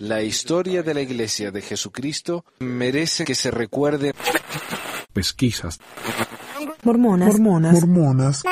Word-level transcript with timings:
La 0.00 0.22
historia 0.22 0.82
de 0.82 0.94
la 0.94 1.00
Iglesia 1.00 1.50
de 1.50 1.60
Jesucristo 1.62 2.44
merece 2.60 3.24
que 3.24 3.34
se 3.34 3.50
recuerde. 3.50 4.12
Pesquisas. 5.12 5.78
Mormonas. 6.84 7.28
Mormonas. 7.38 7.72
Mormonas. 7.74 8.42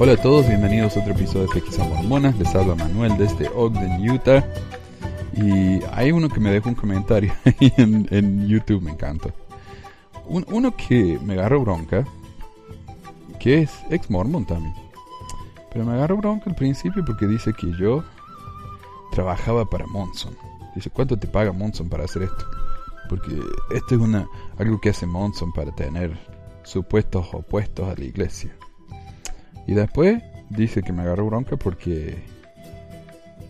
Hola 0.00 0.12
a 0.12 0.16
todos, 0.16 0.46
bienvenidos 0.46 0.96
a 0.96 1.00
otro 1.00 1.12
episodio 1.12 1.46
de 1.48 1.54
Pesquisas 1.54 1.88
Mormonas. 1.88 2.38
Les 2.38 2.54
habla 2.54 2.74
Manuel 2.76 3.16
desde 3.18 3.48
Ogden, 3.48 4.08
Utah. 4.10 4.44
Y 5.34 5.80
hay 5.92 6.12
uno 6.12 6.28
que 6.28 6.40
me 6.40 6.50
dejó 6.50 6.68
un 6.68 6.74
comentario 6.74 7.32
ahí 7.44 7.72
en, 7.76 8.06
en 8.10 8.46
YouTube, 8.46 8.82
me 8.82 8.92
encanta. 8.92 9.30
Un- 10.26 10.46
uno 10.50 10.76
que 10.76 11.18
me 11.24 11.34
agarró 11.34 11.60
bronca, 11.62 12.04
que 13.38 13.62
es 13.62 13.70
ex 13.90 14.10
mormon 14.10 14.44
también. 14.44 14.74
Pero 15.72 15.84
me 15.84 15.92
agarró 15.92 16.16
bronca 16.16 16.50
al 16.50 16.56
principio 16.56 17.04
porque 17.04 17.26
dice 17.26 17.52
que 17.52 17.72
yo 17.78 18.04
trabajaba 19.12 19.64
para 19.64 19.86
Monson. 19.86 20.36
Dice, 20.74 20.90
¿cuánto 20.90 21.16
te 21.16 21.26
paga 21.26 21.52
Monson 21.52 21.88
para 21.88 22.04
hacer 22.04 22.22
esto? 22.22 22.44
Porque 23.08 23.40
esto 23.74 23.94
es 23.94 24.00
una, 24.00 24.28
algo 24.58 24.80
que 24.80 24.90
hace 24.90 25.06
Monson 25.06 25.52
para 25.52 25.72
tener 25.72 26.16
supuestos 26.62 27.26
opuestos 27.32 27.88
a 27.88 27.94
la 27.94 28.04
iglesia. 28.04 28.54
Y 29.66 29.74
después 29.74 30.22
dice 30.50 30.82
que 30.82 30.92
me 30.92 31.02
agarró 31.02 31.26
bronca 31.26 31.56
porque 31.56 32.22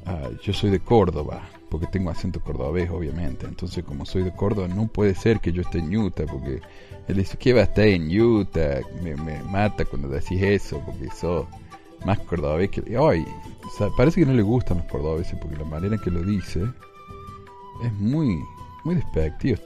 ah, 0.07 0.31
yo 0.43 0.53
soy 0.53 0.71
de 0.71 0.81
Córdoba, 0.81 1.43
porque 1.71 1.87
tengo 1.87 2.11
acento 2.11 2.41
cordobés, 2.41 2.91
obviamente. 2.91 3.47
Entonces, 3.47 3.85
como 3.85 4.07
soy 4.07 4.23
de 4.23 4.33
Córdoba, 4.33 4.69
no 4.69 4.87
puede 4.89 5.15
ser 5.15 5.41
que 5.41 5.53
yo 5.53 5.63
esté 5.63 5.79
en 5.79 5.97
Utah, 5.97 6.25
porque 6.27 6.61
él 7.09 7.17
dice 7.17 7.39
que 7.39 7.55
va 7.55 7.61
a 7.61 7.65
estar 7.65 7.87
en 7.87 8.09
Utah. 8.21 8.81
Me, 9.03 9.17
me 9.17 9.43
mata 9.45 9.85
cuando 9.85 10.09
decís 10.09 10.43
eso, 10.43 10.81
porque 10.85 11.11
sos 11.11 11.47
más 12.05 12.19
cordobés 12.21 12.71
que. 12.71 12.83
Sea, 12.83 13.89
parece 13.97 14.21
que 14.21 14.27
no 14.27 14.35
le 14.35 14.43
gustan 14.43 14.79
los 14.79 14.87
cordobeses, 14.87 15.39
porque 15.41 15.57
la 15.57 15.65
manera 15.65 15.95
en 15.95 16.01
que 16.01 16.11
lo 16.11 16.23
dice 16.23 16.63
es 17.83 17.93
muy, 17.95 18.39
muy 18.85 18.95
despectivo. 18.95 19.59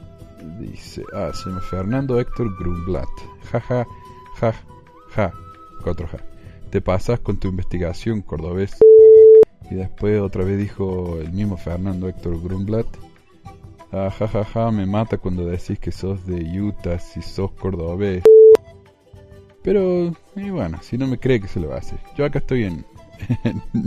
Dice, 0.60 1.04
ah, 1.14 1.30
se 1.32 1.48
llama 1.48 1.60
Fernando 1.62 2.18
Héctor 2.18 2.56
Grumblat. 2.58 3.08
Ja, 3.50 3.60
ja, 3.60 3.86
ja, 4.40 4.54
ja, 5.14 5.32
cuatro 5.82 6.08
ja. 6.08 6.18
Te 6.70 6.80
pasas 6.80 7.20
con 7.20 7.36
tu 7.36 7.48
investigación 7.48 8.22
cordobés. 8.22 8.76
Y 9.70 9.74
después 9.74 10.20
otra 10.20 10.44
vez 10.44 10.58
dijo 10.58 11.18
el 11.20 11.32
mismo 11.32 11.56
Fernando 11.56 12.08
Héctor 12.08 12.42
Grumblat. 12.42 12.86
Ah, 13.92 14.10
ja, 14.10 14.26
ja, 14.26 14.44
ja, 14.44 14.70
me 14.70 14.86
mata 14.86 15.18
cuando 15.18 15.44
decís 15.44 15.78
que 15.78 15.92
sos 15.92 16.26
de 16.26 16.58
Utah 16.58 16.98
si 16.98 17.20
sos 17.20 17.52
cordobés. 17.52 18.24
Pero, 19.62 20.16
y 20.34 20.48
bueno, 20.48 20.78
si 20.82 20.96
no 20.96 21.06
me 21.06 21.18
cree 21.18 21.40
que 21.40 21.46
se 21.46 21.60
lo 21.60 21.74
hace. 21.74 21.98
Yo 22.16 22.24
acá 22.24 22.38
estoy 22.38 22.64
en, 22.64 22.86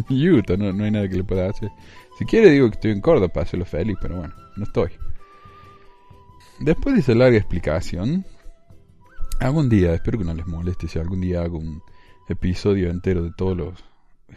Utah, 0.10 0.58
no, 0.58 0.72
no 0.72 0.84
hay 0.84 0.92
nada 0.92 1.10
que 1.10 1.18
le 1.18 1.24
pueda 1.24 1.50
hacer. 1.50 1.72
Si 2.20 2.26
quiere 2.26 2.52
digo 2.52 2.70
que 2.70 2.76
estoy 2.76 2.92
en 2.92 3.02
Córdoba 3.02 3.42
hacerlo 3.42 3.66
feliz, 3.66 3.98
pero 4.00 4.18
bueno, 4.18 4.36
no 4.56 4.64
estoy. 4.64 4.92
Después 6.60 6.96
de 6.96 7.02
esa 7.02 7.16
larga 7.16 7.38
explicación, 7.38 8.26
algún 9.40 9.70
día, 9.70 9.94
espero 9.94 10.20
que 10.20 10.24
no 10.24 10.36
les 10.36 10.46
moleste 10.46 10.88
si 10.88 11.00
algún 11.00 11.22
día 11.22 11.42
hago 11.42 11.58
un 11.58 11.82
episodio 12.30 12.92
entero 12.92 13.24
de 13.24 13.32
todos 13.36 13.58
los 13.58 13.84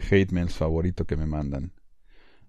hate 0.09 0.31
mails 0.31 0.55
favoritos 0.55 1.05
que 1.05 1.15
me 1.15 1.27
mandan. 1.27 1.71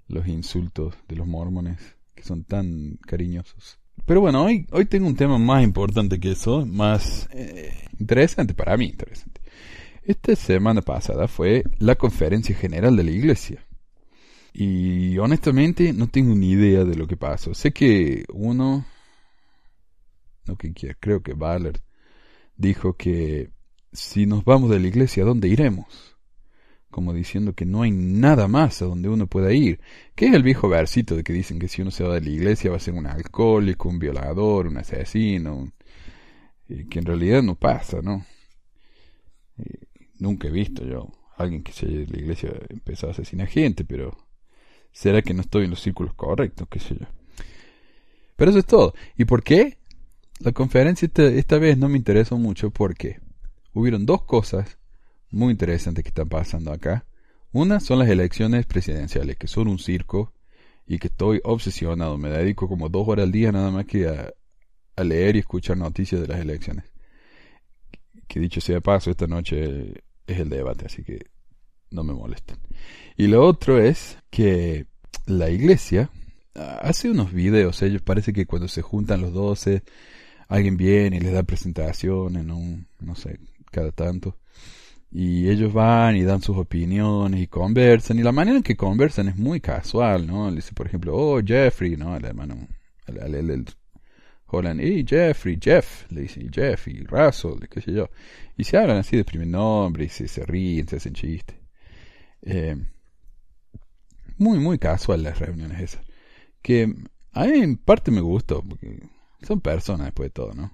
Los 0.09 0.27
insultos 0.27 0.95
de 1.07 1.17
los 1.17 1.27
mormones, 1.27 1.97
que 2.21 2.27
son 2.27 2.45
tan 2.45 2.99
cariñosos. 3.07 3.79
Pero 4.05 4.21
bueno, 4.21 4.45
hoy, 4.45 4.67
hoy 4.73 4.85
tengo 4.85 5.07
un 5.07 5.17
tema 5.17 5.39
más 5.39 5.65
importante 5.65 6.21
que 6.21 6.33
eso, 6.33 6.67
más 6.67 7.29
eh, 7.33 7.73
interesante, 7.99 8.55
para 8.55 8.77
mí 8.77 8.87
interesante. 8.87 9.41
Esta 10.05 10.37
semana 10.37 10.83
pasada 10.83 11.29
fue 11.29 11.65
la 11.79 11.95
conferencia 11.95 12.55
general 12.55 12.97
de 12.97 13.05
la 13.05 13.11
iglesia. 13.11 13.65
Y 14.53 15.17
honestamente 15.19 15.93
no 15.93 16.09
tengo 16.09 16.35
ni 16.35 16.51
idea 16.51 16.85
de 16.85 16.97
lo 16.97 17.07
que 17.07 17.17
pasó. 17.17 17.55
Sé 17.55 17.73
que 17.73 18.25
uno, 18.33 18.85
no 20.47 20.57
que 20.57 20.73
creo 20.99 21.23
que 21.23 21.35
Ballard 21.35 21.81
dijo 22.57 22.95
que 22.97 23.51
si 23.93 24.27
nos 24.27 24.45
vamos 24.45 24.71
de 24.71 24.81
la 24.81 24.89
iglesia, 24.89 25.23
¿a 25.23 25.27
dónde 25.27 25.49
iremos? 25.49 26.10
Como 26.91 27.13
diciendo 27.13 27.55
que 27.55 27.65
no 27.65 27.83
hay 27.83 27.93
nada 27.93 28.49
más 28.49 28.83
a 28.83 28.87
donde 28.87 29.09
uno 29.09 29.27
pueda 29.27 29.53
ir. 29.53 29.81
Que 30.15 30.27
es 30.27 30.35
el 30.35 30.43
viejo 30.43 30.69
versito 30.69 31.17
de 31.17 31.23
que 31.23 31.33
dicen 31.33 31.59
que 31.59 31.69
si 31.69 31.83
uno 31.83 31.91
se 31.91 32.05
va 32.05 32.15
de 32.15 32.21
la 32.21 32.31
iglesia 32.31 32.71
va 32.71 32.77
a 32.77 32.81
ser 32.81 32.95
un 32.95 33.07
alcohólico, 33.07 33.89
un 33.89 33.99
violador, 33.99 34.67
un 34.67 34.79
asesino. 34.79 35.73
y 36.69 36.85
que 36.87 36.99
en 37.01 37.07
realidad 37.07 37.43
no 37.43 37.55
pasa, 37.57 38.01
¿no? 38.03 38.25
Nunca 40.19 40.49
he 40.49 40.51
visto 40.51 40.85
yo 40.85 41.11
a 41.37 41.43
alguien 41.43 41.63
que 41.63 41.73
se 41.73 41.87
de 41.87 42.07
la 42.07 42.19
iglesia 42.19 42.53
empezó 42.69 43.09
a 43.09 43.13
asesinar 43.13 43.49
gente, 43.49 43.85
pero 43.85 44.17
será 44.93 45.23
que 45.23 45.35
no 45.35 45.43
estoy 45.43 45.65
en 45.65 45.71
los 45.71 45.81
círculos 45.81 46.15
correctos, 46.15 46.69
qué 46.71 46.81
sé 46.81 46.97
yo. 46.99 47.07
Pero 48.37 48.51
eso 48.51 48.61
es 48.61 48.67
todo. 48.67 48.95
¿Y 49.17 49.25
por 49.25 49.43
qué? 49.43 49.79
La 50.41 50.53
conferencia 50.53 51.07
esta, 51.07 51.25
esta 51.25 51.59
vez 51.59 51.77
no 51.77 51.89
me 51.89 51.99
interesó 51.99 52.39
mucho 52.39 52.71
porque 52.71 53.21
hubieron 53.73 54.07
dos 54.07 54.23
cosas 54.23 54.79
muy 55.31 55.53
interesantes 55.53 56.05
que 56.05 56.09
están 56.09 56.29
pasando 56.29 56.73
acá. 56.73 57.07
Una 57.53 57.81
son 57.81 57.99
las 57.99 58.09
elecciones 58.09 58.67
presidenciales, 58.67 59.37
que 59.37 59.49
son 59.49 59.69
un 59.69 59.79
circo 59.79 60.33
y 60.87 60.99
que 60.99 61.09
estoy 61.09 61.41
obsesionado. 61.45 62.17
Me 62.19 62.31
dedico 62.31 62.69
como 62.69 62.89
dos 62.89 63.07
horas 63.09 63.25
al 63.25 63.33
día 63.33 63.53
nada 63.53 63.71
más 63.71 63.87
que 63.87 64.09
a, 64.09 64.33
leer 65.03 65.37
y 65.37 65.39
escuchar 65.39 65.79
noticias 65.79 66.21
de 66.21 66.29
las 66.29 66.41
elecciones. 66.41 66.85
Que 68.29 68.39
dicho 68.39 68.61
sea 68.61 68.81
paso, 68.81 69.11
esta 69.11 69.27
noche 69.27 69.95
es 70.27 70.39
el 70.39 70.51
debate, 70.51 70.87
así 70.87 71.03
que 71.03 71.27
no 71.91 72.05
me 72.05 72.13
molesten. 72.13 72.59
Y 73.17 73.27
lo 73.27 73.45
otro 73.45 73.81
es 73.81 74.19
que 74.31 74.87
la 75.27 75.49
iglesia 75.51 76.11
hace 76.55 77.11
unos 77.11 77.33
videos. 77.33 77.83
Ellos 77.83 78.03
parece 78.03 78.33
que 78.33 78.47
cuando 78.47 78.69
se 78.69 78.83
juntan 78.83 79.23
los 79.23 79.33
doce, 79.33 79.83
alguien 80.49 80.77
viene 80.77 81.17
y 81.17 81.21
les 81.21 81.33
da 81.33 81.43
presentaciones, 81.43 82.45
¿no? 82.45 82.59
no 83.01 83.15
sé, 83.15 83.39
cada 83.71 83.93
tanto. 83.93 84.37
Y 85.13 85.49
ellos 85.51 85.73
van 85.73 86.17
y 86.17 86.23
dan 86.23 86.41
sus 86.43 86.57
opiniones 86.57 87.41
y 87.41 87.47
conversan. 87.49 88.19
Y 88.19 88.23
la 88.23 88.33
manera 88.33 88.57
en 88.59 88.63
que 88.63 88.77
conversan 88.77 89.29
es 89.29 89.37
muy 89.37 89.61
casual, 89.61 90.27
¿no? 90.27 90.49
Le 90.51 90.57
dice, 90.57 90.73
por 90.73 90.87
ejemplo, 90.87 91.15
oh, 91.17 91.41
Jeffrey, 91.45 91.97
¿no? 91.97 92.15
Al 92.15 92.25
hermano, 92.25 92.69
al, 93.07 93.21
al- 93.23 93.35
al- 93.51 93.67
Holland, 94.53 94.81
Jeffrey, 95.09 95.59
Jeff, 95.63 96.11
le 96.11 96.23
dice, 96.23 96.43
y 96.43 96.49
Jeff, 96.53 96.89
y 96.89 97.05
Russell, 97.05 97.61
qué 97.71 97.81
sé 97.81 97.93
yo. 97.93 98.11
Y 98.57 98.65
se 98.65 98.77
hablan 98.79 98.99
así 98.99 99.17
de 99.17 99.25
primer 99.25 99.49
nombre, 99.49 100.05
y 100.05 100.09
se, 100.09 100.29
se 100.29 100.45
ríen, 100.45 100.89
se 100.89 100.97
hacen 100.97 101.15
chistes. 101.15 101.57
Eh, 102.43 102.77
muy, 104.39 104.59
muy 104.59 104.79
casual 104.79 105.23
las 105.23 105.39
reuniones 105.39 105.81
esas. 105.81 106.03
Que 106.63 106.95
a 107.33 107.47
mí 107.47 107.61
en 107.61 107.77
parte 107.77 108.11
me 108.11 108.21
gustó, 108.21 108.63
porque 108.63 109.01
son 109.43 109.61
personas 109.61 110.07
después 110.09 110.29
de 110.29 110.33
todo, 110.33 110.55
¿no? 110.55 110.73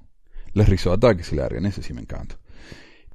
Las 0.53 0.69
risotas 0.69 1.17
que 1.17 1.25
se 1.25 1.37
largan, 1.37 1.67
eso 1.67 1.83
sí 1.83 1.93
me 1.93 2.01
encanta. 2.03 2.39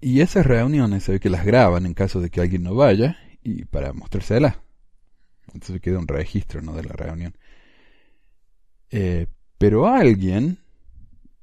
Y 0.01 0.21
esas 0.21 0.45
reuniones 0.45 1.03
se 1.03 1.13
ve 1.13 1.19
que 1.19 1.29
las 1.29 1.45
graban 1.45 1.85
en 1.85 1.93
caso 1.93 2.19
de 2.19 2.31
que 2.31 2.41
alguien 2.41 2.63
no 2.63 2.73
vaya 2.73 3.17
y 3.43 3.65
para 3.65 3.93
mostrárselas. 3.93 4.57
Entonces 5.53 5.79
queda 5.79 5.99
un 5.99 6.07
registro, 6.07 6.61
¿no? 6.61 6.73
De 6.73 6.83
la 6.83 6.93
reunión. 6.93 7.35
Eh, 8.89 9.27
pero 9.57 9.87
alguien 9.87 10.57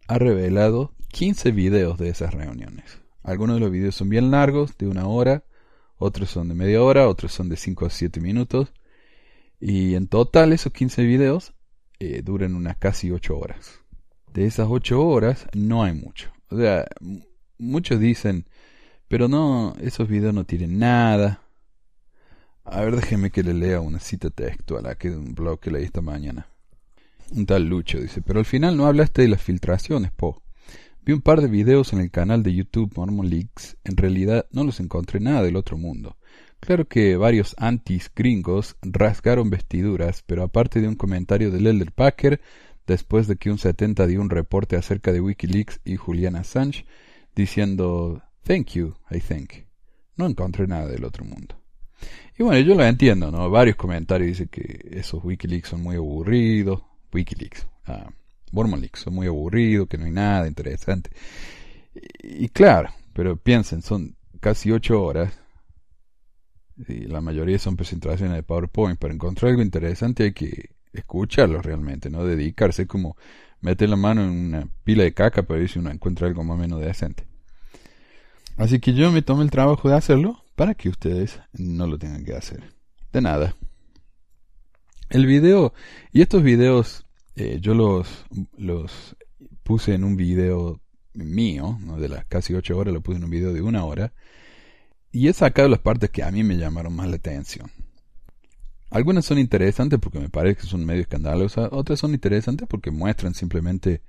ha 0.09 0.19
revelado 0.19 0.93
15 1.13 1.53
videos 1.53 1.99
de 1.99 2.09
esas 2.09 2.35
reuniones. 2.35 2.99
Algunos 3.23 3.57
de 3.57 3.61
los 3.61 3.71
videos 3.71 3.95
son 3.95 4.09
bien 4.09 4.31
largos, 4.31 4.77
de 4.77 4.89
una 4.89 5.07
hora, 5.07 5.45
otros 5.97 6.31
son 6.31 6.49
de 6.49 6.55
media 6.55 6.83
hora, 6.83 7.09
otros 7.09 7.33
son 7.33 7.49
de 7.49 7.57
5 7.57 7.87
a 7.87 7.91
7 7.91 8.21
minutos. 8.21 8.73
Y 9.61 9.95
en 9.95 10.09
total 10.09 10.53
esos 10.53 10.73
15 10.73 11.03
videos 11.05 11.53
eh, 12.01 12.23
duran 12.23 12.55
unas 12.55 12.77
casi 12.77 13.11
8 13.11 13.39
horas. 13.39 13.81
De 14.33 14.47
esas 14.47 14.67
8 14.69 15.01
horas 15.01 15.47
no 15.55 15.85
hay 15.85 15.93
mucho. 15.93 16.31
O 16.51 16.57
sea, 16.57 16.87
muchos 17.59 18.01
dicen, 18.01 18.47
pero 19.09 19.29
no, 19.29 19.75
esos 19.81 20.09
videos 20.09 20.35
no 20.35 20.45
tienen 20.45 20.79
nada. 20.79 21.43
A 22.65 22.81
ver, 22.83 22.97
déjeme 22.97 23.31
que 23.31 23.43
le 23.43 23.55
lea 23.55 23.81
una 23.81 24.01
cita 24.01 24.31
textual 24.31 24.87
aquí 24.87 25.09
de 25.09 25.17
un 25.17 25.35
blog 25.35 25.61
que 25.61 25.71
leí 25.71 25.85
esta 25.85 26.03
mañana. 26.03 26.49
Un 27.31 27.47
tal 27.47 27.65
Lucho 27.65 27.99
dice, 27.99 28.23
pero 28.23 28.39
al 28.39 28.45
final 28.45 28.77
no 28.77 28.87
hablaste 28.87 29.23
de 29.23 29.29
las 29.29 29.43
filtraciones, 29.43 30.13
Po. 30.13 30.43
Vi 31.05 31.15
un 31.15 31.23
par 31.23 31.41
de 31.41 31.49
videos 31.49 31.95
en 31.95 32.01
el 32.01 32.11
canal 32.11 32.43
de 32.43 32.55
YouTube 32.55 32.93
Mormon 32.95 33.31
Leaks. 33.31 33.79
En 33.85 33.97
realidad 33.97 34.47
no 34.51 34.65
los 34.65 34.79
encontré 34.81 35.21
nada 35.21 35.43
del 35.43 35.57
otro 35.57 35.79
mundo. 35.79 36.19
Claro 36.61 36.87
que 36.87 37.17
varios 37.17 37.55
antis 37.59 38.11
gringos 38.15 38.77
rasgaron 38.83 39.49
vestiduras, 39.49 40.23
pero 40.27 40.43
aparte 40.43 40.83
de 40.83 40.89
un 40.89 40.97
comentario 40.97 41.51
del 41.51 41.67
Elder 41.67 41.93
Packer, 41.93 42.43
después 42.87 43.27
de 43.27 43.37
que 43.37 43.51
un 43.51 43.57
70 43.57 44.07
dio 44.07 44.21
un 44.21 44.29
reporte 44.29 44.77
acerca 44.77 45.13
de 45.13 45.21
Wikileaks 45.21 45.81
y 45.85 45.97
Julian 45.97 46.37
Assange, 46.37 46.85
diciendo 47.39 48.21
Thank 48.43 48.73
you, 48.73 48.95
I 49.11 49.21
think. 49.21 49.67
No 50.17 50.27
encontré 50.27 50.67
nada 50.67 50.87
del 50.89 51.05
otro 51.05 51.25
mundo. 51.25 51.55
Y 52.37 52.43
bueno, 52.43 52.61
yo 52.61 52.75
lo 52.75 52.85
entiendo, 52.85 53.31
¿no? 53.31 53.49
Varios 53.49 53.77
comentarios 53.77 54.29
dicen 54.29 54.49
que 54.49 54.89
esos 54.91 55.23
Wikileaks 55.23 55.69
son 55.69 55.83
muy 55.83 55.97
aburridos. 55.97 56.83
Wikileaks, 57.13 57.67
ah, 57.87 58.11
Mormon 58.53 58.81
Leaks 58.81 59.01
son 59.01 59.15
muy 59.15 59.29
aburridos, 59.29 59.89
que 59.89 59.99
no 59.99 60.07
hay 60.07 60.11
nada 60.11 60.49
interesante. 60.49 61.11
Y, 62.23 62.45
y 62.45 62.49
claro, 62.49 62.91
pero 63.13 63.37
piensen, 63.37 63.83
son 63.83 64.17
casi 64.41 64.73
ocho 64.73 65.03
horas. 65.03 65.33
Y 66.89 67.07
la 67.07 67.21
mayoría 67.21 67.59
son 67.59 67.77
presentaciones 67.77 68.35
de 68.35 68.43
PowerPoint. 68.43 68.99
Para 68.99 69.15
encontrar 69.15 69.51
algo 69.51 69.63
interesante 69.63 70.25
hay 70.25 70.33
que 70.33 70.71
escucharlo 70.93 71.63
realmente, 71.63 72.11
no 72.11 72.25
dedicarse 72.25 72.87
como 72.87 73.17
meter 73.61 73.89
la 73.89 73.97
mano 73.97 74.23
en 74.23 74.31
una 74.31 74.69
pila 74.85 75.05
de 75.05 75.15
caca 75.15 75.43
para 75.43 75.61
ver 75.61 75.69
si 75.69 75.79
uno 75.79 75.91
encuentra 75.91 76.27
algo 76.27 76.43
más 76.43 76.57
o 76.57 76.61
menos 76.61 76.81
decente. 76.81 77.28
Así 78.59 78.81
que 78.81 78.93
yo 78.93 79.11
me 79.11 79.23
tomo 79.23 79.43
el 79.43 79.51
trabajo 79.51 79.89
de 79.89 79.95
hacerlo 79.95 80.45
para 80.57 80.75
que 80.75 80.91
ustedes 80.91 81.41
no 81.53 81.87
lo 81.87 81.99
tengan 81.99 82.25
que 82.25 82.35
hacer. 82.35 82.75
De 83.13 83.23
nada. 83.23 83.55
El 85.09 85.25
video, 85.25 85.73
y 86.13 86.21
estos 86.21 86.43
videos 86.43 87.07
eh, 87.41 87.59
yo 87.61 87.73
los, 87.73 88.27
los 88.57 89.17
puse 89.63 89.95
en 89.95 90.03
un 90.03 90.17
video 90.17 90.81
mío, 91.15 91.79
de 91.97 92.09
las 92.09 92.25
casi 92.25 92.53
ocho 92.53 92.77
horas, 92.77 92.93
lo 92.93 93.01
puse 93.01 93.19
en 93.19 93.25
un 93.25 93.31
video 93.31 93.53
de 93.53 93.63
una 93.63 93.85
hora, 93.85 94.13
y 95.13 95.29
he 95.29 95.33
sacado 95.33 95.69
las 95.69 95.79
partes 95.79 96.11
que 96.11 96.25
a 96.25 96.33
mí 96.33 96.43
me 96.43 96.57
llamaron 96.57 96.97
más 96.97 97.07
la 97.07 97.15
atención. 97.15 97.71
Algunas 98.91 99.25
son 99.25 99.39
interesantes 99.39 100.01
porque 100.01 100.19
me 100.19 100.31
parece 100.31 100.63
que 100.63 100.67
son 100.67 100.85
medio 100.85 101.03
escandalosas, 101.03 101.69
otras 101.71 102.01
son 102.01 102.13
interesantes 102.13 102.67
porque 102.69 102.91
muestran 102.91 103.35
simplemente 103.35 104.03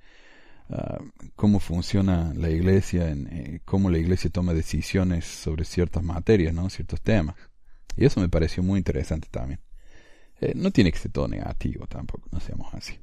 ah, 0.70 0.98
cómo 1.36 1.60
funciona 1.60 2.32
la 2.34 2.50
iglesia, 2.50 3.10
en, 3.10 3.26
eh, 3.28 3.60
cómo 3.64 3.90
la 3.90 3.98
iglesia 3.98 4.30
toma 4.30 4.54
decisiones 4.54 5.24
sobre 5.24 5.64
ciertas 5.64 6.02
materias, 6.02 6.54
¿no? 6.54 6.70
ciertos 6.70 7.00
temas. 7.00 7.36
Y 7.96 8.04
eso 8.04 8.20
me 8.20 8.28
pareció 8.28 8.62
muy 8.62 8.78
interesante 8.78 9.28
también. 9.30 9.60
Eh, 10.40 10.52
no 10.54 10.70
tiene 10.70 10.90
que 10.92 10.98
ser 10.98 11.12
todo 11.12 11.28
negativo 11.28 11.86
tampoco, 11.86 12.28
no 12.32 12.40
seamos 12.40 12.72
así. 12.74 12.98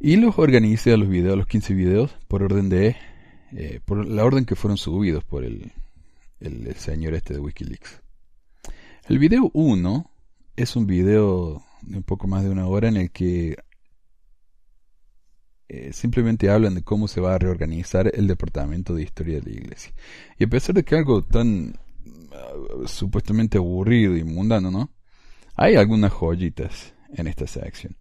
Y 0.00 0.16
los 0.16 0.38
organicé 0.38 0.92
a 0.92 0.96
los 0.96 1.08
videos, 1.08 1.36
los 1.36 1.48
15 1.48 1.74
videos, 1.74 2.16
por 2.28 2.42
orden 2.42 2.68
de, 2.68 2.96
eh, 3.52 3.80
por 3.84 4.06
la 4.06 4.24
orden 4.24 4.44
que 4.44 4.54
fueron 4.54 4.76
subidos 4.76 5.24
por 5.24 5.44
el, 5.44 5.72
el 6.38 6.74
señor 6.76 7.14
este 7.14 7.34
de 7.34 7.40
Wikileaks. 7.40 8.00
El 9.08 9.18
video 9.18 9.50
1 9.54 10.10
es 10.54 10.76
un 10.76 10.86
video 10.86 11.62
de 11.82 11.96
un 11.96 12.02
poco 12.02 12.28
más 12.28 12.44
de 12.44 12.50
una 12.50 12.66
hora 12.66 12.88
en 12.88 12.96
el 12.96 13.10
que 13.10 13.56
eh, 15.68 15.92
simplemente 15.92 16.50
hablan 16.50 16.74
de 16.74 16.82
cómo 16.82 17.08
se 17.08 17.20
va 17.20 17.34
a 17.34 17.38
reorganizar 17.38 18.10
el 18.14 18.26
departamento 18.26 18.94
de 18.94 19.02
historia 19.02 19.40
de 19.40 19.50
la 19.50 19.56
iglesia. 19.56 19.92
Y 20.38 20.44
a 20.44 20.48
pesar 20.48 20.74
de 20.74 20.84
que 20.84 20.96
algo 20.96 21.22
tan 21.22 21.78
uh, 22.08 22.86
supuestamente 22.86 23.58
aburrido 23.58 24.16
y 24.16 24.24
mundano, 24.24 24.70
¿no? 24.70 24.90
Hay 25.54 25.76
algunas 25.76 26.12
joyitas 26.12 26.94
en 27.12 27.26
esta 27.26 27.46
sección. 27.46 27.96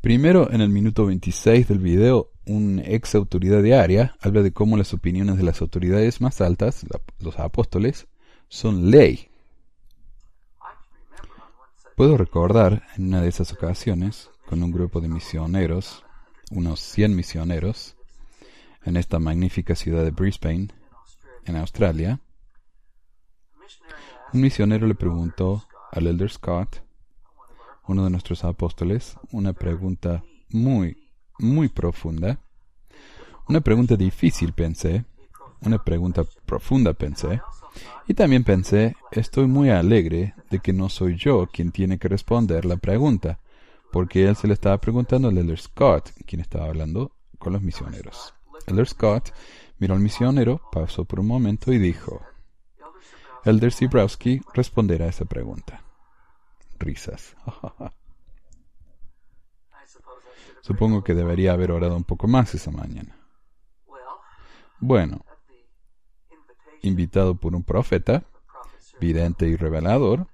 Primero, 0.00 0.50
en 0.52 0.60
el 0.60 0.70
minuto 0.70 1.06
26 1.06 1.68
del 1.68 1.78
video, 1.78 2.30
un 2.46 2.80
ex 2.84 3.14
autoridad 3.14 3.62
de 3.62 3.74
área 3.74 4.16
habla 4.20 4.42
de 4.42 4.52
cómo 4.52 4.76
las 4.76 4.94
opiniones 4.94 5.36
de 5.36 5.42
las 5.42 5.60
autoridades 5.60 6.20
más 6.20 6.40
altas, 6.40 6.86
los 7.18 7.38
apóstoles, 7.38 8.06
son 8.48 8.90
ley 8.90 9.30
Puedo 12.00 12.16
recordar 12.16 12.84
en 12.96 13.08
una 13.08 13.20
de 13.20 13.28
esas 13.28 13.52
ocasiones, 13.52 14.30
con 14.48 14.62
un 14.62 14.70
grupo 14.72 15.02
de 15.02 15.08
misioneros, 15.08 16.02
unos 16.50 16.80
100 16.80 17.16
misioneros, 17.16 17.96
en 18.84 18.96
esta 18.96 19.18
magnífica 19.18 19.74
ciudad 19.74 20.04
de 20.04 20.10
Brisbane, 20.10 20.68
en 21.44 21.56
Australia, 21.56 22.20
un 24.32 24.40
misionero 24.40 24.86
le 24.86 24.94
preguntó 24.94 25.64
al 25.90 26.06
Elder 26.06 26.30
Scott, 26.30 26.82
uno 27.86 28.04
de 28.04 28.10
nuestros 28.10 28.44
apóstoles, 28.44 29.16
una 29.32 29.52
pregunta 29.52 30.22
muy, 30.50 31.10
muy 31.38 31.68
profunda, 31.68 32.38
una 33.48 33.60
pregunta 33.60 33.96
difícil 33.96 34.52
pensé, 34.52 35.04
una 35.62 35.82
pregunta 35.82 36.24
profunda 36.46 36.92
pensé, 36.92 37.40
y 38.06 38.14
también 38.14 38.44
pensé, 38.44 38.96
estoy 39.12 39.46
muy 39.46 39.70
alegre 39.70 40.34
de 40.50 40.60
que 40.60 40.72
no 40.72 40.88
soy 40.88 41.16
yo 41.16 41.48
quien 41.52 41.72
tiene 41.72 41.98
que 41.98 42.08
responder 42.08 42.64
la 42.64 42.76
pregunta, 42.76 43.40
porque 43.92 44.28
él 44.28 44.36
se 44.36 44.46
le 44.46 44.54
estaba 44.54 44.78
preguntando 44.78 45.28
al 45.28 45.38
Elder 45.38 45.58
Scott, 45.58 46.10
quien 46.26 46.40
estaba 46.40 46.66
hablando 46.66 47.12
con 47.38 47.52
los 47.52 47.62
misioneros. 47.62 48.34
Elder 48.66 48.86
Scott 48.86 49.32
miró 49.78 49.94
al 49.94 50.00
misionero, 50.00 50.60
pasó 50.70 51.04
por 51.04 51.20
un 51.20 51.26
momento 51.26 51.72
y 51.72 51.78
dijo, 51.78 52.20
Elder 53.44 53.72
Sibrowski 53.72 54.40
responderá 54.54 55.06
a 55.06 55.08
esa 55.08 55.24
pregunta. 55.24 55.82
Risas. 56.78 57.34
Supongo 60.60 61.02
que 61.02 61.14
debería 61.14 61.52
haber 61.52 61.72
orado 61.72 61.96
un 61.96 62.04
poco 62.04 62.28
más 62.28 62.54
esa 62.54 62.70
mañana. 62.70 63.16
Bueno, 64.78 65.24
invitado 66.82 67.34
por 67.34 67.54
un 67.54 67.64
profeta, 67.64 68.24
vidente 69.00 69.46
y 69.46 69.56
revelador, 69.56 70.26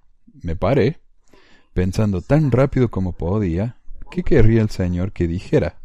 me 0.42 0.56
paré, 0.56 1.00
pensando 1.76 2.22
tan 2.22 2.50
rápido 2.52 2.90
como 2.90 3.12
podía, 3.12 3.76
¿qué 4.10 4.22
querría 4.22 4.62
el 4.62 4.70
Señor 4.70 5.12
que 5.12 5.28
dijera? 5.28 5.78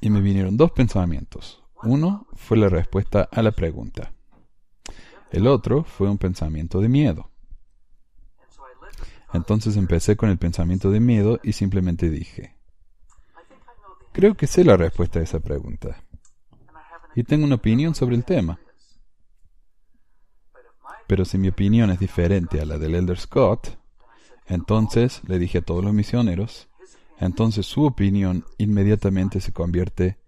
Y 0.00 0.10
me 0.10 0.20
vinieron 0.20 0.56
dos 0.56 0.72
pensamientos. 0.72 1.62
Uno 1.84 2.26
fue 2.32 2.56
la 2.56 2.68
respuesta 2.68 3.28
a 3.30 3.40
la 3.40 3.52
pregunta. 3.52 4.12
El 5.30 5.46
otro 5.46 5.84
fue 5.84 6.10
un 6.10 6.18
pensamiento 6.18 6.80
de 6.80 6.88
miedo. 6.88 7.30
Entonces 9.32 9.76
empecé 9.76 10.16
con 10.16 10.30
el 10.30 10.36
pensamiento 10.36 10.90
de 10.90 10.98
miedo 10.98 11.38
y 11.44 11.52
simplemente 11.52 12.10
dije, 12.10 12.56
creo 14.12 14.34
que 14.34 14.48
sé 14.48 14.64
la 14.64 14.76
respuesta 14.76 15.20
a 15.20 15.22
esa 15.22 15.38
pregunta. 15.38 16.02
Y 17.14 17.22
tengo 17.22 17.44
una 17.44 17.54
opinión 17.54 17.94
sobre 17.94 18.16
el 18.16 18.24
tema. 18.24 18.58
Pero 21.06 21.24
si 21.24 21.38
mi 21.38 21.46
opinión 21.46 21.90
es 21.90 22.00
diferente 22.00 22.60
a 22.60 22.64
la 22.64 22.78
del 22.78 22.96
Elder 22.96 23.20
Scott, 23.20 23.83
entonces 24.46 25.22
le 25.26 25.38
dije 25.38 25.58
a 25.58 25.62
todos 25.62 25.84
los 25.84 25.94
misioneros, 25.94 26.68
entonces 27.18 27.66
su 27.66 27.84
opinión 27.84 28.44
inmediatamente 28.58 29.40
se 29.40 29.52
convierte 29.52 30.18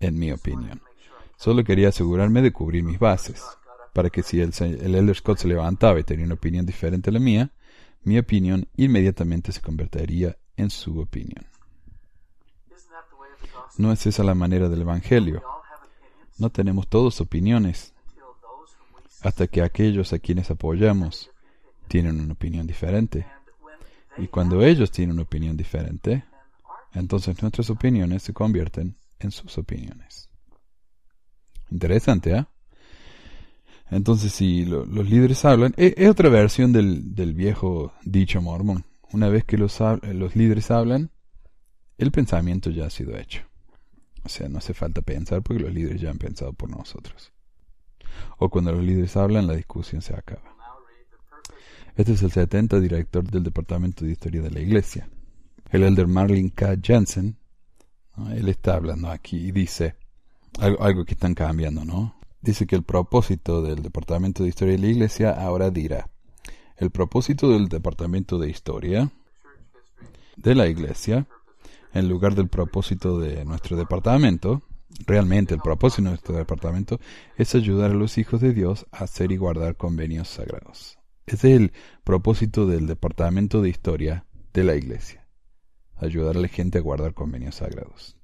en 0.00 0.18
mi 0.18 0.32
opinión. 0.32 0.82
Solo 1.36 1.64
quería 1.64 1.88
asegurarme 1.88 2.42
de 2.42 2.52
cubrir 2.52 2.82
mis 2.82 2.98
bases, 2.98 3.42
para 3.92 4.10
que 4.10 4.22
si 4.22 4.40
el, 4.40 4.52
el 4.60 4.94
Elder 4.94 5.16
Scott 5.16 5.38
se 5.38 5.48
levantaba 5.48 6.00
y 6.00 6.04
tenía 6.04 6.24
una 6.24 6.34
opinión 6.34 6.66
diferente 6.66 7.10
a 7.10 7.12
la 7.12 7.18
mía, 7.18 7.50
mi 8.04 8.18
opinión 8.18 8.68
inmediatamente 8.76 9.52
se 9.52 9.60
convertiría 9.60 10.36
en 10.56 10.70
su 10.70 10.98
opinión. 10.98 11.46
¿No 13.78 13.92
es 13.92 14.06
esa 14.06 14.22
la 14.22 14.34
manera 14.34 14.68
del 14.68 14.82
Evangelio? 14.82 15.42
No 16.38 16.50
tenemos 16.50 16.88
todos 16.88 17.20
opiniones, 17.20 17.94
hasta 19.22 19.46
que 19.46 19.62
aquellos 19.62 20.12
a 20.12 20.18
quienes 20.18 20.50
apoyamos 20.50 21.30
tienen 21.88 22.20
una 22.20 22.32
opinión 22.32 22.66
diferente. 22.66 23.26
Y 24.18 24.28
cuando 24.28 24.62
ellos 24.62 24.90
tienen 24.90 25.14
una 25.14 25.22
opinión 25.22 25.56
diferente, 25.56 26.24
entonces 26.92 27.40
nuestras 27.42 27.70
opiniones 27.70 28.22
se 28.22 28.32
convierten 28.32 28.96
en 29.18 29.30
sus 29.30 29.56
opiniones. 29.58 30.28
Interesante, 31.70 32.36
¿eh? 32.36 32.44
Entonces, 33.90 34.32
si 34.32 34.64
los 34.64 35.08
líderes 35.08 35.44
hablan, 35.44 35.74
e, 35.76 35.94
es, 35.96 36.08
otra 36.08 36.30
versión 36.30 36.72
del, 36.72 37.14
del, 37.14 37.34
viejo 37.34 37.92
dicho 38.04 38.40
mormón. 38.40 38.84
Una 39.12 39.28
vez 39.28 39.44
que 39.44 39.58
los, 39.58 39.78
los 39.80 40.34
líderes 40.34 40.70
hablan, 40.70 41.10
el 41.98 42.10
pensamiento 42.10 42.70
ya 42.70 42.86
ha 42.86 42.90
sido 42.90 43.16
hecho. 43.18 43.42
O 44.24 44.30
sea, 44.30 44.48
no 44.48 44.58
hace 44.58 44.72
falta 44.72 45.02
pensar 45.02 45.42
porque 45.42 45.62
los 45.62 45.74
líderes 45.74 46.00
ya 46.00 46.10
han 46.10 46.18
pensado 46.18 46.54
por 46.54 46.70
nosotros 46.70 47.32
o 48.38 48.48
cuando 48.48 48.72
los 48.72 48.82
líderes 48.82 49.16
hablan, 49.16 49.46
la 49.46 49.54
discusión 49.54 50.02
se 50.02 50.14
acaba. 50.14 50.51
Este 51.94 52.12
es 52.12 52.22
el 52.22 52.30
70 52.30 52.80
director 52.80 53.22
del 53.22 53.42
Departamento 53.42 54.04
de 54.04 54.12
Historia 54.12 54.40
de 54.40 54.50
la 54.50 54.60
Iglesia. 54.60 55.08
El 55.70 55.82
elder 55.82 56.06
Marlin 56.06 56.48
K. 56.48 56.76
Jensen, 56.82 57.36
él 58.34 58.48
está 58.48 58.74
hablando 58.74 59.08
aquí 59.08 59.36
y 59.36 59.52
dice 59.52 59.94
algo, 60.58 60.82
algo 60.82 61.04
que 61.04 61.12
están 61.12 61.34
cambiando, 61.34 61.84
¿no? 61.84 62.14
Dice 62.40 62.66
que 62.66 62.76
el 62.76 62.82
propósito 62.82 63.62
del 63.62 63.82
Departamento 63.82 64.42
de 64.42 64.48
Historia 64.48 64.74
de 64.74 64.80
la 64.80 64.86
Iglesia 64.86 65.30
ahora 65.32 65.70
dirá, 65.70 66.08
el 66.78 66.90
propósito 66.90 67.50
del 67.50 67.68
Departamento 67.68 68.38
de 68.38 68.48
Historia 68.48 69.10
de 70.36 70.54
la 70.54 70.68
Iglesia, 70.68 71.26
en 71.92 72.08
lugar 72.08 72.34
del 72.34 72.48
propósito 72.48 73.18
de 73.18 73.44
nuestro 73.44 73.76
departamento, 73.76 74.62
Realmente 75.06 75.54
el 75.54 75.60
propósito 75.60 76.02
de 76.02 76.10
nuestro 76.10 76.36
departamento 76.36 77.00
es 77.36 77.54
ayudar 77.54 77.92
a 77.92 77.94
los 77.94 78.18
hijos 78.18 78.40
de 78.40 78.52
Dios 78.52 78.86
a 78.92 79.04
hacer 79.04 79.32
y 79.32 79.36
guardar 79.36 79.76
convenios 79.76 80.28
sagrados. 80.28 80.98
Ese 81.26 81.54
es 81.54 81.60
el 81.60 81.72
propósito 82.04 82.66
del 82.66 82.86
departamento 82.86 83.62
de 83.62 83.68
historia 83.68 84.24
de 84.52 84.64
la 84.64 84.74
iglesia. 84.74 85.26
Ayudar 85.96 86.36
a 86.36 86.40
la 86.40 86.48
gente 86.48 86.78
a 86.78 86.82
guardar 86.82 87.14
convenios 87.14 87.56
sagrados. 87.56 88.16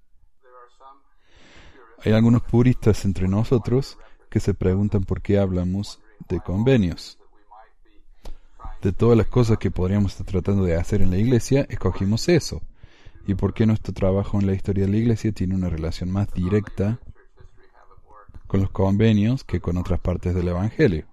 Hay 2.05 2.13
algunos 2.13 2.43
puristas 2.43 3.05
entre 3.05 3.29
nosotros 3.29 3.99
que 4.31 4.41
se 4.41 4.55
preguntan 4.55 5.05
por 5.05 5.23
qué 5.23 5.39
hablamos 5.39 6.01
de 6.29 6.41
convenios. 6.41 7.19
De 8.83 8.93
todas 8.93 9.17
las 9.17 9.27
cosas 9.27 9.59
que 9.59 9.71
podríamos 9.71 10.13
estar 10.13 10.27
tratando 10.27 10.65
de 10.65 10.77
hacer 10.77 11.03
en 11.03 11.11
la 11.11 11.19
iglesia, 11.19 11.67
escogimos 11.69 12.29
eso 12.29 12.61
y 13.27 13.35
por 13.35 13.53
qué 13.53 13.67
nuestro 13.67 13.93
trabajo 13.93 14.41
en 14.41 14.47
la 14.47 14.55
historia 14.55 14.87
de 14.87 14.93
la 14.93 14.97
iglesia 14.97 15.33
tiene 15.33 15.55
una 15.55 15.69
relación 15.69 16.11
más 16.11 16.33
directa 16.33 16.99
con 18.47 18.61
los 18.61 18.71
convenios 18.71 19.45
que 19.45 19.61
con 19.61 19.77
otras 19.77 20.01
partes 20.01 20.35
del 20.35 20.49
Evangelio. 20.49 21.07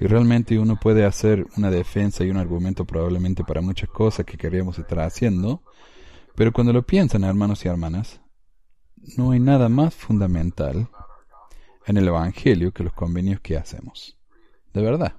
Y 0.00 0.06
realmente 0.06 0.58
uno 0.58 0.76
puede 0.76 1.04
hacer 1.04 1.46
una 1.56 1.70
defensa 1.70 2.24
y 2.24 2.30
un 2.30 2.36
argumento 2.36 2.84
probablemente 2.84 3.42
para 3.44 3.60
muchas 3.60 3.88
cosas 3.88 4.24
que 4.24 4.36
queríamos 4.36 4.78
estar 4.78 5.00
haciendo, 5.00 5.62
pero 6.36 6.52
cuando 6.52 6.72
lo 6.72 6.86
piensan, 6.86 7.24
hermanos 7.24 7.64
y 7.64 7.68
hermanas, 7.68 8.20
no 9.16 9.32
hay 9.32 9.40
nada 9.40 9.68
más 9.68 9.94
fundamental 9.94 10.88
en 11.86 11.96
el 11.96 12.06
Evangelio 12.06 12.72
que 12.72 12.84
los 12.84 12.92
convenios 12.92 13.40
que 13.40 13.56
hacemos. 13.56 14.16
De 14.72 14.82
verdad. 14.82 15.16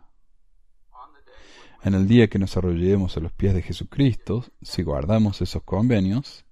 En 1.84 1.94
el 1.94 2.08
día 2.08 2.30
que 2.30 2.40
nos 2.40 2.56
arrollemos 2.56 3.18
a 3.18 3.20
los 3.20 3.32
pies 3.32 3.54
de 3.54 3.62
Jesucristo, 3.62 4.46
si 4.62 4.84
guardamos 4.84 5.42
esos 5.42 5.64
convenios, 5.64 6.46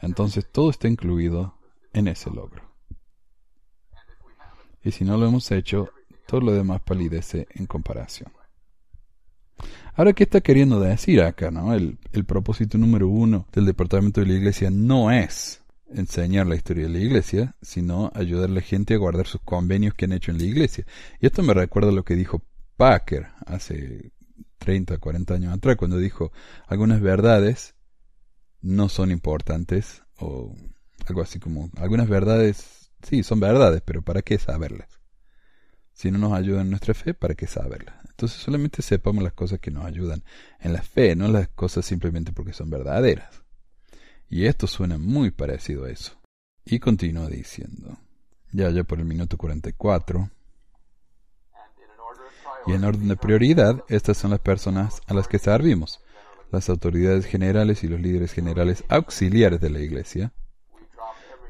entonces 0.00 0.50
todo 0.50 0.70
está 0.70 0.88
incluido 0.88 1.58
en 1.92 2.08
ese 2.08 2.30
logro. 2.30 2.74
Y 4.82 4.90
si 4.90 5.04
no 5.04 5.16
lo 5.16 5.26
hemos 5.26 5.50
hecho, 5.50 5.90
todo 6.26 6.40
lo 6.40 6.52
demás 6.52 6.80
palidece 6.82 7.46
en 7.54 7.66
comparación. 7.66 8.32
Ahora, 9.94 10.12
¿qué 10.12 10.24
está 10.24 10.40
queriendo 10.40 10.80
decir 10.80 11.22
acá? 11.22 11.50
No? 11.50 11.72
El, 11.72 11.98
el 12.12 12.24
propósito 12.24 12.78
número 12.78 13.08
uno 13.08 13.46
del 13.52 13.66
departamento 13.66 14.20
de 14.20 14.26
la 14.26 14.34
iglesia 14.34 14.70
no 14.70 15.10
es 15.10 15.62
enseñar 15.88 16.46
la 16.46 16.56
historia 16.56 16.84
de 16.84 16.92
la 16.92 16.98
iglesia, 16.98 17.54
sino 17.62 18.10
ayudar 18.14 18.50
a 18.50 18.54
la 18.54 18.60
gente 18.60 18.94
a 18.94 18.98
guardar 18.98 19.26
sus 19.26 19.40
convenios 19.42 19.94
que 19.94 20.06
han 20.06 20.12
hecho 20.12 20.32
en 20.32 20.38
la 20.38 20.44
iglesia. 20.44 20.84
Y 21.20 21.26
esto 21.26 21.42
me 21.42 21.54
recuerda 21.54 21.92
lo 21.92 22.04
que 22.04 22.16
dijo 22.16 22.42
Packer 22.76 23.28
hace 23.46 24.12
30, 24.58 24.98
40 24.98 25.34
años 25.34 25.54
atrás, 25.54 25.76
cuando 25.76 25.98
dijo 25.98 26.32
algunas 26.66 27.00
verdades 27.00 27.74
no 28.60 28.88
son 28.88 29.10
importantes, 29.10 30.02
o 30.18 30.54
algo 31.06 31.20
así 31.20 31.38
como, 31.38 31.70
algunas 31.76 32.08
verdades, 32.08 32.90
sí, 33.02 33.22
son 33.22 33.38
verdades, 33.38 33.82
pero 33.84 34.02
¿para 34.02 34.22
qué 34.22 34.38
saberlas? 34.38 34.88
Si 35.94 36.10
no 36.10 36.18
nos 36.18 36.32
ayudan 36.32 36.62
en 36.62 36.70
nuestra 36.70 36.92
fe, 36.92 37.14
¿para 37.14 37.34
qué 37.34 37.46
saberlas? 37.46 37.94
Entonces 38.10 38.42
solamente 38.42 38.82
sepamos 38.82 39.24
las 39.24 39.32
cosas 39.32 39.60
que 39.60 39.70
nos 39.70 39.86
ayudan 39.86 40.22
en 40.60 40.72
la 40.72 40.82
fe, 40.82 41.16
no 41.16 41.28
las 41.28 41.48
cosas 41.48 41.86
simplemente 41.86 42.32
porque 42.32 42.52
son 42.52 42.68
verdaderas. 42.68 43.42
Y 44.28 44.46
esto 44.46 44.66
suena 44.66 44.98
muy 44.98 45.30
parecido 45.30 45.84
a 45.84 45.90
eso. 45.90 46.12
Y 46.64 46.80
continúa 46.80 47.28
diciendo, 47.28 47.96
ya 48.52 48.70
ya 48.70 48.84
por 48.84 48.98
el 48.98 49.04
minuto 49.04 49.36
44, 49.36 50.30
y 52.66 52.72
en 52.72 52.84
orden 52.84 53.08
de 53.08 53.16
prioridad, 53.16 53.84
estas 53.88 54.16
son 54.16 54.30
las 54.30 54.40
personas 54.40 55.00
a 55.06 55.14
las 55.14 55.28
que 55.28 55.38
servimos, 55.38 56.00
las 56.50 56.68
autoridades 56.70 57.26
generales 57.26 57.84
y 57.84 57.88
los 57.88 58.00
líderes 58.00 58.32
generales 58.32 58.84
auxiliares 58.88 59.60
de 59.60 59.70
la 59.70 59.80
iglesia. 59.80 60.32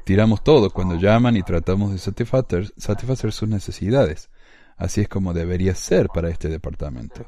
Tiramos 0.03 0.43
todo 0.43 0.69
cuando 0.69 0.95
llaman 0.95 1.37
y 1.37 1.43
tratamos 1.43 1.91
de 1.91 1.97
satisfacer, 1.97 2.71
satisfacer 2.77 3.31
sus 3.31 3.49
necesidades. 3.49 4.29
Así 4.77 5.01
es 5.01 5.07
como 5.07 5.33
debería 5.33 5.75
ser 5.75 6.07
para 6.07 6.29
este 6.29 6.49
departamento. 6.49 7.25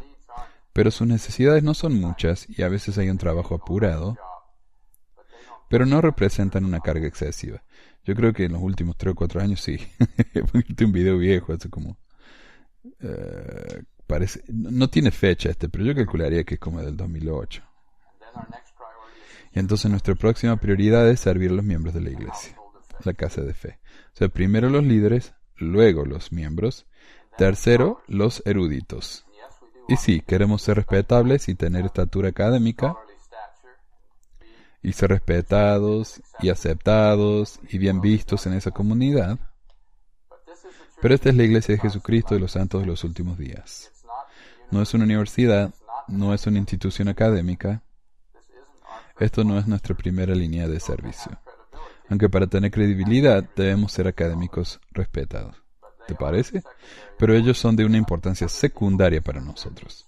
Pero 0.74 0.92
sus 0.92 1.08
necesidades 1.08 1.64
no 1.64 1.74
son 1.74 2.00
muchas 2.00 2.48
y 2.50 2.62
a 2.62 2.70
veces 2.70 2.98
hay 2.98 3.10
un 3.10 3.18
trabajo 3.18 3.56
apurado 3.56 4.18
pero 5.70 5.86
no 5.86 6.02
representan 6.02 6.66
una 6.66 6.80
carga 6.80 7.08
excesiva. 7.08 7.64
Yo 8.04 8.16
creo 8.16 8.34
que 8.34 8.46
en 8.46 8.54
los 8.54 8.62
últimos 8.62 8.96
tres 8.98 9.12
o 9.12 9.16
cuatro 9.16 9.42
años 9.42 9.62
sí. 9.62 9.78
un 10.82 10.92
video 10.92 11.18
viejo, 11.18 11.54
hace 11.54 11.70
como... 11.70 11.98
Eh, 13.02 13.84
parece, 14.06 14.44
no 14.48 14.90
tiene 14.90 15.12
fecha 15.12 15.50
este, 15.50 15.68
pero 15.68 15.84
yo 15.84 15.94
calcularía 15.94 16.46
que 16.46 16.54
es 16.54 16.60
como 16.60 16.82
del 16.82 16.96
2008. 16.96 17.64
Y 19.54 19.60
entonces 19.60 19.92
nuestra 19.92 20.16
próxima 20.16 20.56
prioridad 20.58 21.10
es 21.10 21.20
servir 21.20 21.52
a 21.52 21.56
los 21.56 21.66
miembros 21.66 21.94
de 21.94 22.02
la 22.02 22.12
iglesia, 22.12 22.56
la 23.04 23.14
casa 23.14 23.42
de 23.42 23.54
fe. 23.54 23.80
O 24.14 24.18
sea, 24.18 24.30
primero 24.30 24.70
los 24.70 24.84
líderes, 24.84 25.34
luego 25.58 26.06
los 26.06 26.32
miembros, 26.32 26.86
tercero 27.38 28.02
los 28.08 28.42
eruditos. 28.46 29.26
Y 29.88 29.96
sí, 29.96 30.22
queremos 30.22 30.62
ser 30.62 30.78
respetables 30.78 31.48
y 31.48 31.56
tener 31.56 31.86
estatura 31.86 32.30
académica, 32.30 32.98
y 34.82 34.94
ser 34.94 35.10
respetados 35.10 36.22
y 36.40 36.50
aceptados 36.50 37.60
y 37.70 37.78
bien 37.78 38.00
vistos 38.00 38.46
en 38.46 38.54
esa 38.54 38.72
comunidad. 38.72 39.40
Pero 41.02 41.14
esta 41.14 41.30
es 41.30 41.36
la 41.36 41.44
iglesia 41.44 41.76
de 41.76 41.82
Jesucristo 41.82 42.36
de 42.36 42.40
los 42.40 42.54
santos 42.54 42.82
de 42.82 42.88
los 42.88 43.04
últimos 43.04 43.38
días. 43.38 43.92
No 44.72 44.82
es 44.82 44.94
una 44.94 45.04
universidad, 45.04 45.74
no 46.08 46.34
es 46.34 46.48
una 46.48 46.60
institución 46.60 47.08
académica. 47.08 47.84
Esto 49.20 49.44
no 49.44 49.58
es 49.60 49.68
nuestra 49.68 49.96
primera 49.96 50.34
línea 50.34 50.68
de 50.68 50.80
servicio. 50.80 51.38
Aunque 52.10 52.30
para 52.30 52.48
tener 52.48 52.72
credibilidad 52.72 53.44
debemos 53.56 53.92
ser 53.92 54.08
académicos 54.08 54.80
respetados. 54.92 55.67
¿Te 56.08 56.16
parece? 56.16 56.64
Pero 57.18 57.36
ellos 57.36 57.58
son 57.58 57.76
de 57.76 57.86
una 57.86 57.98
importancia 57.98 58.48
secundaria 58.48 59.22
para 59.22 59.42
nosotros. 59.42 60.08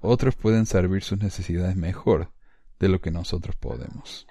Otros 0.00 0.34
pueden 0.34 0.66
servir 0.66 1.02
sus 1.02 1.18
necesidades 1.18 1.76
mejor 1.76 2.30
de 2.78 2.88
lo 2.88 3.00
que 3.00 3.10
nosotros 3.10 3.56
podemos. 3.56 4.26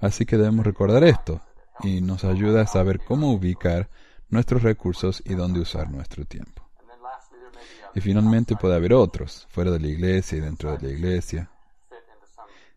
Así 0.00 0.24
que 0.24 0.36
debemos 0.36 0.64
recordar 0.64 1.02
esto 1.04 1.40
y 1.82 2.00
nos 2.00 2.24
ayuda 2.24 2.62
a 2.62 2.66
saber 2.66 3.00
cómo 3.00 3.32
ubicar 3.32 3.88
nuestros 4.28 4.62
recursos 4.62 5.22
y 5.24 5.34
dónde 5.34 5.60
usar 5.60 5.90
nuestro 5.90 6.24
tiempo. 6.24 6.62
Y 7.94 8.00
finalmente 8.00 8.54
puede 8.54 8.76
haber 8.76 8.92
otros, 8.92 9.46
fuera 9.50 9.70
de 9.70 9.80
la 9.80 9.88
iglesia 9.88 10.38
y 10.38 10.40
dentro 10.40 10.76
de 10.76 10.86
la 10.86 10.92
iglesia, 10.92 11.50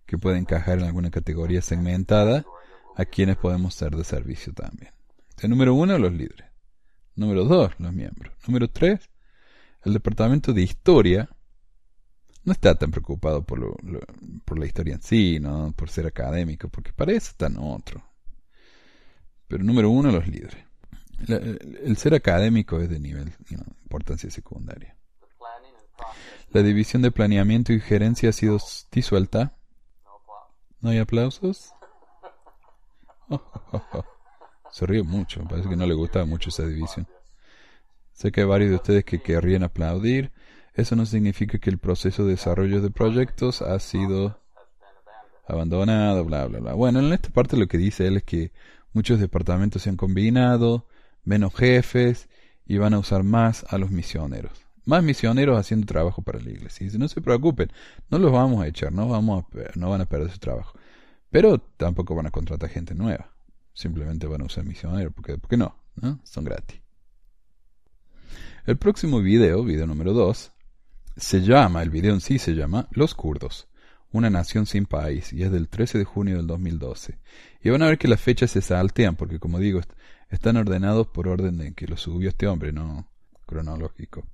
que 0.06 0.18
pueden 0.18 0.40
encajar 0.40 0.80
en 0.80 0.86
alguna 0.86 1.12
categoría 1.12 1.62
segmentada 1.62 2.46
a 2.96 3.06
quienes 3.06 3.38
podemos 3.38 3.76
ser 3.76 3.96
de 3.96 4.04
servicio 4.04 4.54
también. 4.54 4.92
El 5.42 5.50
número 5.50 5.74
uno, 5.74 5.98
los 5.98 6.14
líderes. 6.14 6.48
Número 7.16 7.46
dos, 7.46 7.72
los 7.80 7.92
miembros. 7.92 8.34
Número 8.48 8.70
tres, 8.70 9.10
el 9.84 9.94
departamento 9.94 10.54
de 10.54 10.62
historia 10.62 11.30
no 12.44 12.54
está 12.54 12.76
tan 12.76 12.92
preocupado 12.92 13.44
por, 13.44 13.58
lo, 13.60 13.76
por 14.46 14.60
la 14.60 14.66
historia 14.68 14.96
en 14.96 15.02
sí, 15.02 15.40
¿no? 15.40 15.74
por 15.76 15.90
ser 15.90 16.06
académico, 16.06 16.70
porque 16.70 16.94
para 16.94 17.12
eso 17.12 17.30
están 17.30 17.58
otro. 17.58 18.04
Pero 19.48 19.64
número 19.64 19.90
uno, 19.90 20.12
los 20.12 20.28
líderes. 20.28 20.64
el, 21.28 21.98
ser 21.98 22.14
académico 22.14 22.80
es 22.80 22.90
de 22.90 23.00
nivel, 23.00 23.34
importancia 23.84 24.30
secundaria. 24.30 24.96
La 26.52 26.62
división 26.62 27.02
de 27.02 27.12
planeamiento 27.12 27.74
y 27.74 27.80
gerencia 27.80 28.30
ha 28.30 28.34
sido 28.34 28.60
disuelta. 28.92 29.58
¿No 30.82 30.90
hay 30.90 31.00
aplausos? 31.00 31.72
Se 34.72 34.86
ríe 34.86 35.04
mucho, 35.04 35.44
parece 35.48 35.70
que 35.70 35.76
no 35.76 35.86
le 35.86 35.94
gustaba 35.94 36.26
mucho 36.26 36.50
esa 36.50 36.66
división. 36.66 37.08
Sé 38.14 38.32
que 38.32 38.42
hay 38.42 38.48
varios 38.48 38.70
de 38.70 38.76
ustedes 38.78 39.06
que 39.06 39.22
querrían 39.22 39.64
aplaudir, 39.64 40.32
eso 40.74 40.96
no 40.96 41.06
significa 41.06 41.58
que 41.58 41.70
el 41.70 41.78
proceso 41.78 42.24
de 42.24 42.32
desarrollo 42.32 42.82
de 42.82 42.92
proyectos 42.92 43.62
ha 43.62 43.78
sido 43.80 44.40
abandonado, 45.48 46.24
bla, 46.24 46.48
bla, 46.48 46.60
bla. 46.60 46.74
Bueno, 46.74 47.00
en 47.00 47.12
esta 47.12 47.30
parte 47.30 47.58
lo 47.58 47.68
que 47.68 47.78
dice 47.78 48.08
él 48.08 48.18
es 48.18 48.24
que 48.24 48.52
muchos 48.94 49.20
departamentos 49.20 49.82
se 49.82 49.90
han 49.90 49.98
combinado, 49.98 50.88
menos 51.24 51.54
jefes, 51.54 52.30
y 52.66 52.78
van 52.78 52.94
a 52.94 53.00
usar 53.00 53.24
más 53.24 53.66
a 53.70 53.78
los 53.78 53.92
misioneros. 53.92 54.66
Más 54.86 55.04
misioneros 55.04 55.60
haciendo 55.60 55.86
trabajo 55.86 56.22
para 56.22 56.40
la 56.40 56.50
iglesia. 56.50 56.88
Y 56.88 56.98
no 56.98 57.08
se 57.08 57.22
preocupen, 57.22 57.72
no 58.10 58.18
los 58.18 58.32
vamos 58.32 58.64
a 58.64 58.68
echar, 58.68 58.94
no, 58.94 59.10
vamos 59.10 59.44
a, 59.44 59.78
no 59.78 59.90
van 59.90 60.02
a 60.02 60.06
perder 60.06 60.32
su 60.32 60.40
trabajo. 60.40 60.78
Pero 61.30 61.60
tampoco 61.60 62.16
van 62.16 62.28
a 62.28 62.32
contratar 62.32 62.70
gente 62.70 62.96
nueva. 62.96 63.32
Simplemente 63.74 64.28
van 64.28 64.42
a 64.42 64.46
usar 64.46 64.66
misioneros, 64.66 65.14
porque, 65.14 65.38
porque 65.38 65.58
no. 65.58 65.76
Son 66.24 66.44
gratis. 66.44 66.82
El 68.66 68.78
próximo 68.78 69.22
video, 69.22 69.64
video 69.64 69.88
número 69.88 70.14
2, 70.14 70.52
se 71.18 71.42
llama, 71.42 71.82
el 71.84 71.90
video 71.90 72.14
en 72.14 72.22
sí 72.22 72.40
se 72.40 72.54
llama 72.54 72.88
Los 72.92 73.16
kurdos, 73.16 73.68
una 74.12 74.30
nación 74.30 74.66
sin 74.66 74.86
país, 74.86 75.34
y 75.34 75.44
es 75.44 75.52
del 75.52 75.68
13 75.68 75.98
de 75.98 76.06
junio 76.06 76.38
del 76.38 76.48
2012. 76.48 77.18
Y 77.64 77.70
van 77.70 77.82
a 77.82 77.88
ver 77.88 77.98
que 77.98 78.08
las 78.08 78.22
fechas 78.22 78.52
se 78.52 78.62
saltean, 78.62 79.16
porque 79.16 79.40
como 79.40 79.60
digo, 79.60 79.82
están 80.30 80.58
ordenados 80.58 81.08
por 81.08 81.28
orden 81.28 81.58
de 81.58 81.74
que 81.74 81.88
lo 81.88 81.98
subió 81.98 82.30
este 82.30 82.48
hombre, 82.48 82.72
no 82.72 83.08
cronológico. 83.46 84.26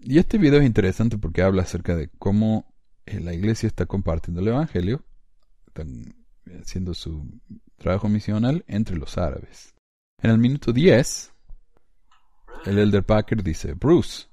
Y 0.00 0.18
este 0.18 0.38
video 0.38 0.60
es 0.60 0.66
interesante 0.66 1.16
porque 1.18 1.42
habla 1.42 1.62
acerca 1.62 1.94
de 1.94 2.08
cómo 2.18 2.74
eh, 3.06 3.20
la 3.20 3.32
iglesia 3.34 3.66
está 3.66 3.86
compartiendo 3.86 4.40
el 4.40 4.48
Evangelio, 4.48 5.04
haciendo 6.60 6.94
su 6.94 7.26
trabajo 7.76 8.08
misional 8.08 8.64
entre 8.66 8.96
los 8.96 9.18
árabes. 9.18 9.74
En 10.18 10.30
el 10.30 10.38
minuto 10.38 10.72
10, 10.72 11.32
el 12.66 12.78
Elder 12.78 13.04
Packer 13.04 13.42
dice, 13.42 13.74
Bruce, 13.74 14.26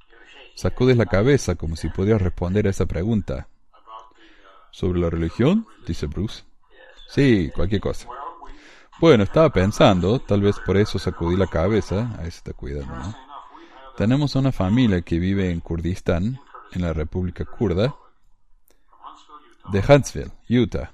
Sacudes 0.60 0.98
la 0.98 1.06
cabeza 1.06 1.56
como 1.56 1.78
si 1.78 1.88
pudieras 1.88 2.22
responder 2.22 2.68
a 2.68 2.72
esa 2.72 2.86
pregunta. 2.86 3.48
¿Sobre 4.72 5.00
la 5.00 5.10
religión? 5.10 5.66
dice 5.88 6.06
Bruce. 6.08 6.44
Sí, 7.08 7.50
cualquier 7.56 7.80
cosa. 7.80 8.10
Bueno, 9.00 9.24
estaba 9.24 9.54
pensando, 9.54 10.20
tal 10.20 10.42
vez 10.42 10.60
por 10.66 10.76
eso 10.76 11.00
sacudí 11.00 11.38
la 11.38 11.48
cabeza, 11.48 12.14
ahí 12.20 12.30
se 12.30 12.40
está 12.40 12.52
cuidando, 12.52 12.94
¿no? 12.94 13.16
Tenemos 13.96 14.36
una 14.36 14.52
familia 14.52 15.02
que 15.02 15.18
vive 15.18 15.50
en 15.50 15.62
Kurdistán, 15.62 16.42
en 16.74 16.82
la 16.82 16.92
República 16.92 17.46
Kurda, 17.46 17.96
de 19.72 19.80
Huntsville, 19.80 20.32
Utah. 20.50 20.94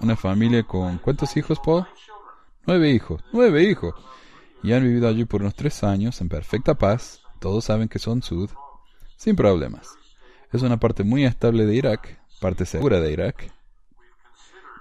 Una 0.00 0.16
familia 0.16 0.62
con 0.62 0.98
¿cuántos 0.98 1.36
hijos, 1.36 1.58
Paul? 1.64 1.86
Nueve 2.66 2.90
hijos, 2.90 3.22
nueve 3.32 3.64
hijos. 3.64 3.94
Y 4.62 4.72
han 4.72 4.82
vivido 4.82 5.08
allí 5.08 5.24
por 5.24 5.40
unos 5.40 5.54
tres 5.54 5.82
años 5.84 6.20
en 6.20 6.28
perfecta 6.28 6.74
paz. 6.74 7.22
Todos 7.38 7.64
saben 7.64 7.88
que 7.88 7.98
son 7.98 8.22
sud, 8.22 8.50
sin 9.16 9.36
problemas. 9.36 9.96
Es 10.52 10.62
una 10.62 10.78
parte 10.78 11.04
muy 11.04 11.24
estable 11.24 11.64
de 11.64 11.74
Irak, 11.74 12.20
parte 12.40 12.66
segura 12.66 13.00
de 13.00 13.12
Irak. 13.12 13.52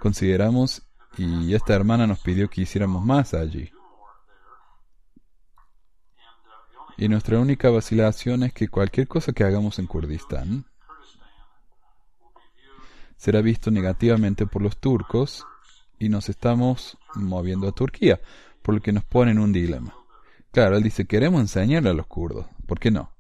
Consideramos 0.02 0.82
y 1.18 1.54
esta 1.54 1.74
hermana 1.74 2.08
nos 2.08 2.20
pidió 2.20 2.50
que 2.50 2.62
hiciéramos 2.62 3.04
más 3.06 3.34
allí. 3.34 3.72
Y 6.98 7.08
nuestra 7.08 7.40
única 7.40 7.70
vacilación 7.70 8.44
es 8.44 8.54
que 8.54 8.68
cualquier 8.68 9.08
cosa 9.08 9.32
que 9.32 9.44
hagamos 9.44 9.80
en 9.80 9.88
Kurdistán 9.88 10.69
será 13.20 13.42
visto 13.42 13.70
negativamente 13.70 14.48
por 14.48 14.62
los 14.62 14.78
turcos 14.78 15.46
y 16.00 16.08
nos 16.08 16.30
estamos 16.30 16.98
moviendo 17.16 17.68
a 17.68 17.74
Turquía, 17.74 18.22
por 18.62 18.76
lo 18.76 18.82
que 18.82 18.94
nos 18.94 19.04
pone 19.04 19.32
en 19.32 19.40
un 19.40 19.52
dilema. 19.52 19.94
Claro, 20.52 20.78
él 20.78 20.84
dice, 20.84 21.06
queremos 21.06 21.42
enseñarle 21.42 21.90
a 21.90 21.94
los 21.94 22.08
kurdos, 22.08 22.46
¿por 22.66 22.80
qué 22.80 22.92
no? 22.92 23.12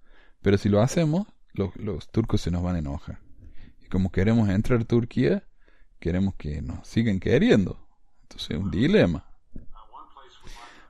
Pero 0.41 0.57
si 0.57 0.69
lo 0.69 0.81
hacemos, 0.81 1.27
los, 1.53 2.09
turcos 2.11 2.39
se 2.39 2.49
nos 2.49 2.63
van 2.63 2.77
a 2.77 2.79
enojar. 2.79 3.19
Y 3.83 3.87
como 3.87 4.09
queremos 4.09 4.47
entrar 4.47 4.79
a 4.79 4.85
Turquía, 4.85 5.43
queremos 5.99 6.33
que 6.35 6.61
nos 6.61 6.87
sigan 6.87 7.19
queriendo. 7.19 7.85
Entonces 8.21 8.51
es 8.51 8.57
un 8.57 8.71
dilema. 8.71 9.25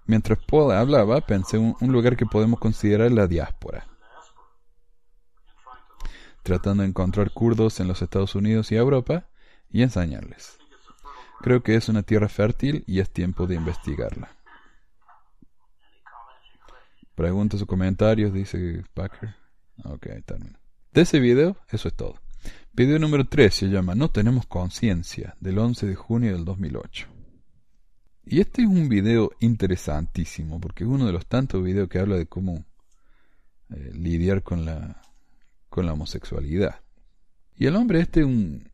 Mientras 0.06 0.38
Paul 0.46 0.72
hablaba, 0.72 1.22
pensé 1.22 1.58
en 1.58 1.76
un 1.82 1.92
lugar 1.92 2.16
que 2.16 2.28
podemos 2.28 2.60
considerar 2.60 3.12
la 3.12 3.26
diáspora. 3.26 3.88
Tratando 6.44 6.84
de 6.84 6.90
encontrar 6.90 7.32
kurdos 7.32 7.80
en 7.80 7.88
los 7.88 8.02
Estados 8.02 8.36
Unidos 8.36 8.72
y 8.72 8.76
Europa 8.76 9.30
y 9.70 9.84
enseñarles. 9.84 10.58
Creo 11.42 11.64
que 11.64 11.76
es 11.76 11.88
una 11.90 12.04
tierra 12.04 12.28
fértil 12.28 12.84
y 12.86 13.00
es 13.00 13.10
tiempo 13.10 13.48
de 13.48 13.56
investigarla. 13.56 14.36
Preguntas 17.16 17.62
o 17.62 17.66
comentarios, 17.66 18.34
dice 18.34 18.84
Packer. 18.94 19.36
Ok, 19.86 20.08
termino. 20.26 20.60
De 20.92 21.02
ese 21.02 21.20
video, 21.20 21.58
eso 21.70 21.88
es 21.88 21.94
todo. 21.94 22.16
Video 22.74 23.00
número 23.00 23.28
3 23.28 23.54
se 23.54 23.68
llama 23.68 23.96
No 23.96 24.10
tenemos 24.10 24.46
conciencia, 24.48 25.36
del 25.40 25.60
11 25.60 25.88
de 25.88 25.96
junio 25.96 26.34
del 26.34 26.46
2008. 26.46 27.08
Y 28.26 28.42
este 28.42 28.62
es 28.62 28.68
un 28.68 28.90
video 28.90 29.32
interesantísimo, 29.40 30.60
porque 30.60 30.84
es 30.84 30.90
uno 30.90 31.06
de 31.06 31.14
los 31.14 31.26
tantos 31.26 31.64
videos 31.64 31.90
que 31.90 32.00
habla 32.00 32.16
de 32.16 32.28
cómo 32.28 32.66
eh, 33.70 33.92
lidiar 33.94 34.44
con 34.44 34.66
la, 34.66 35.02
con 35.70 35.86
la 35.86 35.94
homosexualidad. 35.94 36.82
Y 37.56 37.66
el 37.66 37.76
hombre 37.76 38.02
este 38.02 38.22
es 38.22 38.26
un, 38.26 38.70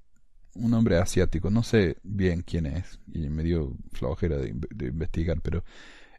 un 0.55 0.73
hombre 0.73 0.97
asiático, 0.97 1.49
no 1.49 1.63
sé 1.63 1.97
bien 2.03 2.41
quién 2.41 2.65
es, 2.65 2.99
y 3.11 3.29
me 3.29 3.43
dio 3.43 3.75
flojera 3.93 4.37
de, 4.37 4.49
investigar, 4.87 5.41
pero 5.41 5.63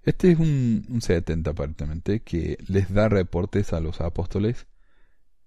este 0.02 0.33
es 0.33 0.38
un, 0.38 0.87
un 0.88 1.00
70 1.00 1.50
aparentemente 1.50 2.21
que 2.21 2.59
les 2.68 2.92
da 2.92 3.09
reportes 3.09 3.73
a 3.73 3.80
los 3.80 4.00
apóstoles 4.00 4.66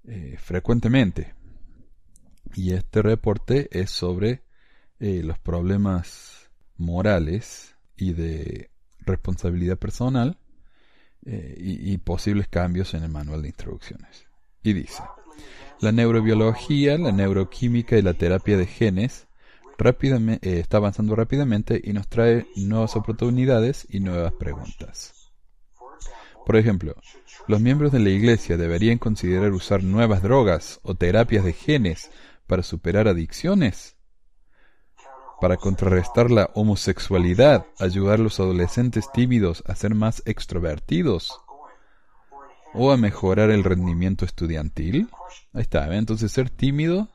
eh, 0.07 0.37
frecuentemente. 0.39 1.33
Y 2.55 2.73
este 2.73 3.01
reporte 3.01 3.69
es 3.71 3.91
sobre 3.91 4.43
eh, 4.99 5.21
los 5.23 5.37
problemas 5.39 6.49
morales 6.77 7.75
y 7.95 8.13
de 8.13 8.69
responsabilidad 8.99 9.77
personal 9.77 10.37
eh, 11.25 11.55
y, 11.57 11.97
posibles 11.99 12.47
cambios 12.47 12.93
en 12.93 13.03
el 13.03 13.09
manual 13.09 13.41
de 13.41 13.49
instrucciones. 13.49 14.25
Y 14.63 14.73
dice, 14.73 15.03
la 15.79 15.91
neurobiología, 15.91 16.97
la 16.97 17.11
neuroquímica 17.11 17.97
y 17.97 18.01
la 18.01 18.13
terapia 18.13 18.57
de 18.57 18.65
genes 18.65 19.27
rápidamente, 19.77 20.49
eh, 20.49 20.59
está 20.59 20.77
avanzando 20.77 21.15
rápidamente 21.15 21.81
y 21.83 21.93
nos 21.93 22.07
trae 22.07 22.47
nuevas 22.55 22.95
oportunidades 22.95 23.87
y 23.89 24.01
nuevas 24.01 24.33
preguntas. 24.33 25.31
Por 26.45 26.57
ejemplo, 26.57 26.95
los 27.47 27.61
miembros 27.61 27.91
de 27.91 27.99
la 27.99 28.09
Iglesia 28.09 28.57
deberían 28.57 28.97
considerar 28.97 29.51
usar 29.53 29.83
nuevas 29.83 30.21
drogas 30.21 30.79
o 30.83 30.95
terapias 30.95 31.45
de 31.45 31.53
genes 31.53 32.11
para 32.47 32.63
superar 32.63 33.07
adicciones 33.07 33.95
para 35.39 35.57
contrarrestar 35.57 36.31
la 36.31 36.49
homosexualidad, 36.53 37.65
ayudar 37.79 38.19
a 38.19 38.23
los 38.23 38.39
adolescentes 38.39 39.11
tímidos 39.11 39.63
a 39.67 39.75
ser 39.75 39.95
más 39.95 40.21
extrovertidos 40.25 41.39
o 42.73 42.91
a 42.91 42.97
mejorar 42.97 43.49
el 43.51 43.63
rendimiento 43.63 44.25
estudiantil. 44.25 45.09
Ahí 45.53 45.61
está, 45.61 45.93
entonces 45.95 46.31
ser 46.31 46.49
tímido 46.49 47.09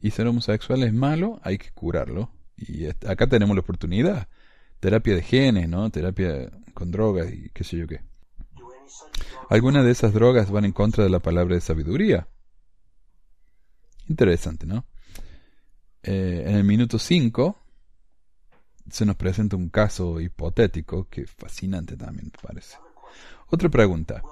y 0.00 0.10
ser 0.10 0.26
homosexual 0.26 0.82
es 0.82 0.92
malo, 0.92 1.40
hay 1.42 1.58
que 1.58 1.70
curarlo. 1.72 2.30
Y 2.56 2.86
acá 2.86 3.26
tenemos 3.26 3.54
la 3.54 3.60
oportunidad. 3.60 4.28
Terapia 4.80 5.14
de 5.14 5.22
genes, 5.22 5.68
¿no? 5.68 5.90
Terapia 5.90 6.50
con 6.74 6.90
drogas 6.90 7.32
y 7.32 7.50
qué 7.50 7.64
sé 7.64 7.78
yo 7.78 7.86
qué. 7.86 8.00
Algunas 9.48 9.84
de 9.84 9.90
esas 9.90 10.12
drogas 10.12 10.50
van 10.50 10.64
en 10.64 10.72
contra 10.72 11.04
de 11.04 11.10
la 11.10 11.20
palabra 11.20 11.54
de 11.54 11.60
sabiduría. 11.60 12.28
Interesante, 14.08 14.66
¿no? 14.66 14.86
Eh, 16.02 16.44
en 16.46 16.54
el 16.54 16.64
minuto 16.64 16.98
5 16.98 17.56
se 18.88 19.04
nos 19.04 19.16
presenta 19.16 19.56
un 19.56 19.68
caso 19.68 20.20
hipotético 20.20 21.08
que 21.08 21.26
fascinante 21.26 21.96
también, 21.96 22.26
me 22.26 22.48
parece. 22.48 22.76
Otra 23.48 23.68
pregunta. 23.68 24.22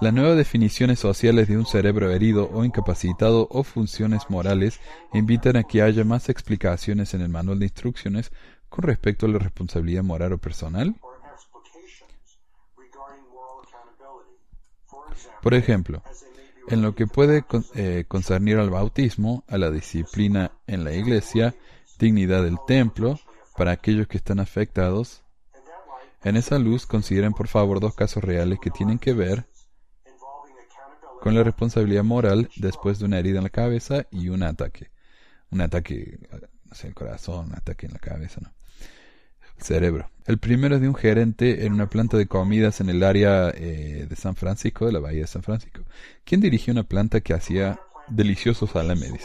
Las 0.00 0.14
nuevas 0.14 0.36
definiciones 0.36 1.00
sociales 1.00 1.48
de 1.48 1.56
un 1.56 1.66
cerebro 1.66 2.12
herido 2.12 2.48
o 2.52 2.64
incapacitado 2.64 3.48
o 3.50 3.64
funciones 3.64 4.22
morales 4.28 4.78
invitan 5.12 5.56
a 5.56 5.64
que 5.64 5.82
haya 5.82 6.04
más 6.04 6.28
explicaciones 6.28 7.14
en 7.14 7.20
el 7.20 7.28
manual 7.28 7.58
de 7.58 7.66
instrucciones 7.66 8.30
con 8.68 8.84
respecto 8.84 9.26
a 9.26 9.28
la 9.28 9.40
responsabilidad 9.40 10.04
moral 10.04 10.34
o 10.34 10.38
personal. 10.38 10.94
Por 15.42 15.54
ejemplo, 15.54 16.02
en 16.68 16.82
lo 16.82 16.94
que 16.94 17.06
puede 17.06 17.44
eh, 17.74 18.04
concernir 18.06 18.58
al 18.58 18.70
bautismo, 18.70 19.44
a 19.48 19.58
la 19.58 19.70
disciplina 19.70 20.52
en 20.66 20.84
la 20.84 20.92
iglesia, 20.92 21.56
dignidad 21.98 22.44
del 22.44 22.58
templo, 22.68 23.18
para 23.56 23.72
aquellos 23.72 24.06
que 24.06 24.18
están 24.18 24.38
afectados. 24.38 25.24
En 26.22 26.36
esa 26.36 26.58
luz 26.58 26.86
consideren 26.86 27.32
por 27.32 27.48
favor 27.48 27.80
dos 27.80 27.94
casos 27.94 28.22
reales 28.22 28.58
que 28.60 28.70
tienen 28.70 28.98
que 28.98 29.12
ver 29.12 29.46
con 31.20 31.34
la 31.34 31.42
responsabilidad 31.42 32.04
moral 32.04 32.48
después 32.56 32.98
de 32.98 33.04
una 33.04 33.18
herida 33.18 33.38
en 33.38 33.44
la 33.44 33.50
cabeza 33.50 34.06
y 34.10 34.28
un 34.28 34.42
ataque. 34.42 34.90
Un 35.50 35.60
ataque, 35.60 36.18
sé, 36.72 36.88
el 36.88 36.94
corazón, 36.94 37.46
un 37.46 37.54
ataque 37.54 37.86
en 37.86 37.92
la 37.92 37.98
cabeza, 37.98 38.40
¿no? 38.42 38.52
cerebro. 39.60 40.10
El 40.26 40.38
primero 40.38 40.76
es 40.76 40.80
de 40.80 40.88
un 40.88 40.94
gerente 40.94 41.66
en 41.66 41.72
una 41.72 41.88
planta 41.88 42.16
de 42.16 42.26
comidas 42.26 42.80
en 42.80 42.90
el 42.90 43.02
área 43.02 43.50
eh, 43.50 44.06
de 44.08 44.16
San 44.16 44.36
Francisco, 44.36 44.86
de 44.86 44.92
la 44.92 45.00
bahía 45.00 45.22
de 45.22 45.26
San 45.26 45.42
Francisco, 45.42 45.82
quien 46.24 46.40
dirigió 46.40 46.72
una 46.72 46.84
planta 46.84 47.20
que 47.20 47.34
hacía 47.34 47.80
deliciosos 48.08 48.70
salames. 48.70 49.22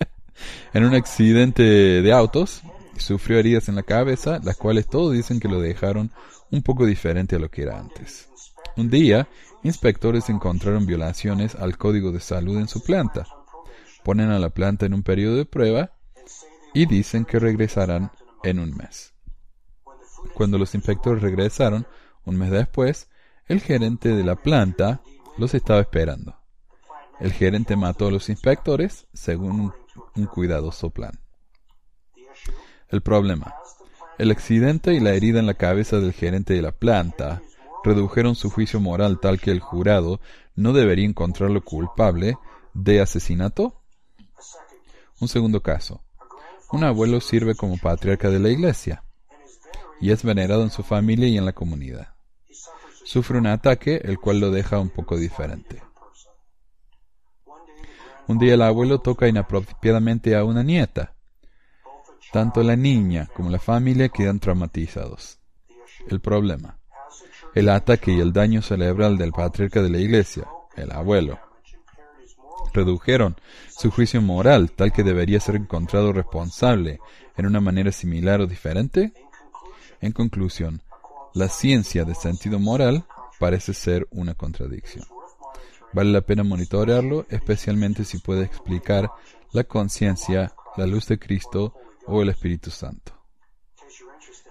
en 0.74 0.84
un 0.84 0.94
accidente 0.94 1.62
de 1.62 2.12
autos, 2.12 2.62
sufrió 2.96 3.38
heridas 3.38 3.68
en 3.68 3.76
la 3.76 3.82
cabeza, 3.82 4.40
las 4.42 4.56
cuales 4.56 4.86
todos 4.86 5.12
dicen 5.12 5.40
que 5.40 5.48
lo 5.48 5.60
dejaron 5.60 6.10
un 6.50 6.62
poco 6.62 6.86
diferente 6.86 7.36
a 7.36 7.38
lo 7.38 7.50
que 7.50 7.62
era 7.62 7.78
antes. 7.78 8.28
Un 8.76 8.90
día, 8.90 9.28
inspectores 9.62 10.28
encontraron 10.28 10.86
violaciones 10.86 11.54
al 11.54 11.76
código 11.76 12.12
de 12.12 12.20
salud 12.20 12.58
en 12.58 12.68
su 12.68 12.82
planta. 12.82 13.26
Ponen 14.04 14.30
a 14.30 14.38
la 14.38 14.50
planta 14.50 14.86
en 14.86 14.94
un 14.94 15.02
periodo 15.02 15.36
de 15.36 15.44
prueba 15.44 15.92
y 16.72 16.86
dicen 16.86 17.24
que 17.24 17.38
regresarán 17.38 18.10
en 18.42 18.58
un 18.58 18.76
mes. 18.76 19.14
Cuando 20.34 20.58
los 20.58 20.74
inspectores 20.74 21.22
regresaron, 21.22 21.86
un 22.24 22.36
mes 22.36 22.50
después, 22.50 23.08
el 23.46 23.60
gerente 23.60 24.10
de 24.10 24.24
la 24.24 24.36
planta 24.36 25.00
los 25.36 25.54
estaba 25.54 25.80
esperando. 25.80 26.36
El 27.18 27.32
gerente 27.32 27.76
mató 27.76 28.06
a 28.06 28.10
los 28.10 28.28
inspectores 28.28 29.06
según 29.12 29.72
un, 30.14 30.26
cuidadoso 30.26 30.90
plan. 30.90 31.12
El 32.88 33.02
problema. 33.02 33.54
El 34.18 34.30
accidente 34.30 34.94
y 34.94 35.00
la 35.00 35.12
herida 35.12 35.38
en 35.40 35.46
la 35.46 35.54
cabeza 35.54 35.98
del 35.98 36.12
gerente 36.12 36.54
de 36.54 36.62
la 36.62 36.72
planta 36.72 37.42
redujeron 37.84 38.34
su 38.34 38.50
juicio 38.50 38.80
moral 38.80 39.20
tal 39.20 39.40
que 39.40 39.50
el 39.50 39.60
jurado 39.60 40.20
no 40.54 40.72
debería 40.72 41.06
encontrarlo 41.06 41.62
culpable 41.64 42.36
de 42.74 43.00
asesinato. 43.00 43.80
Un 45.20 45.28
segundo 45.28 45.62
caso. 45.62 46.02
Un 46.72 46.84
abuelo 46.84 47.20
sirve 47.20 47.54
como 47.54 47.78
patriarca 47.78 48.30
de 48.30 48.38
la 48.38 48.48
iglesia 48.48 49.02
y 50.00 50.12
es 50.12 50.22
venerado 50.22 50.62
en 50.62 50.70
su 50.70 50.82
familia 50.82 51.28
y 51.28 51.36
en 51.36 51.44
la 51.44 51.52
comunidad. 51.52 52.14
Sufre 53.04 53.38
un 53.38 53.46
ataque 53.46 54.00
el 54.04 54.18
cual 54.18 54.40
lo 54.40 54.50
deja 54.50 54.78
un 54.78 54.90
poco 54.90 55.16
diferente. 55.16 55.82
Un 58.28 58.38
día 58.38 58.54
el 58.54 58.62
abuelo 58.62 59.00
toca 59.00 59.26
inapropiadamente 59.26 60.36
a 60.36 60.44
una 60.44 60.62
nieta. 60.62 61.16
Tanto 62.32 62.62
la 62.62 62.76
niña 62.76 63.28
como 63.34 63.50
la 63.50 63.58
familia 63.58 64.08
quedan 64.08 64.38
traumatizados. 64.38 65.40
El 66.08 66.20
problema. 66.20 66.79
El 67.54 67.68
ataque 67.68 68.12
y 68.12 68.20
el 68.20 68.32
daño 68.32 68.62
cerebral 68.62 69.18
del 69.18 69.32
patriarca 69.32 69.82
de 69.82 69.90
la 69.90 69.98
iglesia, 69.98 70.46
el 70.76 70.92
abuelo, 70.92 71.38
redujeron 72.72 73.36
su 73.68 73.90
juicio 73.90 74.22
moral 74.22 74.70
tal 74.70 74.92
que 74.92 75.02
debería 75.02 75.40
ser 75.40 75.56
encontrado 75.56 76.12
responsable 76.12 77.00
en 77.36 77.46
una 77.46 77.60
manera 77.60 77.90
similar 77.92 78.40
o 78.40 78.46
diferente? 78.46 79.12
En 80.00 80.12
conclusión, 80.12 80.80
la 81.34 81.48
ciencia 81.48 82.04
de 82.04 82.14
sentido 82.14 82.58
moral 82.58 83.04
parece 83.38 83.74
ser 83.74 84.06
una 84.10 84.34
contradicción. 84.34 85.04
Vale 85.92 86.12
la 86.12 86.20
pena 86.20 86.44
monitorearlo, 86.44 87.26
especialmente 87.30 88.04
si 88.04 88.18
puede 88.18 88.44
explicar 88.44 89.10
la 89.52 89.64
conciencia, 89.64 90.52
la 90.76 90.86
luz 90.86 91.06
de 91.06 91.18
Cristo 91.18 91.74
o 92.06 92.22
el 92.22 92.28
Espíritu 92.28 92.70
Santo. 92.70 93.19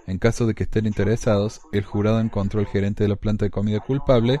En 0.06 0.18
caso 0.18 0.46
de 0.46 0.54
que 0.54 0.64
estén 0.64 0.86
interesados, 0.86 1.60
el 1.72 1.84
jurado 1.84 2.20
encontró 2.20 2.60
al 2.60 2.66
gerente 2.66 3.04
de 3.04 3.08
la 3.08 3.16
planta 3.16 3.44
de 3.44 3.50
comida 3.50 3.80
culpable. 3.80 4.40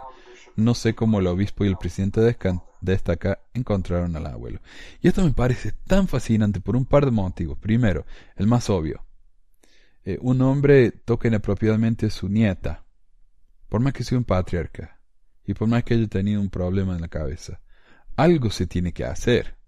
No 0.56 0.74
sé 0.74 0.94
cómo 0.94 1.20
el 1.20 1.26
obispo 1.26 1.64
y 1.64 1.68
el 1.68 1.76
presidente 1.76 2.20
de 2.20 2.92
esta 2.92 3.12
acá 3.12 3.40
encontraron 3.54 4.16
al 4.16 4.26
abuelo. 4.26 4.60
Y 5.00 5.08
esto 5.08 5.22
me 5.22 5.32
parece 5.32 5.72
tan 5.86 6.08
fascinante 6.08 6.60
por 6.60 6.76
un 6.76 6.86
par 6.86 7.04
de 7.04 7.12
motivos. 7.12 7.58
Primero, 7.58 8.04
el 8.36 8.46
más 8.46 8.68
obvio. 8.70 9.04
Eh, 10.04 10.18
un 10.22 10.40
hombre 10.42 10.90
toca 10.90 11.28
inapropiadamente 11.28 12.06
a 12.06 12.10
su 12.10 12.28
nieta, 12.28 12.84
por 13.68 13.80
más 13.80 13.92
que 13.92 14.02
sea 14.02 14.18
un 14.18 14.24
patriarca, 14.24 14.98
y 15.44 15.54
por 15.54 15.68
más 15.68 15.84
que 15.84 15.94
haya 15.94 16.08
tenido 16.08 16.40
un 16.40 16.50
problema 16.50 16.94
en 16.94 17.02
la 17.02 17.08
cabeza. 17.08 17.60
Algo 18.16 18.50
se 18.50 18.66
tiene 18.66 18.92
que 18.92 19.04
hacer 19.04 19.59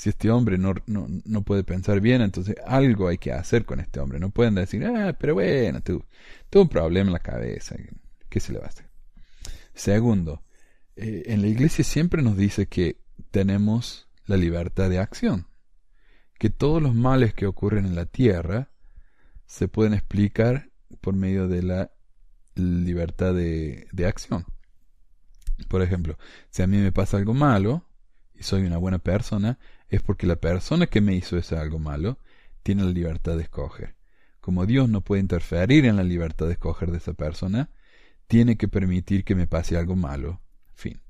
si 0.00 0.08
este 0.08 0.30
hombre 0.30 0.56
no, 0.56 0.72
no, 0.86 1.06
no, 1.26 1.42
puede 1.42 1.62
pensar 1.62 2.00
bien, 2.00 2.22
entonces 2.22 2.56
algo 2.66 3.08
hay 3.08 3.18
que 3.18 3.32
hacer 3.32 3.66
con 3.66 3.80
este 3.80 4.00
hombre. 4.00 4.18
No 4.18 4.30
pueden 4.30 4.54
decir, 4.54 4.82
ah, 4.86 5.14
pero 5.20 5.34
bueno, 5.34 5.82
tuvo, 5.82 6.06
un 6.54 6.68
problema 6.70 7.08
en 7.08 7.12
la 7.12 7.18
cabeza. 7.18 7.76
¿Qué 8.30 8.40
se 8.40 8.54
le 8.54 8.60
va 8.60 8.64
a 8.64 8.68
hacer? 8.68 8.88
Segundo, 9.74 10.42
eh, 10.96 11.24
en 11.26 11.42
la 11.42 11.48
iglesia 11.48 11.84
siempre 11.84 12.22
nos 12.22 12.38
dice 12.38 12.64
que 12.64 12.96
tenemos 13.30 14.08
la 14.24 14.38
libertad 14.38 14.88
de 14.88 15.00
acción, 15.00 15.48
que 16.38 16.48
todos 16.48 16.80
los 16.80 16.94
males 16.94 17.34
que 17.34 17.44
ocurren 17.44 17.84
en 17.84 17.94
la 17.94 18.06
tierra 18.06 18.70
se 19.44 19.68
pueden 19.68 19.92
explicar 19.92 20.70
por 21.02 21.14
medio 21.14 21.46
de 21.46 21.62
la 21.62 21.90
libertad 22.54 23.34
de, 23.34 23.86
de 23.92 24.06
acción. 24.06 24.46
Por 25.68 25.82
ejemplo, 25.82 26.16
si 26.48 26.62
a 26.62 26.66
mí 26.66 26.78
me 26.78 26.90
pasa 26.90 27.18
algo 27.18 27.34
malo 27.34 27.84
y 28.34 28.44
soy 28.44 28.62
una 28.62 28.78
buena 28.78 28.98
persona, 28.98 29.58
es 29.90 30.02
porque 30.02 30.26
la 30.26 30.36
persona 30.36 30.86
que 30.86 31.00
me 31.00 31.14
hizo 31.14 31.36
ese 31.36 31.56
algo 31.56 31.78
malo 31.78 32.18
tiene 32.62 32.84
la 32.84 32.90
libertad 32.90 33.36
de 33.36 33.42
escoger. 33.42 33.96
Como 34.40 34.64
Dios 34.64 34.88
no 34.88 35.02
puede 35.02 35.20
interferir 35.20 35.84
en 35.84 35.96
la 35.96 36.04
libertad 36.04 36.46
de 36.46 36.52
escoger 36.52 36.90
de 36.90 36.98
esa 36.98 37.12
persona, 37.12 37.70
tiene 38.26 38.56
que 38.56 38.68
permitir 38.68 39.24
que 39.24 39.34
me 39.34 39.46
pase 39.46 39.76
algo 39.76 39.96
malo. 39.96 40.40
Fin. 40.72 41.00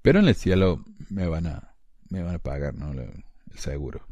Pero 0.00 0.20
en 0.20 0.28
el 0.28 0.34
cielo 0.34 0.84
me 1.10 1.26
van 1.26 1.46
a, 1.46 1.74
me 2.08 2.22
van 2.22 2.36
a 2.36 2.38
pagar, 2.38 2.74
¿no? 2.74 2.92
El 2.92 3.24
seguro. 3.54 4.06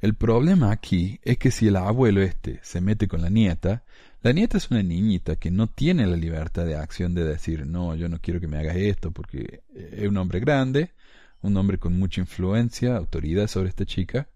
El 0.00 0.14
problema 0.14 0.70
aquí 0.70 1.18
es 1.22 1.38
que 1.38 1.50
si 1.50 1.68
el 1.68 1.76
abuelo 1.76 2.22
este 2.22 2.60
se 2.62 2.80
mete 2.80 3.08
con 3.08 3.22
la 3.22 3.30
nieta, 3.30 3.84
la 4.22 4.32
nieta 4.32 4.58
es 4.58 4.70
una 4.70 4.82
niñita 4.82 5.36
que 5.36 5.50
no 5.50 5.66
tiene 5.66 6.06
la 6.06 6.16
libertad 6.16 6.66
de 6.66 6.76
acción 6.76 7.14
de 7.14 7.24
decir, 7.24 7.66
no, 7.66 7.94
yo 7.94 8.08
no 8.08 8.20
quiero 8.20 8.40
que 8.40 8.46
me 8.46 8.58
hagas 8.58 8.76
esto 8.76 9.10
porque 9.10 9.62
es 9.74 10.06
un 10.06 10.16
hombre 10.16 10.40
grande, 10.40 10.92
un 11.44 11.56
hombre 11.56 11.78
con 11.78 11.98
mucha 11.98 12.20
influencia, 12.20 12.96
autoridad 12.96 13.46
sobre 13.46 13.68
esta 13.68 13.84
chica. 13.84 14.28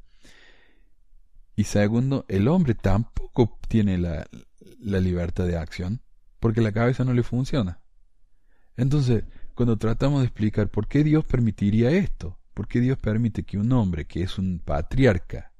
Y 1.57 1.65
segundo, 1.65 2.25
el 2.29 2.47
hombre 2.49 2.75
tampoco 2.75 3.59
tiene 3.67 3.99
la, 3.99 4.29
la 4.79 5.01
libertad 5.01 5.47
de 5.47 5.57
acción 5.57 6.03
porque 6.39 6.61
la 6.61 6.73
cabeza 6.73 7.05
no 7.05 7.13
le 7.15 7.23
funciona. 7.23 7.81
Entonces, 8.77 9.25
cuando 9.55 9.77
tratamos 9.77 10.21
de 10.21 10.27
explicar 10.27 10.69
por 10.69 10.87
qué 10.87 11.03
Dios 11.03 11.25
permitiría 11.25 11.91
esto, 11.91 12.39
por 12.55 12.69
qué 12.69 12.81
Dios 12.81 12.99
permite 12.99 13.43
que 13.43 13.59
un 13.59 13.73
hombre 13.73 14.07
que 14.07 14.23
es 14.23 14.39
un 14.39 14.61
patriarca 14.61 15.53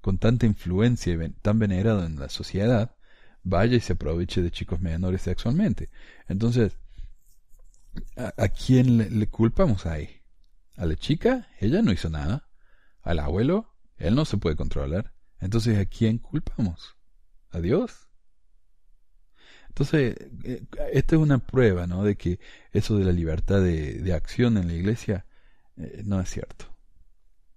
con 0.00 0.18
tanta 0.18 0.46
influencia 0.46 1.14
y 1.14 1.30
tan 1.40 1.58
venerado 1.58 2.04
en 2.04 2.18
la 2.18 2.28
sociedad, 2.28 2.96
vaya 3.42 3.76
y 3.76 3.80
se 3.80 3.94
aproveche 3.94 4.42
de 4.42 4.50
chicos 4.50 4.80
menores 4.80 5.22
sexualmente. 5.22 5.88
Entonces, 6.28 6.76
¿a, 8.16 8.48
quién 8.48 8.98
le, 8.98 9.10
le, 9.10 9.26
culpamos 9.28 9.86
ahí? 9.86 10.08
A 10.76 10.86
la 10.86 10.96
chica, 10.96 11.48
ella 11.58 11.82
no 11.82 11.92
hizo 11.92 12.10
nada. 12.10 12.48
Al 13.02 13.18
abuelo, 13.18 13.74
él 13.96 14.14
no 14.14 14.24
se 14.24 14.36
puede 14.36 14.56
controlar. 14.56 15.14
Entonces, 15.40 15.78
¿a 15.78 15.86
quién 15.86 16.18
culpamos? 16.18 16.96
¿A 17.50 17.60
Dios? 17.60 18.08
Entonces, 19.68 20.16
eh, 20.44 20.64
esta 20.92 21.16
es 21.16 21.20
una 21.20 21.38
prueba, 21.38 21.86
¿no? 21.86 22.02
De 22.02 22.16
que 22.16 22.40
eso 22.72 22.96
de 22.96 23.04
la 23.04 23.12
libertad 23.12 23.60
de, 23.60 24.12
acción 24.14 24.56
en 24.56 24.68
la 24.68 24.74
iglesia 24.74 25.26
eh, 25.76 26.02
no 26.04 26.20
es 26.20 26.30
cierto. 26.30 26.66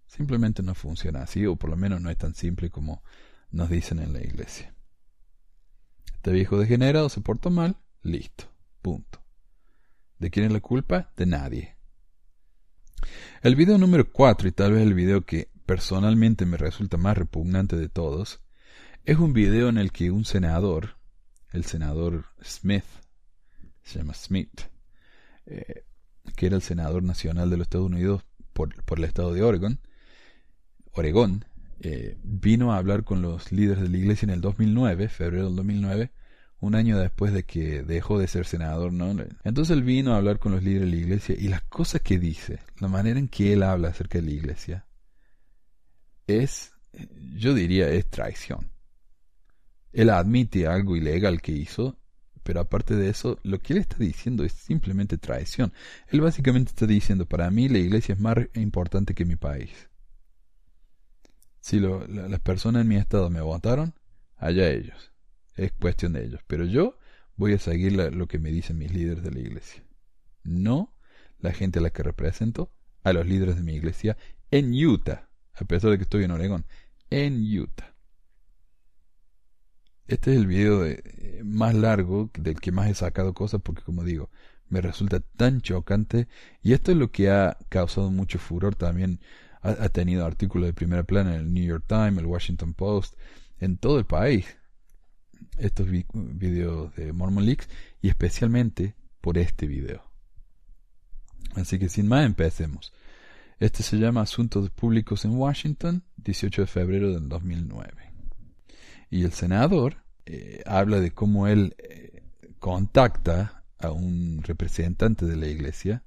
Simplemente 0.06 0.62
no 0.64 0.76
funciona 0.76 1.22
así, 1.22 1.46
o 1.46 1.56
por 1.56 1.70
lo 1.70 1.78
menos 1.78 2.02
no 2.02 2.10
es 2.10 2.18
tan 2.18 2.36
simple 2.36 2.70
como 2.70 3.04
nos 3.52 3.70
dicen 3.70 4.00
en 4.00 4.14
la 4.14 4.22
iglesia. 4.22 4.76
Este 6.14 6.32
viejo 6.32 6.60
degenerado 6.60 7.08
se 7.08 7.22
portó 7.22 7.50
mal, 7.50 7.78
listo, 8.02 8.46
punto. 8.82 9.24
¿De 10.18 10.30
quién 10.30 10.46
es 10.46 10.52
la 10.52 10.60
culpa? 10.60 11.14
De 11.16 11.26
nadie. 11.26 11.79
El 13.42 13.56
video 13.56 13.78
número 13.78 14.12
4, 14.12 14.48
y 14.48 14.52
tal 14.52 14.74
vez 14.74 14.84
el 14.84 14.94
video 14.94 15.22
que 15.22 15.50
personalmente 15.66 16.46
me 16.46 16.58
resulta 16.58 16.98
más 16.98 17.18
repugnante 17.18 17.76
de 17.76 17.90
todos, 17.90 18.42
es 19.06 19.18
un 19.18 19.34
video 19.34 19.70
en 19.70 19.78
el 19.78 19.92
que 19.92 20.12
un 20.12 20.26
senador, 20.26 20.98
el 21.52 21.64
senador 21.66 22.26
Smith, 22.44 22.84
se 23.84 24.00
llama 24.00 24.14
Smith, 24.14 24.62
eh, 25.46 25.84
que 26.36 26.48
era 26.48 26.56
el 26.56 26.62
senador 26.62 27.04
nacional 27.04 27.50
de 27.50 27.58
los 27.58 27.66
Estados 27.66 27.88
Unidos 27.88 28.24
por, 28.54 28.74
el 28.98 29.04
estado 29.04 29.34
de 29.34 29.42
Oregon, 29.42 29.80
Oregón, 30.92 31.46
eh, 31.80 32.18
vino 32.24 32.74
a 32.74 32.78
hablar 32.78 33.04
con 33.04 33.22
los 33.22 33.52
líderes 33.52 33.82
de 33.82 33.90
la 33.90 33.98
iglesia 33.98 34.26
en 34.26 34.32
el 34.32 34.42
2009, 34.42 35.08
febrero 35.08 35.46
del 35.46 35.56
2009, 35.56 36.12
un 36.62 36.76
año 36.76 36.98
después 36.98 37.34
de 37.34 37.44
que 37.44 37.84
dejó 37.84 38.20
de 38.20 38.28
ser 38.28 38.46
senador, 38.46 38.92
¿no? 38.92 39.16
Entonces 39.44 39.76
él 39.76 39.84
vino 39.84 40.14
a 40.14 40.18
hablar 40.18 40.40
con 40.40 40.52
los 40.52 40.64
líderes 40.64 40.90
de 40.90 40.96
la 40.96 41.02
iglesia 41.02 41.36
y 41.38 41.48
las 41.48 41.62
cosas 41.64 42.02
que 42.02 42.20
dice, 42.20 42.60
la 42.80 42.88
manera 42.88 43.20
en 43.20 43.30
que 43.30 43.54
él 43.54 43.64
habla 43.64 43.90
acerca 43.90 44.20
de 44.20 44.26
la 44.26 44.32
iglesia, 44.32 44.86
es, 46.28 46.74
yo 47.36 47.54
diría, 47.54 47.90
es 47.90 48.10
traición. 48.10 48.72
Él 49.94 50.10
admite 50.10 50.68
algo 50.68 50.96
ilegal 50.96 51.42
que 51.42 51.54
hizo, 51.54 51.98
pero 52.44 52.60
aparte 52.60 52.96
de 52.96 53.10
eso, 53.10 53.40
lo 53.44 53.60
que 53.60 53.74
él 53.74 53.80
está 53.80 53.98
diciendo 53.98 54.44
es 54.44 54.54
simplemente 54.54 55.18
traición. 55.18 55.72
Él 56.08 56.22
básicamente 56.22 56.72
está 56.72 56.86
diciendo, 56.86 57.26
para 57.26 57.50
mí 57.52 57.70
la 57.70 57.80
iglesia 57.80 58.14
es 58.14 58.20
más 58.20 58.38
importante 58.56 59.14
que 59.14 59.26
mi 59.26 59.36
país. 59.38 59.72
Si 61.62 61.80
las 61.80 62.40
personas 62.42 62.82
en 62.82 62.88
mi 62.88 62.96
estado 62.98 63.30
me 63.30 63.42
votaron, 63.42 63.94
allá 64.38 64.70
ellos 64.70 65.12
es 65.60 65.72
cuestión 65.74 66.14
de 66.14 66.24
ellos. 66.24 66.42
Pero 66.48 66.66
yo 66.66 66.98
voy 67.36 67.54
a 67.54 67.60
seguir 67.60 67.94
lo 67.94 68.28
que 68.28 68.40
me 68.40 68.52
dicen 68.52 68.78
mis 68.78 68.94
líderes 68.94 69.24
de 69.24 69.32
la 69.32 69.40
iglesia. 69.40 69.84
No 70.44 70.94
la 71.40 71.52
gente 71.52 71.80
a 71.80 71.82
la 71.82 71.90
que 71.90 72.04
represento, 72.04 72.72
a 73.04 73.14
los 73.14 73.26
líderes 73.26 73.56
de 73.56 73.64
mi 73.64 73.74
iglesia 73.74 74.18
en 74.52 74.74
Utah, 74.74 75.30
a 75.54 75.66
pesar 75.66 75.92
de 75.92 75.98
que 75.98 76.04
estoy 76.04 76.24
en 76.24 76.32
Oregón, 76.32 76.66
en 77.10 77.42
Utah. 77.58 77.94
Este 80.08 80.32
es 80.32 80.38
el 80.38 80.48
video 80.48 80.86
eh, 80.86 81.42
más 81.44 81.76
largo 81.76 82.32
del 82.38 82.60
que 82.60 82.72
más 82.72 82.90
he 82.90 82.96
sacado 82.96 83.34
cosas 83.34 83.62
porque, 83.62 83.84
como 83.84 84.04
digo, 84.04 84.30
me 84.68 84.82
resulta 84.82 85.20
tan 85.20 85.62
chocante 85.62 86.28
y 86.62 86.74
esto 86.74 86.92
es 86.92 86.98
lo 86.98 87.12
que 87.12 87.30
ha 87.30 87.58
causado 87.70 88.10
mucho 88.12 88.40
furor 88.40 88.76
también. 88.76 89.20
Ha, 89.62 89.70
ha 89.70 89.90
tenido 89.90 90.26
artículos 90.26 90.68
de 90.68 90.74
primera 90.74 91.04
plana 91.04 91.36
en 91.36 91.42
el 91.42 91.54
New 91.54 91.64
York 91.64 91.84
Times, 91.88 92.18
el 92.18 92.26
Washington 92.26 92.74
Post, 92.74 93.16
en 93.60 93.78
todo 93.78 94.00
el 94.00 94.06
país 94.06 94.59
estos 95.60 95.88
videos 95.90 96.96
de 96.96 97.14
Mormon 97.14 97.46
Leaks 97.46 97.70
y 98.02 98.10
especialmente 98.10 98.96
por 99.22 99.38
este 99.38 99.68
video. 99.68 100.04
Así 101.56 101.80
que 101.80 101.90
sin 101.90 102.08
más 102.08 102.26
empecemos. 102.26 102.94
Este 103.60 103.84
se 103.84 103.98
llama 103.98 104.22
Asuntos 104.22 104.70
Públicos 104.70 105.26
en 105.26 105.36
Washington, 105.36 106.04
18 106.18 106.62
de 106.62 106.68
febrero 106.68 107.14
del 107.14 107.28
2009. 107.28 107.92
Y 109.10 109.24
el 109.24 109.34
senador 109.34 109.98
eh, 110.26 110.64
habla 110.66 111.00
de 111.00 111.12
cómo 111.12 111.48
él 111.48 111.76
eh, 111.78 112.24
contacta 112.60 113.64
a 113.80 113.92
un 113.92 114.42
representante 114.44 115.26
de 115.26 115.36
la 115.36 115.48
iglesia, 115.48 116.04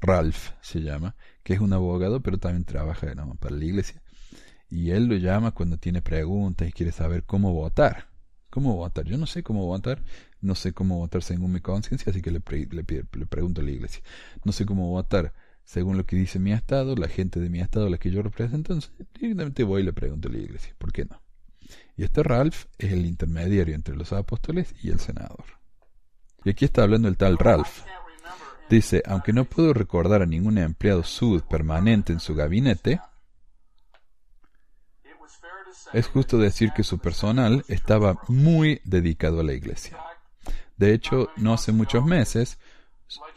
Ralph 0.00 0.50
se 0.60 0.80
llama, 0.80 1.16
que 1.42 1.54
es 1.54 1.60
un 1.60 1.72
abogado, 1.72 2.20
pero 2.20 2.38
también 2.38 2.64
trabaja 2.64 3.06
para 3.38 3.56
la 3.56 3.64
iglesia. 3.64 4.02
Y 4.68 4.90
él 4.90 5.06
lo 5.06 5.16
llama 5.16 5.52
cuando 5.52 5.78
tiene 5.78 6.02
preguntas 6.02 6.68
y 6.68 6.72
quiere 6.72 6.92
saber 6.92 7.24
cómo 7.24 7.52
votar. 7.52 8.09
¿Cómo 8.50 8.76
votar? 8.76 9.06
Yo 9.06 9.16
no 9.16 9.26
sé 9.26 9.42
cómo 9.42 9.66
votar, 9.66 10.02
no 10.40 10.54
sé 10.54 10.72
cómo 10.72 10.98
votar 10.98 11.22
según 11.22 11.52
mi 11.52 11.60
conciencia, 11.60 12.10
así 12.10 12.20
que 12.20 12.30
le, 12.30 12.42
le, 12.70 12.84
le, 12.84 13.26
pregunto 13.26 13.60
a 13.60 13.64
la 13.64 13.70
iglesia. 13.70 14.02
No 14.44 14.52
sé 14.52 14.66
cómo 14.66 14.90
votar 14.90 15.32
según 15.64 15.96
lo 15.96 16.04
que 16.04 16.16
dice 16.16 16.40
mi 16.40 16.52
estado, 16.52 16.96
la 16.96 17.08
gente 17.08 17.38
de 17.38 17.48
mi 17.48 17.60
estado, 17.60 17.88
la 17.88 17.98
que 17.98 18.10
yo 18.10 18.22
represento, 18.22 18.72
entonces 18.72 18.92
directamente 19.20 19.62
voy 19.62 19.82
y 19.82 19.84
le 19.84 19.92
pregunto 19.92 20.28
a 20.28 20.32
la 20.32 20.38
iglesia. 20.38 20.74
¿Por 20.78 20.92
qué 20.92 21.04
no? 21.04 21.22
Y 21.96 22.02
este 22.02 22.22
Ralph 22.22 22.64
es 22.78 22.92
el 22.92 23.06
intermediario 23.06 23.74
entre 23.74 23.94
los 23.94 24.12
apóstoles 24.12 24.74
y 24.82 24.90
el 24.90 24.98
senador. 24.98 25.44
Y 26.44 26.50
aquí 26.50 26.64
está 26.64 26.82
hablando 26.82 27.06
el 27.06 27.16
tal 27.16 27.38
Ralph. 27.38 27.82
Dice, 28.68 29.02
aunque 29.06 29.32
no 29.32 29.44
puedo 29.44 29.72
recordar 29.72 30.22
a 30.22 30.26
ningún 30.26 30.58
empleado 30.58 31.02
sud 31.02 31.42
permanente 31.42 32.12
en 32.12 32.20
su 32.20 32.34
gabinete, 32.34 33.00
Es 35.92 36.06
justo 36.06 36.38
decir 36.38 36.70
que 36.74 36.84
su 36.84 36.98
personal 36.98 37.64
estaba 37.68 38.20
muy 38.28 38.80
dedicado 38.84 39.40
a 39.40 39.44
la 39.44 39.54
iglesia. 39.54 39.98
De 40.76 40.94
hecho, 40.94 41.28
no 41.36 41.52
hace 41.52 41.72
muchos 41.72 42.04
meses, 42.04 42.58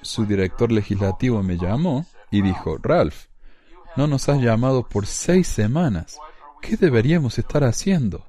su 0.02 0.26
director 0.26 0.72
legislativo 0.72 1.42
me 1.42 1.58
llamó 1.58 2.06
y 2.32 2.42
dijo, 2.42 2.78
Ralph, 2.78 3.26
no 3.98 4.08
nos 4.08 4.30
has 4.30 4.42
llamado 4.42 4.88
por 4.88 5.06
seis 5.08 5.48
semanas. 5.48 6.18
¿Qué 6.62 6.78
deberíamos 6.78 7.38
estar 7.40 7.64
haciendo? 7.64 8.26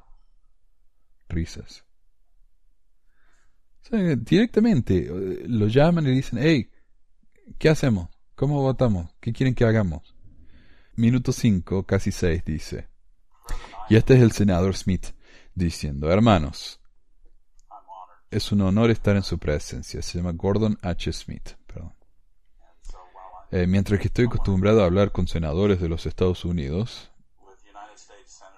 Risas. 1.28 1.84
directamente 3.90 5.06
eh, 5.06 5.44
lo 5.46 5.68
llaman 5.68 6.06
y 6.06 6.10
dicen, 6.10 6.38
hey, 6.42 6.70
¿qué 7.58 7.68
hacemos? 7.68 8.08
¿Cómo 8.34 8.62
votamos? 8.62 9.14
¿Qué 9.20 9.32
quieren 9.32 9.54
que 9.54 9.64
hagamos? 9.64 10.14
Minuto 10.96 11.32
cinco, 11.32 11.84
casi 11.84 12.10
seis, 12.10 12.42
dice. 12.44 12.88
Y 13.88 13.96
este 13.96 14.14
es 14.14 14.22
el 14.22 14.32
senador 14.32 14.76
Smith 14.76 15.08
diciendo, 15.54 16.10
hermanos, 16.10 16.80
es 18.30 18.50
un 18.50 18.62
honor 18.62 18.90
estar 18.90 19.14
en 19.14 19.22
su 19.22 19.38
presencia. 19.38 20.02
Se 20.02 20.18
llama 20.18 20.32
Gordon 20.32 20.78
H. 20.82 21.12
Smith. 21.12 21.50
Eh, 23.50 23.68
mientras 23.68 24.00
que 24.00 24.08
estoy 24.08 24.24
acostumbrado 24.24 24.82
a 24.82 24.86
hablar 24.86 25.12
con 25.12 25.28
senadores 25.28 25.80
de 25.80 25.88
los 25.88 26.06
Estados 26.06 26.44
Unidos, 26.44 27.12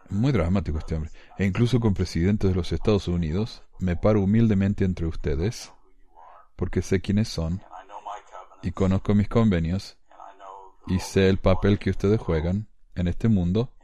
muy 0.08 0.32
dramático 0.32 0.78
este 0.78 0.94
hombre, 0.94 1.10
e 1.36 1.44
incluso 1.44 1.80
con 1.80 1.92
presidentes 1.92 2.48
de 2.48 2.56
los 2.56 2.72
Estados 2.72 3.06
Unidos, 3.06 3.62
me 3.78 3.96
paro 3.96 4.22
humildemente 4.22 4.86
entre 4.86 5.04
ustedes, 5.04 5.70
porque 6.54 6.80
sé 6.80 7.02
quiénes 7.02 7.28
son, 7.28 7.60
y 8.62 8.70
conozco 8.70 9.14
mis 9.14 9.28
convenios, 9.28 9.98
y 10.86 10.98
sé 11.00 11.28
el 11.28 11.36
papel 11.36 11.78
que 11.78 11.90
ustedes 11.90 12.18
juegan 12.18 12.68
en 12.94 13.08
este 13.08 13.28
mundo 13.28 13.75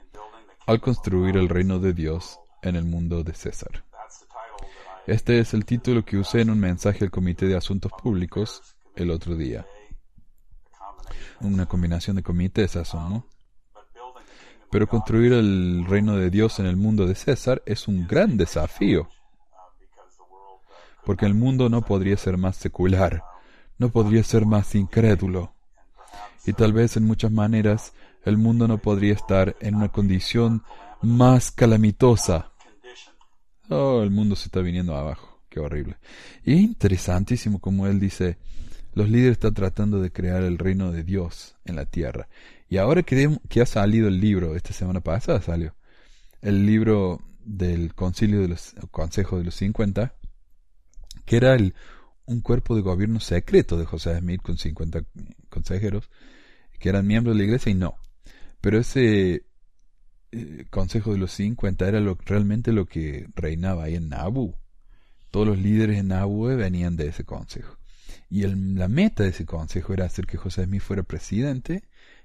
al 0.66 0.81
construir 0.81 1.37
el 1.37 1.48
reino 1.48 1.79
de 1.79 1.92
Dios 1.92 2.38
en 2.62 2.77
el 2.77 2.85
mundo 2.85 3.22
de 3.22 3.35
César. 3.35 3.85
Este 5.07 5.40
es 5.40 5.53
el 5.55 5.64
título 5.64 6.05
que 6.05 6.16
usé 6.16 6.42
en 6.42 6.51
un 6.51 6.61
mensaje 6.61 7.05
al 7.05 7.11
Comité 7.11 7.46
de 7.46 7.57
Asuntos 7.57 7.90
Públicos 8.01 8.77
el 8.94 9.11
otro 9.11 9.35
día. 9.35 9.66
Una 11.40 11.66
combinación 11.66 12.16
de 12.16 12.22
comités, 12.22 12.77
¿no? 12.94 13.27
Pero 14.70 14.87
construir 14.87 15.33
el 15.33 15.85
reino 15.87 16.16
de 16.16 16.31
Dios 16.31 16.61
en 16.61 16.66
el 16.66 16.77
mundo 16.77 17.07
de 17.07 17.16
César 17.16 17.62
es 17.66 17.88
un 17.88 18.07
gran 18.07 18.37
desafío, 18.37 19.09
porque 21.05 21.27
el 21.27 21.35
mundo 21.35 21.68
no 21.68 21.83
podría 21.83 22.16
ser 22.16 22.38
más 22.38 22.57
secular, 22.57 23.25
no 23.79 23.90
podría 23.90 24.22
ser 24.22 24.46
más 24.46 24.75
incrédulo, 24.77 25.53
y 26.46 26.53
tal 26.53 26.72
vez 26.72 26.96
en 26.96 27.05
muchas 27.05 27.33
maneras 27.33 27.92
el 28.25 28.39
mundo 28.39 28.69
no 28.69 28.79
podría 28.79 29.15
estar 29.15 29.57
en 29.61 29.75
una 29.75 29.89
condición 29.89 30.63
más 31.03 31.51
calamitosa. 31.51 32.53
Oh, 33.69 34.03
el 34.03 34.11
mundo 34.11 34.37
se 34.37 34.47
está 34.47 34.61
viniendo 34.61 34.97
abajo. 34.97 35.41
Qué 35.49 35.61
horrible. 35.61 35.97
Y 36.45 36.55
es 36.55 36.61
interesantísimo 36.61 37.59
como 37.59 37.87
él 37.87 38.01
dice, 38.01 38.39
los 38.95 39.09
líderes 39.09 39.33
están 39.33 39.55
tratando 39.55 40.01
de 40.01 40.11
crear 40.11 40.43
el 40.43 40.59
reino 40.59 40.93
de 40.93 41.05
Dios 41.05 41.57
en 41.65 41.77
la 41.77 41.87
tierra. 41.87 42.29
Y 42.69 42.79
ahora 42.79 43.03
que, 43.03 43.39
que 43.49 43.61
ha 43.61 43.67
salido 43.67 44.09
el 44.09 44.21
libro, 44.21 44.57
esta 44.57 44.73
semana 44.73 45.01
pasada 45.01 45.43
salió, 45.43 45.75
el 46.41 46.65
libro 46.65 47.21
del 47.45 47.95
concilio 47.95 48.41
de 48.41 48.49
los 48.49 48.75
Consejo 48.91 49.39
de 49.39 49.45
los 49.45 49.55
50, 49.57 50.15
que 51.25 51.37
era 51.37 51.55
el, 51.55 51.75
un 52.27 52.41
cuerpo 52.41 52.75
de 52.75 52.83
gobierno 52.83 53.21
secreto 53.21 53.77
de 53.77 53.85
José 53.85 54.19
Smith 54.19 54.43
con 54.43 54.57
50 54.57 55.05
consejeros, 55.49 56.09
que 56.79 56.89
eran 56.89 57.07
miembros 57.07 57.35
de 57.35 57.39
la 57.39 57.45
iglesia 57.45 57.71
y 57.71 57.75
no. 57.75 57.97
Pero 58.62 58.79
ese 58.79 59.44
eh, 60.31 60.64
Consejo 60.70 61.12
de 61.12 61.18
los 61.18 61.33
50 61.33 61.87
era 61.87 62.01
lo, 62.01 62.16
realmente 62.25 62.72
lo 62.72 62.87
que 62.87 63.27
reinaba 63.35 63.85
ahí 63.85 63.96
en 63.96 64.09
Nabu. 64.09 64.57
Todos 65.31 65.46
los 65.46 65.59
líderes 65.59 65.98
en 65.98 66.09
Nabu 66.09 66.46
venían 66.46 66.96
de 66.96 67.09
ese 67.09 67.25
consejo. 67.25 67.77
Y 68.31 68.46
la 68.46 68.88
meta 68.88 69.25
de 69.25 69.31
ese 69.31 69.44
consejo 69.44 69.92
era 69.92 70.07
hacer 70.07 70.27
que 70.27 70.38
José 70.38 70.64
Smith 70.64 70.81
fuera 70.81 71.03
presidente 71.03 71.83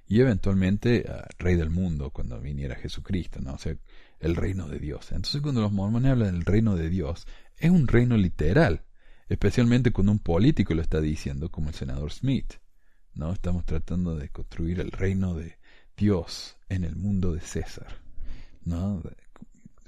y 0.07 0.21
eventualmente 0.21 1.05
ah, 1.09 1.27
rey 1.37 1.55
del 1.55 1.69
mundo 1.69 2.11
cuando 2.11 2.39
viniera 2.39 2.75
Jesucristo, 2.75 3.41
¿no? 3.41 3.55
O 3.55 3.57
sea, 3.57 3.75
el 4.19 4.35
reino 4.35 4.69
de 4.69 4.79
Dios. 4.79 5.11
Entonces 5.11 5.41
cuando 5.41 5.61
los 5.61 5.73
mormones 5.73 6.11
hablan 6.11 6.33
del 6.33 6.45
reino 6.45 6.75
de 6.75 6.89
Dios, 6.89 7.27
es 7.57 7.71
un 7.71 7.87
reino 7.87 8.15
literal, 8.15 8.85
especialmente 9.27 9.91
cuando 9.91 10.13
un 10.13 10.19
político 10.19 10.73
lo 10.73 10.81
está 10.81 11.01
diciendo, 11.01 11.49
como 11.49 11.69
el 11.69 11.75
senador 11.75 12.11
Smith. 12.13 12.53
¿no? 13.15 13.33
Estamos 13.33 13.65
tratando 13.65 14.15
de 14.15 14.29
construir 14.29 14.79
el 14.79 14.91
reino 14.91 15.33
de 15.33 15.56
Dios 15.97 16.55
en 16.69 16.83
el 16.83 16.95
mundo 16.95 17.33
de 17.33 17.41
César, 17.41 17.87
¿no? 18.63 19.01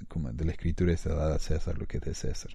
Como 0.08 0.32
de 0.32 0.44
la 0.44 0.52
escritura 0.52 0.92
está 0.92 1.14
dada 1.14 1.36
a 1.36 1.38
César 1.38 1.78
lo 1.78 1.86
que 1.86 1.98
es 1.98 2.02
de 2.02 2.14
César. 2.14 2.50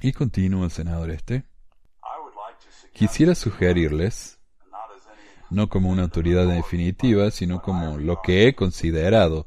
Y 0.00 0.12
continúa 0.12 0.64
el 0.64 0.70
senador 0.70 1.10
este. 1.10 1.44
Quisiera 2.92 3.34
sugerirles, 3.34 4.38
no 5.50 5.68
como 5.68 5.90
una 5.90 6.04
autoridad 6.04 6.46
definitiva, 6.46 7.30
sino 7.30 7.60
como 7.60 7.98
lo 7.98 8.20
que 8.22 8.46
he 8.46 8.54
considerado 8.54 9.46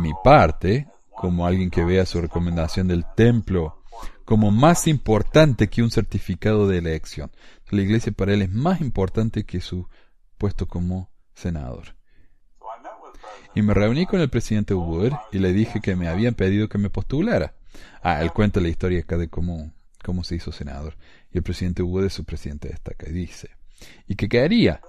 mi 0.00 0.12
parte, 0.22 0.88
como 1.14 1.46
alguien 1.46 1.70
que 1.70 1.84
vea 1.84 2.04
su 2.04 2.20
recomendación 2.20 2.88
del 2.88 3.04
templo 3.16 3.78
como 4.24 4.50
más 4.50 4.86
importante 4.86 5.68
que 5.68 5.82
un 5.82 5.90
certificado 5.90 6.68
de 6.68 6.76
elección. 6.76 7.30
La 7.70 7.80
iglesia 7.80 8.12
para 8.12 8.34
él 8.34 8.42
es 8.42 8.52
más 8.52 8.82
importante 8.82 9.44
que 9.44 9.62
su 9.62 9.88
puesto 10.36 10.68
como 10.68 11.10
senador. 11.38 11.96
Y 13.54 13.62
me 13.62 13.74
reuní 13.74 14.06
con 14.06 14.20
el 14.20 14.28
presidente 14.28 14.74
Wood 14.74 15.12
y 15.32 15.38
le 15.38 15.52
dije 15.52 15.80
que 15.80 15.96
me 15.96 16.08
habían 16.08 16.34
pedido 16.34 16.68
que 16.68 16.78
me 16.78 16.90
postulara. 16.90 17.54
Ah, 18.02 18.22
él 18.22 18.32
cuenta 18.32 18.60
la 18.60 18.68
historia 18.68 19.00
acá 19.00 19.16
de 19.16 19.28
cómo, 19.28 19.72
cómo 20.04 20.24
se 20.24 20.36
hizo 20.36 20.52
senador. 20.52 20.96
Y 21.32 21.38
el 21.38 21.42
presidente 21.42 21.82
Wood 21.82 22.04
es 22.04 22.12
su 22.12 22.24
presidente 22.24 22.68
destaca 22.68 23.08
y 23.08 23.12
dice, 23.12 23.50
y 24.06 24.16
que 24.16 24.28
quería, 24.28 24.80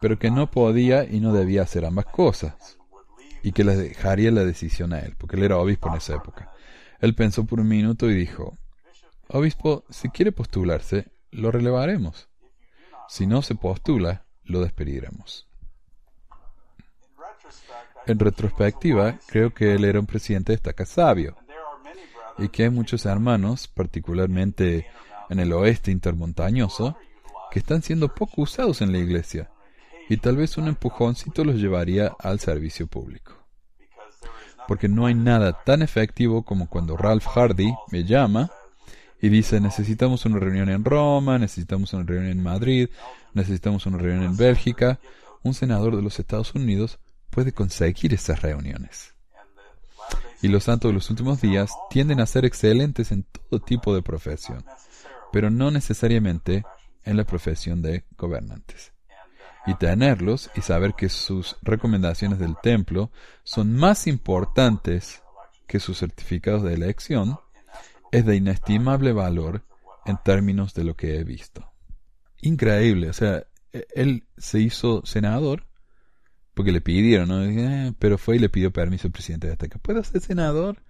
pero 0.00 0.18
que 0.18 0.30
no 0.30 0.50
podía 0.50 1.04
y 1.04 1.20
no 1.20 1.32
debía 1.32 1.62
hacer 1.62 1.84
ambas 1.84 2.06
cosas, 2.06 2.78
y 3.42 3.52
que 3.52 3.64
le 3.64 3.76
dejaría 3.76 4.30
la 4.30 4.44
decisión 4.44 4.92
a 4.92 5.00
él, 5.00 5.14
porque 5.16 5.36
él 5.36 5.44
era 5.44 5.58
obispo 5.58 5.88
en 5.88 5.96
esa 5.96 6.14
época. 6.14 6.52
Él 7.00 7.14
pensó 7.14 7.44
por 7.44 7.60
un 7.60 7.68
minuto 7.68 8.10
y 8.10 8.14
dijo, 8.14 8.58
Obispo, 9.28 9.84
si 9.90 10.08
quiere 10.10 10.32
postularse, 10.32 11.06
lo 11.30 11.50
relevaremos. 11.50 12.28
Si 13.08 13.26
no 13.26 13.42
se 13.42 13.54
postula, 13.54 14.26
lo 14.44 14.60
despediremos. 14.60 15.46
En 18.06 18.18
retrospectiva, 18.18 19.18
creo 19.26 19.52
que 19.52 19.74
él 19.74 19.84
era 19.84 20.00
un 20.00 20.06
presidente 20.06 20.52
de 20.52 20.56
estaca 20.56 20.86
sabio 20.86 21.36
y 22.38 22.48
que 22.48 22.64
hay 22.64 22.70
muchos 22.70 23.04
hermanos, 23.06 23.68
particularmente 23.68 24.86
en 25.28 25.38
el 25.38 25.52
oeste 25.52 25.90
intermontañoso, 25.90 26.96
que 27.50 27.58
están 27.58 27.82
siendo 27.82 28.14
poco 28.14 28.42
usados 28.42 28.80
en 28.80 28.92
la 28.92 28.98
iglesia 28.98 29.50
y 30.08 30.16
tal 30.16 30.36
vez 30.36 30.56
un 30.56 30.68
empujoncito 30.68 31.44
los 31.44 31.56
llevaría 31.56 32.12
al 32.18 32.40
servicio 32.40 32.86
público. 32.86 33.32
Porque 34.66 34.88
no 34.88 35.06
hay 35.06 35.14
nada 35.14 35.62
tan 35.64 35.82
efectivo 35.82 36.44
como 36.44 36.68
cuando 36.68 36.96
Ralph 36.96 37.26
Hardy 37.26 37.72
me 37.90 38.04
llama 38.04 38.50
y 39.20 39.28
dice 39.28 39.60
necesitamos 39.60 40.24
una 40.24 40.38
reunión 40.38 40.68
en 40.70 40.84
Roma, 40.84 41.38
necesitamos 41.38 41.92
una 41.92 42.04
reunión 42.04 42.32
en 42.32 42.42
Madrid, 42.42 42.88
necesitamos 43.34 43.86
una 43.86 43.98
reunión 43.98 44.24
en 44.24 44.36
Bélgica. 44.36 44.98
Un 45.42 45.54
senador 45.54 45.96
de 45.96 46.02
los 46.02 46.18
Estados 46.18 46.54
Unidos 46.54 46.98
puede 47.30 47.52
conseguir 47.52 48.14
esas 48.14 48.42
reuniones. 48.42 49.14
Y 50.42 50.48
los 50.48 50.64
santos 50.64 50.90
de 50.90 50.94
los 50.94 51.10
últimos 51.10 51.40
días 51.40 51.70
tienden 51.90 52.20
a 52.20 52.26
ser 52.26 52.44
excelentes 52.44 53.12
en 53.12 53.24
todo 53.24 53.60
tipo 53.60 53.94
de 53.94 54.02
profesión, 54.02 54.64
pero 55.32 55.50
no 55.50 55.70
necesariamente 55.70 56.64
en 57.04 57.16
la 57.16 57.24
profesión 57.24 57.82
de 57.82 58.04
gobernantes. 58.16 58.92
Y 59.66 59.74
tenerlos 59.74 60.50
y 60.54 60.62
saber 60.62 60.94
que 60.94 61.10
sus 61.10 61.56
recomendaciones 61.60 62.38
del 62.38 62.56
templo 62.62 63.10
son 63.44 63.74
más 63.74 64.06
importantes 64.06 65.22
que 65.66 65.78
sus 65.78 65.98
certificados 65.98 66.62
de 66.62 66.72
elección 66.72 67.38
es 68.12 68.26
de 68.26 68.36
inestimable 68.36 69.12
valor 69.12 69.64
en 70.06 70.18
términos 70.24 70.74
de 70.74 70.84
lo 70.84 70.96
que 70.96 71.16
he 71.16 71.24
visto. 71.24 71.72
Increíble, 72.42 73.10
o 73.10 73.12
sea, 73.12 73.44
e-, 73.72 73.86
él 73.94 74.24
se 74.36 74.60
hizo 74.60 75.04
senador 75.04 75.66
porque 76.54 76.72
le 76.72 76.80
pidieron, 76.80 77.28
¿no? 77.28 77.44
Eh, 77.44 77.94
pero 77.98 78.18
fue 78.18 78.36
y 78.36 78.38
le 78.38 78.48
pidió 78.48 78.72
permiso 78.72 79.08
al 79.08 79.12
presidente 79.12 79.46
de 79.46 79.54
Azteca. 79.54 79.78
¿Puedo 79.78 80.02
ser 80.04 80.20
senador? 80.20 80.82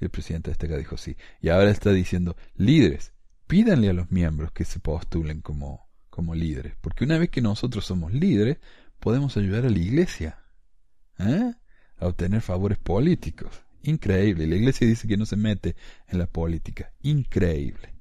Y 0.00 0.04
el 0.04 0.10
presidente 0.10 0.50
de 0.50 0.52
Azteca 0.52 0.76
dijo 0.76 0.96
sí. 0.96 1.16
Y 1.40 1.48
ahora 1.48 1.70
está 1.70 1.92
diciendo, 1.92 2.36
líderes, 2.56 3.12
pídanle 3.46 3.90
a 3.90 3.92
los 3.92 4.10
miembros 4.10 4.52
que 4.52 4.64
se 4.64 4.80
postulen 4.80 5.40
como, 5.40 5.88
como 6.10 6.34
líderes. 6.34 6.74
Porque 6.80 7.04
una 7.04 7.18
vez 7.18 7.30
que 7.30 7.40
nosotros 7.40 7.86
somos 7.86 8.12
líderes, 8.12 8.58
podemos 9.00 9.36
ayudar 9.36 9.64
a 9.64 9.70
la 9.70 9.78
iglesia 9.78 10.44
¿eh? 11.18 11.54
a 11.98 12.06
obtener 12.06 12.40
favores 12.40 12.78
políticos. 12.78 13.63
Increíble. 13.84 14.46
La 14.46 14.56
iglesia 14.56 14.86
dice 14.86 15.06
que 15.06 15.16
no 15.16 15.26
se 15.26 15.36
mete 15.36 15.76
en 16.08 16.18
la 16.18 16.26
política. 16.26 16.92
Increíble. 17.02 17.94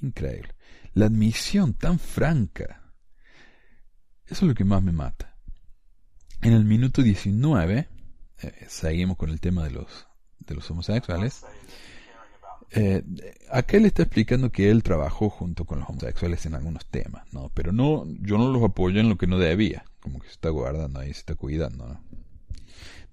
Increíble. 0.00 0.54
La 0.94 1.06
admisión 1.06 1.74
tan 1.74 1.98
franca. 1.98 2.82
Eso 4.26 4.44
es 4.44 4.48
lo 4.48 4.54
que 4.54 4.64
más 4.64 4.82
me 4.82 4.92
mata. 4.92 5.36
En 6.42 6.52
el 6.52 6.64
minuto 6.64 7.02
19, 7.02 7.88
eh, 8.42 8.66
seguimos 8.68 9.16
con 9.16 9.30
el 9.30 9.40
tema 9.40 9.64
de 9.64 9.70
los, 9.70 10.06
de 10.40 10.54
los 10.54 10.70
homosexuales, 10.70 11.44
eh, 12.74 13.04
acá 13.50 13.76
él 13.76 13.84
está 13.84 14.02
explicando 14.02 14.50
que 14.50 14.70
él 14.70 14.82
trabajó 14.82 15.28
junto 15.28 15.66
con 15.66 15.80
los 15.80 15.88
homosexuales 15.88 16.46
en 16.46 16.54
algunos 16.54 16.86
temas, 16.86 17.30
¿no? 17.32 17.50
Pero 17.54 17.70
no, 17.72 18.06
yo 18.20 18.38
no 18.38 18.50
los 18.50 18.62
apoyo 18.62 18.98
en 18.98 19.10
lo 19.10 19.18
que 19.18 19.26
no 19.26 19.38
debía, 19.38 19.84
como 20.00 20.18
que 20.20 20.28
se 20.28 20.34
está 20.34 20.48
guardando 20.48 21.00
ahí, 21.00 21.12
se 21.12 21.20
está 21.20 21.34
cuidando, 21.34 21.86
¿no? 21.86 22.00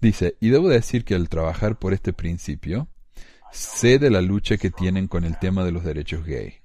Dice, 0.02 0.38
y 0.40 0.50
debo 0.50 0.70
decir 0.70 1.04
que 1.04 1.16
al 1.16 1.28
trabajar 1.28 1.78
por 1.78 1.94
este 1.94 2.14
principio, 2.14 2.88
sé 3.52 4.00
de 4.00 4.10
la 4.10 4.22
lucha 4.22 4.58
que 4.58 4.70
tienen 4.70 5.08
con 5.08 5.26
el 5.26 5.38
tema 5.38 5.64
de 5.64 5.72
los 5.72 5.84
derechos 5.84 6.26
gay. 6.26 6.56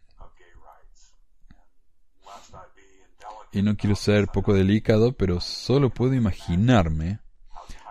Y 3.52 3.62
no 3.62 3.76
quiero 3.76 3.94
ser 3.94 4.26
poco 4.28 4.52
delicado, 4.52 5.12
pero 5.12 5.40
solo 5.40 5.90
puedo 5.90 6.14
imaginarme 6.14 7.20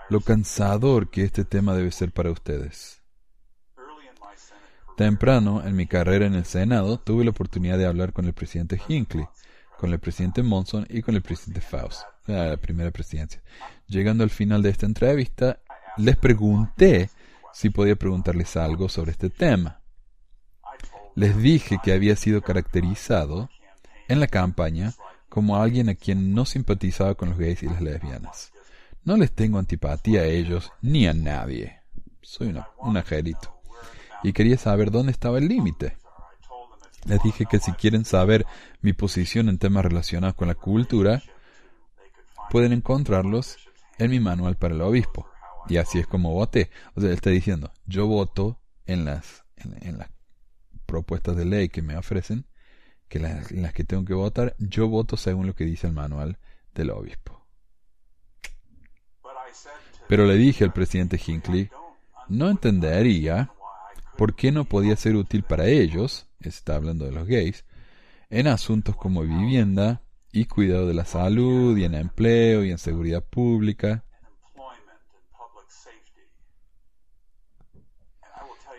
lo 0.10 0.20
cansador 0.22 1.10
que 1.10 1.24
este 1.24 1.46
tema 1.46 1.74
debe 1.74 1.92
ser 1.92 2.12
para 2.12 2.32
ustedes. 2.32 3.02
Temprano, 4.98 5.66
en 5.66 5.76
mi 5.76 5.88
carrera 5.88 6.26
en 6.26 6.36
el 6.36 6.46
Senado, 6.46 7.00
tuve 7.00 7.24
la 7.24 7.32
oportunidad 7.32 7.78
de 7.78 7.86
hablar 7.86 8.14
con 8.14 8.26
el 8.26 8.34
presidente 8.34 8.80
Hinckley, 8.88 9.26
con 9.80 9.92
el 9.92 10.00
presidente 10.00 10.44
Monson 10.44 10.86
y 10.90 11.02
con 11.02 11.16
el 11.16 11.22
presidente 11.22 11.62
Faust, 11.62 12.04
la 12.28 12.58
primera 12.58 12.92
presidencia. 12.92 13.42
Llegando 13.94 14.24
al 14.24 14.32
final 14.32 14.64
de 14.64 14.72
esta 14.72 14.88
entrevista, 14.88 15.60
les 15.98 16.18
pregunté 16.18 17.12
si 17.54 17.70
podía 17.70 17.96
preguntarles 17.96 18.58
algo 18.58 18.90
sobre 18.90 19.12
este 19.12 19.30
tema. 19.30 19.82
Les 21.14 21.38
dije 21.38 21.78
que 21.84 21.94
había 21.94 22.16
sido 22.16 22.42
caracterizado 22.42 23.52
en 24.08 24.20
la 24.20 24.26
campaña 24.26 24.94
como 25.30 25.58
alguien 25.58 25.90
a 25.90 25.94
quien 25.94 26.34
no 26.34 26.46
simpatizaba 26.46 27.14
con 27.14 27.30
los 27.30 27.38
gays 27.38 27.62
y 27.62 27.68
las 27.68 27.82
lesbianas. 27.82 28.52
No 29.04 29.16
les 29.16 29.32
tengo 29.32 29.60
antipatía 29.60 30.22
a 30.22 30.26
ellos 30.26 30.72
ni 30.82 31.06
a 31.06 31.14
nadie. 31.14 31.80
Soy 32.24 32.52
un 32.80 32.98
ajerito 32.98 33.62
y 34.24 34.34
quería 34.34 34.58
saber 34.58 34.90
dónde 34.90 35.12
estaba 35.12 35.38
el 35.38 35.48
límite. 35.48 35.98
Les 37.06 37.22
dije 37.22 37.46
que 37.46 37.60
si 37.60 37.72
quieren 37.74 38.06
saber 38.06 38.48
mi 38.82 38.94
posición 38.94 39.50
en 39.50 39.60
temas 39.60 39.86
relacionados 39.86 40.36
con 40.36 40.48
la 40.48 40.56
cultura, 40.56 41.22
pueden 42.50 42.74
encontrarlos 42.74 43.58
en 43.98 44.12
mi 44.12 44.20
manual 44.20 44.58
para 44.58 44.74
el 44.76 44.82
obispo. 44.82 45.28
Y 45.68 45.78
así 45.78 46.00
es 46.00 46.08
como 46.08 46.34
voté. 46.34 46.70
O 46.96 47.02
sea, 47.02 47.10
él 47.10 47.16
está 47.16 47.30
diciendo, 47.30 47.72
yo 47.86 48.08
voto 48.08 48.60
en 48.86 49.06
las, 49.06 49.44
en, 49.56 49.98
las 49.98 50.10
propuestas 50.86 51.36
de 51.36 51.46
ley 51.46 51.70
que 51.70 51.82
me 51.82 51.96
ofrecen, 51.98 52.46
que 53.08 53.20
las, 53.20 53.52
en 53.52 53.62
las 53.62 53.74
que 53.74 53.84
tengo 53.84 54.04
que 54.04 54.14
votar, 54.14 54.56
yo 54.60 54.88
voto 54.88 55.18
según 55.18 55.48
lo 55.48 55.56
que 55.56 55.66
dice 55.66 55.88
el 55.88 55.94
manual 55.94 56.38
del 56.74 56.90
obispo. 56.90 57.46
Pero 60.08 60.26
le 60.26 60.36
dije 60.36 60.64
al 60.64 60.74
presidente 60.74 61.20
Hinckley, 61.26 61.70
no 62.28 62.50
entendería 62.50 63.52
¿por 64.18 64.36
qué 64.36 64.52
no 64.52 64.66
podía 64.66 64.96
ser 64.96 65.16
útil 65.16 65.44
para 65.44 65.68
ellos, 65.68 66.28
está 66.40 66.76
hablando 66.76 67.06
de 67.06 67.12
los 67.12 67.28
gays, 67.28 67.66
en 68.30 68.48
asuntos 68.48 68.96
como 68.96 69.22
vivienda 69.22 70.03
y 70.34 70.46
cuidado 70.46 70.88
de 70.88 70.96
la 70.96 71.06
salud 71.06 71.78
y 71.78 71.86
en 71.86 71.94
empleo 71.94 72.66
y 72.66 72.72
en 72.72 72.80
seguridad 72.80 73.24
pública? 73.24 74.04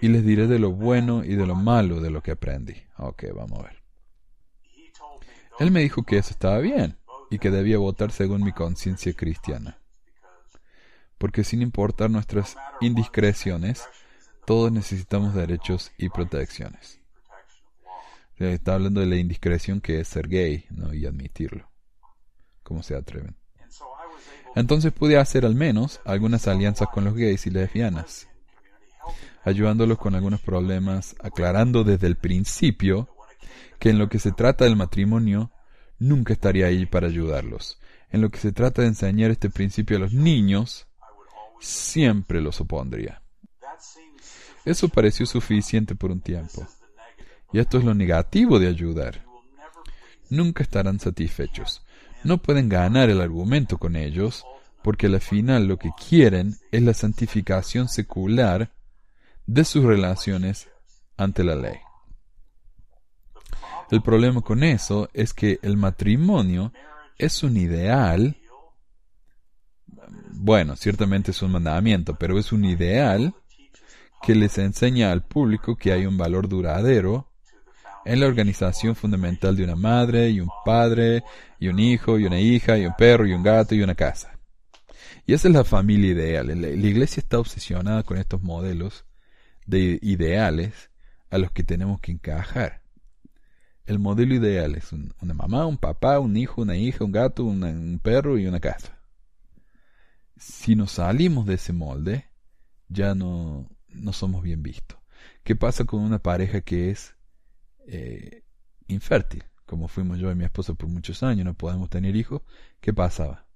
Y 0.01 0.09
les 0.09 0.25
diré 0.25 0.49
de 0.49 0.59
lo 0.59 0.73
bueno 0.73 1.25
y 1.25 1.37
de 1.37 1.47
lo 1.47 1.55
malo 1.55 2.01
de 2.01 2.11
lo 2.11 2.23
que 2.23 2.33
aprendí. 2.33 2.75
Ok, 2.99 3.25
vamos 3.35 3.61
a 3.61 3.63
ver. 3.63 3.83
Él 5.61 5.71
me 5.71 5.81
dijo 5.81 6.03
que 6.03 6.19
eso 6.19 6.31
estaba 6.31 6.59
bien 6.59 6.99
y 7.31 7.39
que 7.39 7.51
debía 7.51 7.79
votar 7.79 8.11
según 8.11 8.43
mi 8.43 8.53
conciencia 8.53 9.15
cristiana. 9.15 9.79
Porque 11.17 11.45
sin 11.45 11.63
importar 11.63 12.11
nuestras 12.11 12.57
indiscreciones, 12.81 13.89
todos 14.45 14.73
necesitamos 14.73 15.35
derechos 15.35 15.93
y 15.97 16.09
protecciones. 16.09 17.04
Está 18.53 18.75
hablando 18.75 19.01
de 19.01 19.07
la 19.07 19.17
indiscreción 19.17 19.81
que 19.81 20.01
es 20.01 20.09
ser 20.09 20.29
gay 20.29 20.67
¿no? 20.71 20.93
y 20.93 21.07
admitirlo. 21.07 21.71
¿Cómo 22.63 22.83
se 22.83 22.97
atreven? 22.97 23.37
Entonces 24.55 24.93
pude 24.93 25.19
hacer 25.19 25.45
al 25.45 25.55
menos 25.55 26.01
algunas 26.05 26.47
alianzas 26.47 26.89
con 26.93 27.05
los 27.05 27.15
gays 27.15 27.47
y 27.47 27.51
lesbianas, 27.51 28.29
ayudándolos 29.43 29.99
con 29.99 30.15
algunos 30.15 30.41
problemas, 30.41 31.17
aclarando 31.21 31.83
desde 31.83 32.07
el 32.07 32.17
principio 32.17 33.09
que 33.79 33.91
en 33.91 33.99
lo 33.99 34.09
que 34.09 34.19
se 34.19 34.33
trata 34.33 34.65
del 34.65 34.77
matrimonio 34.77 35.51
nunca 35.99 36.33
estaría 36.33 36.67
ahí 36.67 36.87
para 36.87 37.09
ayudarlos. 37.09 37.81
En 38.11 38.21
lo 38.21 38.31
que 38.31 38.39
se 38.39 38.53
trata 38.53 38.83
de 38.83 38.89
enseñar 38.89 39.33
este 39.33 39.51
principio 39.51 39.97
a 39.97 40.01
los 40.01 40.13
niños, 40.13 40.87
siempre 41.61 42.41
los 42.41 42.61
opondría. 42.61 43.23
Eso 44.65 44.89
pareció 44.89 45.27
suficiente 45.27 45.95
por 45.97 46.13
un 46.13 46.21
tiempo. 46.21 46.67
Y 47.55 47.61
esto 47.61 47.79
es 47.79 47.85
lo 47.85 47.95
negativo 47.95 48.59
de 48.59 48.67
ayudar. 48.67 49.25
Nunca 50.29 50.65
estarán 50.65 50.99
satisfechos. 50.99 51.87
No 52.25 52.39
pueden 52.39 52.69
ganar 52.69 53.11
el 53.11 53.21
argumento 53.21 53.79
con 53.79 53.95
ellos, 53.95 54.45
porque 54.83 55.07
al 55.07 55.21
final 55.21 55.69
lo 55.69 55.77
que 55.77 55.93
quieren 56.09 56.57
es 56.73 56.83
la 56.83 56.95
santificación 56.95 57.89
secular 57.89 58.73
de 59.47 59.65
sus 59.65 59.85
relaciones 59.85 60.69
ante 61.17 61.45
la 61.45 61.55
ley. 61.55 61.77
El 63.89 64.03
problema 64.03 64.41
con 64.41 64.65
eso 64.65 65.09
es 65.15 65.33
que 65.33 65.61
el 65.63 65.77
matrimonio 65.77 66.73
es 67.19 67.45
un 67.45 67.57
ideal, 67.57 68.37
bueno, 70.33 70.75
ciertamente 70.75 71.31
es 71.31 71.41
un 71.41 71.53
mandamiento, 71.53 72.17
pero 72.17 72.37
es 72.37 72.51
un 72.51 72.65
ideal 72.65 73.33
que 74.23 74.35
les 74.35 74.59
enseña 74.59 75.13
al 75.13 75.23
público 75.23 75.77
que 75.77 75.93
hay 75.93 76.05
un 76.05 76.17
valor 76.17 76.49
duradero 76.49 77.31
en 78.05 78.21
la 78.21 78.27
organización 78.27 78.95
fundamental 78.95 79.57
de 79.57 79.65
una 79.65 79.77
madre 79.77 80.31
y 80.31 80.41
un 80.41 80.51
padre 80.65 81.25
y 81.59 81.69
un 81.69 81.79
hijo 81.79 82.19
y 82.19 82.27
una 82.27 82.41
hija 82.41 82.79
y 82.79 82.87
un 82.87 82.95
perro 82.97 83.27
y 83.27 83.33
un 83.33 83.43
gato 83.43 83.75
y 83.75 83.83
una 83.83 83.95
casa. 83.95 84.39
Y 85.27 85.33
esa 85.33 85.49
es 85.49 85.55
la 85.55 85.65
familia 85.65 86.11
ideal. 86.11 86.47
La, 86.61 86.69
iglesia 86.69 87.21
está 87.21 87.39
obsesionada 87.39 88.03
con 88.03 88.19
estos 88.19 88.43
modelos 88.43 89.07
de 89.67 89.99
ideales 90.03 90.91
a 91.31 91.39
los 91.39 91.51
que 91.51 91.65
tenemos 91.65 92.01
que 92.01 92.13
encajar. 92.13 92.83
El 93.87 93.99
modelo 93.99 94.35
ideal 94.35 94.75
es 94.75 94.93
una 94.93 95.35
mamá, 95.35 95.67
un 95.67 95.79
papá, 95.79 96.19
un 96.19 96.37
hijo, 96.37 96.63
una 96.63 96.77
hija, 96.77 97.05
un 97.05 97.13
gato, 97.13 97.45
un 97.45 98.01
perro 98.03 98.39
y 98.39 98.47
una 98.47 98.61
casa. 98.61 98.99
Si 100.37 100.75
nos 100.75 100.93
salimos 100.93 101.47
de 101.47 101.55
ese 101.55 101.73
molde, 101.73 102.27
ya 102.89 103.15
no, 103.15 103.71
no 103.89 104.13
somos 104.13 104.43
bien 104.43 104.63
vistos. 104.63 104.99
¿Qué 105.43 105.57
pasa 105.57 105.85
con 105.85 106.01
una 106.01 106.19
pareja 106.19 106.61
que 106.61 106.91
es 106.91 107.14
eh, 107.87 108.45
infértil? 108.89 109.45
Como 109.67 109.89
fuimos 109.89 110.19
yo 110.19 110.31
y 110.31 110.35
mi 110.35 110.45
esposa 110.45 110.75
por 110.75 110.89
muchos 110.89 111.23
años, 111.23 111.45
no 111.45 111.55
podemos 111.55 111.89
tener 111.89 112.17
hijos. 112.17 112.43
¿Qué 112.81 112.93
pasaba? 112.93 113.47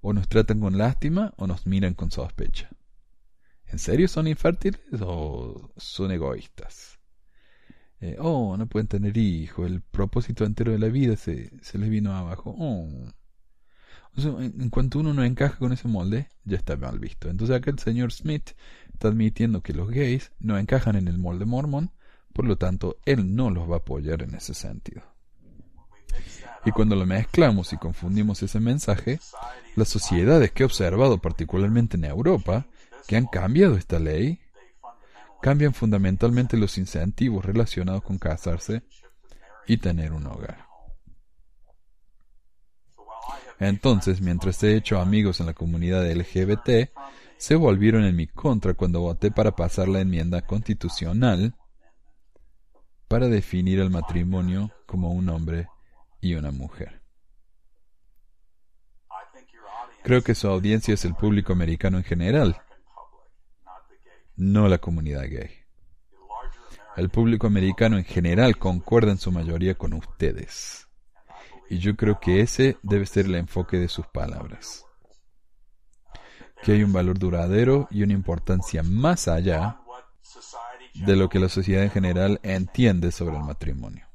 O 0.00 0.12
nos 0.12 0.28
tratan 0.28 0.60
con 0.60 0.78
lástima 0.78 1.34
o 1.36 1.46
nos 1.46 1.66
miran 1.66 1.94
con 1.94 2.10
sospecha. 2.10 2.70
¿En 3.66 3.78
serio 3.78 4.08
son 4.08 4.26
infértiles 4.26 4.80
o 5.00 5.70
son 5.76 6.10
egoístas? 6.10 6.98
Eh, 8.00 8.16
oh, 8.18 8.56
no 8.56 8.66
pueden 8.66 8.88
tener 8.88 9.16
hijos, 9.18 9.70
el 9.70 9.82
propósito 9.82 10.44
entero 10.44 10.72
de 10.72 10.78
la 10.78 10.88
vida 10.88 11.16
se, 11.16 11.50
se 11.62 11.78
les 11.78 11.90
vino 11.90 12.14
abajo. 12.14 12.54
Oh. 12.58 12.88
en, 14.16 14.70
cuanto 14.70 14.98
uno 15.00 15.12
no 15.12 15.22
encaja 15.22 15.58
con 15.58 15.72
ese 15.72 15.86
molde, 15.86 16.28
ya 16.44 16.56
está 16.56 16.76
mal 16.76 16.98
visto. 16.98 17.28
Entonces 17.28 17.56
acá 17.56 17.70
el 17.70 17.78
señor 17.78 18.12
Smith 18.12 18.52
está 18.92 19.08
admitiendo 19.08 19.62
que 19.62 19.74
los 19.74 19.90
gays 19.90 20.32
no 20.38 20.58
encajan 20.58 20.96
en 20.96 21.08
el 21.08 21.18
molde 21.18 21.44
mormón, 21.44 21.92
por 22.32 22.44
lo 22.44 22.56
tanto, 22.56 22.98
él 23.04 23.34
no 23.34 23.50
los 23.50 23.68
va 23.70 23.76
a 23.76 23.78
apoyar 23.78 24.22
en 24.22 24.34
ese 24.34 24.54
sentido. 24.54 25.02
Y 26.64 26.72
cuando 26.72 26.94
lo 26.94 27.06
mezclamos 27.06 27.72
y 27.72 27.78
confundimos 27.78 28.42
ese 28.42 28.60
mensaje, 28.60 29.18
las 29.76 29.88
sociedades 29.88 30.52
que 30.52 30.62
he 30.62 30.66
observado 30.66 31.18
particularmente 31.18 31.96
en 31.96 32.04
Europa, 32.04 32.66
que 33.06 33.16
han 33.16 33.26
cambiado 33.26 33.76
esta 33.76 33.98
ley, 33.98 34.40
cambian 35.40 35.72
fundamentalmente 35.72 36.56
los 36.56 36.76
incentivos 36.76 37.44
relacionados 37.44 38.02
con 38.02 38.18
casarse 38.18 38.82
y 39.66 39.78
tener 39.78 40.12
un 40.12 40.26
hogar. 40.26 40.66
Entonces, 43.58 44.20
mientras 44.20 44.62
he 44.62 44.76
hecho 44.76 45.00
amigos 45.00 45.40
en 45.40 45.46
la 45.46 45.54
comunidad 45.54 46.10
LGBT, 46.10 46.90
se 47.36 47.54
volvieron 47.54 48.04
en 48.04 48.16
mi 48.16 48.26
contra 48.26 48.74
cuando 48.74 49.00
voté 49.00 49.30
para 49.30 49.56
pasar 49.56 49.88
la 49.88 50.00
enmienda 50.00 50.42
constitucional 50.42 51.54
para 53.10 53.26
definir 53.26 53.80
el 53.80 53.90
matrimonio 53.90 54.70
como 54.86 55.10
un 55.10 55.28
hombre 55.30 55.66
y 56.20 56.36
una 56.36 56.52
mujer. 56.52 57.02
Creo 60.04 60.22
que 60.22 60.36
su 60.36 60.46
audiencia 60.46 60.94
es 60.94 61.04
el 61.04 61.16
público 61.16 61.52
americano 61.52 61.98
en 61.98 62.04
general, 62.04 62.62
no 64.36 64.68
la 64.68 64.78
comunidad 64.78 65.24
gay. 65.28 65.50
El 66.96 67.08
público 67.08 67.48
americano 67.48 67.98
en 67.98 68.04
general 68.04 68.58
concuerda 68.58 69.10
en 69.10 69.18
su 69.18 69.32
mayoría 69.32 69.74
con 69.74 69.92
ustedes. 69.92 70.86
Y 71.68 71.78
yo 71.78 71.96
creo 71.96 72.20
que 72.20 72.40
ese 72.42 72.76
debe 72.84 73.06
ser 73.06 73.26
el 73.26 73.34
enfoque 73.34 73.76
de 73.76 73.88
sus 73.88 74.06
palabras. 74.06 74.86
que 76.62 76.72
hay 76.72 76.84
un 76.84 76.92
valor 76.92 77.18
duradero 77.18 77.88
y 77.90 78.04
una 78.04 78.12
importancia 78.12 78.84
más 78.84 79.26
allá 79.26 79.80
de 81.04 81.16
lo 81.16 81.28
que 81.28 81.38
la 81.38 81.48
sociedad 81.48 81.84
en 81.84 81.90
general 81.90 82.40
entiende 82.42 83.12
sobre 83.12 83.36
el 83.36 83.42
matrimonio. 83.42 84.06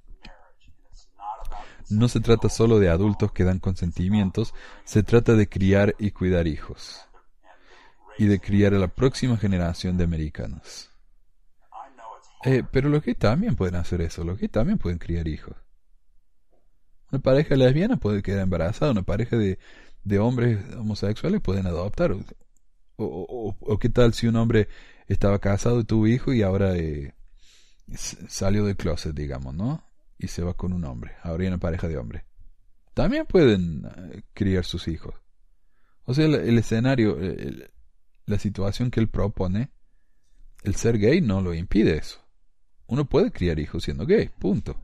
No 1.89 2.07
se 2.07 2.19
trata 2.19 2.49
solo 2.49 2.79
de 2.79 2.89
adultos 2.89 3.31
que 3.31 3.43
dan 3.43 3.59
consentimientos, 3.59 4.53
se 4.85 5.03
trata 5.03 5.33
de 5.33 5.47
criar 5.47 5.95
y 5.99 6.11
cuidar 6.11 6.47
hijos 6.47 7.07
y 8.17 8.25
de 8.25 8.39
criar 8.39 8.73
a 8.73 8.79
la 8.79 8.87
próxima 8.87 9.37
generación 9.37 9.97
de 9.97 10.03
americanos. 10.03 10.89
Eh, 12.43 12.63
pero 12.71 12.89
los 12.89 13.03
gays 13.03 13.17
también 13.17 13.55
pueden 13.55 13.75
hacer 13.75 14.01
eso, 14.01 14.23
los 14.23 14.39
gays 14.39 14.51
también 14.51 14.77
pueden 14.77 14.99
criar 14.99 15.27
hijos. 15.27 15.55
Una 17.11 17.21
pareja 17.21 17.55
lesbiana 17.55 17.97
puede 17.97 18.21
quedar 18.21 18.41
embarazada, 18.41 18.91
una 18.91 19.03
pareja 19.03 19.37
de, 19.37 19.59
de 20.03 20.19
hombres 20.19 20.59
homosexuales 20.75 21.41
pueden 21.41 21.67
adoptar. 21.67 22.15
O, 22.97 23.77
qué 23.79 23.89
tal 23.89 24.13
si 24.13 24.27
un 24.27 24.37
hombre 24.37 24.69
estaba 25.07 25.39
casado 25.39 25.79
y 25.79 25.85
tuvo 25.85 26.07
hijo 26.07 26.33
y 26.33 26.41
ahora 26.41 26.75
eh, 26.75 27.13
salió 28.27 28.65
del 28.65 28.75
closet, 28.75 29.15
digamos, 29.15 29.53
¿no? 29.53 29.83
Y 30.17 30.27
se 30.27 30.43
va 30.43 30.53
con 30.53 30.73
un 30.73 30.85
hombre. 30.85 31.13
Hay 31.23 31.47
una 31.47 31.57
pareja 31.57 31.87
de 31.87 31.97
hombres. 31.97 32.23
También 32.93 33.25
pueden 33.25 33.85
eh, 33.85 34.23
criar 34.33 34.65
sus 34.65 34.87
hijos. 34.87 35.13
O 36.05 36.13
sea, 36.13 36.25
el, 36.25 36.57
escenario, 36.57 37.17
la 38.27 38.37
situación 38.37 38.91
que 38.91 38.99
él 38.99 39.09
propone, 39.09 39.71
el 40.63 40.75
ser 40.75 40.99
gay 40.99 41.19
no 41.19 41.41
lo 41.41 41.53
impide 41.53 41.97
eso. 41.97 42.25
Uno 42.87 43.05
puede 43.05 43.31
criar 43.31 43.59
hijos 43.59 43.83
siendo 43.83 44.05
gay, 44.05 44.29
punto. 44.29 44.79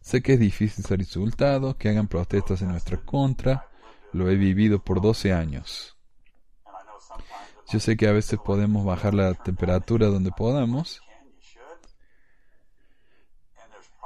Sé 0.00 0.22
que 0.22 0.34
es 0.34 0.40
difícil 0.40 0.84
ser 0.84 1.00
insultado, 1.00 1.76
que 1.76 1.88
hagan 1.88 2.06
protestas 2.06 2.62
en 2.62 2.68
nuestra 2.68 2.98
contra. 2.98 3.68
Lo 4.12 4.30
he 4.30 4.36
vivido 4.36 4.82
por 4.82 5.00
12 5.00 5.32
años. 5.32 5.95
Yo 7.68 7.80
sé 7.80 7.96
que 7.96 8.08
a 8.08 8.12
veces 8.12 8.38
podemos 8.44 8.84
bajar 8.84 9.14
la 9.14 9.34
temperatura 9.34 10.06
donde 10.06 10.30
podamos. 10.30 11.00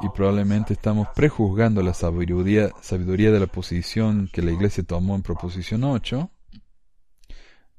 Y 0.02 0.08
probablemente 0.08 0.72
estamos 0.72 1.08
prejuzgando 1.14 1.82
la 1.82 1.92
sabiduría, 1.92 2.70
sabiduría 2.80 3.30
de 3.30 3.40
la 3.40 3.46
posición 3.46 4.30
que 4.32 4.40
la 4.40 4.50
Iglesia 4.50 4.82
tomó 4.82 5.14
en 5.14 5.22
Proposición 5.22 5.84
8 5.84 6.30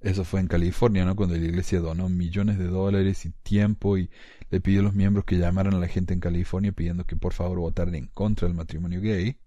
eso 0.01 0.23
fue 0.23 0.39
en 0.39 0.47
California, 0.47 1.05
¿no? 1.05 1.15
Cuando 1.15 1.35
la 1.35 1.45
iglesia 1.45 1.79
donó 1.79 2.09
millones 2.09 2.57
de 2.57 2.67
dólares 2.67 3.25
y 3.27 3.29
tiempo 3.43 3.97
y 3.97 4.09
le 4.49 4.59
pidió 4.59 4.79
a 4.79 4.83
los 4.83 4.95
miembros 4.95 5.25
que 5.25 5.37
llamaran 5.37 5.75
a 5.75 5.79
la 5.79 5.87
gente 5.87 6.13
en 6.13 6.19
California 6.19 6.71
pidiendo 6.71 7.05
que 7.05 7.15
por 7.15 7.33
favor 7.33 7.59
votaran 7.59 7.93
en 7.93 8.07
contra 8.07 8.47
del 8.47 8.57
matrimonio 8.57 8.99
gay. 8.99 9.37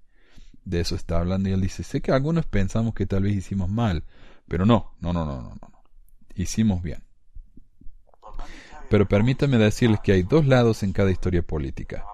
De 0.64 0.80
eso 0.80 0.94
está 0.94 1.18
hablando 1.18 1.48
y 1.48 1.52
él 1.52 1.60
dice, 1.60 1.82
sé 1.82 2.00
que 2.00 2.12
algunos 2.12 2.46
pensamos 2.46 2.94
que 2.94 3.04
tal 3.04 3.24
vez 3.24 3.34
hicimos 3.34 3.68
mal, 3.68 4.04
pero 4.46 4.64
no, 4.64 4.94
no, 5.00 5.12
no, 5.12 5.24
no, 5.24 5.42
no, 5.42 5.56
no. 5.60 5.73
Hicimos 6.34 6.82
bien. 6.82 7.02
Pero 8.88 9.08
permítame 9.08 9.58
decirles 9.58 10.00
que 10.00 10.12
hay 10.12 10.22
dos 10.22 10.46
lados 10.46 10.82
en 10.82 10.92
cada 10.92 11.10
historia 11.10 11.42
política. 11.42 12.04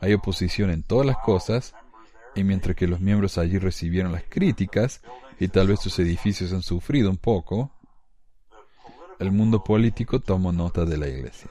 Hay 0.00 0.12
oposición 0.12 0.70
en 0.70 0.82
todas 0.82 1.06
las 1.06 1.18
cosas, 1.18 1.74
y 2.34 2.44
mientras 2.44 2.76
que 2.76 2.86
los 2.86 3.00
miembros 3.00 3.38
allí 3.38 3.58
recibieron 3.58 4.12
las 4.12 4.24
críticas, 4.28 5.00
y 5.38 5.48
tal 5.48 5.68
vez 5.68 5.80
sus 5.80 5.98
edificios 5.98 6.52
han 6.52 6.62
sufrido 6.62 7.10
un 7.10 7.16
poco, 7.16 7.72
el 9.18 9.32
mundo 9.32 9.64
político 9.64 10.20
toma 10.20 10.52
nota 10.52 10.84
de 10.84 10.98
la 10.98 11.08
Iglesia. 11.08 11.50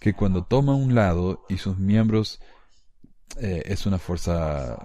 Que 0.00 0.14
cuando 0.14 0.44
toma 0.44 0.74
un 0.74 0.94
lado 0.94 1.44
y 1.48 1.58
sus 1.58 1.78
miembros 1.78 2.40
eh, 3.40 3.62
es 3.66 3.86
una 3.86 3.98
fuerza 3.98 4.84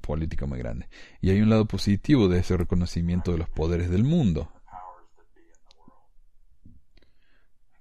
política 0.00 0.46
muy 0.46 0.58
grande. 0.58 0.88
Y 1.20 1.30
hay 1.30 1.40
un 1.40 1.50
lado 1.50 1.66
positivo 1.66 2.28
de 2.28 2.40
ese 2.40 2.56
reconocimiento 2.56 3.32
de 3.32 3.38
los 3.38 3.48
poderes 3.48 3.90
del 3.90 4.04
mundo. 4.04 4.52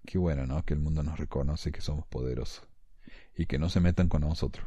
Qué 0.08 0.18
bueno, 0.18 0.48
¿no? 0.48 0.64
Que 0.64 0.74
el 0.74 0.80
mundo 0.80 1.04
nos 1.04 1.20
reconoce 1.20 1.74
que 1.74 1.82
somos 1.82 2.08
poderosos 2.08 2.66
y 3.36 3.46
que 3.46 3.60
no 3.60 3.68
se 3.68 3.82
metan 3.82 4.08
con 4.08 4.22
nosotros. 4.22 4.66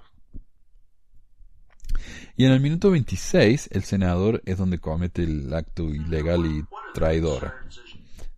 Y 2.36 2.44
en 2.44 2.52
el 2.52 2.60
minuto 2.60 2.90
26, 2.90 3.70
el 3.72 3.82
senador 3.82 4.42
es 4.44 4.58
donde 4.58 4.78
comete 4.78 5.22
el 5.22 5.52
acto 5.54 5.84
ilegal 5.84 6.44
y 6.44 6.62
traidor 6.92 7.54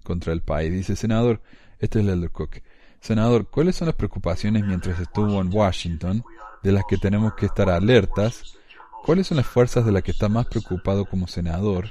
contra 0.05 0.33
el 0.33 0.43
país. 0.43 0.73
Dice, 0.73 0.95
senador, 0.95 1.43
este 1.81 1.99
es 1.99 2.05
el 2.05 2.13
Elder 2.13 2.31
Cook. 2.31 2.63
Senador, 3.01 3.51
¿cuáles 3.51 3.75
son 3.75 3.87
las 3.87 3.97
preocupaciones 3.97 4.65
mientras 4.65 5.01
estuvo 5.01 5.41
en 5.41 5.53
Washington 5.53 6.23
de 6.63 6.71
las 6.71 6.85
que 6.89 6.99
tenemos 6.99 7.35
que 7.35 7.47
estar 7.47 7.69
alertas? 7.69 8.57
¿Cuáles 9.05 9.27
son 9.27 9.39
las 9.39 9.47
fuerzas 9.47 9.85
de 9.85 9.91
las 9.91 10.05
que 10.05 10.13
está 10.13 10.29
más 10.29 10.47
preocupado 10.47 11.05
como 11.05 11.27
senador 11.27 11.91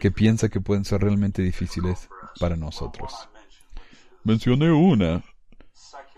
que 0.00 0.10
piensa 0.10 0.48
que 0.48 0.60
pueden 0.60 0.84
ser 0.84 1.02
realmente 1.02 1.40
difíciles 1.40 2.08
para 2.40 2.56
nosotros? 2.56 3.28
Mencioné 4.24 4.72
una, 4.72 5.22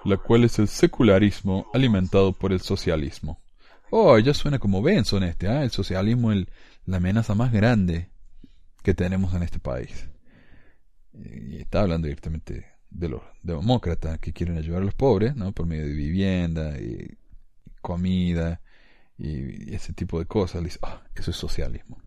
la 0.05 0.17
cual 0.17 0.45
es 0.45 0.59
el 0.59 0.69
secularismo 0.69 1.67
alimentado 1.75 2.33
por 2.33 2.53
el 2.53 2.61
socialismo. 2.61 3.41
Oh, 3.91 4.19
ya 4.19 4.35
suena 4.35 4.59
como 4.59 4.83
Benson 4.83 5.23
este, 5.25 5.49
¿ah? 5.49 5.63
El 5.63 5.71
socialismo 5.71 6.33
es 6.33 6.47
la 6.85 6.97
amenaza 6.99 7.35
más 7.35 7.53
grande 7.53 8.11
que 8.83 8.95
tenemos 8.95 9.35
en 9.35 9.43
este 9.43 9.59
país 9.59 10.09
y 11.25 11.57
está 11.57 11.81
hablando 11.81 12.07
directamente 12.07 12.67
de 12.91 13.09
los 13.09 13.23
demócratas 13.43 14.19
que 14.19 14.33
quieren 14.33 14.57
ayudar 14.57 14.83
a 14.83 14.85
los 14.85 14.95
pobres, 14.95 15.35
¿no? 15.37 15.53
Por 15.53 15.67
medio 15.67 15.87
de 15.87 15.93
vivienda 15.93 16.79
y 16.79 17.17
comida 17.81 18.61
y, 19.19 19.75
ese 19.75 19.93
tipo 19.93 20.19
de 20.19 20.27
cosas. 20.27 20.63
dice, 20.63 20.79
ah, 20.83 21.03
eso 21.15 21.31
es 21.31 21.37
socialismo. 21.37 22.01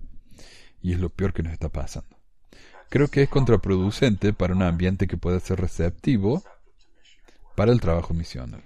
Y 0.81 0.93
es 0.93 0.99
lo 0.99 1.09
peor 1.09 1.33
que 1.33 1.43
nos 1.43 1.53
está 1.53 1.69
pasando. 1.69 2.18
Creo 2.89 3.07
que 3.07 3.21
es 3.21 3.29
contraproducente 3.29 4.33
para 4.33 4.55
un 4.55 4.63
ambiente 4.63 5.07
que 5.07 5.17
pueda 5.17 5.39
ser 5.39 5.61
receptivo 5.61 6.43
para 7.55 7.71
el 7.71 7.79
trabajo 7.79 8.13
misional. 8.13 8.63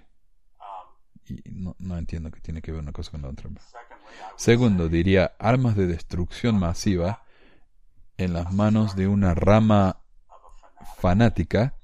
Y 1.26 1.41
no, 1.49 1.76
no 1.80 1.97
entiendo 1.97 2.32
que 2.32 2.39
tiene 2.39 2.61
que 2.61 2.71
ver 2.71 2.82
una 2.82 2.93
cosa 2.93 3.11
con 3.11 3.21
la 3.21 3.30
otra. 3.30 3.49
Segundo, 4.38 4.88
diría 4.88 5.34
armas 5.39 5.76
de 5.76 5.88
destrucción 5.88 6.57
masiva 6.57 7.24
en 8.17 8.34
las 8.34 8.53
manos 8.53 8.95
de 8.95 9.07
una 9.07 9.34
rama 9.34 9.97
fanática 10.97 11.76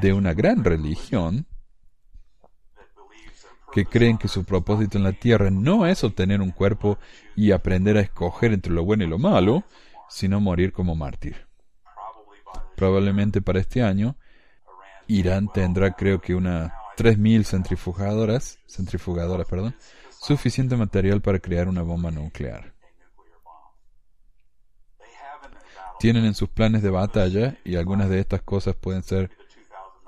de 0.00 0.12
una 0.12 0.34
gran 0.34 0.64
religión 0.64 1.46
que 3.72 3.84
creen 3.84 4.18
que 4.18 4.28
su 4.28 4.44
propósito 4.44 4.98
en 4.98 5.04
la 5.04 5.12
tierra 5.12 5.50
no 5.50 5.86
es 5.86 6.02
obtener 6.02 6.40
un 6.40 6.50
cuerpo 6.50 6.98
y 7.36 7.52
aprender 7.52 7.96
a 7.96 8.00
escoger 8.00 8.52
entre 8.52 8.72
lo 8.72 8.84
bueno 8.84 9.04
y 9.04 9.06
lo 9.06 9.18
malo, 9.18 9.64
sino 10.08 10.40
morir 10.40 10.72
como 10.72 10.94
mártir. 10.94 11.45
Probablemente 12.76 13.40
para 13.42 13.60
este 13.60 13.82
año, 13.82 14.16
Irán 15.06 15.48
tendrá 15.52 15.92
creo 15.92 16.20
que 16.20 16.34
una 16.34 16.74
3.000 16.96 17.44
centrifugadoras, 17.44 18.58
centrifugadoras, 18.66 19.46
perdón, 19.46 19.74
suficiente 20.10 20.76
material 20.76 21.20
para 21.20 21.38
crear 21.38 21.68
una 21.68 21.82
bomba 21.82 22.10
nuclear 22.10 22.76
tienen 25.98 26.24
en 26.24 26.34
sus 26.34 26.48
planes 26.48 26.82
de 26.82 26.90
batalla 26.90 27.58
y 27.64 27.76
algunas 27.76 28.08
de 28.08 28.20
estas 28.20 28.42
cosas 28.42 28.74
pueden 28.76 29.02
ser 29.02 29.30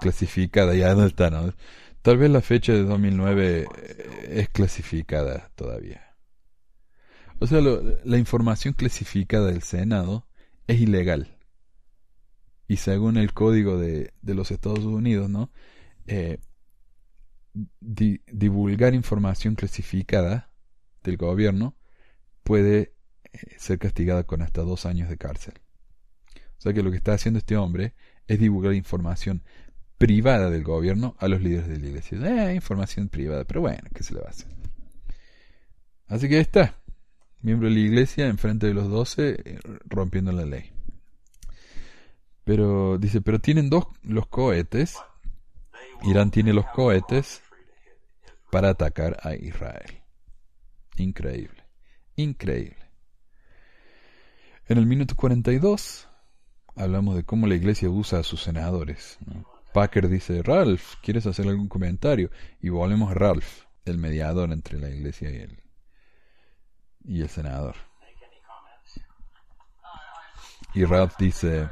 clasificadas. 0.00 0.76
Ya 0.76 0.94
no 0.94 1.04
están. 1.04 1.54
Tal 2.02 2.18
vez 2.18 2.30
la 2.30 2.40
fecha 2.40 2.72
de 2.72 2.84
2009 2.84 3.66
eh, 3.76 4.28
es 4.30 4.48
clasificada 4.48 5.50
todavía. 5.54 6.14
O 7.40 7.46
sea, 7.46 7.60
la 7.60 8.18
información 8.18 8.74
clasificada 8.74 9.46
del 9.46 9.62
Senado 9.62 10.26
es 10.66 10.80
ilegal. 10.80 11.37
Y 12.68 12.76
según 12.76 13.16
el 13.16 13.32
código 13.32 13.78
de, 13.78 14.12
de 14.22 14.34
los 14.34 14.50
Estados 14.50 14.84
Unidos, 14.84 15.28
¿no? 15.28 15.50
Eh, 16.06 16.38
divulgar 17.80 18.94
información 18.94 19.54
clasificada 19.54 20.50
del 21.02 21.16
gobierno 21.16 21.76
puede 22.44 22.94
eh, 23.24 23.38
ser 23.58 23.78
castigada 23.78 24.24
con 24.24 24.42
hasta 24.42 24.62
dos 24.62 24.86
años 24.86 25.08
de 25.08 25.16
cárcel. 25.16 25.54
O 26.58 26.60
sea 26.60 26.72
que 26.72 26.82
lo 26.82 26.90
que 26.90 26.96
está 26.96 27.14
haciendo 27.14 27.38
este 27.38 27.56
hombre 27.56 27.94
es 28.26 28.38
divulgar 28.38 28.74
información 28.74 29.42
privada 29.96 30.50
del 30.50 30.62
gobierno 30.62 31.16
a 31.18 31.28
los 31.28 31.40
líderes 31.40 31.68
de 31.68 31.78
la 31.78 31.86
iglesia. 31.86 32.18
Eh, 32.50 32.54
información 32.54 33.08
privada, 33.08 33.44
pero 33.44 33.60
bueno, 33.60 33.82
¿qué 33.94 34.02
se 34.02 34.14
le 34.14 34.20
va 34.20 34.26
a 34.26 34.30
hacer? 34.30 34.48
Así 36.06 36.28
que 36.28 36.36
ahí 36.36 36.40
está, 36.40 36.80
miembro 37.42 37.68
de 37.68 37.74
la 37.74 37.80
iglesia 37.80 38.28
enfrente 38.28 38.66
de 38.66 38.74
los 38.74 38.88
doce, 38.88 39.36
eh, 39.44 39.58
rompiendo 39.86 40.32
la 40.32 40.46
ley. 40.46 40.72
Pero 42.48 42.96
dice, 42.96 43.20
pero 43.20 43.40
tienen 43.40 43.68
dos 43.68 43.84
los 44.02 44.26
cohetes. 44.26 44.96
Irán 46.04 46.30
tiene 46.30 46.54
los 46.54 46.64
cohetes 46.64 47.42
para 48.50 48.70
atacar 48.70 49.18
a 49.22 49.34
Israel. 49.34 50.00
Increíble, 50.96 51.62
increíble. 52.16 52.90
En 54.66 54.78
el 54.78 54.86
minuto 54.86 55.14
42 55.14 56.08
hablamos 56.74 57.16
de 57.16 57.24
cómo 57.24 57.46
la 57.46 57.54
iglesia 57.54 57.90
usa 57.90 58.20
a 58.20 58.24
sus 58.24 58.44
senadores. 58.44 59.18
Packer 59.74 60.08
dice, 60.08 60.42
Ralph, 60.42 60.94
¿quieres 61.02 61.26
hacer 61.26 61.48
algún 61.48 61.68
comentario? 61.68 62.30
Y 62.62 62.70
volvemos 62.70 63.10
a 63.10 63.14
Ralph, 63.14 63.66
el 63.84 63.98
mediador 63.98 64.52
entre 64.52 64.78
la 64.78 64.88
iglesia 64.88 65.28
y 65.28 65.36
el, 65.36 65.62
y 67.04 67.20
el 67.20 67.28
senador. 67.28 67.74
Y 70.72 70.86
Ralph 70.86 71.14
dice, 71.18 71.68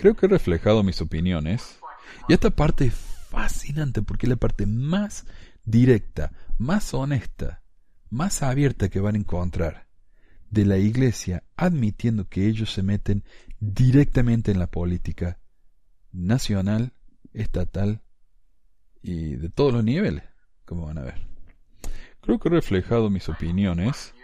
creo 0.00 0.14
que 0.14 0.24
he 0.24 0.28
reflejado 0.30 0.82
mis 0.82 1.02
opiniones. 1.02 1.78
Y 2.26 2.32
esta 2.32 2.48
parte 2.48 2.86
es 2.86 2.94
fascinante 2.94 4.00
porque 4.00 4.24
es 4.24 4.30
la 4.30 4.36
parte 4.36 4.64
más 4.64 5.26
directa, 5.64 6.32
más 6.56 6.94
honesta, 6.94 7.62
más 8.08 8.42
abierta 8.42 8.88
que 8.88 8.98
van 9.00 9.14
a 9.14 9.18
encontrar 9.18 9.88
de 10.48 10.64
la 10.64 10.78
iglesia 10.78 11.44
admitiendo 11.54 12.28
que 12.28 12.46
ellos 12.46 12.72
se 12.72 12.82
meten 12.82 13.24
directamente 13.60 14.50
en 14.50 14.58
la 14.58 14.68
política 14.68 15.38
nacional, 16.12 16.94
estatal 17.34 18.00
y 19.02 19.36
de 19.36 19.50
todos 19.50 19.74
los 19.74 19.84
niveles, 19.84 20.24
como 20.64 20.86
van 20.86 20.96
a 20.96 21.02
ver. 21.02 21.28
Creo 22.22 22.38
que 22.38 22.48
he 22.48 22.52
reflejado 22.52 23.10
mis 23.10 23.28
opiniones 23.28 24.14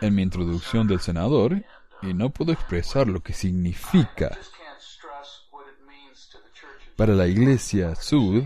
en 0.00 0.14
mi 0.14 0.22
introducción 0.22 0.88
del 0.88 1.00
senador 1.00 1.62
y 2.02 2.14
no 2.14 2.30
puedo 2.30 2.52
expresar 2.52 3.06
lo 3.06 3.20
que 3.20 3.32
significa 3.32 4.36
para 6.96 7.14
la 7.14 7.26
iglesia 7.26 7.94
sud 7.94 8.44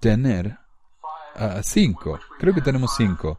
tener 0.00 0.58
a 1.34 1.62
cinco, 1.62 2.18
creo 2.38 2.52
que 2.52 2.60
tenemos 2.60 2.94
cinco, 2.96 3.38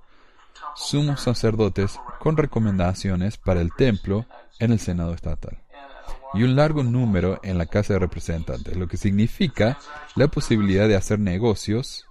sumos 0.76 1.22
sacerdotes 1.22 2.00
con 2.20 2.38
recomendaciones 2.38 3.38
para 3.38 3.62
el 3.62 3.74
templo 3.74 4.26
en 4.60 4.72
el 4.72 4.80
Senado 4.80 5.14
estatal 5.14 5.62
y 6.34 6.44
un 6.44 6.56
largo 6.56 6.84
número 6.84 7.40
en 7.44 7.58
la 7.58 7.66
Casa 7.66 7.94
de 7.94 8.00
Representantes, 8.00 8.76
lo 8.78 8.88
que 8.88 8.98
significa 8.98 9.78
la 10.16 10.28
posibilidad 10.28 10.88
de 10.88 10.96
hacer 10.96 11.20
negocios, 11.20 12.06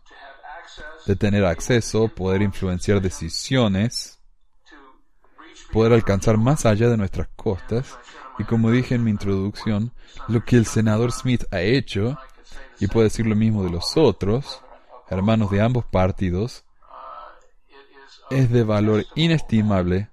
de 1.07 1.17
tener 1.17 1.45
acceso, 1.45 2.09
poder 2.09 2.43
influenciar 2.43 3.01
decisiones, 3.01 4.20
poder 5.73 5.93
alcanzar 5.93 6.37
más 6.37 6.67
allá 6.67 6.89
de 6.89 6.97
nuestras 6.97 7.29
costas 7.37 7.99
y 8.41 8.45
como 8.45 8.71
dije 8.71 8.95
en 8.95 9.05
mi 9.05 9.11
introducción, 9.11 9.93
lo 10.27 10.43
que 10.45 10.57
el 10.57 10.65
senador 10.65 11.13
Smith 11.13 11.45
ha 11.51 11.61
hecho, 11.61 12.17
y 12.79 12.87
puede 12.87 13.09
decir 13.09 13.27
lo 13.27 13.37
mismo 13.37 13.63
de 13.63 13.71
los 13.71 13.99
otros, 13.99 14.63
hermanos 15.11 15.51
de 15.51 15.61
ambos 15.61 15.85
partidos, 15.85 16.65
es 18.31 18.51
de 18.51 18.63
valor 18.63 19.05
inestimable 19.15 20.09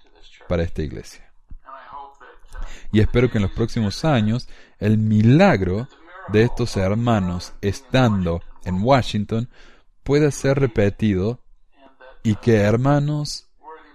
para 0.49 0.63
esta 0.63 0.81
iglesia. 0.81 1.31
Y 2.91 2.99
espero 2.99 3.31
que 3.31 3.37
en 3.37 3.43
los 3.43 3.51
próximos 3.51 4.03
años 4.03 4.49
el 4.77 4.97
milagro 4.97 5.87
de 6.27 6.43
estos 6.43 6.75
hermanos 6.75 7.53
estando 7.61 8.41
en 8.65 8.83
Washington 8.83 9.49
pueda 10.03 10.31
ser 10.31 10.59
repetido 10.59 11.39
y 12.23 12.35
que 12.35 12.57
hermanos 12.57 13.46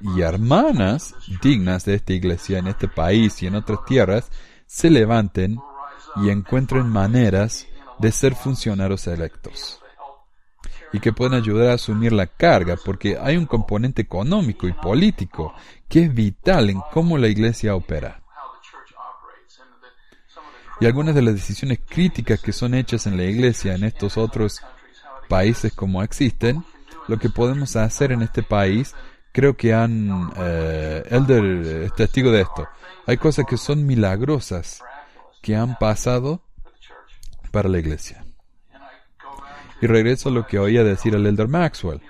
y 0.02 0.22
hermanas 0.22 1.14
dignas 1.42 1.84
de 1.84 1.94
esta 1.94 2.12
iglesia 2.12 2.58
en 2.58 2.66
este 2.66 2.88
país 2.88 3.42
y 3.42 3.46
en 3.46 3.54
otras 3.54 3.84
tierras 3.86 4.30
se 4.66 4.90
levanten 4.90 5.58
y 6.16 6.30
encuentren 6.30 6.88
maneras 6.88 7.66
de 7.98 8.12
ser 8.12 8.34
funcionarios 8.34 9.06
electos 9.06 9.82
y 10.92 11.00
que 11.00 11.12
puedan 11.12 11.34
ayudar 11.34 11.70
a 11.70 11.74
asumir 11.74 12.12
la 12.12 12.26
carga, 12.26 12.76
porque 12.84 13.16
hay 13.18 13.36
un 13.36 13.46
componente 13.46 14.02
económico 14.02 14.68
y 14.68 14.72
político 14.72 15.54
que 15.88 16.04
es 16.04 16.14
vital 16.14 16.68
en 16.70 16.80
cómo 16.92 17.16
la 17.16 17.28
iglesia 17.28 17.74
opera. 17.74 18.22
Y 20.80 20.86
algunas 20.86 21.14
de 21.14 21.22
las 21.22 21.34
decisiones 21.34 21.80
críticas 21.88 22.40
que 22.40 22.52
son 22.52 22.74
hechas 22.74 23.06
en 23.06 23.16
la 23.16 23.24
iglesia 23.24 23.74
en 23.74 23.84
estos 23.84 24.16
otros 24.16 24.60
países 25.28 25.72
como 25.72 26.02
existen, 26.02 26.64
lo 27.08 27.18
que 27.18 27.30
podemos 27.30 27.74
hacer 27.76 28.12
en 28.12 28.22
este 28.22 28.42
país, 28.42 28.94
creo 29.32 29.56
que 29.56 29.74
han, 29.74 30.30
eh, 30.36 31.02
Elder 31.10 31.44
es 31.84 31.94
testigo 31.94 32.30
de 32.30 32.42
esto, 32.42 32.68
hay 33.06 33.16
cosas 33.16 33.46
que 33.48 33.56
son 33.56 33.86
milagrosas 33.86 34.82
que 35.40 35.56
han 35.56 35.76
pasado 35.78 36.42
para 37.50 37.68
la 37.68 37.78
iglesia. 37.78 38.24
Y 39.80 39.86
regreso 39.88 40.28
a 40.28 40.32
lo 40.32 40.46
que 40.46 40.60
oía 40.60 40.84
decir 40.84 41.14
el 41.14 41.26
Elder 41.26 41.48
Maxwell, 41.48 42.00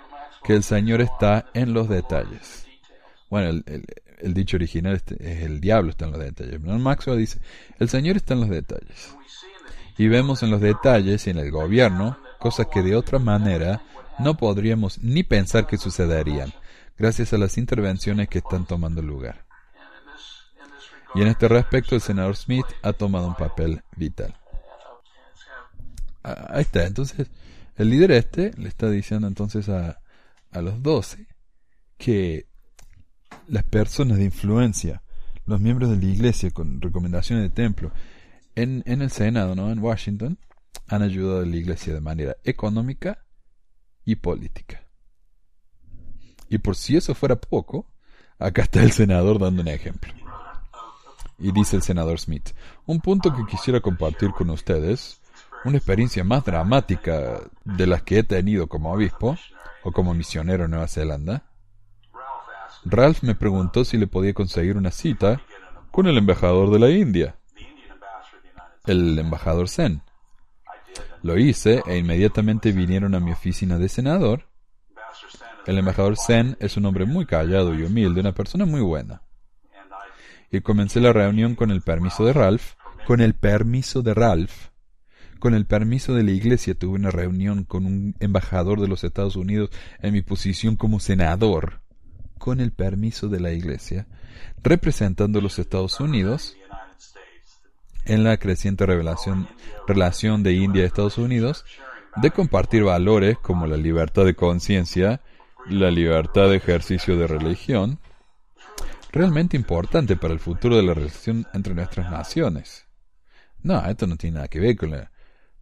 que 0.45 0.55
el 0.55 0.63
Señor 0.63 1.01
está 1.01 1.47
en 1.55 1.73
los 1.73 1.89
detalles. 1.89 2.67
Bueno, 3.31 3.63
el, 3.67 4.35
dicho 4.35 4.59
original 4.59 5.01
es 5.19 5.43
el 5.43 5.61
diablo 5.61 5.91
está 5.91 6.05
en 6.05 6.13
los 6.13 6.21
detalles. 6.21 6.61
Pero 6.63 6.79
Maxwell 6.79 7.19
dice, 7.19 7.39
el 7.79 7.89
Señor 7.89 8.17
está 8.17 8.35
en 8.35 8.41
los 8.41 8.51
detalles. 8.51 9.17
Y 9.97 10.09
vemos 10.09 10.43
en 10.43 10.51
los 10.51 10.61
detalles 10.61 11.27
y 11.27 11.31
en 11.31 11.39
el 11.39 11.51
gobierno 11.51 12.19
cosas 12.39 12.67
que 12.67 12.83
de 12.83 12.95
otra 12.95 13.19
manera 13.19 13.83
no 14.19 14.37
podríamos 14.37 14.99
ni 15.03 15.23
pensar 15.23 15.67
que 15.67 15.79
sucederían, 15.79 16.53
gracias 16.99 17.33
a 17.33 17.39
las 17.39 17.59
intervenciones 17.59 18.29
que 18.29 18.39
están 18.39 18.67
tomando 18.67 19.03
lugar. 19.03 19.47
Y 21.15 21.21
en 21.21 21.29
este 21.29 21.49
respecto 21.49 21.95
el 21.95 22.01
senador 22.01 22.37
Smith 22.37 22.67
ha 22.83 22.93
tomado 22.93 23.27
un 23.29 23.35
papel 23.35 23.83
vital. 23.97 24.35
Ah, 26.25 26.47
ahí 26.51 26.63
está, 26.63 26.87
entonces 26.87 27.29
el 27.77 27.91
líder 27.91 28.13
este 28.13 28.53
le 28.57 28.69
está 28.69 28.89
diciendo 28.89 29.27
entonces 29.27 29.69
a, 29.69 30.01
a 30.51 30.63
los 30.63 30.83
doce 30.83 31.27
que 31.99 32.47
las 33.49 33.65
personas 33.65 34.19
de 34.19 34.25
influencia, 34.25 35.03
los 35.47 35.61
miembros 35.61 35.91
de 35.91 35.97
la 35.97 36.13
iglesia 36.13 36.51
con 36.51 36.81
recomendaciones 36.81 37.45
de 37.45 37.51
templo, 37.51 37.93
en, 38.55 38.83
en 38.87 39.03
el 39.03 39.11
Senado, 39.11 39.55
¿no? 39.55 39.71
En 39.71 39.79
Washington, 39.79 40.39
han 40.89 41.03
ayudado 41.03 41.41
a 41.41 41.47
la 41.47 41.57
iglesia 41.57 41.95
de 41.95 42.01
manera 42.01 42.37
económica 42.45 43.25
y 44.05 44.17
política. 44.17 44.82
Y 46.53 46.59
por 46.59 46.77
si 46.77 46.99
eso 46.99 47.15
fuera 47.15 47.37
poco, 47.37 47.87
acá 48.39 48.61
está 48.61 48.83
el 48.83 48.93
senador 48.93 49.39
dando 49.39 49.63
un 49.63 49.69
ejemplo. 49.69 50.13
Y 51.39 51.51
dice 51.51 51.77
el 51.77 51.83
senador 51.83 52.21
Smith, 52.21 52.51
un 52.85 53.01
punto 53.01 53.35
que 53.35 53.47
quisiera 53.47 53.81
compartir 53.81 54.33
con 54.33 54.51
ustedes 54.51 55.23
una 55.65 55.79
experiencia 55.79 56.25
más 56.25 56.45
dramática 56.45 57.41
de 57.65 57.87
las 57.87 58.03
que 58.03 58.19
he 58.19 58.23
tenido 58.23 58.67
como 58.67 58.93
obispo 58.93 59.39
o 59.83 59.93
como 59.93 60.13
misionero 60.13 60.67
en 60.67 60.73
Nueva 60.73 60.89
Zelanda, 60.89 61.45
Ralph 62.85 63.23
me 63.23 63.35
preguntó 63.35 63.87
si 63.87 63.97
le 63.97 64.07
podía 64.07 64.35
conseguir 64.35 64.77
una 64.77 64.91
cita 64.91 65.41
con 65.91 66.07
el 66.07 66.19
embajador 66.19 66.71
de 66.71 66.79
la 66.79 66.91
India, 66.91 67.37
el 68.85 69.19
embajador 69.19 69.71
Sen. 69.71 70.03
Lo 71.23 71.39
hice 71.39 71.83
e 71.87 71.97
inmediatamente 71.97 72.73
vinieron 72.73 73.15
a 73.15 73.21
mi 73.21 73.33
oficina 73.33 73.79
de 73.79 73.89
senador. 73.89 74.52
El 75.67 75.79
embajador 75.79 76.17
Sen 76.17 76.57
es 76.61 76.77
un 76.77 76.87
hombre 76.87 77.05
muy 77.05 77.27
callado 77.27 77.75
y 77.75 77.83
humilde, 77.83 78.21
una 78.21 78.35
persona 78.35 78.67
muy 78.67 78.81
buena. 78.81 79.23
Y 80.51 80.61
comencé 80.61 81.01
la 81.01 81.13
reunión 81.13 81.55
con 81.55 81.71
el 81.71 81.83
permiso 81.83 82.25
de 82.25 82.33
Ralph, 82.33 82.75
con 83.07 83.21
el 83.21 83.35
permiso 83.35 84.03
de 84.03 84.15
Ralph, 84.15 84.73
con 85.39 85.55
el 85.55 85.67
permiso 85.67 86.15
de 86.15 86.23
la 86.23 86.31
Iglesia 86.31 86.75
tuve 86.75 86.95
una 86.95 87.11
reunión 87.11 87.65
con 87.65 87.85
un 87.85 88.15
embajador 88.21 88.81
de 88.81 88.87
los 88.87 89.03
Estados 89.03 89.35
Unidos 89.35 89.71
en 90.01 90.13
mi 90.13 90.23
posición 90.23 90.77
como 90.77 91.01
senador, 91.01 91.81
con 92.39 92.61
el 92.61 92.71
permiso 92.71 93.29
de 93.29 93.41
la 93.41 93.51
Iglesia, 93.51 94.07
representando 94.63 95.41
a 95.41 95.43
los 95.43 95.59
Estados 95.59 95.99
Unidos 95.99 96.57
en 98.05 98.23
la 98.23 98.37
creciente 98.37 98.87
relación 98.87 100.43
de 100.43 100.53
India 100.53 100.83
y 100.83 100.87
Estados 100.87 101.19
Unidos, 101.19 101.65
de 102.17 102.31
compartir 102.31 102.85
valores 102.85 103.37
como 103.39 103.67
la 103.67 103.77
libertad 103.77 104.25
de 104.25 104.35
conciencia, 104.35 105.23
la 105.69 105.91
libertad 105.91 106.49
de 106.49 106.57
ejercicio 106.57 107.17
de 107.17 107.27
religión, 107.27 107.99
realmente 109.13 109.57
importante 109.57 110.17
para 110.17 110.35
el 110.35 110.41
futuro 110.41 110.77
de 110.77 110.83
la 110.83 110.95
relación 110.95 111.47
entre 111.53 111.75
nuestras 111.75 112.11
naciones. 112.11 112.87
No, 113.63 113.85
esto 113.87 114.07
no 114.07 114.17
tiene 114.17 114.37
nada 114.37 114.49
que 114.49 114.61
ver 114.61 114.77
con 114.77 114.91
la 114.91 115.11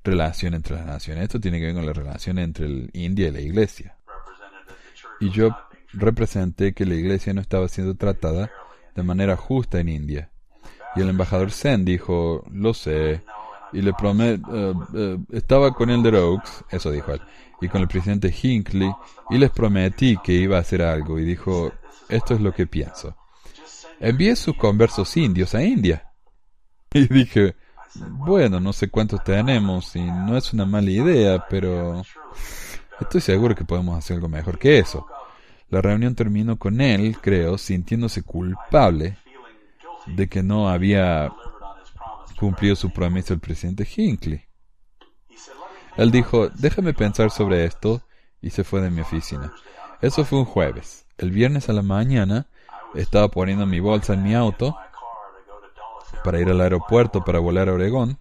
relación 0.03 0.55
entre 0.55 0.77
las 0.77 0.87
naciones. 0.87 1.25
Esto 1.25 1.41
tiene 1.41 1.59
que 1.59 1.67
ver 1.67 1.75
con 1.75 1.87
la 1.87 1.93
relación 1.93 2.39
entre 2.39 2.67
el 2.67 2.91
India 2.93 3.29
y 3.29 3.33
la 3.33 3.41
Iglesia. 3.41 3.97
Y 5.21 5.31
yo 5.31 5.57
representé 5.93 6.73
que 6.73 6.87
la 6.87 6.95
Iglesia 6.95 7.35
no 7.35 7.41
estaba 7.41 7.69
siendo 7.69 7.95
tratada 7.95 8.51
de 8.95 9.03
manera 9.03 9.37
justa 9.37 9.81
en 9.81 9.89
India. 9.89 10.31
Y 10.97 11.03
el 11.03 11.11
embajador 11.11 11.51
Sen 11.51 11.85
dijo, 11.85 12.45
lo 12.51 12.75
sé, 12.75 13.23
y 13.73 13.83
le 13.83 13.93
prometo, 13.93 14.49
eh, 14.53 14.75
eh, 14.95 15.19
estaba 15.33 15.73
con 15.73 15.91
Elder 15.91 16.17
Oaks, 16.17 16.65
eso 16.71 16.91
dijo 16.91 17.13
él, 17.13 17.21
y 17.61 17.69
con 17.69 17.81
el 17.81 17.89
presidente 17.89 18.35
Hinckley, 18.43 18.93
y 19.31 19.39
les 19.39 19.51
prometí 19.51 20.17
que 20.23 20.33
iba 20.33 20.57
a 20.57 20.61
hacer 20.61 20.83
algo, 20.83 21.19
y 21.19 21.25
dijo, 21.25 21.73
esto 22.09 22.35
es 22.35 22.41
lo 22.41 22.53
que 22.53 22.67
pienso. 22.67 23.17
Envié 24.01 24.35
sus 24.35 24.57
conversos 24.57 25.17
indios 25.17 25.55
a 25.55 25.63
India. 25.63 26.07
Y 26.93 27.07
dije, 27.07 27.55
bueno, 27.95 28.59
no 28.59 28.73
sé 28.73 28.89
cuántos 28.89 29.23
tenemos 29.23 29.95
y 29.95 30.03
no 30.03 30.37
es 30.37 30.53
una 30.53 30.67
mala 30.67 30.91
idea, 30.91 31.45
pero 31.49 32.03
estoy 33.01 33.21
seguro 33.21 33.55
que 33.55 33.65
podemos 33.65 33.97
hacer 33.97 34.17
algo 34.17 34.29
mejor 34.29 34.59
que 34.59 34.79
eso. 34.79 35.07
La 35.69 35.81
reunión 35.81 36.17
terminó 36.17 36.59
con 36.59 36.81
él, 36.81 37.19
creo, 37.21 37.59
sintiéndose 37.59 38.23
culpable 38.23 39.19
de 40.07 40.29
que 40.29 40.43
no 40.43 40.69
había 40.69 41.33
cumplido 42.41 42.75
su 42.75 42.91
promesa 42.91 43.35
el 43.35 43.41
presidente 43.41 43.87
Hinckley. 43.87 44.43
Él 45.99 46.11
dijo, 46.11 46.49
déjame 46.49 46.95
pensar 46.95 47.31
sobre 47.31 47.67
esto, 47.67 48.01
y 48.41 48.49
se 48.49 48.65
fue 48.65 48.81
de 48.81 48.91
mi 48.91 49.03
oficina. 49.03 49.53
Eso 50.01 50.25
fue 50.25 50.39
un 50.39 50.47
jueves. 50.47 51.07
El 51.19 51.31
viernes 51.33 51.69
a 51.69 51.75
la 51.75 51.83
mañana 51.83 52.47
estaba 52.95 53.29
poniendo 53.29 53.67
mi 53.67 53.79
bolsa 53.79 54.15
en 54.15 54.23
mi 54.23 54.35
auto 54.35 54.75
para 56.25 56.41
ir 56.41 56.49
al 56.49 56.63
aeropuerto 56.63 57.23
para 57.23 57.41
volar 57.41 57.69
a 57.69 57.75
Oregón. 57.75 58.19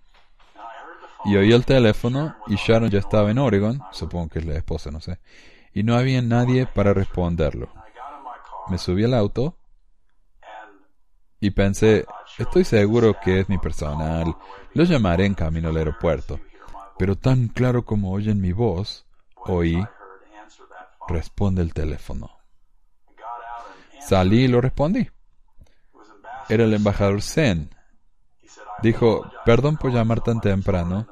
Y 1.23 1.37
oí 1.37 1.53
el 1.53 1.65
teléfono 1.65 2.35
y 2.47 2.55
Sharon 2.55 2.89
ya 2.89 2.99
estaba 2.99 3.31
en 3.31 3.37
Oregon, 3.37 3.81
supongo 3.93 4.27
que 4.27 4.39
es 4.39 4.45
la 4.45 4.55
esposa, 4.55 4.91
no 4.91 4.99
sé. 4.99 5.19
Y 5.73 5.83
no 5.83 5.95
había 5.95 6.21
nadie 6.21 6.65
para 6.65 6.93
responderlo. 6.93 7.69
Me 8.69 8.77
subí 8.77 9.05
al 9.05 9.13
auto 9.13 9.57
y 11.39 11.51
pensé, 11.51 12.05
estoy 12.39 12.63
seguro 12.63 13.15
que 13.23 13.41
es 13.41 13.49
mi 13.49 13.57
personal, 13.57 14.35
lo 14.73 14.83
llamaré 14.83 15.25
en 15.25 15.33
camino 15.33 15.69
al 15.69 15.77
aeropuerto. 15.77 16.39
Pero 16.97 17.15
tan 17.15 17.47
claro 17.47 17.85
como 17.85 18.11
oyen 18.11 18.41
mi 18.41 18.51
voz, 18.51 19.05
oí, 19.35 19.81
responde 21.07 21.61
el 21.61 21.73
teléfono. 21.73 22.31
Salí 24.01 24.45
y 24.45 24.47
lo 24.47 24.61
respondí. 24.61 25.09
Era 26.49 26.63
el 26.63 26.73
embajador 26.73 27.21
Sen. 27.21 27.69
Dijo, 28.81 29.29
perdón 29.45 29.77
por 29.77 29.91
llamar 29.91 30.21
tan 30.21 30.41
temprano, 30.41 31.07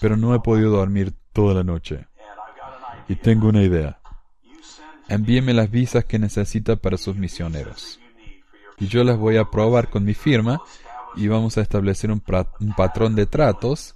pero 0.00 0.16
no 0.16 0.34
he 0.34 0.40
podido 0.40 0.70
dormir 0.70 1.14
toda 1.32 1.54
la 1.54 1.64
noche. 1.64 2.08
Y 3.08 3.16
tengo 3.16 3.48
una 3.48 3.62
idea. 3.62 4.00
Envíeme 5.08 5.52
las 5.52 5.70
visas 5.70 6.04
que 6.04 6.18
necesita 6.18 6.76
para 6.76 6.96
sus 6.96 7.16
misioneros. 7.16 8.00
Y 8.78 8.88
yo 8.88 9.04
las 9.04 9.18
voy 9.18 9.36
a 9.36 9.42
aprobar 9.42 9.88
con 9.88 10.04
mi 10.04 10.14
firma 10.14 10.60
y 11.16 11.28
vamos 11.28 11.58
a 11.58 11.60
establecer 11.60 12.10
un, 12.10 12.20
patrón 12.20 13.14
de 13.14 13.26
tratos 13.26 13.94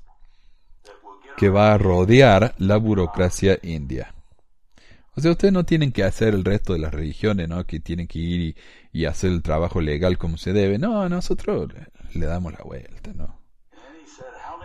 que 1.37 1.49
va 1.49 1.73
a 1.73 1.79
rodear 1.79 2.55
la 2.59 2.77
burocracia 2.77 3.59
india. 3.63 4.15
O 5.15 5.21
sea, 5.21 5.33
ustedes 5.33 5.53
no 5.53 5.65
tienen 5.65 5.91
que 5.91 6.05
hacer 6.05 6.35
el 6.35 6.45
resto 6.45 6.75
de 6.75 6.79
las 6.79 6.95
religiones, 6.95 7.49
¿no? 7.49 7.65
Que 7.67 7.81
tienen 7.81 8.07
que 8.07 8.19
ir 8.21 8.57
y, 8.93 9.05
hacer 9.05 9.33
el 9.33 9.43
trabajo 9.43 9.81
legal 9.81 10.17
como 10.17 10.37
se 10.37 10.53
debe. 10.53 10.79
No, 10.79 11.09
nosotros 11.09 11.73
le 12.15 12.27
damos 12.27 12.53
la 12.53 12.65
vuelta, 12.65 13.13
¿no? 13.15 13.39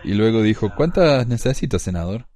Y 0.04 0.14
luego 0.14 0.42
dijo, 0.42 0.70
¿cuántas 0.76 1.26
necesita, 1.26 1.78
senador? 1.78 2.26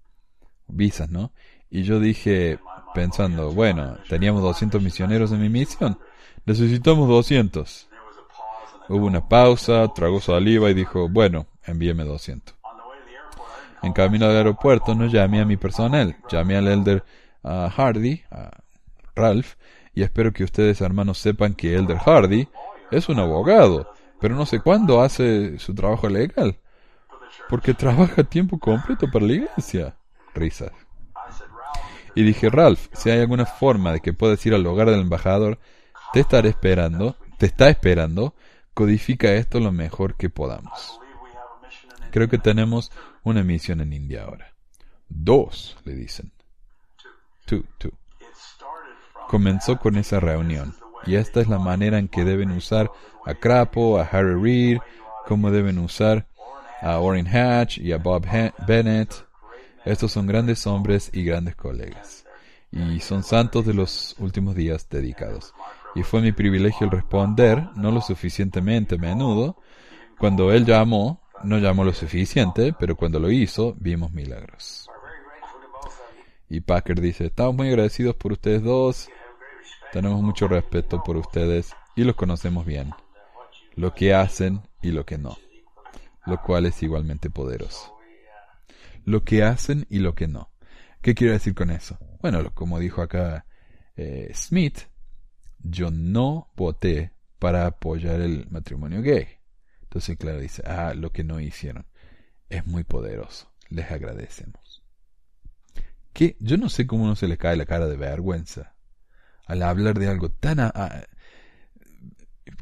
Visas, 0.67 1.11
¿no? 1.11 1.33
Y 1.71 1.83
yo 1.83 2.01
dije, 2.01 2.59
pensando, 2.95 3.53
bueno, 3.53 3.99
teníamos 4.09 4.43
200 4.43 4.83
misioneros 4.83 5.31
en 5.33 5.43
mi 5.43 5.49
misión. 5.49 5.99
Necesitamos 6.45 7.09
200. 7.09 7.89
Hubo 8.89 9.07
una 9.07 9.29
pausa, 9.29 9.87
tragó 9.95 10.21
saliva 10.21 10.71
y 10.71 10.75
dijo, 10.75 11.09
bueno, 11.09 11.47
envíeme 11.65 12.05
200. 12.05 12.55
En 13.83 13.93
camino 13.93 14.27
al 14.27 14.37
aeropuerto 14.37 14.95
no 14.95 15.07
llamé 15.07 15.41
a 15.41 15.45
mi 15.45 15.57
personal, 15.57 16.17
llamé 16.31 16.57
al 16.57 16.67
elder 16.69 17.05
Hardy, 17.43 18.23
a 18.31 18.51
Ralph, 19.15 19.55
y 19.95 20.03
espero 20.03 20.33
que 20.33 20.45
ustedes 20.45 20.81
hermanos 20.81 21.19
sepan 21.19 21.55
que 21.55 21.75
Elder 21.75 21.99
Hardy 21.99 22.49
es 22.91 23.09
un 23.09 23.19
abogado, 23.19 23.93
pero 24.21 24.35
no 24.35 24.47
sé 24.47 24.61
cuándo 24.61 25.01
hace 25.01 25.59
su 25.59 25.75
trabajo 25.75 26.09
legal, 26.09 26.59
porque 27.49 27.75
trabaja 27.75 28.23
a 28.23 28.25
tiempo 28.25 28.59
completo 28.59 29.11
para 29.11 29.27
la 29.27 29.33
iglesia. 29.35 29.97
Risas. 30.35 30.73
Y 32.15 32.23
dije, 32.23 32.51
Ralph, 32.51 32.89
si 32.93 33.11
hay 33.11 33.21
alguna 33.21 33.47
forma 33.47 33.93
de 33.93 34.01
que 34.01 34.13
puedas 34.13 34.45
ir 34.47 34.55
al 34.55 34.67
hogar 34.67 34.91
del 34.91 35.01
embajador, 35.01 35.59
te 36.13 36.21
estaré 36.21 36.51
esperando, 36.51 37.17
te 37.39 37.47
está 37.47 37.69
esperando, 37.69 38.35
codifica 38.75 39.33
esto 39.33 39.61
lo 39.61 39.73
mejor 39.73 40.17
que 40.17 40.31
podamos. 40.31 41.01
Creo 42.11 42.29
que 42.29 42.39
tenemos 42.39 42.91
una 43.23 43.43
misión 43.43 43.81
en 43.81 43.93
India 43.93 44.25
ahora. 44.25 44.55
Dos, 45.09 45.77
le 45.85 45.95
dicen. 45.95 46.33
Comenzó 49.29 49.79
con 49.79 49.97
esa 49.97 50.21
reunión, 50.21 50.75
y 51.07 51.17
esta 51.17 51.41
es 51.41 51.49
la 51.49 51.59
manera 51.59 51.99
en 51.99 52.09
que 52.09 52.25
deben 52.25 52.51
usar 52.51 52.91
a 53.25 53.35
Crapo, 53.35 53.99
a 53.99 54.05
Harry 54.05 54.41
Reid, 54.41 54.79
como 55.27 55.51
deben 55.51 55.79
usar 55.79 56.27
a 56.81 56.99
Orrin 56.99 57.29
Hatch 57.29 57.79
y 57.79 57.93
a 57.93 57.99
Bob 57.99 58.27
Bennett. 58.67 59.27
Estos 59.85 60.13
son 60.13 60.27
grandes 60.27 60.67
hombres 60.67 61.11
y 61.13 61.25
grandes 61.25 61.57
colegas, 61.57 62.25
y 62.71 63.01
son 63.01 63.23
santos 63.23 63.67
de 63.67 63.75
los 63.75 64.15
últimos 64.19 64.55
días 64.55 64.89
dedicados. 64.89 65.55
Y 65.95 66.03
fue 66.03 66.21
mi 66.21 66.33
privilegio 66.33 66.87
el 66.87 66.91
responder, 66.91 67.69
no 67.75 67.91
lo 67.91 68.01
suficientemente 68.01 68.99
menudo. 68.99 69.57
Cuando 70.19 70.53
él 70.53 70.65
llamó, 70.65 71.23
no 71.43 71.59
llamó 71.59 71.85
lo 71.85 71.93
suficiente, 71.93 72.75
pero 72.79 72.97
cuando 72.97 73.19
lo 73.19 73.31
hizo, 73.31 73.75
vimos 73.79 74.13
milagros. 74.13 74.89
Y 76.49 76.61
Packer 76.61 77.01
dice, 77.01 77.27
estamos 77.27 77.55
muy 77.55 77.69
agradecidos 77.69 78.17
por 78.17 78.33
ustedes 78.33 78.63
dos, 78.63 79.09
tenemos 79.93 80.23
mucho 80.23 80.49
respeto 80.49 81.03
por 81.03 81.17
ustedes 81.17 81.75
y 81.95 82.05
los 82.05 82.17
conocemos 82.17 82.65
bien, 82.65 82.93
lo 83.75 83.95
que 83.95 84.15
hacen 84.15 84.63
y 84.83 84.93
lo 84.93 85.05
que 85.05 85.19
no, 85.19 85.37
lo 86.25 86.41
cual 86.43 86.67
es 86.67 86.83
igualmente 86.83 87.29
poderoso. 87.29 87.95
Lo 89.05 89.25
que 89.25 89.43
hacen 89.43 89.87
y 89.89 89.99
lo 89.99 90.15
que 90.15 90.27
no. 90.27 90.51
¿Qué 91.01 91.15
quiero 91.15 91.33
decir 91.33 91.55
con 91.55 91.71
eso? 91.71 91.99
Bueno, 92.21 92.53
como 92.55 92.79
dijo 92.79 93.03
acá 93.03 93.47
eh, 93.97 94.31
Smith, 94.35 94.81
yo 95.61 95.91
no 95.91 96.51
voté 96.57 97.13
para 97.39 97.67
apoyar 97.67 98.21
el 98.21 98.47
matrimonio 98.51 99.03
gay. 99.03 99.27
Entonces, 99.83 100.17
claro, 100.17 100.41
dice, 100.41 100.63
ah, 100.67 100.95
lo 100.95 101.11
que 101.11 101.25
no 101.25 101.41
hicieron. 101.41 101.87
Es 102.49 102.67
muy 102.67 102.85
poderoso. 102.85 103.51
Les 103.69 103.91
agradecemos 103.91 104.69
que 106.19 106.37
yo 106.41 106.57
no 106.57 106.69
sé 106.69 106.85
cómo 106.85 107.07
no 107.07 107.15
se 107.15 107.29
le 107.29 107.37
cae 107.39 107.57
la 107.57 107.65
cara 107.65 107.87
de 107.87 107.97
vergüenza 107.97 108.75
al 109.47 109.63
hablar 109.63 109.97
de 110.01 110.09
algo 110.09 110.31
tan, 110.31 110.73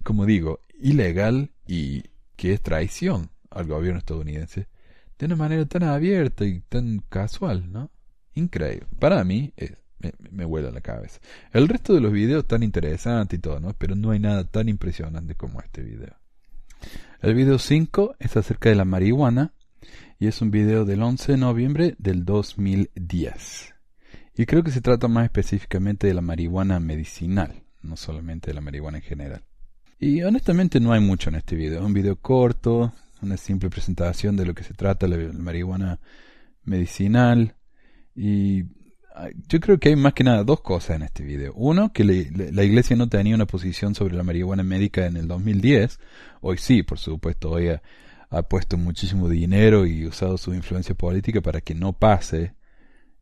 como 0.02 0.26
digo, 0.26 0.60
ilegal 0.78 1.54
y 1.66 2.02
que 2.36 2.52
es 2.52 2.60
traición 2.60 3.30
al 3.48 3.66
gobierno 3.66 4.00
estadounidense 4.00 4.68
de 5.18 5.24
una 5.24 5.36
manera 5.36 5.64
tan 5.64 5.84
abierta 5.84 6.44
y 6.44 6.60
tan 6.60 6.98
casual, 7.08 7.72
¿no? 7.72 7.90
Increíble. 8.34 8.88
Para 9.00 9.24
mí 9.24 9.54
me, 9.98 10.12
me 10.30 10.44
vuela 10.44 10.70
la 10.70 10.80
cabeza. 10.80 11.20
El 11.52 11.68
resto 11.68 11.94
de 11.94 12.00
los 12.00 12.12
videos 12.12 12.46
tan 12.46 12.62
interesante 12.62 13.36
y 13.36 13.38
todo, 13.38 13.60
¿no? 13.60 13.74
Pero 13.74 13.94
no 13.94 14.10
hay 14.10 14.18
nada 14.18 14.44
tan 14.44 14.68
impresionante 14.68 15.34
como 15.34 15.60
este 15.60 15.82
video. 15.82 16.16
El 17.22 17.34
video 17.34 17.58
5 17.58 18.16
es 18.18 18.36
acerca 18.36 18.68
de 18.68 18.76
la 18.76 18.84
marihuana 18.84 19.52
y 20.18 20.26
es 20.26 20.40
un 20.40 20.50
video 20.50 20.84
del 20.84 21.02
11 21.02 21.32
de 21.32 21.38
noviembre 21.38 21.94
del 21.98 22.24
2010. 22.24 23.74
Y 24.36 24.46
creo 24.46 24.62
que 24.62 24.70
se 24.70 24.80
trata 24.80 25.08
más 25.08 25.24
específicamente 25.24 26.06
de 26.06 26.14
la 26.14 26.20
marihuana 26.20 26.78
medicinal, 26.78 27.62
no 27.82 27.96
solamente 27.96 28.50
de 28.50 28.54
la 28.54 28.60
marihuana 28.60 28.98
en 28.98 29.04
general. 29.04 29.44
Y 29.98 30.22
honestamente 30.22 30.78
no 30.78 30.92
hay 30.92 31.00
mucho 31.00 31.30
en 31.30 31.36
este 31.36 31.56
video, 31.56 31.80
es 31.80 31.86
un 31.86 31.94
video 31.94 32.16
corto, 32.16 32.92
una 33.22 33.38
simple 33.38 33.70
presentación 33.70 34.36
de 34.36 34.44
lo 34.44 34.54
que 34.54 34.62
se 34.62 34.74
trata 34.74 35.08
la, 35.08 35.16
marihuana 35.32 36.00
medicinal 36.64 37.56
y 38.14 38.64
yo 39.48 39.60
creo 39.60 39.78
que 39.78 39.90
hay 39.90 39.96
más 39.96 40.12
que 40.14 40.24
nada 40.24 40.44
dos 40.44 40.60
cosas 40.60 40.96
en 40.96 41.02
este 41.02 41.22
video. 41.24 41.52
Uno, 41.54 41.92
que 41.92 42.04
la 42.04 42.64
iglesia 42.64 42.96
no 42.96 43.08
tenía 43.08 43.34
una 43.34 43.46
posición 43.46 43.94
sobre 43.94 44.14
la 44.14 44.22
marihuana 44.22 44.62
médica 44.62 45.06
en 45.06 45.16
el 45.16 45.28
2010. 45.28 45.98
Hoy 46.40 46.58
sí, 46.58 46.82
por 46.82 46.98
supuesto, 46.98 47.50
hoy 47.50 47.68
ha 48.30 48.42
puesto 48.42 48.76
muchísimo 48.76 49.28
dinero 49.28 49.86
y 49.86 50.06
usado 50.06 50.36
su 50.38 50.54
influencia 50.54 50.94
política 50.94 51.40
para 51.40 51.60
que 51.60 51.74
no 51.74 51.92
pase 51.92 52.54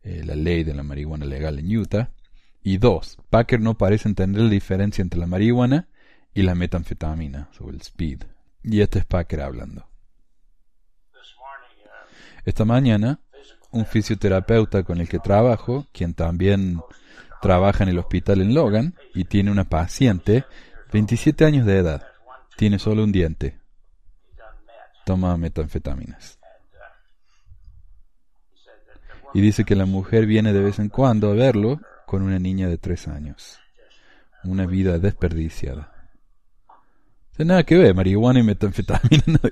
eh, 0.03 0.23
la 0.25 0.35
ley 0.35 0.65
de 0.65 0.75
la 0.75 0.83
marihuana 0.83 1.27
legal 1.27 1.59
en 1.59 1.77
Utah. 1.77 2.13
Y 2.63 2.79
dos, 2.79 3.19
Packer 3.31 3.61
no 3.61 3.77
parece 3.77 4.09
entender 4.09 4.43
la 4.43 4.51
diferencia 4.51 5.03
entre 5.03 5.21
la 5.21 5.27
marihuana 5.27 5.89
y 6.33 6.43
la 6.43 6.55
metanfetamina, 6.55 7.51
o 7.61 7.71
el 7.71 7.77
speed. 7.77 8.23
Y 8.63 8.81
este 8.81 9.01
es 9.01 9.05
Packer 9.05 9.43
hablando. 9.43 9.87
Esta 12.45 12.65
mañana, 12.65 13.21
un 13.75 13.87
fisioterapeuta 13.87 14.85
con 14.85 15.01
el 15.01 15.09
que 15.09 15.19
trabajo, 15.19 15.87
quien 15.93 16.15
también 16.15 16.81
trabaja 17.43 17.83
en 17.83 17.91
el 17.91 17.99
hospital 17.99 18.41
en 18.41 18.55
Logan 18.55 18.95
y 19.15 19.25
tiene 19.25 19.51
una 19.51 19.65
paciente, 19.65 20.45
27 20.93 21.45
años 21.45 21.67
de 21.67 21.79
edad, 21.79 22.07
tiene 22.57 22.79
solo 22.79 23.03
un 23.03 23.13
diente, 23.13 23.59
toma 25.05 25.37
metanfetaminas. 25.37 26.39
Y 29.35 29.41
dice 29.41 29.65
que 29.65 29.75
la 29.75 29.87
mujer 29.87 30.27
viene 30.27 30.53
de 30.53 30.63
vez 30.63 30.79
en 30.79 30.89
cuando 30.89 31.31
a 31.31 31.35
verlo 31.35 31.81
con 32.07 32.23
una 32.23 32.39
niña 32.39 32.69
de 32.69 32.79
tres 32.79 33.09
años. 33.09 33.59
Una 34.45 34.67
vida 34.67 35.01
desperdiciada. 35.01 35.93
No 37.37 37.45
nada 37.45 37.65
que 37.65 37.77
ver, 37.77 37.95
marihuana 37.95 38.39
y 38.39 38.45
metanfetamina. 38.45 39.41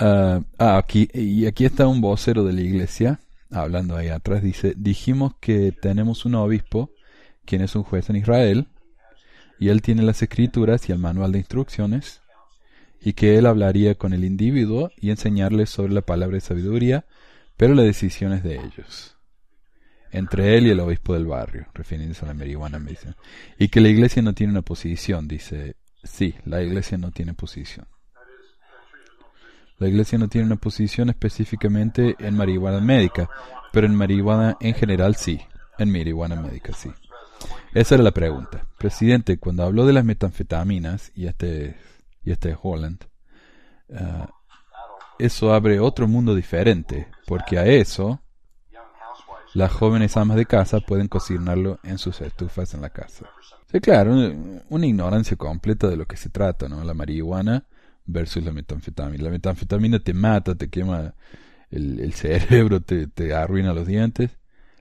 Ah, 0.00 0.42
ah, 0.58 0.78
aquí, 0.78 1.08
y 1.12 1.46
aquí 1.46 1.64
está 1.64 1.88
un 1.88 2.00
vocero 2.00 2.44
de 2.44 2.52
la 2.52 2.60
iglesia, 2.60 3.18
hablando 3.50 3.96
ahí 3.96 4.08
atrás, 4.08 4.42
dice, 4.42 4.74
dijimos 4.76 5.32
que 5.40 5.72
tenemos 5.72 6.24
un 6.24 6.34
obispo, 6.34 6.90
quien 7.44 7.62
es 7.62 7.74
un 7.76 7.82
juez 7.82 8.10
en 8.10 8.16
Israel, 8.16 8.68
y 9.58 9.70
él 9.70 9.82
tiene 9.82 10.02
las 10.02 10.22
escrituras 10.22 10.88
y 10.88 10.92
el 10.92 10.98
manual 10.98 11.32
de 11.32 11.38
instrucciones, 11.38 12.20
y 13.00 13.12
que 13.12 13.38
él 13.38 13.46
hablaría 13.46 13.94
con 13.94 14.12
el 14.12 14.24
individuo 14.24 14.90
y 14.96 15.10
enseñarle 15.10 15.66
sobre 15.66 15.92
la 15.92 16.02
palabra 16.02 16.34
de 16.34 16.40
sabiduría, 16.40 17.06
pero 17.56 17.74
la 17.74 17.82
decisión 17.82 18.32
es 18.32 18.42
de 18.42 18.56
ellos. 18.56 19.14
entre 20.10 20.56
él 20.56 20.66
y 20.66 20.70
el 20.70 20.80
obispo 20.80 21.14
del 21.14 21.26
barrio, 21.26 21.66
refiriéndose 21.74 22.24
a 22.24 22.28
la 22.28 22.34
marihuana 22.34 22.78
medicinal. 22.78 23.16
Y 23.58 23.68
que 23.68 23.80
la 23.80 23.88
iglesia 23.88 24.22
no 24.22 24.32
tiene 24.34 24.52
una 24.52 24.62
posición, 24.62 25.28
dice, 25.28 25.76
sí, 26.02 26.34
la 26.44 26.62
iglesia 26.62 26.98
no 26.98 27.10
tiene 27.10 27.34
posición. 27.34 27.86
La 29.78 29.88
iglesia 29.88 30.18
no 30.18 30.28
tiene 30.28 30.46
una 30.46 30.56
posición 30.56 31.08
específicamente 31.08 32.16
en 32.18 32.36
marihuana 32.36 32.80
médica, 32.80 33.30
pero 33.72 33.86
en 33.86 33.94
marihuana 33.94 34.56
en 34.60 34.74
general 34.74 35.14
sí, 35.14 35.40
en 35.78 35.92
marihuana 35.92 36.36
médica 36.36 36.72
sí. 36.72 36.90
Esa 37.72 37.94
era 37.94 38.04
la 38.04 38.10
pregunta. 38.10 38.66
Presidente, 38.76 39.38
cuando 39.38 39.62
habló 39.62 39.86
de 39.86 39.92
las 39.92 40.04
metanfetaminas, 40.04 41.12
y 41.14 41.26
este, 41.26 41.76
y 42.24 42.32
este 42.32 42.50
es 42.50 42.58
Holland, 42.60 43.04
ah, 43.94 44.28
eso 45.18 45.52
abre 45.52 45.78
otro 45.78 46.08
mundo 46.08 46.34
diferente, 46.34 47.08
porque 47.26 47.58
a 47.58 47.66
eso 47.66 48.20
las 49.54 49.72
jóvenes 49.72 50.16
amas 50.16 50.36
de 50.36 50.46
casa 50.46 50.80
pueden 50.80 51.08
cocinarlo 51.08 51.78
en 51.82 51.98
sus 51.98 52.20
estufas 52.20 52.74
en 52.74 52.80
la 52.80 52.90
casa. 52.90 53.26
Sí, 53.70 53.80
claro, 53.80 54.14
una 54.68 54.86
ignorancia 54.86 55.36
completa 55.36 55.88
de 55.88 55.96
lo 55.96 56.06
que 56.06 56.16
se 56.16 56.30
trata, 56.30 56.68
¿no? 56.68 56.82
La 56.84 56.94
marihuana 56.94 57.66
versus 58.08 58.42
la 58.42 58.52
metanfetamina. 58.52 59.22
La 59.22 59.30
metanfetamina 59.30 60.00
te 60.00 60.14
mata, 60.14 60.56
te 60.56 60.68
quema 60.68 61.14
el, 61.70 62.12
cerebro, 62.14 62.80
te, 62.80 63.34
arruina 63.34 63.72
los 63.72 63.86
dientes. 63.86 64.38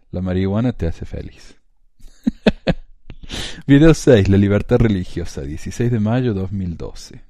La 0.09 0.21
marihuana 0.21 0.71
te 0.71 0.88
hace 0.88 1.05
feliz. 1.05 1.57
Video 3.67 3.93
6. 3.93 4.30
La 4.30 4.38
libertad 4.38 4.78
religiosa. 4.78 5.41
16 5.41 5.91
de 5.91 5.99
mayo 5.99 6.34
2012. 6.34 7.21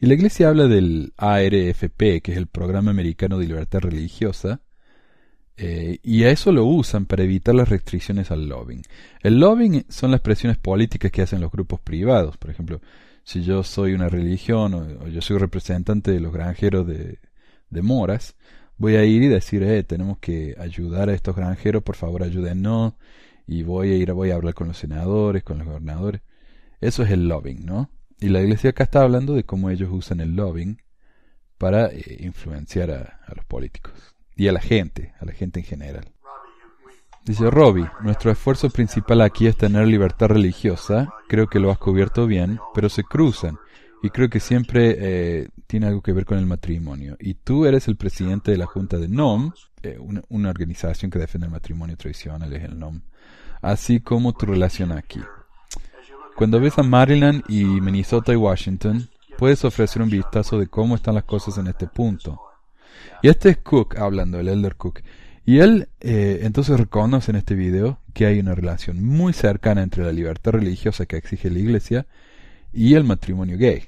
Y 0.00 0.06
la 0.06 0.14
iglesia 0.14 0.48
habla 0.48 0.68
del 0.68 1.12
ARFP, 1.16 2.20
que 2.22 2.32
es 2.32 2.36
el 2.36 2.46
Programa 2.46 2.90
Americano 2.90 3.38
de 3.38 3.46
Libertad 3.46 3.80
Religiosa, 3.80 4.60
eh, 5.56 5.98
y 6.02 6.24
a 6.24 6.30
eso 6.30 6.52
lo 6.52 6.66
usan 6.66 7.06
para 7.06 7.24
evitar 7.24 7.54
las 7.54 7.70
restricciones 7.70 8.30
al 8.30 8.46
lobbying. 8.46 8.82
El 9.22 9.40
lobbying 9.40 9.86
son 9.88 10.10
las 10.10 10.20
presiones 10.20 10.58
políticas 10.58 11.10
que 11.10 11.22
hacen 11.22 11.40
los 11.40 11.50
grupos 11.50 11.80
privados. 11.80 12.36
Por 12.36 12.50
ejemplo, 12.50 12.80
si 13.26 13.42
yo 13.42 13.64
soy 13.64 13.92
una 13.92 14.08
religión 14.08 14.72
o, 14.74 15.08
yo 15.08 15.20
soy 15.20 15.38
representante 15.38 16.12
de 16.12 16.20
los 16.20 16.32
granjeros 16.32 16.86
de, 16.86 17.18
moras, 17.82 18.36
voy 18.78 18.94
a 18.94 19.04
ir 19.04 19.22
y 19.24 19.26
decir, 19.26 19.64
eh, 19.64 19.82
tenemos 19.82 20.18
que 20.18 20.54
ayudar 20.58 21.08
a 21.10 21.14
estos 21.14 21.34
granjeros, 21.34 21.82
por 21.82 21.96
favor 21.96 22.22
ayúdennos, 22.22 22.94
y 23.44 23.64
voy 23.64 23.90
a 23.90 23.96
ir, 23.96 24.12
voy 24.12 24.30
a 24.30 24.36
hablar 24.36 24.54
con 24.54 24.68
los 24.68 24.78
senadores, 24.78 25.42
con 25.42 25.58
los 25.58 25.66
gobernadores. 25.66 26.22
Eso 26.80 27.02
es 27.02 27.10
el 27.10 27.28
lobbying, 27.28 27.66
¿no? 27.66 27.90
Y 28.20 28.28
la 28.28 28.40
iglesia 28.40 28.70
acá 28.70 28.84
está 28.84 29.02
hablando 29.02 29.34
de 29.34 29.44
cómo 29.44 29.70
ellos 29.70 29.90
usan 29.92 30.20
el 30.20 30.36
lobbying 30.36 30.80
para 31.58 31.88
eh, 31.88 32.18
influenciar 32.20 32.92
a 32.92 33.34
los 33.34 33.44
políticos 33.44 33.92
y 34.36 34.46
a 34.46 34.52
la 34.52 34.60
gente, 34.60 35.14
a 35.18 35.24
la 35.24 35.32
gente 35.32 35.60
en 35.60 35.66
general. 35.66 36.12
Dice 37.26 37.50
Robbie, 37.50 37.90
nuestro 38.02 38.30
esfuerzo 38.30 38.70
principal 38.70 39.20
aquí 39.20 39.48
es 39.48 39.56
tener 39.56 39.88
libertad 39.88 40.28
religiosa, 40.28 41.12
creo 41.26 41.48
que 41.48 41.58
lo 41.58 41.72
has 41.72 41.78
cubierto 41.78 42.24
bien, 42.28 42.60
pero 42.72 42.88
se 42.88 43.02
cruzan 43.02 43.58
y 44.00 44.10
creo 44.10 44.30
que 44.30 44.38
siempre 44.38 44.94
eh, 44.96 45.48
tiene 45.66 45.88
algo 45.88 46.02
que 46.02 46.12
ver 46.12 46.24
con 46.24 46.38
el 46.38 46.46
matrimonio. 46.46 47.16
Y 47.18 47.34
tú 47.34 47.66
eres 47.66 47.88
el 47.88 47.96
presidente 47.96 48.52
de 48.52 48.58
la 48.58 48.66
Junta 48.66 48.98
de 48.98 49.08
NOM, 49.08 49.50
eh, 49.82 49.98
una, 49.98 50.50
organización 50.50 51.10
que 51.10 51.18
defiende 51.18 51.46
el 51.46 51.52
matrimonio 51.52 51.96
tradicional, 51.96 52.52
es 52.52 52.62
el 52.62 52.78
NOM, 52.78 53.00
así 53.60 53.98
como 53.98 54.32
tu 54.32 54.46
relación 54.46 54.92
aquí. 54.92 55.20
Cuando 56.36 56.60
ves 56.60 56.78
a 56.78 56.84
Maryland 56.84 57.42
y 57.48 57.64
Minnesota 57.64 58.32
y 58.34 58.36
Washington, 58.36 59.10
puedes 59.36 59.64
ofrecer 59.64 60.00
un 60.00 60.10
vistazo 60.10 60.60
de 60.60 60.68
cómo 60.68 60.94
están 60.94 61.16
las 61.16 61.24
cosas 61.24 61.58
en 61.58 61.66
este 61.66 61.88
punto. 61.88 62.40
Y 63.20 63.28
este 63.30 63.48
es 63.48 63.56
Cook 63.56 63.98
hablando, 63.98 64.38
el 64.38 64.46
Elder 64.46 64.76
Cook. 64.76 65.00
Y 65.46 65.60
él 65.60 65.88
eh, 66.00 66.40
entonces 66.42 66.76
reconoce 66.76 67.30
en 67.30 67.36
este 67.36 67.54
video 67.54 68.00
que 68.12 68.26
hay 68.26 68.40
una 68.40 68.56
relación 68.56 69.04
muy 69.04 69.32
cercana 69.32 69.84
entre 69.84 70.02
la 70.02 70.12
libertad 70.12 70.50
religiosa 70.50 71.06
que 71.06 71.16
exige 71.16 71.50
la 71.50 71.60
iglesia 71.60 72.06
y 72.72 72.94
el 72.94 73.04
matrimonio 73.04 73.56
gay. 73.56 73.84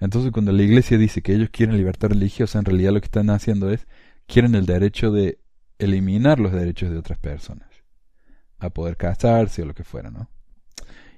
Entonces 0.00 0.32
cuando 0.32 0.50
la 0.50 0.64
iglesia 0.64 0.98
dice 0.98 1.22
que 1.22 1.34
ellos 1.34 1.50
quieren 1.52 1.76
libertad 1.76 2.08
religiosa, 2.08 2.58
en 2.58 2.64
realidad 2.64 2.92
lo 2.92 3.00
que 3.00 3.06
están 3.06 3.30
haciendo 3.30 3.70
es 3.70 3.86
quieren 4.26 4.56
el 4.56 4.66
derecho 4.66 5.12
de 5.12 5.38
eliminar 5.78 6.40
los 6.40 6.50
derechos 6.50 6.90
de 6.90 6.98
otras 6.98 7.18
personas 7.20 7.68
a 8.58 8.70
poder 8.70 8.96
casarse 8.96 9.62
o 9.62 9.66
lo 9.66 9.74
que 9.74 9.84
fuera, 9.84 10.10
¿no? 10.10 10.28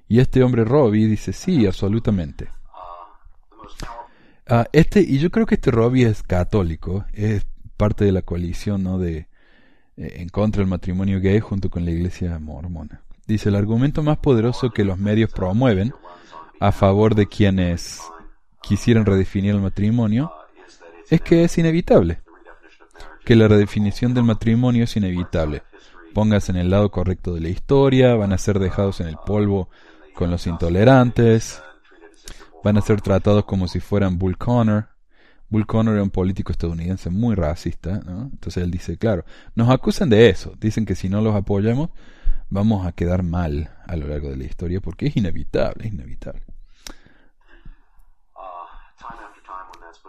Y 0.07 0.21
este 0.21 0.43
hombre 0.43 0.67
Robbie 0.67 1.07
dice 1.07 1.33
sí, 1.33 1.67
absolutamente. 1.67 2.49
Ah, 4.47 4.67
este, 4.73 5.01
y 5.01 5.19
yo 5.19 5.31
creo 5.31 5.47
que 5.47 5.55
este 5.55 5.71
Robbie 5.71 6.07
es 6.07 6.23
católico, 6.23 7.07
es 7.15 7.47
parte 7.79 8.05
de 8.05 8.13
la 8.13 8.21
coalición 8.21 8.83
¿no? 8.83 8.99
de, 8.99 9.27
en 9.97 10.29
contra 10.29 10.61
del 10.61 10.69
matrimonio 10.69 11.21
gay 11.21 11.41
junto 11.41 11.71
con 11.71 11.85
la 11.85 11.91
iglesia 11.91 12.39
mormona. 12.39 13.03
Dice, 13.27 13.49
el 13.49 13.55
argumento 13.55 14.03
más 14.03 14.19
poderoso 14.19 14.71
que 14.71 14.85
los 14.85 14.99
medios 14.99 15.31
promueven 15.31 15.95
a 16.61 16.73
favor 16.73 17.15
de 17.15 17.27
quienes 17.27 18.01
quisieran 18.61 19.07
redefinir 19.07 19.55
el 19.55 19.61
matrimonio 19.61 20.33
es 21.11 21.21
que 21.21 21.45
es 21.45 21.57
inevitable, 21.59 22.21
que 23.25 23.37
la 23.37 23.49
redefinición 23.49 24.15
del 24.15 24.25
matrimonio 24.25 24.85
es 24.85 24.97
inevitable. 24.97 25.63
Póngase 26.13 26.53
en 26.53 26.59
el 26.59 26.71
lado 26.71 26.91
correcto 26.91 27.35
de 27.35 27.41
la 27.41 27.49
historia, 27.49 28.15
van 28.15 28.33
a 28.33 28.39
ser 28.39 28.59
dejados 28.59 29.01
en 29.01 29.09
el 29.09 29.17
polvo 29.17 29.69
con 30.15 30.31
los 30.31 30.47
intolerantes, 30.47 31.63
van 32.63 32.79
a 32.79 32.83
ser 32.83 33.01
tratados 33.01 33.45
como 33.45 33.69
si 33.69 33.81
fueran 33.81 34.19
Bull 34.19 34.39
Connor. 34.39 34.89
Bull 35.49 35.67
Connor 35.67 35.95
era 35.95 36.03
un 36.03 36.11
político 36.11 36.53
estadounidense 36.53 37.11
muy 37.11 37.35
racista. 37.35 38.01
Entonces 38.07 38.63
él 38.63 38.71
dice, 38.71 38.97
claro, 38.97 39.25
nos 39.55 39.71
acusan 39.71 40.11
de 40.11 40.29
eso, 40.29 40.55
dicen 40.61 40.85
que 40.87 40.95
si 40.95 41.09
no 41.09 41.21
los 41.21 41.35
apoyamos 41.35 41.91
vamos 42.51 42.87
a 42.87 42.93
quedar 42.93 43.23
mal 43.23 43.71
a 43.87 43.97
lo 43.97 44.07
largo 44.07 44.31
de 44.31 44.37
la 44.37 44.45
historia 44.45 44.81
porque 44.81 45.07
es 45.07 45.17
inevitable, 45.17 45.87
es 45.87 45.93
inevitable. 45.93 46.43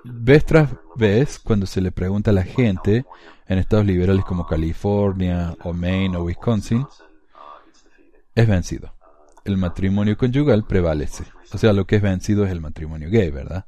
Vez 0.03 0.45
tras 0.45 0.69
vez, 0.95 1.39
cuando 1.39 1.65
se 1.65 1.81
le 1.81 1.91
pregunta 1.91 2.29
a 2.29 2.33
la 2.33 2.43
gente 2.43 3.05
en 3.47 3.57
estados 3.57 3.85
liberales 3.85 4.23
como 4.23 4.45
California 4.45 5.55
o 5.63 5.73
Maine 5.73 6.17
o 6.17 6.23
Wisconsin, 6.23 6.85
es 8.35 8.47
vencido. 8.47 8.93
El 9.43 9.57
matrimonio 9.57 10.15
conyugal 10.15 10.65
prevalece. 10.65 11.23
O 11.51 11.57
sea, 11.57 11.73
lo 11.73 11.85
que 11.85 11.95
es 11.95 12.01
vencido 12.03 12.45
es 12.45 12.51
el 12.51 12.61
matrimonio 12.61 13.09
gay, 13.09 13.31
¿verdad? 13.31 13.65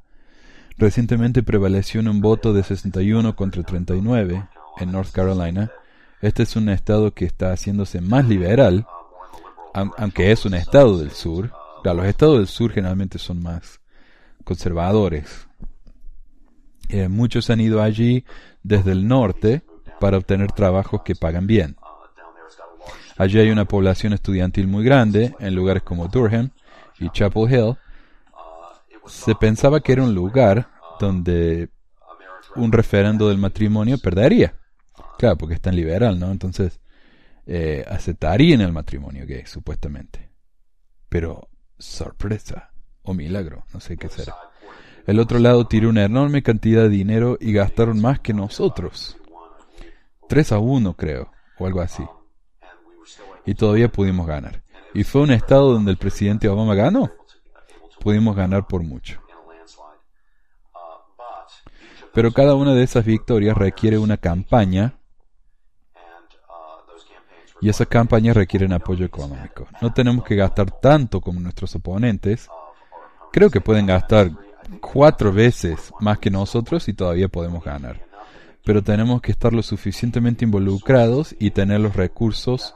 Recientemente 0.77 1.41
prevaleció 1.41 2.01
en 2.01 2.07
un 2.07 2.21
voto 2.21 2.53
de 2.53 2.61
61 2.63 3.35
contra 3.35 3.63
39 3.63 4.47
en 4.77 4.91
North 4.91 5.11
Carolina. 5.11 5.71
Este 6.21 6.43
es 6.43 6.55
un 6.55 6.69
estado 6.69 7.15
que 7.15 7.25
está 7.25 7.51
haciéndose 7.51 7.99
más 7.99 8.27
liberal, 8.27 8.85
aunque 9.73 10.31
es 10.31 10.45
un 10.45 10.53
estado 10.53 10.99
del 10.99 11.11
sur. 11.11 11.51
los 11.83 12.05
estados 12.05 12.37
del 12.37 12.47
sur 12.47 12.71
generalmente 12.71 13.17
son 13.17 13.41
más 13.41 13.79
conservadores. 14.43 15.47
Eh, 16.89 17.07
muchos 17.07 17.49
han 17.49 17.59
ido 17.59 17.81
allí 17.81 18.23
desde 18.61 18.91
el 18.91 19.07
norte 19.07 19.63
para 19.99 20.17
obtener 20.17 20.51
trabajos 20.51 21.01
que 21.03 21.15
pagan 21.15 21.47
bien. 21.47 21.75
Allí 23.17 23.39
hay 23.39 23.49
una 23.49 23.65
población 23.65 24.13
estudiantil 24.13 24.67
muy 24.67 24.85
grande, 24.85 25.33
en 25.39 25.55
lugares 25.55 25.81
como 25.81 26.07
Durham, 26.07 26.51
y 26.99 27.09
Chapel 27.09 27.51
Hill, 27.51 27.77
se 29.07 29.35
pensaba 29.35 29.81
que 29.81 29.93
era 29.93 30.03
un 30.03 30.13
lugar 30.13 30.69
donde 30.99 31.69
un 32.55 32.71
referendo 32.71 33.29
del 33.29 33.37
matrimonio 33.37 33.97
perdería. 33.97 34.55
Claro, 35.17 35.37
porque 35.37 35.55
es 35.55 35.61
tan 35.61 35.75
liberal, 35.75 36.19
¿no? 36.19 36.31
Entonces, 36.31 36.79
eh, 37.45 37.85
aceptarían 37.87 38.61
el 38.61 38.71
matrimonio 38.71 39.25
gay, 39.25 39.45
supuestamente. 39.45 40.29
Pero, 41.09 41.49
sorpresa, 41.77 42.71
o 43.03 43.13
milagro, 43.13 43.65
no 43.73 43.79
sé 43.79 43.97
qué 43.97 44.09
será. 44.09 44.35
El 45.05 45.19
otro 45.19 45.39
lado 45.39 45.65
tiró 45.67 45.89
una 45.89 46.03
enorme 46.03 46.43
cantidad 46.43 46.83
de 46.83 46.89
dinero 46.89 47.37
y 47.39 47.53
gastaron 47.53 48.01
más 48.01 48.19
que 48.19 48.33
nosotros. 48.33 49.17
Tres 50.27 50.51
a 50.51 50.59
uno, 50.59 50.95
creo, 50.95 51.31
o 51.57 51.65
algo 51.65 51.79
así. 51.79 52.03
Y 53.45 53.55
todavía 53.55 53.87
pudimos 53.89 54.27
ganar. 54.27 54.63
¿Y 54.93 55.03
fue 55.03 55.21
un 55.21 55.31
estado 55.31 55.71
donde 55.71 55.91
el 55.91 55.97
presidente 55.97 56.49
Obama 56.49 56.75
ganó? 56.75 57.11
Pudimos 58.07 58.37
ganar 58.37 58.65
por 58.67 58.83
mucho. 58.83 59.21
Pero 62.13 62.31
cada 62.31 62.55
una 62.55 62.73
de 62.73 62.81
esas 62.81 63.03
victorias 63.03 63.57
requiere 63.57 63.97
una 63.97 64.15
campaña 64.15 64.97
y 67.59 67.67
esas 67.67 67.87
campañas 67.87 68.37
requieren 68.37 68.71
apoyo 68.71 69.05
económico. 69.05 69.67
No 69.81 69.91
tenemos 69.91 70.23
que 70.23 70.37
gastar 70.37 70.71
tanto 70.71 71.19
como 71.19 71.41
nuestros 71.41 71.75
oponentes. 71.75 72.47
Creo 73.33 73.49
que 73.49 73.59
pueden 73.59 73.87
gastar 73.87 74.31
cuatro 74.79 75.33
veces 75.33 75.91
más 75.99 76.17
que 76.17 76.31
nosotros 76.31 76.87
y 76.87 76.93
todavía 76.93 77.27
podemos 77.27 77.61
ganar. 77.61 78.05
Pero 78.63 78.81
tenemos 78.81 79.21
que 79.21 79.33
estar 79.33 79.51
lo 79.51 79.63
suficientemente 79.63 80.45
involucrados 80.45 81.35
y 81.39 81.51
tener 81.51 81.81
los 81.81 81.97
recursos 81.97 82.73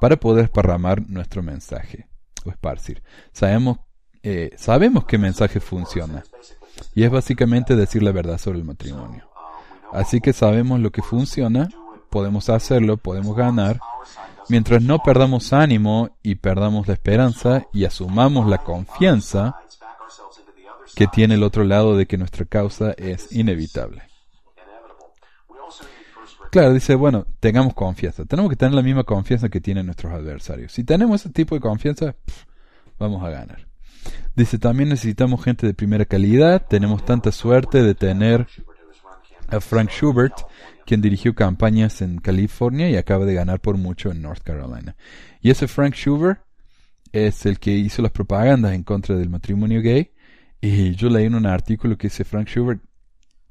para 0.00 0.18
poder 0.18 0.44
esparramar 0.44 1.02
nuestro 1.10 1.42
mensaje 1.42 2.06
o 2.44 2.50
esparcir. 2.50 3.02
Sabemos, 3.32 3.78
eh, 4.22 4.50
sabemos 4.56 5.04
qué 5.04 5.18
mensaje 5.18 5.60
funciona 5.60 6.24
y 6.94 7.04
es 7.04 7.10
básicamente 7.10 7.76
decir 7.76 8.02
la 8.02 8.12
verdad 8.12 8.38
sobre 8.38 8.58
el 8.58 8.64
matrimonio. 8.64 9.28
Así 9.92 10.20
que 10.20 10.32
sabemos 10.32 10.80
lo 10.80 10.90
que 10.90 11.02
funciona 11.02 11.68
podemos 12.12 12.50
hacerlo, 12.50 12.98
podemos 12.98 13.34
ganar, 13.34 13.80
mientras 14.48 14.82
no 14.82 14.98
perdamos 14.98 15.52
ánimo 15.54 16.10
y 16.22 16.36
perdamos 16.36 16.86
la 16.86 16.92
esperanza 16.92 17.66
y 17.72 17.86
asumamos 17.86 18.46
la 18.46 18.58
confianza 18.58 19.56
que 20.94 21.06
tiene 21.06 21.34
el 21.34 21.42
otro 21.42 21.64
lado 21.64 21.96
de 21.96 22.06
que 22.06 22.18
nuestra 22.18 22.44
causa 22.44 22.92
es 22.92 23.32
inevitable. 23.32 24.02
Claro, 26.50 26.74
dice, 26.74 26.94
bueno, 26.94 27.24
tengamos 27.40 27.72
confianza. 27.72 28.26
Tenemos 28.26 28.50
que 28.50 28.56
tener 28.56 28.74
la 28.74 28.82
misma 28.82 29.04
confianza 29.04 29.48
que 29.48 29.62
tienen 29.62 29.86
nuestros 29.86 30.12
adversarios. 30.12 30.70
Si 30.70 30.84
tenemos 30.84 31.22
ese 31.22 31.30
tipo 31.30 31.54
de 31.54 31.62
confianza, 31.62 32.14
vamos 32.98 33.24
a 33.24 33.30
ganar. 33.30 33.71
Dice, 34.34 34.58
también 34.58 34.88
necesitamos 34.88 35.44
gente 35.44 35.66
de 35.66 35.74
primera 35.74 36.04
calidad. 36.04 36.66
Tenemos 36.66 37.04
tanta 37.04 37.32
suerte 37.32 37.82
de 37.82 37.94
tener 37.94 38.46
a 39.48 39.60
Frank 39.60 39.90
Schubert, 39.90 40.34
quien 40.86 41.02
dirigió 41.02 41.34
campañas 41.34 42.00
en 42.00 42.18
California 42.18 42.88
y 42.88 42.96
acaba 42.96 43.26
de 43.26 43.34
ganar 43.34 43.60
por 43.60 43.76
mucho 43.76 44.10
en 44.10 44.22
North 44.22 44.42
Carolina. 44.42 44.96
Y 45.40 45.50
ese 45.50 45.68
Frank 45.68 45.94
Schubert 45.94 46.40
es 47.12 47.44
el 47.44 47.58
que 47.58 47.72
hizo 47.72 48.00
las 48.00 48.12
propagandas 48.12 48.72
en 48.72 48.82
contra 48.82 49.16
del 49.16 49.28
matrimonio 49.28 49.82
gay. 49.82 50.12
Y 50.60 50.94
yo 50.94 51.10
leí 51.10 51.26
en 51.26 51.34
un 51.34 51.46
artículo 51.46 51.98
que 51.98 52.06
ese 52.06 52.24
Frank 52.24 52.48
Schubert 52.48 52.80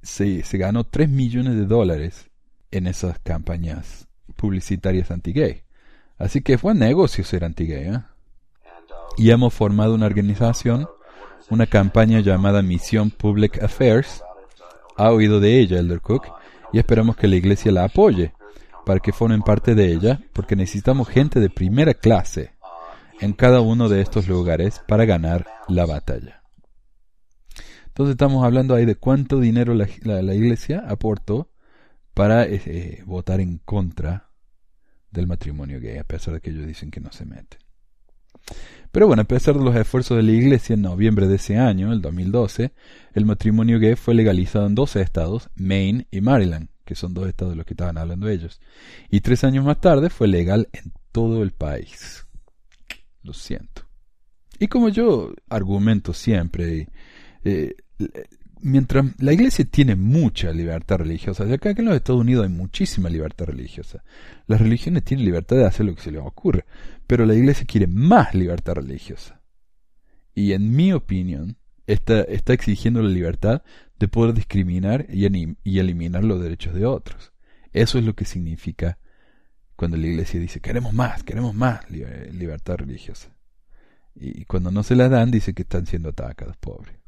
se, 0.01 0.43
se 0.43 0.57
ganó 0.57 0.85
3 0.85 1.09
millones 1.09 1.55
de 1.55 1.65
dólares 1.65 2.29
en 2.71 2.87
esas 2.87 3.19
campañas 3.19 4.07
publicitarias 4.35 5.11
anti-gay. 5.11 5.63
Así 6.17 6.41
que 6.41 6.57
fue 6.57 6.71
un 6.71 6.79
negocio 6.79 7.23
ser 7.23 7.43
anti-gay. 7.43 7.89
¿eh? 7.89 7.99
Y 9.17 9.31
hemos 9.31 9.53
formado 9.53 9.93
una 9.93 10.05
organización, 10.05 10.87
una 11.49 11.67
campaña 11.67 12.19
llamada 12.21 12.61
Misión 12.61 13.11
Public 13.11 13.61
Affairs. 13.61 14.23
Ha 14.97 15.11
oído 15.11 15.39
de 15.39 15.59
ella 15.59 15.79
Elder 15.79 16.01
Cook 16.01 16.27
y 16.73 16.79
esperamos 16.79 17.15
que 17.15 17.27
la 17.27 17.35
iglesia 17.35 17.71
la 17.71 17.85
apoye 17.85 18.33
para 18.85 18.99
que 18.99 19.11
formen 19.11 19.41
parte 19.41 19.75
de 19.75 19.91
ella, 19.91 20.21
porque 20.33 20.55
necesitamos 20.55 21.07
gente 21.07 21.39
de 21.39 21.49
primera 21.49 21.93
clase 21.93 22.53
en 23.19 23.33
cada 23.33 23.61
uno 23.61 23.89
de 23.89 24.01
estos 24.01 24.27
lugares 24.27 24.81
para 24.87 25.05
ganar 25.05 25.45
la 25.67 25.85
batalla. 25.85 26.41
Entonces 27.87 28.13
estamos 28.13 28.43
hablando 28.43 28.73
ahí 28.73 28.85
de 28.85 28.95
cuánto 28.95 29.39
dinero 29.39 29.73
la, 29.73 30.33
iglesia 30.33 30.83
aportó 30.87 31.51
para 32.13 32.45
eh, 32.45 32.61
eh, 32.65 33.03
votar 33.05 33.41
en 33.41 33.59
contra 33.59 34.29
del 35.11 35.27
matrimonio 35.27 35.79
gay, 35.79 35.97
a 35.97 36.03
pesar 36.03 36.33
de 36.33 36.41
que 36.41 36.49
ellos 36.49 36.65
dicen 36.65 36.89
que 36.89 37.01
no 37.01 37.11
se 37.11 37.25
meten. 37.25 37.59
Pero 38.91 39.07
bueno, 39.07 39.21
a 39.21 39.25
pesar 39.25 39.57
de 39.57 39.63
los 39.63 39.75
esfuerzos 39.75 40.17
de 40.17 40.23
la 40.23 40.31
Iglesia 40.31 40.73
en 40.73 40.81
noviembre 40.81 41.27
de 41.27 41.35
ese 41.35 41.57
año, 41.57 41.93
el 41.93 42.01
2012, 42.01 42.73
el 43.13 43.25
matrimonio 43.25 43.79
gay 43.79 43.95
fue 43.95 44.13
legalizado 44.13 44.67
en 44.67 44.75
12 44.75 45.01
estados, 45.01 45.49
Maine 45.55 46.07
y 46.11 46.19
Maryland, 46.19 46.67
que 46.83 46.95
son 46.95 47.13
dos 47.13 47.27
estados 47.27 47.53
de 47.53 47.57
los 47.57 47.65
que 47.65 47.73
estaban 47.73 47.97
hablando 47.97 48.27
ellos. 48.27 48.59
Y 49.09 49.21
tres 49.21 49.45
años 49.45 49.63
más 49.63 49.79
tarde 49.79 50.09
fue 50.09 50.27
legal 50.27 50.67
en 50.73 50.91
todo 51.13 51.41
el 51.41 51.51
país. 51.51 52.27
Lo 53.23 53.33
siento. 53.33 53.83
Y 54.59 54.67
como 54.67 54.89
yo 54.89 55.33
argumento 55.49 56.13
siempre, 56.13 56.89
eh, 57.45 57.75
mientras 58.61 59.05
la 59.19 59.33
iglesia 59.33 59.65
tiene 59.65 59.95
mucha 59.95 60.51
libertad 60.51 60.97
religiosa, 60.97 61.43
acá 61.51 61.71
en 61.71 61.85
los 61.85 61.95
Estados 61.95 62.21
Unidos 62.21 62.43
hay 62.43 62.53
muchísima 62.53 63.09
libertad 63.09 63.45
religiosa. 63.45 64.03
Las 64.47 64.61
religiones 64.61 65.03
tienen 65.03 65.25
libertad 65.25 65.57
de 65.57 65.65
hacer 65.65 65.85
lo 65.85 65.95
que 65.95 66.01
se 66.01 66.11
les 66.11 66.21
ocurre, 66.21 66.65
pero 67.07 67.25
la 67.25 67.35
iglesia 67.35 67.65
quiere 67.65 67.87
más 67.87 68.33
libertad 68.33 68.75
religiosa. 68.75 69.41
Y 70.33 70.53
en 70.53 70.75
mi 70.75 70.93
opinión, 70.93 71.57
está, 71.87 72.21
está 72.21 72.53
exigiendo 72.53 73.01
la 73.01 73.09
libertad 73.09 73.63
de 73.99 74.07
poder 74.07 74.33
discriminar 74.33 75.05
y, 75.09 75.27
y 75.63 75.79
eliminar 75.79 76.23
los 76.23 76.41
derechos 76.41 76.73
de 76.73 76.85
otros. 76.85 77.33
Eso 77.73 77.97
es 77.97 78.05
lo 78.05 78.15
que 78.15 78.25
significa 78.25 78.97
cuando 79.75 79.97
la 79.97 80.07
iglesia 80.07 80.39
dice 80.39 80.59
queremos 80.59 80.93
más, 80.93 81.23
queremos 81.23 81.55
más 81.55 81.89
libertad 81.89 82.77
religiosa. 82.77 83.33
Y 84.13 84.45
cuando 84.45 84.71
no 84.71 84.83
se 84.83 84.95
la 84.95 85.09
dan, 85.09 85.31
dice 85.31 85.53
que 85.53 85.63
están 85.63 85.85
siendo 85.85 86.09
atacados, 86.09 86.57
pobres. 86.57 87.00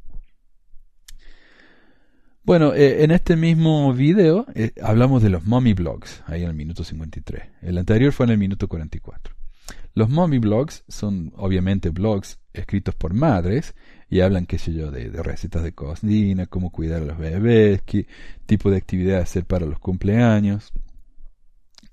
Bueno, 2.46 2.74
eh, 2.74 3.06
en 3.06 3.12
este 3.12 3.38
mismo 3.38 3.94
video 3.94 4.46
eh, 4.54 4.74
hablamos 4.82 5.24
de 5.24 5.30
los 5.30 5.46
mommy 5.46 5.74
blogs, 5.74 6.24
ahí 6.28 6.44
en 6.44 6.50
el 6.50 6.56
minuto 6.56 6.84
53. 6.84 7.42
El 7.62 7.78
anterior 7.78 8.12
fue 8.12 8.26
en 8.26 8.34
el 8.34 8.38
minuto 8.38 8.68
44. 8.68 9.34
Los 9.94 10.10
mommy 10.10 10.40
blogs 10.40 10.84
son 10.90 11.32
obviamente 11.38 11.90
blogs 11.90 12.40
escritos 12.52 12.96
por 12.96 13.14
madres 13.14 13.76
y 14.10 14.20
hablan, 14.20 14.46
qué 14.46 14.58
sé 14.58 14.74
yo, 14.74 14.92
de, 14.92 15.10
recetas 15.24 15.64
de 15.64 15.72
cocina, 15.72 16.46
cómo 16.46 16.70
cuidar 16.70 17.04
a 17.04 17.06
los 17.06 17.18
bebés, 17.18 17.82
qué 17.86 18.08
tipo 18.46 18.70
de 18.70 18.76
actividad 18.76 19.22
hacer 19.22 19.46
para 19.46 19.66
los 19.66 19.80
cumpleaños. 19.80 20.74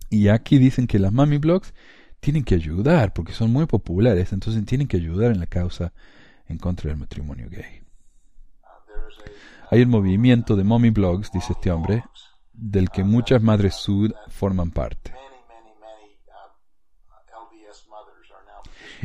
Y 0.09 0.29
aquí 0.29 0.59
dicen 0.59 0.89
que 0.89 0.99
las 0.99 1.13
mommy 1.13 1.39
blogs 1.39 1.75
tienen 2.19 2.43
que 2.43 2.57
ayudar 2.57 3.13
porque 3.13 3.35
son 3.35 3.53
muy 3.53 3.67
populares, 3.67 4.33
entonces 4.33 4.65
tienen 4.65 4.89
que 4.89 4.97
ayudar 4.97 5.31
en 5.31 5.39
la 5.39 5.47
causa 5.47 5.93
en 6.49 6.59
contra 6.59 6.89
del 6.91 6.99
matrimonio 6.99 7.49
gay. 7.49 7.83
Hay 9.71 9.83
un 9.83 9.91
movimiento 9.91 10.57
de 10.57 10.65
mommy 10.65 10.91
blogs, 10.91 11.31
dice 11.31 11.53
este 11.53 11.71
hombre, 11.71 12.03
del 12.53 12.91
que 12.91 13.05
muchas 13.05 13.41
madres 13.41 13.75
sud 13.77 14.13
forman 14.29 14.73
parte. 14.73 15.13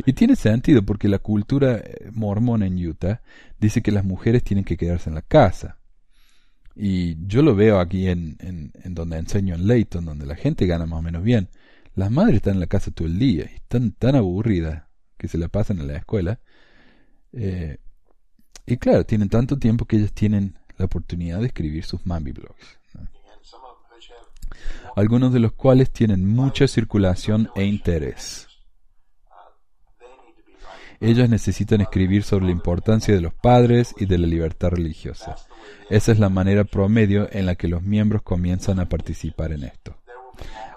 Y 0.06 0.14
tiene 0.14 0.36
sentido 0.36 0.84
porque 0.84 1.08
la 1.08 1.20
cultura 1.20 1.78
eh, 1.78 2.10
mormona 2.12 2.66
en 2.66 2.86
Utah 2.86 3.22
dice 3.60 3.82
que 3.82 3.92
las 3.92 4.04
mujeres 4.04 4.44
tienen 4.44 4.66
que 4.66 4.76
quedarse 4.76 5.10
en 5.10 5.16
la 5.16 5.22
casa. 5.22 5.78
Y 6.76 7.26
yo 7.28 7.42
lo 7.42 7.56
veo 7.56 7.80
aquí 7.80 8.10
en, 8.10 8.36
en, 8.40 8.94
donde 8.94 9.18
enseño 9.18 9.56
en 9.56 9.68
Layton, 9.68 10.04
donde 10.04 10.26
la 10.26 10.36
gente 10.36 10.66
gana 10.66 10.86
más 10.86 11.00
o 11.00 11.04
menos 11.04 11.24
bien. 11.24 11.48
Las 11.94 12.12
madres 12.12 12.38
están 12.38 12.56
en 12.56 12.60
la 12.60 12.68
casa 12.68 12.92
todo 12.92 13.08
el 13.08 13.18
día 13.18 13.48
y 13.50 13.56
están 13.56 13.92
tan 13.92 14.16
aburridas 14.16 14.84
que 15.18 15.30
se 15.30 15.38
la 15.38 15.48
pasan 15.48 15.80
en 15.80 15.88
la 15.88 15.96
escuela. 15.96 16.42
Eh, 17.32 17.78
y 18.66 18.78
claro, 18.78 19.06
tienen 19.06 19.30
tanto 19.30 19.58
tiempo 19.58 19.86
que 19.86 19.98
ellas 19.98 20.14
tienen 20.14 20.58
la 20.78 20.86
oportunidad 20.86 21.40
de 21.40 21.48
escribir 21.48 21.84
sus 21.86 22.06
Mambi 22.06 22.32
blogs. 22.32 22.80
Algunos 24.96 25.34
de 25.34 25.40
los 25.40 25.52
cuales 25.52 25.92
tienen 25.92 26.28
mucha 26.28 26.68
circulación 26.68 27.50
e 27.56 27.66
interés. 27.66 28.48
Ellas 31.02 31.30
necesitan 31.30 31.82
escribir 31.82 32.24
sobre 32.24 32.46
la 32.46 32.52
importancia 32.52 33.14
de 33.14 33.22
los 33.22 33.34
padres 33.34 33.94
y 33.98 34.06
de 34.06 34.18
la 34.18 34.28
libertad 34.28 34.70
religiosa. 34.70 35.36
Esa 35.90 36.14
es 36.14 36.20
la 36.20 36.30
manera 36.30 36.64
promedio 36.64 37.28
en 37.32 37.46
la 37.46 37.56
que 37.56 37.68
los 37.68 37.84
miembros 37.84 38.22
comienzan 38.22 38.80
a 38.80 38.88
participar 38.88 39.52
en 39.52 39.66
esto. 39.66 39.98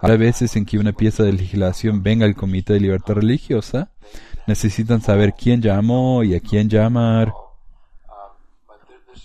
Hay 0.03 0.16
veces 0.16 0.55
en 0.57 0.64
que 0.64 0.78
una 0.78 0.93
pieza 0.93 1.22
de 1.22 1.32
legislación 1.32 2.03
venga 2.03 2.26
al 2.26 2.34
Comité 2.34 2.74
de 2.74 2.80
Libertad 2.80 3.14
Religiosa, 3.14 3.93
necesitan 4.47 5.01
saber 5.01 5.34
quién 5.34 5.62
llamó 5.62 6.24
y 6.24 6.34
a 6.34 6.41
quién 6.41 6.68
llamar, 6.68 7.32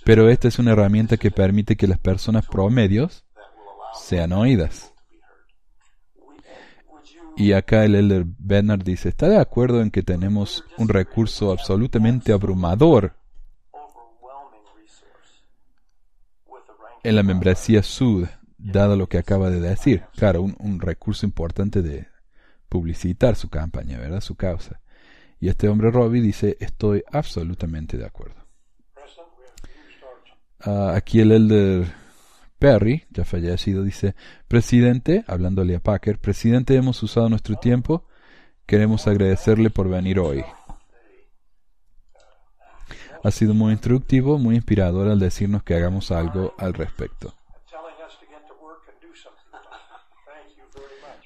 pero 0.03 0.29
esta 0.29 0.47
es 0.47 0.59
una 0.59 0.71
herramienta 0.71 1.17
que 1.17 1.31
permite 1.31 1.75
que 1.75 1.87
las 1.87 1.99
personas 1.99 2.45
promedios 2.47 3.25
sean 3.93 4.33
oídas. 4.33 4.93
Y 7.35 7.53
acá 7.53 7.83
el 7.83 7.95
elder 7.95 8.25
Bernard 8.37 8.83
dice, 8.83 9.09
¿está 9.09 9.27
de 9.27 9.39
acuerdo 9.39 9.81
en 9.81 9.89
que 9.89 10.03
tenemos 10.03 10.63
un 10.77 10.87
recurso 10.87 11.51
absolutamente 11.51 12.31
abrumador 12.31 13.15
en 17.03 17.15
la 17.15 17.23
membresía 17.23 17.81
Sud, 17.81 18.27
dado 18.57 18.95
lo 18.95 19.07
que 19.07 19.17
acaba 19.17 19.49
de 19.49 19.59
decir? 19.59 20.03
Claro, 20.15 20.43
un, 20.43 20.79
recurso 20.79 21.25
importante 21.25 21.81
de 21.81 22.07
publicitar 22.69 23.35
su 23.35 23.49
campaña, 23.49 23.97
¿verdad? 23.97 24.21
Su 24.21 24.35
causa. 24.35 24.79
Y 25.39 25.49
este 25.49 25.67
hombre 25.69 25.89
Robbie 25.89 26.21
dice, 26.21 26.55
estoy 26.59 27.03
absolutamente 27.11 27.97
de 27.97 28.05
acuerdo. 28.05 28.42
Ah, 30.66 30.93
aquí 30.95 31.20
el 31.20 31.32
elder 31.34 31.93
Perry, 32.57 33.05
ya 33.09 33.26
fallecido, 33.26 33.84
dice, 33.84 34.16
presidente, 34.47 35.26
hablándole 35.28 35.76
a 35.76 35.82
Packer, 35.82 36.20
presidente, 36.20 36.76
hemos 36.78 37.03
usado 37.03 37.28
nuestro 37.28 37.57
tiempo, 37.57 38.05
queremos 38.66 39.05
agradecerle 39.05 39.70
por 39.70 39.89
venir 39.89 40.20
hoy. 40.20 40.45
Ha 43.22 43.32
sido 43.32 43.53
muy 43.53 43.74
instructivo, 43.74 44.38
muy 44.38 44.55
inspirador 44.55 45.09
al 45.09 45.20
decirnos 45.20 45.64
que 45.64 45.76
hagamos 45.76 46.11
algo 46.11 46.53
al 46.57 46.74
respecto. 46.74 47.34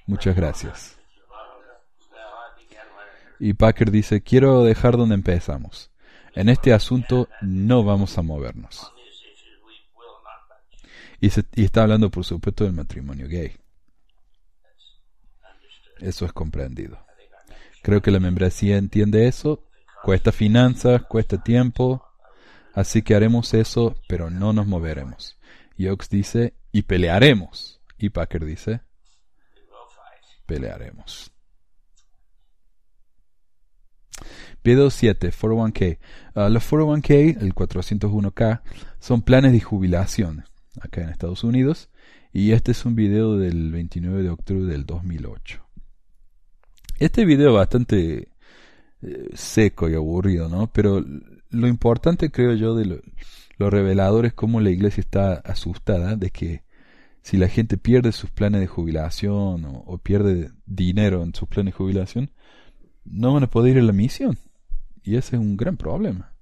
Muchas 0.07 0.35
gracias. 0.35 0.97
Y 3.39 3.53
Packer 3.53 3.91
dice, 3.91 4.21
quiero 4.21 4.63
dejar 4.63 4.97
donde 4.97 5.13
empezamos. 5.13 5.91
En 6.33 6.49
este 6.49 6.73
asunto 6.73 7.27
no 7.41 7.83
vamos 7.83 8.17
a 8.17 8.23
movernos. 8.23 8.91
Y, 11.19 11.27
está 11.61 11.83
hablando, 11.83 12.11
por 12.11 12.23
supuesto, 12.23 12.63
del 12.63 12.73
matrimonio 12.73 13.27
gay. 13.27 13.55
Eso 15.99 16.25
es 16.25 16.33
comprendido. 16.33 16.99
Creo 17.81 18.01
que 18.01 18.11
la 18.11 18.19
membresía 18.19 18.77
entiende 18.77 19.27
eso. 19.27 19.63
Cuesta 20.03 20.31
finanzas, 20.31 21.03
cuesta 21.03 21.41
tiempo. 21.41 22.03
Así 22.73 23.01
que 23.01 23.15
haremos 23.15 23.53
eso, 23.55 23.95
pero 24.07 24.29
no 24.29 24.53
nos 24.53 24.67
moveremos. 24.67 25.37
Y 25.75 25.87
Oaks 25.87 26.09
dice, 26.09 26.53
y 26.71 26.83
pelearemos. 26.83 27.81
Y 27.97 28.09
Packer 28.09 28.45
dice, 28.45 28.81
pelearemos. 30.45 31.31
Video 34.63 34.89
7, 34.91 35.31
401k. 35.31 35.97
Ah, 36.35 36.49
los 36.49 36.69
401k, 36.69 37.41
el 37.41 37.55
401k, 37.55 38.61
son 38.99 39.21
planes 39.21 39.53
de 39.53 39.61
jubilación 39.61 40.46
acá 40.81 41.01
en 41.01 41.09
Estados 41.09 41.43
Unidos. 41.43 41.89
Y 42.33 42.51
este 42.51 42.71
es 42.71 42.85
un 42.85 42.95
video 42.95 43.37
del 43.37 43.71
29 43.71 44.23
de 44.23 44.29
octubre 44.29 44.65
del 44.65 44.85
2008. 44.85 45.61
Este 46.99 47.25
video 47.25 47.53
bastante 47.53 48.29
eh, 49.01 49.29
seco 49.33 49.89
y 49.89 49.95
aburrido, 49.95 50.49
¿no? 50.49 50.67
Pero 50.73 51.03
lo 51.49 51.67
importante, 51.67 52.31
creo 52.31 52.55
yo, 52.55 52.75
de 52.75 53.01
lo, 53.57 53.69
revelador 53.69 54.25
es 54.25 54.33
cómo 54.33 54.59
la 54.59 54.71
iglesia 54.71 55.01
está 55.01 55.33
asustada 55.33 56.15
de 56.15 56.31
que 56.31 56.63
si 57.21 57.37
la 57.37 57.47
gente 57.47 57.77
pierde 57.77 58.11
sus 58.11 58.31
planes 58.31 58.61
de 58.61 58.67
jubilación 58.67 59.65
o, 59.65 59.97
pierde 59.97 60.51
dinero 60.65 61.23
en 61.23 61.35
sus 61.35 61.47
planes 61.47 61.73
de 61.73 61.77
jubilación, 61.77 62.31
no 63.05 63.33
van 63.33 63.43
a 63.43 63.49
poder 63.49 63.77
ir 63.77 63.83
a 63.83 63.85
la 63.85 63.93
misión. 63.93 64.37
Y 65.03 65.15
ese 65.15 65.35
es 65.35 65.41
un 65.41 65.57
gran 65.57 65.77
problema. 65.77 66.33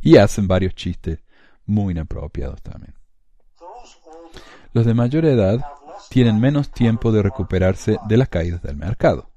Y 0.00 0.16
hacen 0.16 0.46
varios 0.48 0.74
chistes 0.74 1.20
muy 1.66 1.92
inapropiados 1.92 2.62
también. 2.62 2.94
Los 4.72 4.86
de 4.86 4.94
mayor 4.94 5.24
edad 5.24 5.64
tienen 6.08 6.40
menos 6.40 6.70
tiempo 6.70 7.12
de 7.12 7.22
recuperarse 7.22 7.98
de 8.08 8.16
las 8.16 8.28
caídas 8.28 8.62
del 8.62 8.76
mercado. 8.76 9.30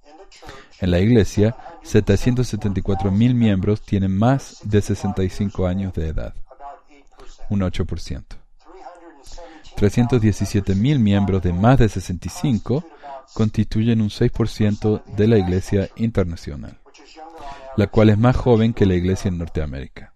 En 0.79 0.91
la 0.91 0.99
Iglesia, 0.99 1.55
774.000 1.83 3.33
miembros 3.33 3.81
tienen 3.81 4.15
más 4.15 4.59
de 4.63 4.81
65 4.81 5.67
años 5.67 5.93
de 5.93 6.09
edad, 6.09 6.33
un 7.49 7.61
8%. 7.61 8.23
317.000 9.77 10.99
miembros 10.99 11.43
de 11.43 11.53
más 11.53 11.79
de 11.79 11.89
65 11.89 12.85
constituyen 13.33 14.01
un 14.01 14.09
6% 14.09 15.03
de 15.03 15.27
la 15.27 15.37
Iglesia 15.37 15.89
internacional, 15.97 16.79
la 17.75 17.87
cual 17.87 18.09
es 18.09 18.17
más 18.17 18.35
joven 18.35 18.73
que 18.73 18.85
la 18.85 18.95
Iglesia 18.95 19.29
en 19.29 19.37
Norteamérica. 19.37 20.13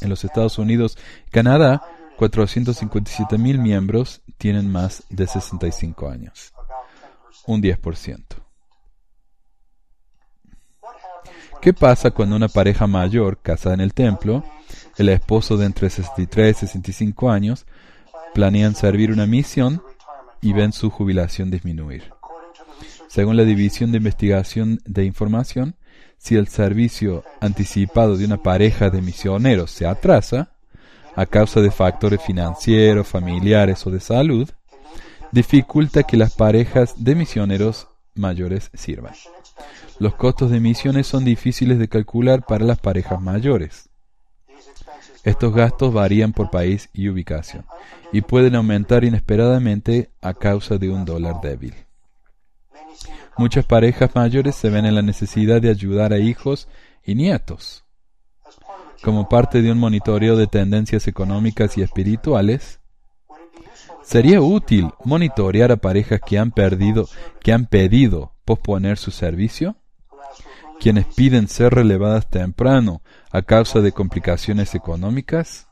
En 0.00 0.08
los 0.08 0.24
Estados 0.24 0.58
Unidos 0.58 0.98
y 1.26 1.30
Canadá, 1.30 1.82
457.000 2.18 3.58
miembros 3.58 4.22
tienen 4.38 4.70
más 4.70 5.04
de 5.10 5.26
65 5.26 6.08
años, 6.08 6.52
un 7.46 7.62
10%. 7.62 8.24
¿Qué 11.60 11.72
pasa 11.72 12.10
cuando 12.10 12.36
una 12.36 12.48
pareja 12.48 12.86
mayor, 12.86 13.38
casada 13.40 13.74
en 13.74 13.80
el 13.80 13.94
templo, 13.94 14.44
el 14.98 15.08
esposo 15.08 15.56
de 15.56 15.66
entre 15.66 15.88
63 15.88 16.56
y 16.56 16.66
65 16.66 17.30
años, 17.30 17.66
planean 18.34 18.74
servir 18.74 19.10
una 19.10 19.26
misión 19.26 19.82
y 20.42 20.52
ven 20.52 20.72
su 20.72 20.90
jubilación 20.90 21.50
disminuir? 21.50 22.12
Según 23.08 23.36
la 23.36 23.44
División 23.44 23.92
de 23.92 23.98
Investigación 23.98 24.80
de 24.84 25.04
Información, 25.04 25.76
si 26.18 26.36
el 26.36 26.48
servicio 26.48 27.24
anticipado 27.40 28.16
de 28.16 28.26
una 28.26 28.42
pareja 28.42 28.90
de 28.90 29.00
misioneros 29.00 29.70
se 29.70 29.86
atrasa, 29.86 30.53
a 31.16 31.26
causa 31.26 31.60
de 31.60 31.70
factores 31.70 32.22
financieros, 32.22 33.06
familiares 33.06 33.86
o 33.86 33.90
de 33.90 34.00
salud, 34.00 34.50
dificulta 35.32 36.02
que 36.02 36.16
las 36.16 36.34
parejas 36.34 37.02
de 37.02 37.14
misioneros 37.14 37.88
mayores 38.14 38.70
sirvan. 38.74 39.14
Los 39.98 40.14
costos 40.14 40.50
de 40.50 40.60
misiones 40.60 41.06
son 41.06 41.24
difíciles 41.24 41.78
de 41.78 41.88
calcular 41.88 42.44
para 42.46 42.64
las 42.64 42.78
parejas 42.78 43.20
mayores. 43.20 43.88
Estos 45.22 45.54
gastos 45.54 45.92
varían 45.92 46.32
por 46.32 46.50
país 46.50 46.90
y 46.92 47.08
ubicación 47.08 47.64
y 48.12 48.20
pueden 48.20 48.54
aumentar 48.56 49.04
inesperadamente 49.04 50.10
a 50.20 50.34
causa 50.34 50.78
de 50.78 50.90
un 50.90 51.04
dólar 51.04 51.40
débil. 51.40 51.74
Muchas 53.36 53.64
parejas 53.64 54.14
mayores 54.14 54.54
se 54.54 54.70
ven 54.70 54.86
en 54.86 54.94
la 54.94 55.02
necesidad 55.02 55.60
de 55.60 55.70
ayudar 55.70 56.12
a 56.12 56.18
hijos 56.18 56.68
y 57.04 57.14
nietos. 57.14 57.83
Como 59.04 59.28
parte 59.28 59.60
de 59.60 59.70
un 59.70 59.76
monitoreo 59.76 60.34
de 60.34 60.46
tendencias 60.46 61.06
económicas 61.06 61.76
y 61.76 61.82
espirituales, 61.82 62.80
sería 64.02 64.40
útil 64.40 64.92
monitorear 65.04 65.72
a 65.72 65.76
parejas 65.76 66.20
que 66.24 66.38
han 66.38 66.50
perdido, 66.52 67.06
que 67.42 67.52
han 67.52 67.66
pedido 67.66 68.32
posponer 68.46 68.96
su 68.96 69.10
servicio. 69.10 69.76
Quienes 70.80 71.04
piden 71.04 71.48
ser 71.48 71.74
relevadas 71.74 72.30
temprano 72.30 73.02
a 73.30 73.42
causa 73.42 73.80
de 73.80 73.92
complicaciones 73.92 74.74
económicas, 74.74 75.68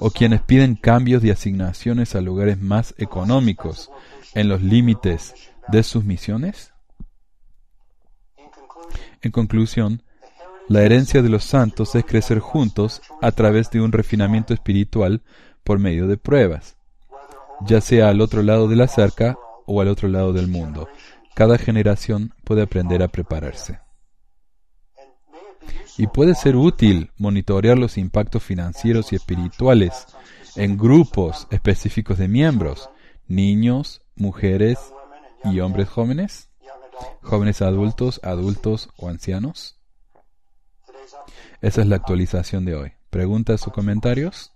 o 0.00 0.10
quienes 0.10 0.42
piden 0.42 0.74
cambios 0.74 1.22
de 1.22 1.30
asignaciones 1.30 2.16
a 2.16 2.20
lugares 2.20 2.60
más 2.60 2.96
económicos 2.98 3.92
en 4.34 4.48
los 4.48 4.60
límites 4.60 5.34
de 5.68 5.84
sus 5.84 6.04
misiones? 6.04 6.72
En 9.22 9.30
conclusión, 9.30 10.02
la 10.70 10.82
herencia 10.82 11.20
de 11.20 11.28
los 11.28 11.42
santos 11.42 11.96
es 11.96 12.04
crecer 12.04 12.38
juntos 12.38 13.02
a 13.20 13.32
través 13.32 13.72
de 13.72 13.80
un 13.80 13.90
refinamiento 13.90 14.54
espiritual 14.54 15.20
por 15.64 15.80
medio 15.80 16.06
de 16.06 16.16
pruebas, 16.16 16.76
ya 17.66 17.80
sea 17.80 18.08
al 18.08 18.20
otro 18.20 18.44
lado 18.44 18.68
de 18.68 18.76
la 18.76 18.86
cerca 18.86 19.36
o 19.66 19.80
al 19.80 19.88
otro 19.88 20.06
lado 20.06 20.32
del 20.32 20.46
mundo. 20.46 20.86
Cada 21.34 21.58
generación 21.58 22.34
puede 22.44 22.62
aprender 22.62 23.02
a 23.02 23.08
prepararse 23.08 23.80
y 25.98 26.06
puede 26.06 26.36
ser 26.36 26.54
útil 26.54 27.10
monitorear 27.18 27.76
los 27.76 27.98
impactos 27.98 28.44
financieros 28.44 29.12
y 29.12 29.16
espirituales 29.16 30.06
en 30.54 30.78
grupos 30.78 31.48
específicos 31.50 32.16
de 32.16 32.28
miembros, 32.28 32.90
niños, 33.26 34.02
mujeres 34.14 34.78
y 35.42 35.58
hombres 35.58 35.88
jóvenes, 35.88 36.48
jóvenes 37.22 37.60
adultos, 37.60 38.20
adultos 38.22 38.88
o 38.96 39.08
ancianos. 39.08 39.79
Esa 41.60 41.82
es 41.82 41.86
la 41.86 41.96
actualización 41.96 42.64
de 42.64 42.74
hoy. 42.74 42.92
¿Preguntas 43.10 43.66
o 43.66 43.72
comentarios? 43.72 44.52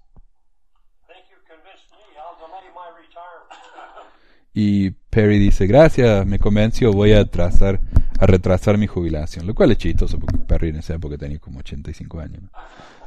Y 4.53 4.91
Perry 4.91 5.39
dice, 5.39 5.67
gracias, 5.67 6.25
me 6.27 6.39
convenció, 6.39 6.93
voy 6.93 7.13
a 7.13 7.25
trazar 7.25 7.81
a 8.21 8.27
retrasar 8.27 8.79
mi 8.79 8.87
jubilación, 8.87 9.47
lo 9.47 9.55
cual 9.55 9.73
es 9.73 9.79
chistoso 9.79 10.19
porque 10.21 10.39
Perry 10.39 10.69
en 10.69 10.77
esa 10.77 10.95
época 10.95 11.19
tenía 11.19 11.41
como 11.41 11.59
85 11.59 12.21
años. 12.21 12.43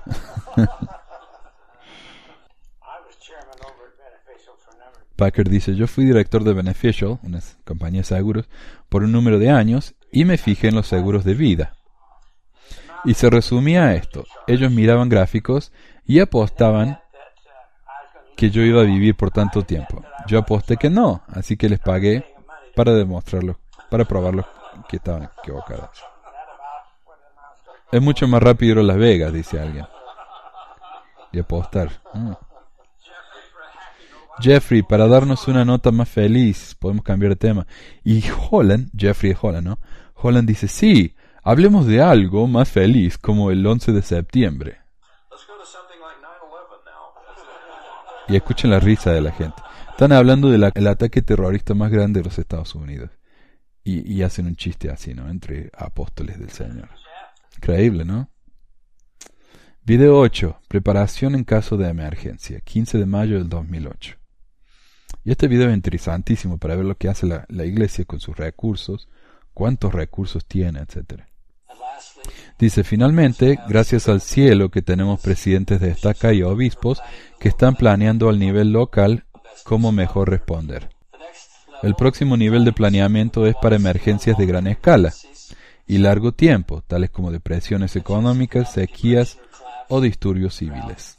Packer 5.16 5.50
dice, 5.50 5.76
yo 5.76 5.88
fui 5.88 6.04
director 6.06 6.44
de 6.44 6.54
Beneficial, 6.54 7.18
una 7.24 7.40
compañía 7.66 8.02
de 8.02 8.06
seguros, 8.06 8.50
por 8.90 9.04
un 9.04 9.12
número 9.12 9.40
de 9.40 9.50
años 9.50 9.96
y 10.12 10.26
me 10.26 10.38
fijé 10.38 10.68
en 10.68 10.76
los 10.76 10.88
seguros 10.88 11.24
de 11.24 11.34
vida. 11.34 11.77
Y 13.08 13.14
se 13.14 13.30
resumía 13.30 13.86
a 13.86 13.96
esto. 13.96 14.26
Ellos 14.48 14.70
miraban 14.70 15.08
gráficos 15.08 15.72
y 16.06 16.20
apostaban 16.20 17.00
que 18.36 18.50
yo 18.50 18.62
iba 18.62 18.82
a 18.82 18.86
vivir 18.86 19.16
por 19.16 19.32
tanto 19.32 19.64
tiempo. 19.64 20.04
Yo 20.28 20.40
aposté 20.40 20.76
que 20.76 20.90
no, 20.90 21.24
así 21.30 21.56
que 21.56 21.70
les 21.70 21.80
pagué 21.80 22.26
para 22.76 22.94
demostrarlo, 22.94 23.58
para 23.90 24.04
probarlo 24.04 24.46
que 24.90 24.98
estaban 24.98 25.30
equivocados. 25.40 25.90
Es 27.94 28.02
mucho 28.02 28.28
más 28.28 28.44
rápido 28.44 28.74
ir 28.74 28.80
a 28.80 28.84
Las 28.84 28.98
Vegas, 28.98 29.32
dice 29.32 29.58
alguien. 29.58 29.88
Y 31.32 31.40
apostar. 31.40 31.90
Mm. 32.14 32.34
Jeffrey, 34.40 34.84
para 34.84 35.08
darnos 35.08 35.48
una 35.48 35.64
nota 35.64 35.92
más 35.92 36.10
feliz, 36.10 36.76
podemos 36.78 37.06
cambiar 37.06 37.30
de 37.32 37.36
tema. 37.38 37.68
Y 38.04 38.22
Holland, 38.52 38.92
Jeffrey 38.98 39.34
Holland, 39.40 39.66
¿no? 39.66 39.80
Holland 40.16 40.46
dice, 40.48 40.68
sí, 40.68 41.16
hablemos 41.48 41.88
de 41.88 42.02
algo 42.02 42.46
más 42.46 42.70
feliz, 42.70 43.18
como 43.18 43.52
el 43.52 43.66
11 43.66 43.94
de 43.94 44.02
septiembre. 44.02 44.80
Y 48.28 48.36
escuchen 48.36 48.70
la 48.70 48.82
risa 48.82 49.14
de 49.14 49.22
la 49.22 49.32
gente. 49.32 49.56
Están 49.92 50.12
hablando 50.12 50.50
del 50.50 50.66
ataque 50.66 51.22
terrorista 51.22 51.74
más 51.74 51.90
grande 51.90 52.20
de 52.20 52.26
los 52.26 52.38
Estados 52.38 52.76
Unidos 52.76 53.12
y, 53.86 54.22
hacen 54.24 54.48
un 54.48 54.58
chiste 54.58 54.92
así, 54.92 55.14
¿no? 55.14 55.30
Entre 55.30 55.72
apóstoles 55.78 56.38
del 56.38 56.50
Señor. 56.50 56.90
Increíble, 57.56 58.04
¿no? 58.04 58.30
Video 59.84 60.20
8. 60.20 60.60
Preparación 60.68 61.34
en 61.34 61.46
caso 61.46 61.78
de 61.78 61.88
emergencia. 61.88 62.60
15 62.60 62.98
de 62.98 63.06
mayo 63.06 63.38
del 63.38 63.48
2008. 63.48 64.18
Y 65.24 65.32
este 65.32 65.48
video 65.48 65.70
es 65.70 65.76
interesantísimo 65.76 66.58
para 66.58 66.76
ver 66.76 66.84
lo 66.84 66.98
que 66.98 67.08
hace 67.08 67.26
la, 67.26 67.46
la 67.48 67.64
iglesia 67.64 68.04
con 68.04 68.20
sus 68.20 68.36
recursos, 68.36 69.08
cuántos 69.54 69.94
recursos 69.94 70.46
tiene, 70.46 70.82
etc. 70.82 71.22
Dice, 72.60 72.84
finalmente, 72.84 73.60
gracias 73.68 74.08
al 74.08 74.22
cielo 74.22 74.70
que 74.70 74.82
tenemos 74.82 75.20
presidentes 75.20 75.80
de 75.80 75.92
estaca 75.92 76.34
y 76.34 76.42
obispos 76.42 77.02
que 77.40 77.50
están 77.50 77.76
planeando 77.76 78.30
al 78.30 78.40
nivel 78.40 78.72
local 78.72 79.26
cómo 79.64 79.92
mejor 79.92 80.30
responder. 80.30 80.90
El 81.84 81.96
próximo 81.96 82.36
nivel 82.36 82.66
de 82.66 82.74
planeamiento 82.74 83.46
es 83.46 83.56
para 83.62 83.76
emergencias 83.76 84.38
de 84.38 84.48
gran 84.48 84.66
escala 84.66 85.14
y 85.86 86.00
largo 86.00 86.32
tiempo, 86.32 86.82
tales 86.82 87.12
como 87.12 87.32
depresiones 87.32 87.96
económicas, 87.96 88.74
sequías 88.74 89.38
o 89.88 90.02
disturbios 90.02 90.56
civiles. 90.56 91.17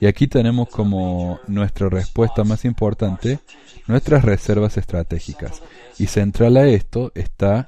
Y 0.00 0.06
aquí 0.06 0.28
tenemos 0.28 0.68
como 0.68 1.40
nuestra 1.48 1.88
respuesta 1.88 2.44
más 2.44 2.64
importante 2.64 3.40
nuestras 3.88 4.24
reservas 4.24 4.76
estratégicas. 4.76 5.62
Y 5.98 6.06
central 6.06 6.56
a 6.56 6.66
esto 6.68 7.10
está 7.14 7.66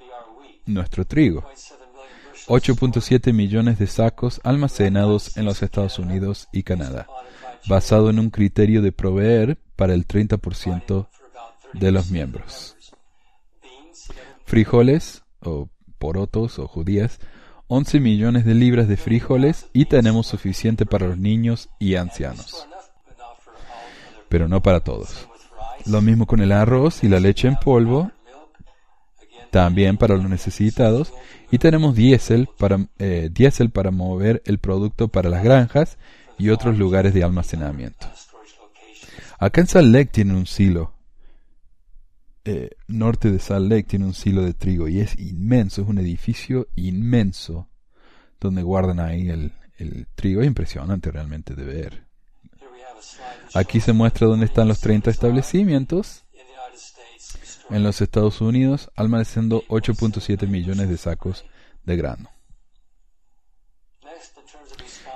nuestro 0.67 1.05
trigo. 1.05 1.45
8.7 2.47 3.33
millones 3.33 3.79
de 3.79 3.87
sacos 3.87 4.41
almacenados 4.45 5.37
en 5.37 5.45
los 5.45 5.63
Estados 5.63 5.99
Unidos 5.99 6.49
y 6.53 6.63
Canadá, 6.63 7.07
basado 7.69 8.11
en 8.11 8.19
un 8.19 8.31
criterio 8.31 8.83
de 8.83 8.93
proveer 8.93 9.59
para 9.77 9.95
el 9.95 10.07
30% 10.07 11.09
de 11.73 11.93
los 11.93 12.11
miembros. 12.11 12.77
Frijoles, 14.45 15.23
o 15.41 15.69
porotos 15.99 16.59
o 16.59 16.67
judías, 16.67 17.21
11 17.73 18.01
millones 18.01 18.45
de 18.45 18.55
libras 18.55 18.89
de 18.89 18.97
frijoles 18.97 19.69
y 19.73 19.85
tenemos 19.85 20.27
suficiente 20.27 20.87
para 20.87 21.07
los 21.07 21.19
niños 21.19 21.69
y 21.79 21.95
ancianos. 21.95 22.67
Pero 24.29 24.49
no 24.49 24.61
para 24.61 24.81
todos. 24.81 25.29
Lo 25.87 26.03
mismo 26.03 26.27
con 26.27 26.41
el 26.41 26.51
arroz 26.51 27.05
y 27.05 27.09
la 27.09 27.21
leche 27.21 27.47
en 27.47 27.55
polvo, 27.55 28.11
también 29.53 29.99
para 29.99 30.17
los 30.17 30.29
necesitados. 30.29 31.13
Y 31.53 31.59
tenemos 31.59 31.95
diésel 31.95 32.49
para, 32.59 32.89
eh, 32.99 33.31
para 33.73 33.93
mover 33.93 34.43
el 34.47 34.59
producto 34.59 35.07
para 35.07 35.31
las 35.31 35.45
granjas 35.45 35.97
y 36.39 36.51
otros 36.51 36.77
lugares 36.77 37.15
de 37.15 37.23
almacenamiento. 37.23 38.09
Acá 39.39 39.61
en 39.61 39.67
Salt 39.69 39.95
Lake 39.95 40.23
un 40.23 40.47
silo. 40.47 40.93
Eh, 42.45 42.71
norte 42.89 43.31
de 43.31 43.39
Salt 43.39 43.71
Lake 43.71 43.83
tiene 43.85 44.07
un 44.07 44.15
silo 44.15 44.43
de 44.43 44.55
trigo 44.55 44.89
y 44.89 45.01
es 45.01 45.19
inmenso, 45.19 45.83
es 45.83 45.89
un 45.89 45.99
edificio 45.99 46.69
inmenso 46.75 47.69
donde 48.41 48.63
guardan 48.63 48.99
ahí 48.99 49.29
el, 49.29 49.53
el 49.77 50.07
trigo. 50.15 50.41
Es 50.41 50.47
impresionante 50.47 51.11
realmente 51.11 51.55
de 51.55 51.65
ver. 51.65 52.07
Aquí 53.55 53.81
se 53.81 53.93
muestra 53.93 54.27
dónde 54.27 54.47
están 54.47 54.69
los 54.69 54.81
30 54.81 55.11
establecimientos 55.11 56.25
en 57.71 57.83
los 57.83 58.01
Estados 58.01 58.41
Unidos, 58.41 58.91
almacenando 58.97 59.63
8.7 59.69 60.47
millones 60.49 60.89
de 60.89 60.97
sacos 60.97 61.45
de 61.85 61.97
grano. 61.97 62.31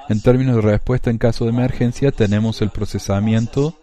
En 0.08 0.20
términos 0.20 0.56
de 0.56 0.62
respuesta 0.62 1.10
en 1.10 1.18
caso 1.18 1.44
de 1.44 1.50
emergencia, 1.50 2.12
tenemos 2.12 2.60
el 2.62 2.70
procesamiento 2.70 3.78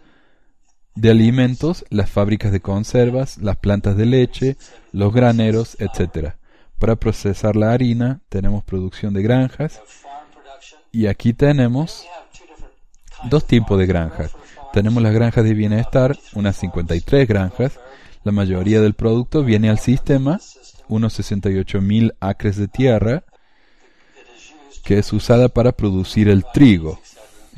de 0.94 1.10
alimentos, 1.10 1.84
las 1.90 2.10
fábricas 2.10 2.52
de 2.52 2.60
conservas, 2.60 3.38
las 3.38 3.56
plantas 3.56 3.96
de 3.96 4.06
leche, 4.06 4.56
los 4.92 5.12
graneros, 5.12 5.76
etc. 5.78 6.34
Para 6.78 6.96
procesar 6.96 7.56
la 7.56 7.72
harina 7.72 8.20
tenemos 8.28 8.64
producción 8.64 9.14
de 9.14 9.22
granjas 9.22 9.80
y 10.90 11.06
aquí 11.06 11.32
tenemos 11.32 12.06
dos 13.30 13.46
tipos 13.46 13.78
de 13.78 13.86
granjas. 13.86 14.32
Tenemos 14.72 15.02
las 15.02 15.12
granjas 15.12 15.44
de 15.44 15.54
bienestar, 15.54 16.18
unas 16.34 16.56
53 16.56 17.28
granjas. 17.28 17.78
La 18.24 18.32
mayoría 18.32 18.80
del 18.80 18.94
producto 18.94 19.44
viene 19.44 19.68
al 19.68 19.78
sistema, 19.78 20.40
unos 20.88 21.14
68 21.14 21.80
mil 21.80 22.14
acres 22.20 22.56
de 22.56 22.68
tierra, 22.68 23.24
que 24.84 24.98
es 24.98 25.12
usada 25.12 25.48
para 25.48 25.72
producir 25.72 26.28
el 26.28 26.44
trigo, 26.52 27.00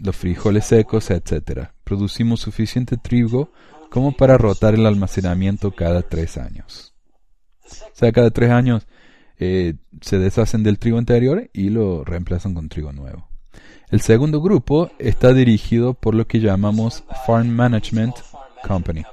los 0.03 0.17
frijoles 0.17 0.67
secos, 0.67 1.11
etc. 1.11 1.74
Producimos 1.85 2.41
suficiente 2.41 2.97
trigo 2.97 3.53
como 3.91 4.13
para 4.13 4.39
rotar 4.39 4.75
el 4.75 4.87
almacenamiento 4.87 5.71
cada 5.71 6.03
tres 6.03 6.37
años. 6.37 6.95
O 7.65 7.95
sea, 7.95 8.13
cada 8.13 8.31
tres 8.31 8.51
años 8.51 8.87
eh, 9.39 9.75
se 10.01 10.19
deshacen 10.19 10.63
del 10.63 10.79
trigo 10.79 10.99
anterior 10.99 11.51
y 11.53 11.71
lo 11.71 12.05
reemplazan 12.05 12.55
con 12.55 12.69
trigo 12.69 12.93
nuevo. 12.93 13.29
El 13.91 14.01
segundo 14.01 14.41
grupo 14.41 14.91
está 14.99 15.33
dirigido 15.33 15.95
por 15.95 16.15
lo 16.15 16.27
que 16.27 16.41
llamamos 16.41 17.05
Farm 17.27 17.49
Management 17.49 18.17
Company 18.67 19.05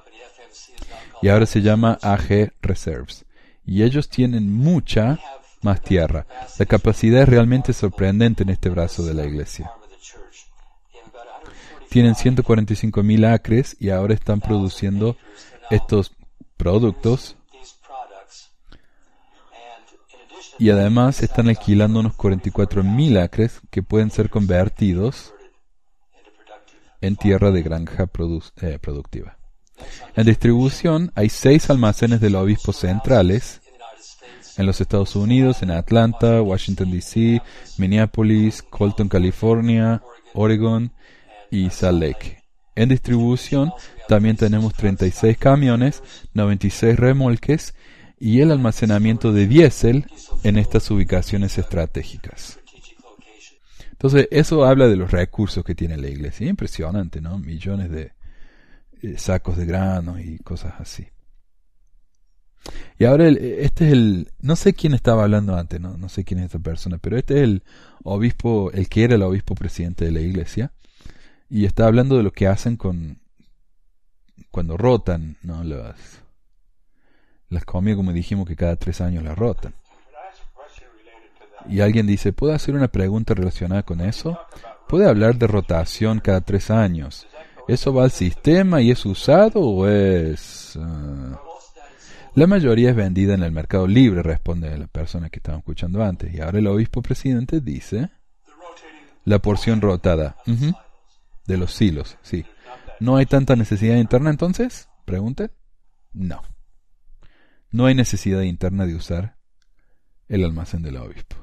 y 1.22 1.30
ahora 1.30 1.46
se 1.46 1.62
llama 1.62 2.00
AG 2.02 2.54
Reserves. 2.62 3.26
Y 3.66 3.84
ellos 3.84 4.10
tienen 4.10 4.52
mucha 4.52 5.20
más 5.62 5.82
tierra. 5.82 6.26
La 6.58 6.66
capacidad 6.66 7.22
es 7.22 7.30
realmente 7.30 7.74
sorprendente 7.74 8.44
en 8.44 8.50
este 8.50 8.70
brazo 8.70 9.06
de 9.06 9.14
la 9.14 9.26
iglesia. 9.26 9.72
Tienen 11.92 12.16
145.000 12.16 13.34
acres 13.34 13.76
y 13.78 13.90
ahora 13.90 14.14
están 14.14 14.40
produciendo 14.40 15.18
estos 15.70 16.14
productos 16.56 17.36
y 20.58 20.70
además 20.70 21.22
están 21.22 21.50
alquilando 21.50 22.00
unos 22.00 22.16
44.000 22.16 23.22
acres 23.22 23.60
que 23.70 23.84
pueden 23.84 24.10
ser 24.10 24.30
convertidos 24.30 25.34
en 27.02 27.18
tierra 27.18 27.52
de 27.52 27.62
granja 27.62 28.08
eh, 28.62 28.80
productiva. 28.80 29.38
En 30.16 30.26
distribución 30.26 31.12
hay 31.14 31.28
seis 31.28 31.70
almacenes 31.70 32.22
del 32.22 32.36
obispo 32.36 32.72
centrales 32.72 33.60
en 34.56 34.66
los 34.66 34.80
Estados 34.80 35.18
Unidos, 35.18 35.62
en 35.62 35.72
Atlanta, 35.72 36.42
Washington, 36.42 36.90
D.C., 36.90 37.42
Minneapolis, 37.78 38.62
Colton, 38.62 39.10
California, 39.10 40.02
Oregon 40.34 40.94
y 41.52 41.70
Salt 41.70 42.02
Lake. 42.02 42.44
En 42.76 42.90
distribución 42.90 43.72
también 44.08 44.38
tenemos 44.38 44.74
36 44.74 45.38
camiones, 45.38 46.02
96 46.34 46.98
remolques 46.98 47.76
y 48.18 48.40
el 48.40 48.52
almacenamiento 48.52 49.34
de 49.34 49.48
diésel 49.48 50.06
en 50.44 50.58
estas 50.58 50.90
ubicaciones 50.90 51.58
estratégicas. 51.58 52.60
Entonces, 53.92 54.28
eso 54.32 54.66
habla 54.66 54.88
de 54.88 54.96
los 54.96 55.12
recursos 55.12 55.64
que 55.64 55.76
tiene 55.76 55.96
la 55.96 56.08
iglesia. 56.08 56.48
Impresionante, 56.48 57.22
¿no? 57.22 57.38
Millones 57.38 57.92
de 57.92 58.14
eh, 59.04 59.18
sacos 59.18 59.58
de 59.58 59.66
granos 59.66 60.20
y 60.22 60.40
cosas 60.40 60.74
así. 60.80 61.08
Y 62.98 63.06
ahora, 63.06 63.28
este 63.28 63.88
es 63.88 63.92
el. 63.92 64.32
No 64.40 64.56
sé 64.56 64.74
quién 64.74 64.94
estaba 64.94 65.24
hablando 65.24 65.56
antes, 65.56 65.80
¿no? 65.80 65.98
no 65.98 66.10
sé 66.10 66.24
quién 66.24 66.40
es 66.40 66.46
esta 66.46 66.60
persona, 66.60 66.98
pero 67.00 67.18
este 67.18 67.38
es 67.38 67.44
el 67.44 67.64
obispo, 68.04 68.72
el 68.72 68.90
que 68.90 69.04
era 69.04 69.16
el 69.16 69.24
obispo 69.24 69.56
presidente 69.56 70.06
de 70.06 70.12
la 70.12 70.22
iglesia. 70.22 70.72
Y 71.52 71.66
está 71.66 71.86
hablando 71.86 72.16
de 72.16 72.24
lo 72.24 72.32
que 72.32 72.48
hacen 72.48 72.78
con. 72.78 73.20
cuando 74.52 74.78
rotan, 74.78 75.36
¿no? 75.44 75.66
Las 75.66 76.22
las 77.50 77.66
comidas, 77.66 77.98
como 77.98 78.14
dijimos, 78.14 78.48
que 78.48 78.56
cada 78.56 78.78
tres 78.78 79.02
años 79.02 79.26
las 79.26 79.38
rotan. 79.38 79.74
Y 81.68 81.82
alguien 81.82 82.08
dice, 82.08 82.32
¿puedo 82.32 82.54
hacer 82.54 82.74
una 82.74 82.88
pregunta 82.88 83.34
relacionada 83.34 83.84
con 83.84 84.00
eso? 84.00 84.40
¿Puede 84.88 85.08
hablar 85.08 85.36
de 85.36 85.48
rotación 85.48 86.22
cada 86.22 86.40
tres 86.40 86.72
años? 86.72 87.28
¿Eso 87.68 87.94
va 87.94 88.06
al 88.06 88.12
sistema 88.12 88.82
y 88.82 88.90
es 88.92 89.06
usado 89.06 89.60
o 89.60 89.88
es...? 89.88 90.78
Ah? 90.82 91.42
La 92.34 92.48
mayoría 92.48 92.92
es 92.92 92.96
vendida 92.96 93.34
en 93.34 93.44
el 93.44 93.52
mercado 93.52 93.86
libre, 93.86 94.24
responde 94.24 94.78
la 94.78 94.88
persona 94.88 95.30
que 95.30 95.40
estaba 95.40 95.58
escuchando 95.58 96.02
antes. 96.02 96.34
Y 96.34 96.40
ahora 96.40 96.60
el 96.60 96.68
obispo 96.68 97.02
presidente 97.02 97.60
dice, 97.60 98.10
la 99.26 99.40
porción 99.40 99.82
rotada 99.82 100.38
de 101.46 101.58
los 101.58 101.74
silos, 101.74 102.18
sí. 102.22 102.46
¿No 103.00 103.18
hay 103.18 103.26
tanta 103.26 103.56
necesidad 103.56 103.96
interna 103.96 104.30
entonces? 104.30 104.90
Pregunte. 105.06 105.52
No. 106.14 106.42
No 107.72 107.86
hay 107.86 107.96
necesidad 107.96 108.42
interna 108.42 108.86
de 108.86 108.96
usar 108.96 109.38
el 110.28 110.46
almacén 110.46 110.84
del 110.84 110.98
obispo. 110.98 111.36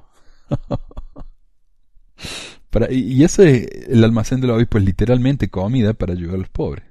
y 2.91 3.25
ese, 3.25 3.93
el 3.93 4.05
almacén 4.05 4.41
del 4.41 4.51
obispo 4.51 4.79
es 4.79 4.85
literalmente 4.85 5.49
comida 5.49 5.95
para 5.95 6.13
ayudar 6.13 6.37
a 6.37 6.39
los 6.39 6.49
pobres. 6.49 6.85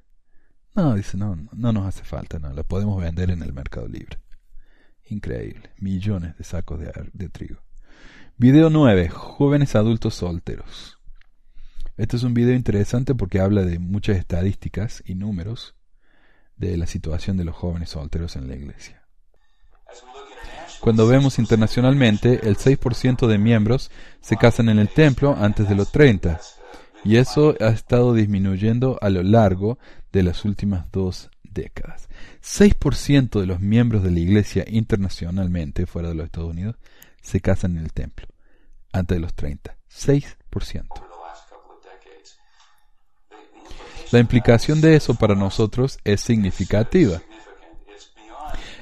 No, 0.75 0.95
dice, 0.95 1.17
no, 1.17 1.35
no 1.53 1.73
nos 1.73 1.87
hace 1.87 2.03
falta, 2.03 2.37
no, 2.37 2.53
la 2.53 2.63
podemos 2.63 3.01
vender 3.01 3.31
en 3.31 3.41
el 3.41 3.53
mercado 3.53 3.87
libre. 3.87 4.19
Increíble, 5.05 5.71
millones 5.79 6.37
de 6.37 6.43
sacos 6.43 6.79
de, 6.79 6.91
de 7.13 7.29
trigo. 7.29 7.61
Video 8.37 8.69
9. 8.69 9.09
Jóvenes 9.09 9.75
adultos 9.75 10.13
solteros. 10.13 10.96
Este 11.97 12.15
es 12.15 12.21
un 12.21 12.35
video 12.35 12.53
interesante 12.53 13.15
porque 13.15 13.39
habla 13.39 13.63
de 13.63 13.79
muchas 13.79 14.17
estadísticas 14.17 15.03
y 15.05 15.15
números 15.15 15.73
de 16.55 16.77
la 16.77 16.85
situación 16.85 17.37
de 17.37 17.43
los 17.43 17.55
jóvenes 17.55 17.89
solteros 17.89 18.35
en 18.35 18.47
la 18.47 18.55
iglesia. 18.55 19.01
Cuando 20.79 21.07
vemos 21.07 21.39
internacionalmente, 21.39 22.47
el 22.47 22.55
6% 22.55 23.25
de 23.25 23.39
miembros 23.39 23.89
se 24.21 24.37
casan 24.37 24.69
en 24.69 24.77
el 24.77 24.89
templo 24.89 25.35
antes 25.35 25.67
de 25.67 25.73
los 25.73 25.91
30, 25.91 26.39
y 27.03 27.15
eso 27.15 27.55
ha 27.59 27.69
estado 27.69 28.13
disminuyendo 28.13 28.99
a 29.01 29.09
lo 29.09 29.23
largo 29.23 29.79
de 30.11 30.21
las 30.21 30.45
últimas 30.45 30.91
dos 30.91 31.31
décadas. 31.43 32.09
6% 32.43 33.39
de 33.39 33.47
los 33.47 33.59
miembros 33.59 34.03
de 34.03 34.11
la 34.11 34.19
iglesia 34.19 34.65
internacionalmente, 34.67 35.87
fuera 35.87 36.09
de 36.09 36.15
los 36.15 36.25
Estados 36.25 36.51
Unidos, 36.51 36.75
se 37.21 37.41
casan 37.41 37.77
en 37.77 37.85
el 37.85 37.93
templo 37.93 38.27
antes 38.93 39.15
de 39.15 39.21
los 39.21 39.33
30. 39.33 39.77
6%. 39.89 41.06
La 44.11 44.19
implicación 44.19 44.79
de 44.81 44.95
eso 44.95 45.15
para 45.15 45.35
nosotros 45.35 45.99
es 46.03 46.21
significativa 46.21 47.21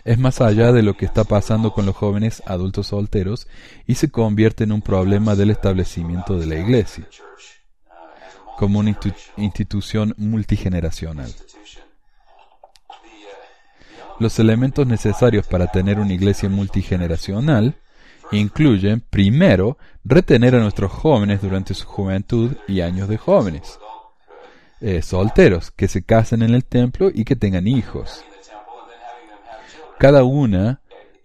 es 0.03 0.19
más 0.19 0.39
allá 0.39 0.71
de 0.71 0.83
lo 0.83 0.95
que 0.95 1.05
está 1.05 1.23
pasando 1.23 1.73
con 1.73 1.87
los 1.87 1.95
jóvenes 1.95 2.43
adultos 2.45 2.87
solteros 2.87 3.47
y 3.87 3.95
se 3.95 4.11
convierte 4.11 4.63
en 4.63 4.71
un 4.71 4.83
problema 4.83 5.33
del 5.35 5.49
establecimiento 5.49 6.37
de 6.37 6.45
la 6.45 6.55
iglesia. 6.59 7.07
como 8.57 8.79
una 8.79 8.91
institu- 8.91 9.15
institución 9.35 10.13
multigeneracional. 10.17 11.33
Los 14.19 14.39
elementos 14.39 14.87
necesarios 14.87 15.45
para 15.47 15.67
tener 15.71 15.99
una 15.99 16.13
iglesia 16.13 16.47
multigeneracional 16.49 17.75
incluyen, 18.31 19.01
primero, 19.01 19.77
retener 20.05 20.55
a 20.55 20.59
nuestros 20.59 20.91
jóvenes 20.91 21.41
durante 21.41 21.73
su 21.73 21.85
juventud 21.85 22.55
y 22.67 22.79
años 22.81 23.09
de 23.09 23.17
jóvenes. 23.17 23.77
Eh, 24.81 25.01
solteros, 25.01 25.71
que 25.71 25.87
se 25.87 26.03
casen 26.03 26.41
en 26.41 26.53
el 26.53 26.65
templo 26.65 27.09
y 27.13 27.23
que 27.23 27.35
tengan 27.35 27.67
hijos. 27.67 28.23
Cada 29.97 30.23
una 30.23 30.81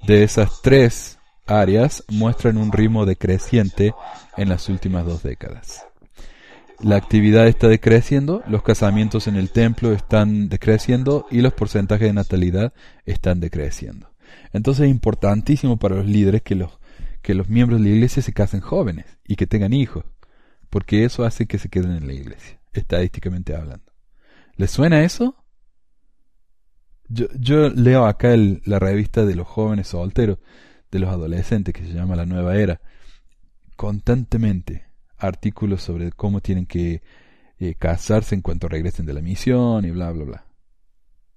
de 0.07 0.23
esas 0.23 0.63
tres 0.63 1.19
áreas 1.47 2.05
muestran 2.09 2.57
un 2.57 2.71
ritmo 2.71 3.07
decreciente 3.07 3.93
en 4.37 4.49
las 4.49 4.69
últimas 4.69 5.05
dos 5.05 5.23
décadas. 5.23 5.85
La 6.83 6.97
actividad 6.97 7.47
está 7.47 7.69
decreciendo, 7.69 8.43
los 8.47 8.63
casamientos 8.63 9.27
en 9.27 9.37
el 9.37 9.51
templo 9.51 9.93
están 9.93 10.49
decreciendo 10.49 11.27
y 11.31 11.43
los 11.43 11.53
porcentajes 11.53 12.07
de 12.07 12.15
natalidad 12.15 12.73
están 13.05 13.41
decreciendo. 13.41 14.09
Entonces 14.53 14.87
es 14.87 14.91
importantísimo 14.91 15.77
para 15.77 15.97
los 15.97 16.07
líderes 16.07 16.41
que 16.43 16.55
los, 16.55 16.79
que 17.21 17.35
los 17.35 17.49
miembros 17.49 17.81
de 17.81 17.89
la 17.89 17.95
iglesia 17.95 18.23
se 18.23 18.33
casen 18.33 18.61
jóvenes 18.61 19.05
y 19.27 19.37
que 19.37 19.47
tengan 19.47 19.73
hijos, 19.73 20.05
porque 20.71 21.05
eso 21.05 21.25
hace 21.25 21.47
que 21.47 21.59
se 21.59 21.69
queden 21.69 21.93
en 21.93 22.07
la 22.07 22.15
iglesia, 22.15 22.59
estadísticamente 22.73 23.55
hablando. 23.55 23.93
¿Les 24.57 24.71
suena 24.71 25.05
eso? 25.05 25.37
Yo, 27.09 27.27
yo 27.39 27.71
leo 27.71 28.07
acá 28.07 28.35
la 28.65 28.79
revista 28.79 29.25
de 29.25 29.35
los 29.35 29.49
jóvenes 29.49 29.89
solteros, 29.89 30.39
de 30.91 30.99
los 30.99 31.11
adolescentes, 31.11 31.75
que 31.75 31.85
se 31.85 31.93
llama 31.93 32.17
La 32.17 32.27
Nueva 32.27 32.57
Era, 32.57 32.81
constantemente 33.77 34.87
artículos 35.17 35.83
sobre 35.83 36.13
cómo 36.13 36.41
tienen 36.41 36.67
que 36.67 37.03
eh, 37.59 37.75
casarse 37.75 38.35
en 38.35 38.43
cuanto 38.43 38.69
regresen 38.69 39.07
de 39.07 39.13
la 39.13 39.21
misión 39.21 39.85
y 39.85 39.91
bla, 39.91 40.11
bla, 40.11 40.25
bla. 40.25 40.47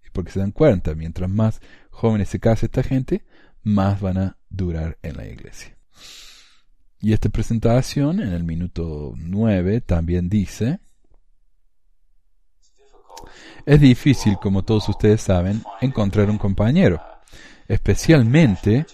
Y 0.06 0.10
porque 0.12 0.32
se 0.32 0.40
dan 0.40 0.52
cuenta, 0.52 0.96
mientras 0.96 1.30
más 1.30 1.62
jóvenes 1.90 2.30
se 2.30 2.40
case 2.40 2.68
esta 2.68 2.84
gente, 2.84 3.26
más 3.62 4.00
van 4.02 4.18
a 4.18 4.38
durar 4.50 4.98
en 5.02 5.18
la 5.18 5.28
iglesia. 5.28 5.78
Y 7.00 7.12
esta 7.12 7.30
presentación, 7.30 8.22
en 8.22 8.32
el 8.32 8.44
minuto 8.46 9.14
9, 9.18 9.82
también 9.82 10.30
dice, 10.30 10.80
es 13.66 13.80
difícil, 13.80 14.38
como 14.42 14.64
todos 14.64 14.90
ustedes 14.90 15.22
saben, 15.22 15.64
encontrar 15.82 16.30
un 16.30 16.38
compañero, 16.38 17.02
especialmente 17.68 18.86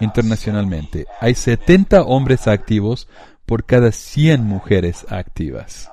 internacionalmente. 0.00 1.06
Hay 1.20 1.34
70 1.34 2.02
hombres 2.02 2.46
activos 2.48 3.08
por 3.46 3.64
cada 3.64 3.92
100 3.92 4.44
mujeres 4.44 5.06
activas 5.10 5.90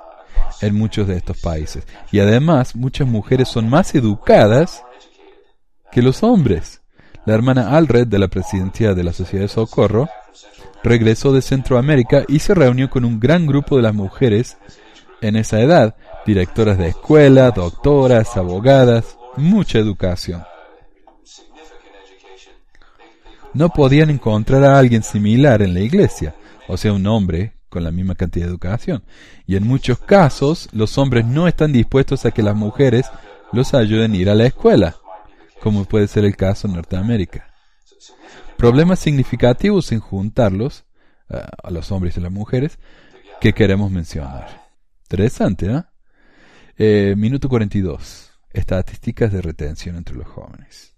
en 0.62 0.76
muchos 0.76 1.08
de 1.08 1.18
estos 1.18 1.40
países. 1.40 1.86
Y 2.12 2.20
además, 2.20 2.76
muchas 2.76 3.08
mujeres 3.08 3.49
son 3.49 3.70
más 3.70 3.94
educadas 3.95 4.84
que 5.91 6.02
los 6.02 6.24
hombres. 6.24 6.82
La 7.26 7.34
hermana 7.34 7.76
Alred 7.76 8.08
de 8.08 8.20
la 8.20 8.28
presidencia 8.28 8.94
de 8.94 9.03
la 9.03 9.14
Sociedad 9.14 9.45
de 9.45 9.49
Socorro 9.49 10.10
regresó 10.84 11.34
de 11.34 11.41
Centroamérica 11.41 12.24
y 12.28 12.40
se 12.40 12.56
reunió 12.56 12.90
con 12.90 13.06
un 13.06 13.20
gran 13.20 13.45
grupo 13.45 13.76
de 13.76 13.84
las 13.84 13.94
mujeres 13.94 14.58
en 15.22 15.35
esa 15.35 15.60
edad, 15.61 15.95
directoras 16.26 16.77
de 16.77 16.89
escuela, 16.89 17.52
doctoras, 17.52 18.35
abogadas, 18.38 19.18
mucha 19.38 19.80
educación. 19.80 20.43
No 23.53 23.69
podían 23.69 24.10
encontrar 24.10 24.64
a 24.64 24.80
alguien 24.80 25.03
similar 25.03 25.61
en 25.61 25.73
la 25.73 25.81
iglesia, 25.81 26.35
o 26.68 26.77
sea, 26.77 26.93
un 26.93 27.06
hombre 27.07 27.53
con 27.69 27.84
la 27.84 27.91
misma 27.91 28.15
cantidad 28.15 28.45
de 28.45 28.52
educación. 28.52 29.03
Y 29.45 29.56
en 29.56 29.68
muchos 29.68 29.99
casos, 29.99 30.69
los 30.72 30.98
hombres 30.98 31.26
no 31.26 31.48
están 31.48 31.72
dispuestos 31.72 32.26
a 32.26 32.31
que 32.31 32.43
las 32.43 32.56
mujeres 32.56 33.06
los 33.52 33.73
ayuden 33.73 34.14
a 34.14 34.18
ir 34.18 34.30
a 34.30 34.35
la 34.35 34.45
escuela, 34.45 34.95
como 35.61 35.85
puede 35.85 36.07
ser 36.07 36.26
el 36.26 36.35
caso 36.35 36.68
en 36.68 36.73
Norteamérica. 36.73 37.53
Problemas 38.57 38.99
significativos 38.99 39.88
sin 39.88 39.99
juntarlos, 39.99 40.85
eh, 41.30 41.41
a 41.64 41.72
los 41.72 41.91
hombres 41.91 42.15
y 42.18 42.22
las 42.22 42.31
mujeres, 42.31 42.80
que 43.41 43.53
queremos 43.53 43.91
mencionar. 43.91 44.60
Interesante, 45.11 45.67
¿no? 45.67 45.85
Eh, 46.77 47.15
minuto 47.17 47.49
42. 47.49 48.31
Estadísticas 48.53 49.33
de 49.33 49.41
retención 49.41 49.97
entre 49.97 50.15
los 50.15 50.25
jóvenes. 50.25 50.95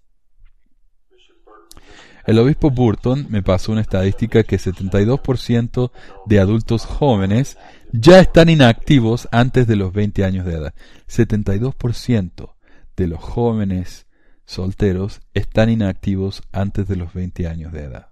El 2.24 2.38
obispo 2.38 2.70
Burton 2.70 3.26
me 3.28 3.42
pasó 3.42 3.72
una 3.72 3.80
estadística 3.80 4.44
que 4.44 4.56
72% 4.56 5.90
de 6.26 6.38
adultos 6.38 6.86
jóvenes 6.86 7.58
ya 7.90 8.20
están 8.20 8.50
inactivos 8.50 9.26
antes 9.32 9.66
de 9.66 9.74
los 9.74 9.92
20 9.92 10.24
años 10.24 10.46
de 10.46 10.54
edad. 10.54 10.74
72% 11.08 12.54
de 12.96 13.08
los 13.08 13.18
jóvenes 13.18 14.06
solteros 14.44 15.22
están 15.34 15.70
inactivos 15.70 16.44
antes 16.52 16.86
de 16.86 16.94
los 16.94 17.12
20 17.14 17.48
años 17.48 17.72
de 17.72 17.82
edad. 17.82 18.10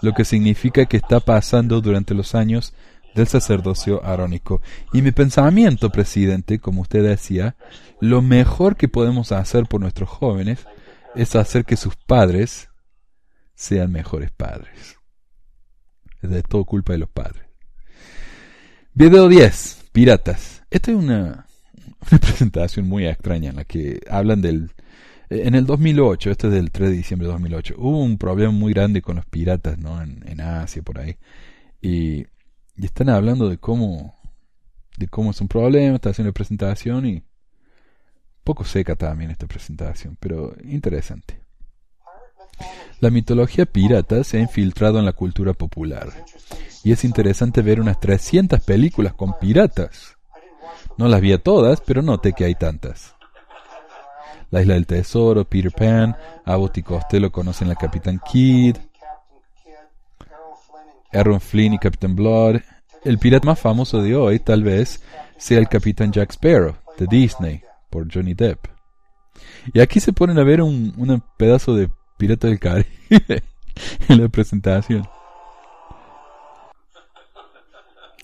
Lo 0.00 0.14
que 0.14 0.24
significa 0.24 0.86
que 0.86 0.96
está 0.96 1.20
pasando 1.20 1.82
durante 1.82 2.14
los 2.14 2.34
años 2.34 2.72
del 3.14 3.26
sacerdocio 3.26 4.04
arónico. 4.04 4.62
Y 4.92 5.02
mi 5.02 5.12
pensamiento, 5.12 5.90
presidente, 5.90 6.58
como 6.58 6.82
usted 6.82 7.02
decía, 7.02 7.56
lo 8.00 8.22
mejor 8.22 8.76
que 8.76 8.88
podemos 8.88 9.32
hacer 9.32 9.66
por 9.66 9.80
nuestros 9.80 10.08
jóvenes 10.08 10.66
es 11.14 11.36
hacer 11.36 11.64
que 11.64 11.76
sus 11.76 11.96
padres 11.96 12.68
sean 13.54 13.92
mejores 13.92 14.30
padres. 14.30 14.96
Es 16.20 16.30
de 16.30 16.42
todo 16.42 16.64
culpa 16.64 16.92
de 16.92 17.00
los 17.00 17.10
padres. 17.10 17.42
Video 18.94 19.28
10. 19.28 19.90
Piratas. 19.92 20.62
Esta 20.70 20.90
es 20.90 20.96
una, 20.96 21.46
presentación 22.20 22.88
muy 22.88 23.06
extraña 23.06 23.50
en 23.50 23.56
la 23.56 23.64
que 23.64 24.00
hablan 24.08 24.40
del... 24.40 24.70
En 25.28 25.54
el 25.54 25.64
2008, 25.64 26.30
este 26.30 26.48
es 26.48 26.52
del 26.52 26.70
3 26.70 26.90
de 26.90 26.96
diciembre 26.96 27.26
de 27.26 27.32
2008, 27.32 27.74
hubo 27.78 28.02
un 28.02 28.18
problema 28.18 28.52
muy 28.52 28.74
grande 28.74 29.00
con 29.00 29.16
los 29.16 29.24
piratas, 29.24 29.78
¿no? 29.78 30.02
En, 30.02 30.22
en 30.26 30.42
Asia, 30.42 30.82
por 30.82 30.98
ahí. 30.98 31.16
Y, 31.80 32.26
y 32.76 32.86
están 32.86 33.08
hablando 33.08 33.48
de 33.48 33.58
cómo, 33.58 34.14
de 34.96 35.08
cómo 35.08 35.30
es 35.30 35.40
un 35.40 35.48
problema, 35.48 35.96
está 35.96 36.10
haciendo 36.10 36.32
presentación 36.32 37.06
y 37.06 37.22
poco 38.44 38.64
seca 38.64 38.96
también 38.96 39.30
esta 39.30 39.46
presentación, 39.46 40.16
pero 40.18 40.54
interesante. 40.64 41.40
La 43.00 43.10
mitología 43.10 43.66
pirata 43.66 44.22
se 44.24 44.38
ha 44.38 44.40
infiltrado 44.40 44.98
en 44.98 45.04
la 45.04 45.12
cultura 45.12 45.52
popular 45.52 46.08
y 46.84 46.92
es 46.92 47.04
interesante 47.04 47.62
ver 47.62 47.80
unas 47.80 48.00
300 48.00 48.60
películas 48.60 49.14
con 49.14 49.38
piratas. 49.38 50.16
No 50.98 51.08
las 51.08 51.20
vi 51.20 51.32
a 51.32 51.42
todas, 51.42 51.80
pero 51.80 52.02
noté 52.02 52.32
que 52.32 52.44
hay 52.44 52.54
tantas. 52.54 53.14
La 54.50 54.60
Isla 54.60 54.74
del 54.74 54.86
Tesoro, 54.86 55.44
Peter 55.44 55.72
Pan, 55.72 56.16
Abbott 56.44 56.78
y 56.78 56.82
Costello 56.82 57.32
conocen 57.32 57.70
al 57.70 57.78
Capitán 57.78 58.20
Kidd, 58.30 58.76
Aaron 61.12 61.40
Flynn 61.40 61.74
y 61.74 61.78
Captain 61.78 62.14
Blood. 62.14 62.60
El 63.04 63.18
pirata 63.18 63.46
más 63.46 63.58
famoso 63.58 64.00
de 64.02 64.14
hoy 64.14 64.38
tal 64.38 64.62
vez 64.62 65.02
sea 65.36 65.58
el 65.58 65.68
Capitán 65.68 66.12
Jack 66.12 66.30
Sparrow 66.30 66.76
de 66.98 67.06
Disney 67.06 67.62
por 67.90 68.12
Johnny 68.12 68.34
Depp. 68.34 68.66
Y 69.72 69.80
aquí 69.80 70.00
se 70.00 70.12
ponen 70.12 70.38
a 70.38 70.44
ver 70.44 70.62
un, 70.62 71.22
pedazo 71.36 71.74
de 71.74 71.90
Pirata 72.16 72.48
del 72.48 72.58
Caribe 72.58 72.86
en 74.08 74.20
la 74.20 74.28
presentación. 74.28 75.08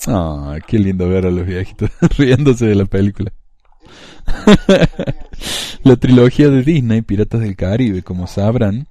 Ah, 0.07 0.59
qué 0.67 0.79
lindo 0.79 1.09
ver 1.09 1.27
a 1.27 1.31
los 1.31 1.45
viejitos 1.45 1.91
riéndose 2.19 2.67
de 2.67 2.75
la 2.75 2.85
película. 2.85 3.33
la 5.83 5.97
trilogía 5.97 6.49
de 6.49 6.63
Disney, 6.63 7.03
Piratas 7.03 7.41
del 7.41 7.57
Caribe, 7.57 8.03
como 8.03 8.27
sabrán, 8.27 8.87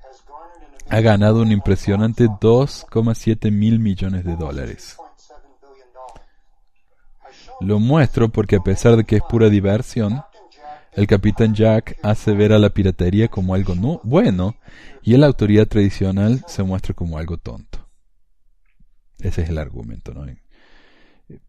ha 0.90 1.02
ganado 1.02 1.42
un 1.42 1.52
impresionante 1.52 2.26
2,7 2.26 3.52
mil 3.52 3.80
millones 3.80 4.24
de 4.24 4.36
dólares. 4.36 4.98
Lo 7.60 7.80
muestro 7.80 8.30
porque 8.30 8.58
a 8.58 8.62
pesar 8.62 8.96
de 8.96 9.04
que 9.04 9.18
es 9.18 9.22
pura 9.28 9.50
diversión, 9.50 10.22
el 10.94 11.08
capitán 11.08 11.54
Jack 11.54 11.98
hace 12.04 12.32
ver 12.34 12.54
a 12.54 12.60
la 12.60 12.70
piratería 12.70 13.28
como 13.28 13.54
algo 13.54 13.76
no 13.76 14.00
bueno 14.04 14.56
y 15.02 15.16
la 15.18 15.28
autoridad 15.28 15.68
tradicional 15.68 16.44
se 16.48 16.64
muestra 16.64 16.94
como 16.94 17.18
algo 17.18 17.38
tonto. 17.38 17.88
Ese 19.20 19.42
es 19.42 19.50
el 19.50 19.58
argumento, 19.58 20.14
¿no? 20.14 20.26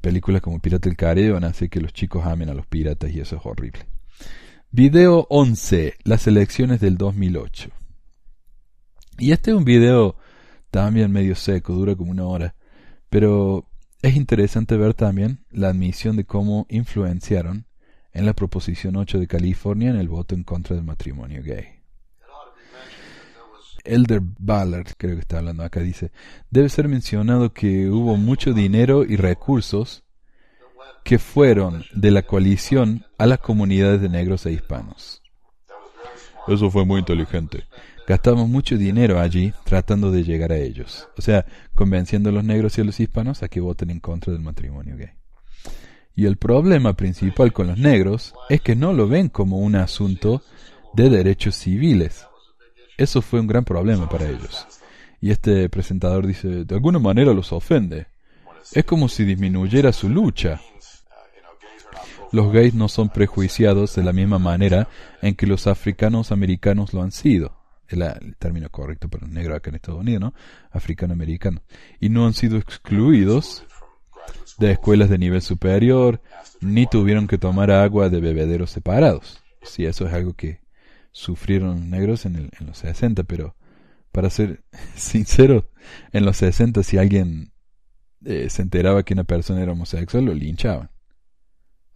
Películas 0.01 0.43
como 0.43 0.59
Pirata 0.59 0.89
del 0.89 0.97
Caribe 0.97 1.33
van 1.33 1.45
a 1.45 1.49
hacer 1.49 1.69
que 1.71 1.81
los 1.81 1.93
chicos 1.93 2.27
amen 2.27 2.49
a 2.49 2.55
los 2.55 2.67
piratas 2.67 3.11
y 3.11 3.21
eso 3.21 3.37
es 3.37 3.43
horrible. 3.45 3.87
Video 4.71 5.27
11. 5.31 5.95
Las 6.05 6.27
elecciones 6.27 6.81
del 6.81 6.99
2008. 6.99 7.71
Y 9.19 9.33
este 9.33 9.51
es 9.51 9.57
un 9.57 9.65
video 9.65 10.17
también 10.71 11.11
medio 11.11 11.35
seco, 11.35 11.75
dura 11.75 11.97
como 11.97 12.13
una 12.13 12.25
hora, 12.25 12.55
pero 13.11 13.67
es 14.01 14.15
interesante 14.15 14.77
ver 14.77 14.95
también 14.95 15.45
la 15.51 15.71
admisión 15.71 16.17
de 16.17 16.25
cómo 16.25 16.67
influenciaron 16.69 17.67
en 18.13 18.27
la 18.27 18.33
Proposición 18.33 18.97
8 18.97 19.19
de 19.19 19.27
California 19.27 19.91
en 19.91 19.97
el 19.97 20.09
voto 20.09 20.35
en 20.35 20.45
contra 20.45 20.77
del 20.77 20.85
matrimonio 20.85 21.43
gay. 21.43 21.67
Elder 23.85 24.21
Ballard, 24.23 24.93
creo 24.97 25.15
que 25.15 25.23
está 25.23 25.39
hablando 25.39 25.65
acá, 25.65 25.81
dice, 25.81 26.13
debe 26.51 26.69
ser 26.69 26.89
mencionado 26.89 27.53
que 27.53 27.89
hubo 27.89 28.17
mucho 28.17 28.53
dinero 28.53 29.05
y 29.05 29.17
recursos 29.17 30.05
que 31.05 31.19
fueron 31.19 31.85
de 31.95 32.11
la 32.11 32.23
coalición 32.23 33.07
a 33.17 33.27
las 33.27 33.39
comunidades 33.39 34.01
de 34.01 34.11
negros 34.11 34.45
e 34.47 34.53
hispanos. 34.53 35.23
Eso 36.47 36.71
fue 36.71 36.85
muy 36.85 37.01
inteligente. 37.01 37.65
Gastamos 38.09 38.49
mucho 38.49 38.79
dinero 38.79 39.21
allí 39.21 39.53
tratando 39.65 40.11
de 40.11 40.25
llegar 40.25 40.51
a 40.51 40.57
ellos. 40.57 41.11
O 41.19 41.21
sea, 41.21 41.45
convenciendo 41.75 42.31
a 42.31 42.33
los 42.33 42.43
negros 42.43 42.79
y 42.79 42.81
a 42.81 42.85
los 42.85 42.99
hispanos 42.99 43.43
a 43.43 43.49
que 43.49 43.61
voten 43.61 43.91
en 43.91 44.01
contra 44.01 44.33
del 44.33 44.41
matrimonio 44.41 44.97
gay. 44.97 45.11
Y 46.17 46.25
el 46.25 46.39
problema 46.39 46.95
principal 46.95 47.53
con 47.53 47.67
los 47.67 47.77
negros 47.77 48.33
es 48.49 48.63
que 48.63 48.75
no 48.75 48.95
lo 48.95 49.09
ven 49.09 49.29
como 49.29 49.59
un 49.59 49.77
asunto 49.77 50.41
de 50.95 51.11
derechos 51.11 51.55
civiles. 51.57 52.25
Eso 52.97 53.21
fue 53.21 53.41
un 53.41 53.47
gran 53.47 53.65
problema 53.65 54.09
para 54.09 54.27
ellos. 54.27 54.67
Y 55.21 55.31
este 55.31 55.69
presentador 55.69 56.27
dice, 56.27 56.65
de 56.65 56.75
alguna 56.75 56.99
manera 56.99 57.35
los 57.35 57.53
ofende. 57.53 58.07
Es 58.73 58.87
como 58.87 59.11
si 59.11 59.27
disminuyera 59.27 59.93
su 59.93 60.09
lucha. 60.09 60.63
Los 62.33 62.51
gays 62.55 62.73
no 62.73 62.89
son 62.89 63.11
prejuiciados 63.11 63.95
de 63.97 64.03
la 64.03 64.15
misma 64.15 64.39
manera 64.39 64.89
en 65.21 65.35
que 65.35 65.47
los 65.47 65.67
africanos 65.67 66.33
americanos 66.33 66.95
lo 66.95 67.03
han 67.03 67.13
sido. 67.13 67.58
El, 67.89 68.03
el 68.03 68.37
término 68.37 68.71
correcto 68.71 69.09
para 69.09 69.27
un 69.27 69.33
negro 69.33 69.55
acá 69.55 69.71
en 69.71 69.77
Estados 69.77 70.01
Unidos, 70.01 70.21
¿no? 70.21 70.35
Africano-americano. 70.71 71.63
Y 72.01 72.11
no 72.11 72.27
han 72.27 72.35
sido 72.35 72.59
excluidos 72.59 73.65
de 74.59 74.73
escuelas 74.73 75.09
de 75.09 75.19
nivel 75.19 75.43
superior, 75.43 76.21
ni 76.61 76.87
tuvieron 76.87 77.27
que 77.27 77.39
tomar 77.39 77.71
agua 77.71 78.09
de 78.09 78.21
bebederos 78.21 78.71
separados. 78.71 79.43
Sí, 79.63 79.85
eso 79.87 80.07
es 80.07 80.13
algo 80.13 80.35
que 80.35 80.61
sufrieron 81.13 81.71
los 81.71 81.81
negros 81.81 82.27
en, 82.27 82.37
el, 82.37 82.51
en 82.59 82.67
los 82.67 82.79
60, 82.79 83.25
pero 83.25 83.57
para 84.13 84.31
ser 84.31 84.63
sincero, 84.95 85.71
en 86.13 86.25
los 86.25 86.37
60 86.39 86.83
si 86.83 86.99
alguien 86.99 87.53
eh, 88.25 88.49
se 88.51 88.63
enteraba 88.63 89.03
que 89.03 89.15
una 89.15 89.25
persona 89.25 89.63
era 89.63 89.73
homosexual, 89.73 90.25
lo 90.25 90.35
linchaban. 90.35 90.91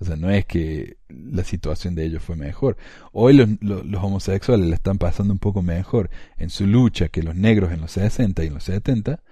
O 0.03 0.05
sea, 0.05 0.17
no 0.17 0.31
es 0.31 0.45
que 0.45 0.97
la 1.09 1.45
situación 1.45 1.95
de 1.95 2.05
ellos 2.05 2.25
fue 2.25 2.35
mejor. 2.35 2.77
Hoy 3.13 3.35
los, 3.35 3.49
homosexuales 4.03 4.67
le 4.67 4.75
están 4.75 4.99
pasando 4.99 5.33
un 5.33 5.39
poco 5.39 5.63
mejor 5.63 6.11
en 6.39 6.51
su 6.51 6.67
lucha 6.67 7.09
que 7.09 7.23
los 7.23 7.37
negros 7.37 7.71
en 7.71 7.81
los 7.81 7.93
60 7.93 8.43
y 8.43 8.49
en 8.49 8.55
los 8.55 8.65
70, 8.65 9.23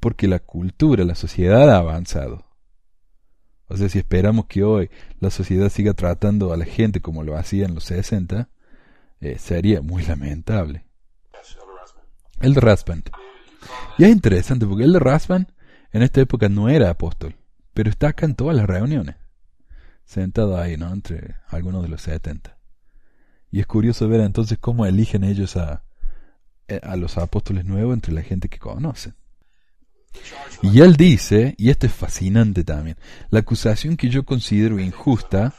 porque 0.00 0.26
la 0.26 0.40
cultura, 0.40 1.04
la 1.04 1.14
sociedad 1.14 1.70
ha 1.70 1.78
avanzado. 1.78 2.46
O 3.68 3.76
sea, 3.76 3.88
si 3.88 3.98
esperamos 3.98 4.46
que 4.46 4.64
hoy 4.64 4.90
la 5.20 5.30
sociedad 5.30 5.68
siga 5.68 5.94
tratando 5.94 6.52
a 6.52 6.56
la 6.56 6.64
gente 6.64 7.00
como 7.00 7.22
lo 7.22 7.36
hacía 7.36 7.66
en 7.66 7.76
los 7.76 7.84
60, 7.84 8.48
eh, 9.20 9.38
sería 9.38 9.82
muy 9.82 10.02
lamentable. 10.02 10.84
El 12.40 12.54
de 12.54 12.60
Raspan. 12.60 13.04
Y 13.98 14.04
es 14.04 14.10
interesante 14.10 14.66
porque 14.66 14.82
el 14.82 14.94
de 14.94 14.98
Raspan 14.98 15.52
en 15.92 16.02
esta 16.02 16.20
época 16.20 16.48
no 16.48 16.68
era 16.68 16.90
apóstol, 16.90 17.36
pero 17.72 17.88
está 17.88 18.08
acá 18.08 18.26
en 18.26 18.34
todas 18.34 18.56
las 18.56 18.66
reuniones, 18.66 19.14
sentado 20.08 20.58
ahí, 20.58 20.76
¿no? 20.76 20.90
Entre 20.92 21.36
algunos 21.48 21.82
de 21.82 21.88
los 21.88 22.02
70. 22.02 22.56
Y 23.50 23.60
es 23.60 23.66
curioso 23.66 24.08
ver 24.08 24.20
entonces 24.20 24.58
cómo 24.58 24.86
eligen 24.86 25.22
ellos 25.22 25.56
a, 25.56 25.84
eh, 26.66 26.80
a 26.82 26.96
los 26.96 27.18
apóstoles 27.18 27.66
nuevos 27.66 27.94
entre 27.94 28.14
la 28.14 28.22
gente 28.22 28.48
que 28.48 28.58
conocen. 28.58 29.14
Y 30.62 30.80
él 30.80 30.96
dice, 30.96 31.54
y 31.58 31.68
esto 31.68 31.86
es 31.86 31.92
fascinante 31.92 32.64
también, 32.64 32.96
la 33.30 33.40
acusación 33.40 33.96
que 33.96 34.08
yo 34.08 34.24
considero 34.24 34.80
injusta 34.80 35.54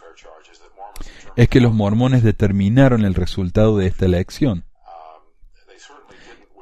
es 1.35 1.47
que 1.47 1.61
los 1.61 1.73
mormones 1.73 2.23
determinaron 2.23 3.05
el 3.05 3.13
resultado 3.13 3.77
de 3.77 3.85
esta 3.85 4.05
elección. 4.05 4.65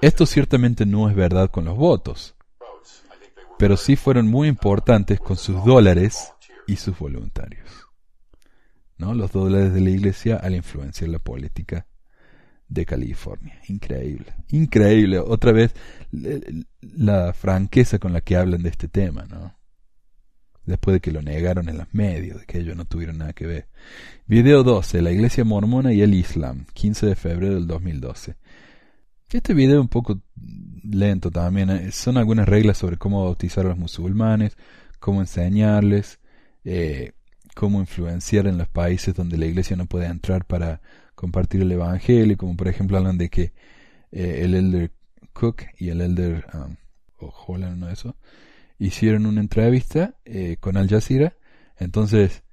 Esto 0.01 0.25
ciertamente 0.25 0.85
no 0.85 1.09
es 1.09 1.15
verdad 1.15 1.49
con 1.49 1.65
los 1.65 1.77
votos, 1.77 2.35
pero 3.57 3.77
sí 3.77 3.95
fueron 3.95 4.27
muy 4.27 4.49
importantes 4.49 5.19
con 5.21 5.37
sus 5.37 5.63
dólares 5.63 6.33
y 6.67 6.75
sus 6.75 6.97
voluntarios. 6.99 7.69
¿No? 8.97 9.13
Los 9.13 9.31
dólares 9.31 9.73
de 9.73 9.81
la 9.81 9.89
iglesia 9.89 10.37
al 10.37 10.55
influenciar 10.55 11.09
la 11.09 11.19
política 11.19 11.87
de 12.67 12.85
California. 12.85 13.59
Increíble, 13.67 14.33
increíble. 14.49 15.19
Otra 15.19 15.51
vez 15.51 15.73
la 16.81 17.33
franqueza 17.33 17.99
con 17.99 18.13
la 18.13 18.21
que 18.21 18.35
hablan 18.35 18.63
de 18.63 18.69
este 18.69 18.87
tema, 18.87 19.25
¿no? 19.25 19.55
Después 20.65 20.95
de 20.95 20.99
que 20.99 21.13
lo 21.13 21.21
negaron 21.21 21.69
en 21.69 21.77
los 21.77 21.93
medios, 21.93 22.41
de 22.41 22.45
que 22.45 22.59
ellos 22.59 22.75
no 22.75 22.83
tuvieron 22.83 23.19
nada 23.19 23.31
que 23.31 23.47
ver. 23.47 23.67
Video 24.25 24.63
12, 24.63 25.01
la 25.01 25.11
Iglesia 25.11 25.45
Mormona 25.45 25.93
y 25.93 26.01
el 26.01 26.13
Islam, 26.13 26.65
15 26.73 27.05
de 27.05 27.15
febrero 27.15 27.55
del 27.55 27.67
2012. 27.67 28.35
Este 29.31 29.53
video 29.53 29.79
un 29.79 29.87
poco 29.87 30.21
lento 30.83 31.31
también. 31.31 31.69
¿eh? 31.69 31.91
Son 31.91 32.17
algunas 32.17 32.49
reglas 32.49 32.77
sobre 32.77 32.97
cómo 32.97 33.23
bautizar 33.23 33.65
a 33.65 33.69
los 33.69 33.77
musulmanes, 33.77 34.57
cómo 34.99 35.21
enseñarles, 35.21 36.19
eh, 36.69 37.13
cómo 37.55 37.79
influenciar 37.79 38.45
en 38.45 38.57
los 38.57 38.67
países 38.67 39.15
donde 39.15 39.37
la 39.37 39.45
iglesia 39.45 39.77
no 39.77 39.85
puede 39.85 40.07
entrar 40.07 40.43
para 40.43 40.81
compartir 41.15 41.61
el 41.61 41.71
evangelio, 41.71 42.35
como 42.35 42.57
por 42.57 42.67
ejemplo 42.67 42.97
hablan 42.97 43.17
de 43.17 43.29
que 43.29 43.53
eh, 44.11 44.41
el 44.43 44.53
elder 44.53 44.91
Cook 45.31 45.63
y 45.77 45.89
el 45.89 46.01
elder 46.01 46.45
um, 46.53 46.75
o 47.19 47.33
Holland, 47.47 47.85
hicieron 48.79 49.25
una 49.25 49.39
entrevista 49.39 50.15
eh, 50.25 50.57
con 50.59 50.75
Al 50.75 50.89
Jazeera, 50.89 51.37
entonces 51.77 52.43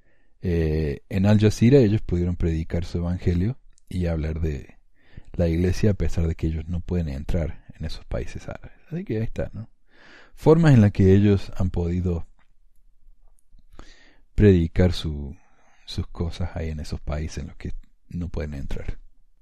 eh, 0.41 1.01
en 1.09 1.25
Al 1.25 1.39
Jazeera 1.39 1.79
ellos 1.79 2.01
pudieron 2.01 2.37
predicar 2.37 2.85
su 2.85 2.99
evangelio 2.99 3.59
y 3.89 4.05
hablar 4.05 4.39
de 4.39 4.77
la 5.33 5.49
iglesia 5.49 5.91
a 5.91 5.95
pesar 5.95 6.25
de 6.27 6.35
que 6.35 6.47
ellos 6.47 6.69
no 6.69 6.79
pueden 6.79 7.09
entrar 7.09 7.65
en 7.77 7.85
esos 7.85 8.05
países 8.05 8.47
árabes. 8.47 8.77
Así 8.89 9.03
que 9.03 9.17
ahí 9.17 9.23
está, 9.23 9.51
¿no? 9.53 9.69
Formas 10.35 10.73
en 10.73 10.81
las 10.81 10.93
que 10.93 11.13
ellos 11.13 11.51
han 11.57 11.69
podido 11.69 12.25
predicar 14.35 14.93
su, 14.93 15.35
sus 15.85 16.07
cosas 16.07 16.51
ahí 16.55 16.69
en 16.69 16.79
esos 16.79 16.99
países 16.99 17.39
en 17.39 17.47
los 17.47 17.55
que 17.55 17.73
no 18.09 18.29
pueden 18.29 18.53
entrar. 18.53 18.97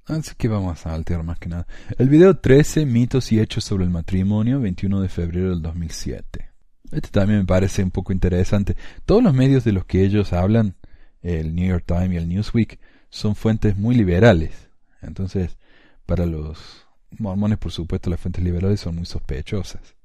Así 0.06 0.34
que 0.38 0.48
vamos 0.48 0.86
a 0.86 0.94
alterar 0.94 1.24
más 1.24 1.40
que 1.40 1.49
nada. 1.49 1.65
El 1.98 2.10
video 2.10 2.38
13, 2.38 2.86
mitos 2.86 3.32
y 3.32 3.40
hechos 3.40 3.64
sobre 3.64 3.86
el 3.86 3.90
matrimonio, 3.90 4.60
21 4.60 5.02
de 5.02 5.10
febrero 5.10 5.49
del 5.52 5.61
2007. 5.61 6.49
Este 6.91 7.10
también 7.10 7.40
me 7.40 7.45
parece 7.45 7.84
un 7.84 7.91
poco 7.91 8.11
interesante. 8.11 8.76
Todos 9.06 9.24
los 9.24 9.34
medios 9.34 9.64
de 9.64 9.72
los 9.72 9.86
que 9.86 10.03
ellos 10.03 10.34
hablan, 10.34 10.76
el 11.22 11.56
New 11.56 11.68
York 11.68 11.86
Times 11.88 12.11
y 12.11 12.18
el 12.18 12.28
Newsweek, 12.28 12.80
son 13.10 13.36
fuentes 13.36 13.78
muy 13.78 13.95
liberales. 13.95 14.70
Entonces, 15.02 15.57
para 16.06 16.26
los 16.26 16.86
mormones, 17.18 17.57
por 17.57 17.72
supuesto, 17.72 18.10
las 18.10 18.20
fuentes 18.20 18.44
liberales 18.44 18.82
son 18.82 18.95
muy 18.95 19.06
sospechosas. 19.06 19.95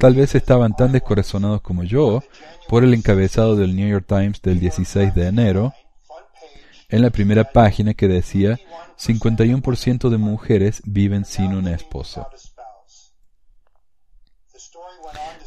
Tal 0.00 0.14
vez 0.14 0.34
estaban 0.34 0.74
tan 0.74 0.92
descorazonados 0.92 1.60
como 1.60 1.84
yo 1.84 2.24
por 2.68 2.84
el 2.84 2.94
encabezado 2.94 3.54
del 3.54 3.76
New 3.76 3.86
York 3.86 4.06
Times 4.08 4.40
del 4.40 4.58
16 4.58 5.14
de 5.14 5.26
enero, 5.26 5.74
en 6.88 7.02
la 7.02 7.10
primera 7.10 7.52
página 7.52 7.92
que 7.92 8.08
decía 8.08 8.58
51% 8.98 10.08
de 10.08 10.16
mujeres 10.16 10.80
viven 10.86 11.26
sin 11.26 11.52
un 11.52 11.68
esposo. 11.68 12.26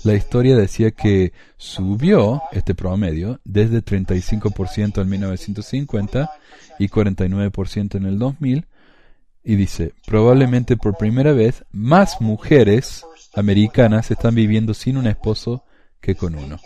La 0.04 0.14
historia 0.14 0.56
decía 0.56 0.92
que 0.92 1.34
subió 1.58 2.44
este 2.52 2.76
promedio 2.76 3.40
desde 3.44 3.84
35% 3.84 5.02
en 5.02 5.10
1950 5.10 6.32
y 6.78 6.90
49% 6.90 7.96
en 7.96 8.06
el 8.06 8.20
2000 8.20 8.68
y 9.44 9.56
dice, 9.56 9.94
probablemente 10.06 10.78
por 10.78 10.96
primera 10.96 11.34
vez 11.34 11.66
más 11.72 12.22
mujeres 12.22 13.04
americanas 13.36 14.12
están 14.12 14.36
viviendo 14.36 14.74
sin 14.74 14.98
un 14.98 15.08
esposo 15.08 15.64
que 16.00 16.16
con 16.16 16.36
uno. 16.36 16.60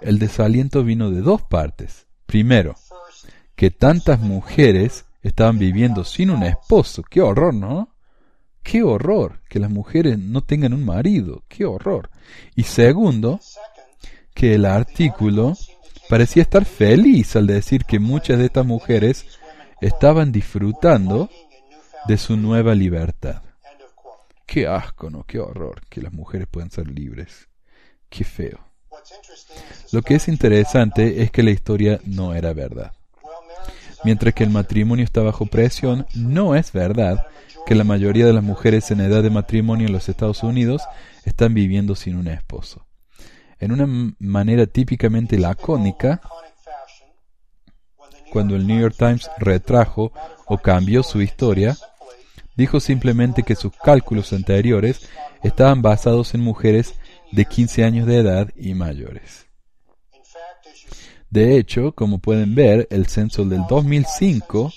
El 0.00 0.18
desaliento 0.18 0.84
vino 0.84 1.10
de 1.10 1.22
dos 1.22 1.42
partes. 1.42 2.06
Primero, 2.26 2.74
que 3.56 3.70
tantas 3.70 4.20
mujeres 4.20 5.06
estaban 5.22 5.58
viviendo 5.58 6.04
sin 6.04 6.30
un 6.30 6.42
esposo. 6.42 7.02
Qué 7.02 7.20
horror, 7.20 7.54
¿no? 7.54 7.94
Qué 8.62 8.82
horror 8.82 9.40
que 9.48 9.58
las 9.58 9.70
mujeres 9.70 10.18
no 10.18 10.42
tengan 10.42 10.74
un 10.74 10.84
marido. 10.84 11.44
Qué 11.48 11.64
horror. 11.64 12.10
Y 12.54 12.64
segundo, 12.64 13.40
que 14.34 14.54
el 14.54 14.66
artículo 14.66 15.56
parecía 16.08 16.42
estar 16.42 16.64
feliz 16.64 17.34
al 17.34 17.46
decir 17.46 17.84
que 17.84 17.98
muchas 17.98 18.38
de 18.38 18.46
estas 18.46 18.66
mujeres 18.66 19.26
estaban 19.80 20.32
disfrutando 20.32 21.30
de 22.06 22.18
su 22.18 22.36
nueva 22.36 22.74
libertad. 22.74 23.42
Qué 24.48 24.66
asco, 24.66 25.10
¿no? 25.10 25.24
Qué 25.24 25.38
horror 25.38 25.82
que 25.90 26.00
las 26.00 26.10
mujeres 26.10 26.48
puedan 26.50 26.70
ser 26.70 26.88
libres. 26.88 27.50
Qué 28.08 28.24
feo. 28.24 28.58
Lo 29.92 30.00
que 30.00 30.14
es 30.14 30.26
interesante 30.26 31.22
es 31.22 31.30
que 31.30 31.42
la 31.42 31.50
historia 31.50 32.00
no 32.06 32.32
era 32.32 32.54
verdad. 32.54 32.92
Mientras 34.04 34.32
que 34.32 34.44
el 34.44 34.50
matrimonio 34.50 35.04
está 35.04 35.20
bajo 35.20 35.44
presión, 35.44 36.06
no 36.14 36.54
es 36.54 36.72
verdad 36.72 37.26
que 37.66 37.74
la 37.74 37.84
mayoría 37.84 38.24
de 38.24 38.32
las 38.32 38.42
mujeres 38.42 38.90
en 38.90 39.02
edad 39.02 39.22
de 39.22 39.28
matrimonio 39.28 39.86
en 39.86 39.92
los 39.92 40.08
Estados 40.08 40.42
Unidos 40.42 40.82
están 41.26 41.52
viviendo 41.52 41.94
sin 41.94 42.16
un 42.16 42.28
esposo. 42.28 42.86
En 43.58 43.70
una 43.70 44.14
manera 44.18 44.66
típicamente 44.66 45.38
lacónica, 45.38 46.22
cuando 48.32 48.56
el 48.56 48.66
New 48.66 48.80
York 48.80 48.94
Times 48.96 49.30
retrajo 49.36 50.10
o 50.46 50.56
cambió 50.56 51.02
su 51.02 51.20
historia, 51.20 51.76
dijo 52.58 52.80
simplemente 52.80 53.44
que 53.44 53.54
sus 53.54 53.72
cálculos 53.72 54.32
anteriores 54.32 55.08
estaban 55.44 55.80
basados 55.80 56.34
en 56.34 56.40
mujeres 56.40 56.96
de 57.30 57.44
15 57.44 57.84
años 57.84 58.06
de 58.08 58.18
edad 58.18 58.50
y 58.56 58.74
mayores. 58.74 59.46
De 61.30 61.56
hecho, 61.56 61.92
como 61.92 62.18
pueden 62.18 62.56
ver, 62.56 62.88
el 62.90 63.06
censo 63.06 63.44
del 63.44 63.62
2005 63.68 64.72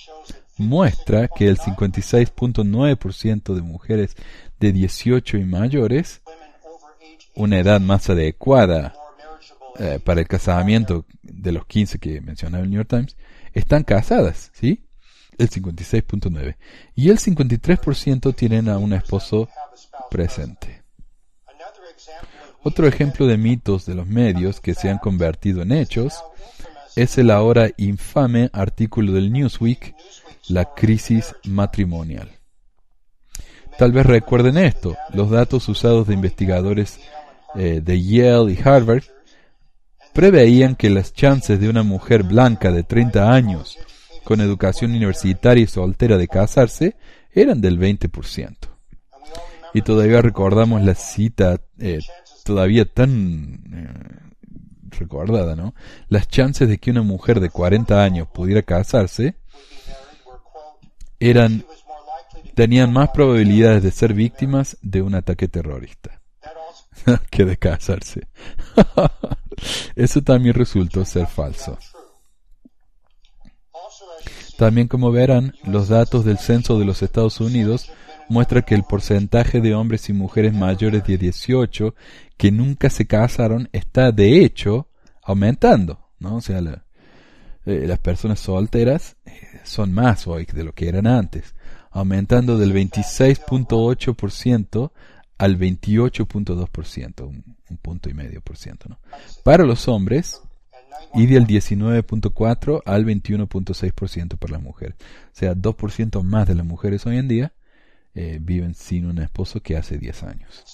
muestra 0.58 1.28
que 1.28 1.48
el 1.48 1.58
56.9% 1.58 3.56
de 3.56 3.62
mujeres 3.64 4.16
de 4.60 4.72
18 4.74 5.38
y 5.38 5.46
mayores, 5.46 6.22
una 7.34 7.58
edad 7.58 7.82
más 7.82 8.12
adecuada 8.12 8.94
eh, 9.80 10.00
para 10.04 10.22
el 10.22 10.28
casamiento 10.28 11.06
de 11.24 11.52
los 11.52 11.66
15 11.66 11.98
que 11.98 12.22
mencionaba 12.22 12.64
el 12.64 12.70
New 12.70 12.78
York 12.78 12.90
Times, 12.90 13.18
están 13.54 13.84
casadas, 13.84 14.52
¿sí? 14.54 14.86
El 15.38 15.50
56.9. 15.50 16.56
Y 16.96 17.10
el 17.10 17.18
53% 17.18 18.36
tienen 18.36 18.70
a 18.70 18.78
un 18.78 18.94
esposo 18.94 19.50
presente. 20.10 20.84
Otro 22.64 22.88
ejemplo 22.88 23.26
de 23.26 23.38
mitos 23.38 23.86
de 23.86 23.96
los 23.96 24.06
medios 24.06 24.60
que 24.60 24.76
se 24.76 24.90
han 24.90 25.00
convertido 25.00 25.64
en 25.64 25.72
hechos 25.72 26.24
es 26.96 27.18
el 27.18 27.32
ahora 27.32 27.70
infame 27.78 28.50
artículo 28.54 29.14
del 29.14 29.32
Newsweek, 29.32 29.96
La 30.50 30.74
crisis 30.76 31.34
matrimonial. 31.46 32.30
Tal 33.78 33.92
vez 33.92 34.06
recuerden 34.06 34.58
esto, 34.58 34.96
los 35.14 35.30
datos 35.32 35.68
usados 35.70 36.08
de 36.08 36.14
investigadores 36.14 37.00
eh, 37.56 37.82
de 37.84 38.02
Yale 38.02 38.54
y 38.54 38.60
Harvard 38.64 39.04
preveían 40.14 40.76
que 40.76 40.90
las 40.90 41.14
chances 41.14 41.60
de 41.60 41.70
una 41.70 41.84
mujer 41.84 42.24
blanca 42.24 42.72
de 42.72 42.84
30 42.84 43.32
años 43.32 43.80
con 44.24 44.42
educación 44.42 44.92
universitaria 44.92 45.64
y 45.64 45.68
soltera 45.68 46.18
de 46.18 46.28
casarse 46.28 46.96
eran 47.32 47.62
del 47.62 47.80
20%. 47.80 48.56
Y 49.74 49.82
todavía 49.82 50.22
recordamos 50.22 50.82
la 50.82 50.96
cita 50.96 51.62
eh, 51.80 52.00
todavía 52.44 52.86
tan 52.86 53.64
eh, 53.74 54.32
recordada, 55.00 55.56
¿no? 55.56 55.74
Las 56.10 56.28
chances 56.28 56.68
de 56.68 56.78
que 56.78 56.92
una 56.92 57.04
mujer 57.04 57.40
de 57.40 57.50
40 57.50 58.04
años 58.04 58.28
pudiera 58.28 58.62
casarse 58.62 59.36
eran 61.20 61.64
tenían 62.54 62.92
más 62.92 63.10
probabilidades 63.12 63.84
de 63.84 63.92
ser 63.92 64.14
víctimas 64.14 64.78
de 64.82 65.02
un 65.02 65.16
ataque 65.16 65.48
terrorista 65.48 66.22
que 67.30 67.46
de 67.46 67.58
casarse. 67.58 68.28
Eso 69.96 70.22
también 70.22 70.56
resultó 70.56 71.06
ser 71.06 71.28
falso. 71.28 71.78
También 74.62 74.88
como 74.88 75.12
verán, 75.12 75.56
los 75.64 75.88
datos 75.88 76.24
del 76.24 76.38
censo 76.38 76.78
de 76.78 76.86
los 76.86 77.02
Estados 77.02 77.42
Unidos 77.42 77.92
muestran 78.30 78.62
que 78.62 78.76
el 78.76 78.84
porcentaje 78.84 79.60
de 79.60 79.74
hombres 79.74 80.08
y 80.08 80.14
mujeres 80.14 80.54
mayores 80.54 81.04
de 81.04 81.18
18 81.18 81.96
que 82.38 82.52
nunca 82.52 82.92
se 82.92 83.08
casaron 83.08 83.70
está 83.72 84.12
de 84.12 84.46
hecho 84.46 84.88
aumentando, 85.24 86.12
¿no? 86.20 86.36
O 86.36 86.42
sea, 86.42 86.60
eh, 86.60 87.88
las 87.88 87.98
personas 87.98 88.40
solteras 88.40 89.18
eh, 89.26 89.32
son 89.64 89.94
más 89.94 90.28
hoy 90.28 90.46
de 90.46 90.64
lo 90.64 90.74
que 90.74 90.88
eran 90.88 91.08
antes, 91.08 91.56
aumentando 91.90 92.60
del 92.60 92.72
26.8% 92.72 94.92
al 95.40 95.58
28.2%, 95.58 97.28
un, 97.28 97.58
un, 97.68 97.78
punto 97.78 98.12
y 98.12 98.14
medio 98.14 98.42
por 98.42 98.58
ciento. 98.58 98.90
¿no? 98.90 99.00
Para 99.44 99.64
los 99.64 99.88
hombres 99.88 100.40
y 101.14 101.28
del 101.28 101.48
19.4 101.48 102.82
al 102.86 103.06
21.6% 103.06 104.38
para 104.38 104.54
las 104.54 104.62
mujeres. 104.62 104.96
O 105.00 105.34
sea, 105.34 105.54
2% 105.54 106.24
más 106.24 106.48
de 106.48 106.56
las 106.56 106.66
mujeres 106.66 107.06
hoy 107.06 107.18
en 107.18 107.28
día 107.28 107.52
eh, 108.14 108.40
viven 108.42 108.76
sin 108.76 109.06
un 109.06 109.20
esposo 109.20 109.62
que 109.62 109.78
hace 109.78 109.98
10 109.98 110.24
años. 110.24 110.66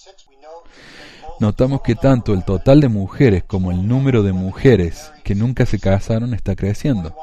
Notamos 1.40 1.82
que 1.82 1.94
tanto 1.96 2.34
el 2.34 2.44
total 2.44 2.82
de 2.82 2.90
mujeres 2.90 3.44
como 3.44 3.72
el 3.72 3.88
número 3.88 4.24
de 4.24 4.34
mujeres 4.34 5.12
que 5.24 5.36
nunca 5.36 5.68
se 5.68 5.78
casaron 5.80 6.34
está 6.34 6.56
creciendo. 6.56 7.16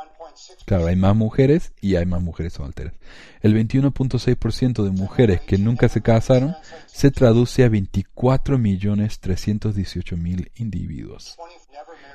Claro, 0.66 0.86
hay 0.86 0.94
más 0.96 1.16
mujeres 1.16 1.72
y 1.80 1.96
hay 1.96 2.06
más 2.06 2.22
mujeres 2.22 2.52
solteras. 2.54 2.94
El 3.40 3.54
21.6% 3.54 4.84
de 4.84 4.90
mujeres 4.90 5.40
que 5.40 5.58
nunca 5.58 5.88
se 5.88 6.00
casaron 6.00 6.54
se 6.86 7.10
traduce 7.10 7.64
a 7.64 7.68
24.318.000 7.68 10.50
individuos 10.56 11.36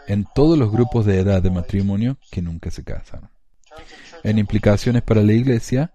en 0.09 0.25
todos 0.33 0.57
los 0.57 0.71
grupos 0.71 1.05
de 1.05 1.19
edad 1.19 1.41
de 1.41 1.51
matrimonio 1.51 2.17
que 2.31 2.41
nunca 2.41 2.71
se 2.71 2.83
casaron. 2.83 3.29
En 4.23 4.39
implicaciones 4.39 5.03
para 5.03 5.21
la 5.21 5.33
Iglesia, 5.33 5.93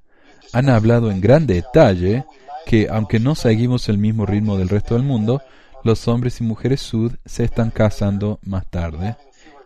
han 0.53 0.69
hablado 0.69 1.11
en 1.11 1.21
gran 1.21 1.49
detalle 1.49 2.25
que, 2.65 2.89
aunque 2.89 3.19
no 3.19 3.35
seguimos 3.35 3.89
el 3.89 3.99
mismo 3.99 4.25
ritmo 4.25 4.57
del 4.57 4.69
resto 4.69 4.95
del 4.95 5.03
mundo, 5.03 5.43
los 5.83 6.07
hombres 6.07 6.41
y 6.41 6.45
mujeres 6.45 6.81
sud 6.81 7.13
se 7.27 7.43
están 7.43 7.73
casando 7.73 8.39
más 8.45 8.71
tarde 8.71 9.17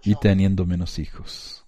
y 0.03 0.15
teniendo 0.15 0.65
menos 0.65 0.99
hijos. 0.99 1.67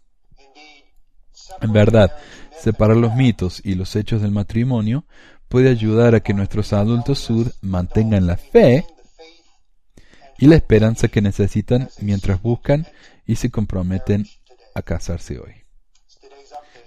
En 1.60 1.74
verdad, 1.74 2.10
separar 2.58 2.96
los 2.96 3.14
mitos 3.14 3.60
y 3.62 3.74
los 3.74 3.94
hechos 3.94 4.22
del 4.22 4.30
matrimonio 4.30 5.04
puede 5.48 5.68
ayudar 5.68 6.14
a 6.14 6.20
que 6.20 6.32
nuestros 6.32 6.72
adultos 6.72 7.18
sud 7.18 7.50
mantengan 7.60 8.26
la 8.26 8.38
fe 8.38 8.86
y 10.40 10.46
la 10.46 10.56
esperanza 10.56 11.08
que 11.08 11.20
necesitan 11.20 11.88
mientras 12.00 12.42
buscan 12.42 12.86
y 13.26 13.36
se 13.36 13.50
comprometen 13.50 14.26
a 14.74 14.82
casarse 14.82 15.38
hoy. 15.38 15.52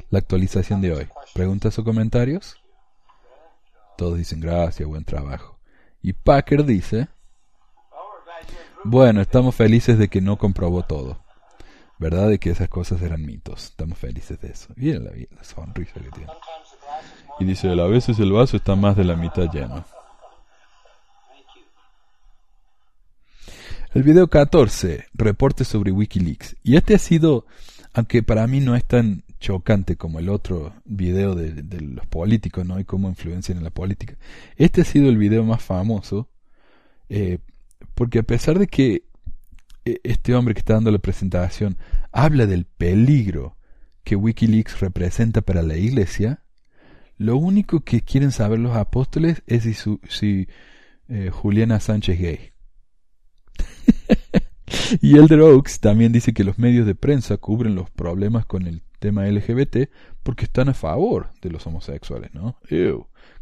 La 0.09 0.19
actualización 0.19 0.81
de 0.81 0.91
hoy. 0.91 1.07
¿Preguntas 1.33 1.77
o 1.79 1.83
comentarios? 1.83 2.57
Todos 3.97 4.17
dicen 4.17 4.39
gracias, 4.39 4.89
buen 4.89 5.05
trabajo. 5.05 5.59
Y 6.01 6.13
Packer 6.13 6.65
dice, 6.65 7.07
bueno, 8.83 9.21
estamos 9.21 9.55
felices 9.55 9.97
de 9.97 10.09
que 10.09 10.19
no 10.19 10.37
comprobó 10.37 10.83
todo. 10.83 11.23
¿verdad? 11.99 12.29
De 12.29 12.39
que 12.39 12.49
esas 12.49 12.67
cosas 12.67 13.01
eran 13.01 13.25
mitos. 13.25 13.65
Estamos 13.65 13.97
felices 13.97 14.39
de 14.41 14.49
eso. 14.49 14.73
Miren 14.75 15.05
la, 15.05 15.43
sonrisa 15.43 15.93
que 15.93 16.09
tiene. 16.09 16.31
Y 17.39 17.45
dice, 17.45 17.69
a 17.69 17.87
veces 17.87 18.19
el 18.19 18.31
vaso 18.31 18.57
está 18.57 18.75
más 18.75 18.97
de 18.97 19.05
la 19.05 19.15
mitad 19.15 19.49
lleno. 19.51 19.85
El 23.93 24.01
video 24.01 24.27
14, 24.27 25.05
reporte 25.13 25.63
sobre 25.63 25.91
Wikileaks. 25.91 26.55
Y 26.63 26.77
este 26.77 26.95
ha 26.95 26.97
sido, 26.97 27.45
aunque 27.93 28.23
para 28.23 28.47
mí 28.47 28.59
no 28.59 28.75
es 28.75 28.83
tan 28.83 29.23
chocante 29.39 29.97
como 29.97 30.17
el 30.17 30.29
otro 30.29 30.73
video 30.83 31.35
de, 31.35 31.79
los 31.79 32.07
políticos, 32.07 32.65
¿no? 32.65 32.79
Y 32.79 32.85
cómo 32.85 33.07
influencian 33.07 33.59
en 33.59 33.63
la 33.63 33.69
política. 33.69 34.17
Este 34.55 34.81
ha 34.81 34.83
sido 34.83 35.09
el 35.09 35.17
video 35.17 35.43
más 35.43 35.61
famoso, 35.61 36.27
eh, 37.07 37.37
porque 37.93 38.17
a 38.17 38.23
pesar 38.23 38.57
de 38.57 38.65
que 38.65 39.03
e, 39.85 39.99
este 40.03 40.33
hombre 40.33 40.55
que 40.55 40.61
está 40.61 40.73
dando 40.73 40.89
la 40.89 40.97
presentación 40.97 41.77
habla 42.11 42.47
del 42.47 42.65
peligro 42.65 43.57
que 44.03 44.15
Wikileaks 44.15 44.79
representa 44.79 45.41
para 45.41 45.61
la 45.61 45.77
iglesia, 45.77 46.41
lo 47.19 47.37
único 47.37 47.81
que 47.81 48.01
quieren 48.01 48.31
saber 48.31 48.57
los 48.57 48.75
apóstoles 48.75 49.43
es 49.45 49.63
si, 49.63 49.99
si 50.09 50.47
eh, 51.09 51.29
Juliana 51.29 51.79
Sánchez 51.79 52.19
gay. 52.19 52.52
Y 55.01 55.17
Elder 55.17 55.41
Oaks 55.41 55.79
también 55.79 56.11
dice 56.11 56.33
que 56.33 56.43
los 56.43 56.57
medios 56.57 56.85
de 56.85 56.95
prensa 56.95 57.37
cubren 57.37 57.75
los 57.75 57.89
problemas 57.89 58.45
con 58.45 58.67
el 58.67 58.81
tema 58.99 59.25
LGBT 59.25 59.89
porque 60.23 60.45
están 60.45 60.69
a 60.69 60.73
favor 60.73 61.29
de 61.41 61.49
los 61.49 61.65
homosexuales, 61.67 62.33
¿no? 62.33 62.57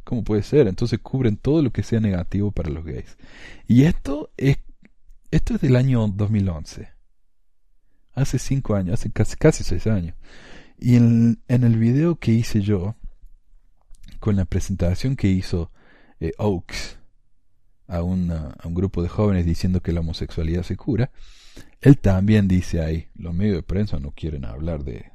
¿Cómo 0.03 0.23
puede 0.23 0.43
ser? 0.43 0.67
Entonces 0.67 0.99
cubren 0.99 1.37
todo 1.37 1.61
lo 1.61 1.71
que 1.71 1.83
sea 1.83 1.99
negativo 1.99 2.51
para 2.51 2.69
los 2.69 2.83
gays. 2.83 3.17
Y 3.67 3.83
esto 3.83 4.31
es 4.37 4.57
esto 5.31 5.55
es 5.55 5.61
del 5.61 5.77
año 5.77 6.09
2011. 6.09 6.89
Hace 8.13 8.37
cinco 8.37 8.75
años, 8.75 8.95
hace 8.95 9.09
casi, 9.11 9.37
casi 9.37 9.63
seis 9.63 9.87
años. 9.87 10.13
Y 10.77 10.97
en, 10.97 11.41
el 11.47 11.77
video 11.77 12.17
que 12.17 12.33
hice 12.33 12.59
yo, 12.59 12.97
con 14.19 14.35
la 14.35 14.43
presentación 14.43 15.15
que 15.15 15.29
hizo 15.29 15.71
eh, 16.19 16.33
Oaks 16.37 16.99
a, 17.91 18.03
una, 18.03 18.55
a 18.59 18.67
un 18.67 18.73
grupo 18.73 19.03
de 19.03 19.09
jóvenes 19.09 19.45
diciendo 19.45 19.81
que 19.81 19.91
la 19.91 19.99
homosexualidad 19.99 20.63
se 20.63 20.75
cura, 20.77 21.11
él 21.81 21.97
también 21.97 22.47
dice 22.47 22.81
ahí, 22.81 23.07
los 23.15 23.33
medios 23.33 23.57
de 23.57 23.63
prensa 23.63 23.99
no 23.99 24.11
quieren 24.11 24.45
hablar 24.45 24.83
de, 24.83 25.11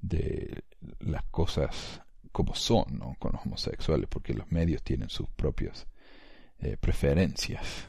de 0.00 0.62
las 1.00 1.24
cosas 1.24 2.02
como 2.32 2.54
son 2.54 2.98
¿no? 2.98 3.16
con 3.18 3.32
los 3.32 3.44
homosexuales, 3.44 4.08
porque 4.08 4.34
los 4.34 4.50
medios 4.52 4.82
tienen 4.82 5.08
sus 5.08 5.28
propias 5.30 5.86
eh, 6.58 6.76
preferencias 6.78 7.88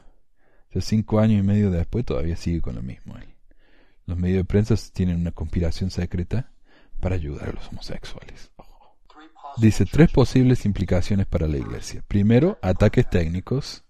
cinco 0.80 1.20
años 1.20 1.40
y 1.40 1.46
medio 1.46 1.70
después 1.70 2.04
todavía 2.04 2.36
sigue 2.36 2.60
con 2.60 2.74
lo 2.74 2.82
mismo. 2.82 3.14
Los 4.06 4.18
medios 4.18 4.38
de 4.38 4.44
prensa 4.44 4.74
tienen 4.92 5.20
una 5.20 5.32
conspiración 5.32 5.90
secreta 5.90 6.52
para 7.00 7.14
ayudar 7.14 7.50
a 7.50 7.52
los 7.52 7.68
homosexuales. 7.68 8.50
Dice 9.56 9.84
tres 9.86 10.10
posibles 10.10 10.64
implicaciones 10.64 11.26
para 11.26 11.48
la 11.48 11.58
iglesia. 11.58 12.02
Primero, 12.06 12.58
ataques 12.62 13.08
técnicos. 13.08 13.84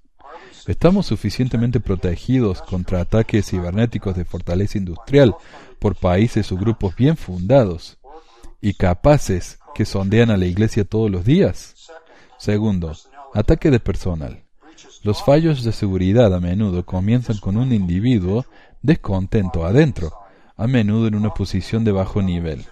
¿Estamos 0.68 1.06
suficientemente 1.06 1.80
protegidos 1.80 2.60
contra 2.60 3.00
ataques 3.00 3.48
cibernéticos 3.48 4.14
de 4.14 4.26
fortaleza 4.26 4.76
industrial 4.76 5.34
por 5.78 5.96
países 5.96 6.52
o 6.52 6.58
grupos 6.58 6.94
bien 6.94 7.16
fundados 7.16 7.96
y 8.60 8.74
capaces 8.74 9.60
que 9.74 9.86
sondean 9.86 10.30
a 10.30 10.36
la 10.36 10.44
iglesia 10.44 10.84
todos 10.84 11.10
los 11.10 11.24
días? 11.24 11.88
Segundo, 12.36 12.94
ataque 13.32 13.70
de 13.70 13.80
personal. 13.80 14.42
Los 15.04 15.24
fallos 15.24 15.64
de 15.64 15.72
seguridad 15.72 16.34
a 16.34 16.38
menudo 16.38 16.84
comienzan 16.84 17.38
con 17.38 17.56
un 17.56 17.72
individuo 17.72 18.44
descontento 18.82 19.64
adentro, 19.64 20.12
a 20.54 20.66
menudo 20.66 21.06
en 21.06 21.14
una 21.14 21.32
posición 21.32 21.82
de 21.82 21.92
bajo 21.92 22.20
nivel 22.20 22.66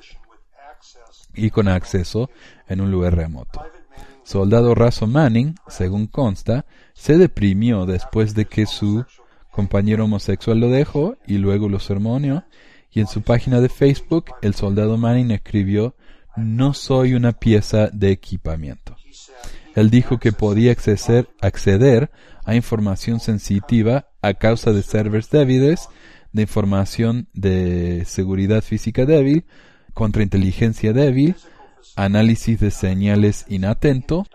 y 1.33 1.49
con 1.49 1.67
acceso 1.67 2.29
en 2.69 2.83
un 2.83 2.91
lugar 2.91 3.17
remoto. 3.17 3.63
Soldado 4.27 4.75
raso 4.75 5.07
Manning, 5.07 5.55
según 5.69 6.09
consta, 6.09 6.67
se 6.95 7.17
deprimió 7.17 7.87
después 7.87 8.35
de 8.35 8.47
que 8.47 8.67
su 8.67 9.05
compañero 9.53 10.07
homosexual 10.07 10.59
lo 10.59 10.69
dejó 10.69 11.17
y 11.29 11.39
luego 11.39 11.69
lo 11.69 11.79
sermoneó, 11.79 12.43
y 12.91 12.99
en 12.99 13.07
su 13.07 13.23
página 13.23 13.61
de 13.61 13.69
Facebook 13.69 14.25
el 14.43 14.55
soldado 14.55 14.97
Manning 14.97 15.31
escribió 15.31 15.95
No 16.37 16.75
soy 16.75 17.15
una 17.15 17.35
pieza 17.35 17.89
de 17.93 18.11
equipamiento. 18.11 18.97
Él 19.77 19.91
dijo 19.91 20.19
que 20.19 20.33
podía 20.33 20.73
acceder, 20.73 21.29
acceder 21.41 22.11
a 22.45 22.57
información 22.57 23.21
sensitiva 23.21 24.09
a 24.23 24.35
causa 24.35 24.73
de 24.73 24.83
servers 24.83 25.31
débiles, 25.31 25.89
de 26.33 26.43
información 26.43 27.29
de 27.33 28.03
seguridad 28.07 28.63
física 28.63 29.07
débil, 29.07 29.45
contrainteligencia 29.95 30.93
débil, 30.93 31.37
análisis 31.95 32.61
de 32.61 32.71
señales 32.71 33.45
inatento, 33.49 34.27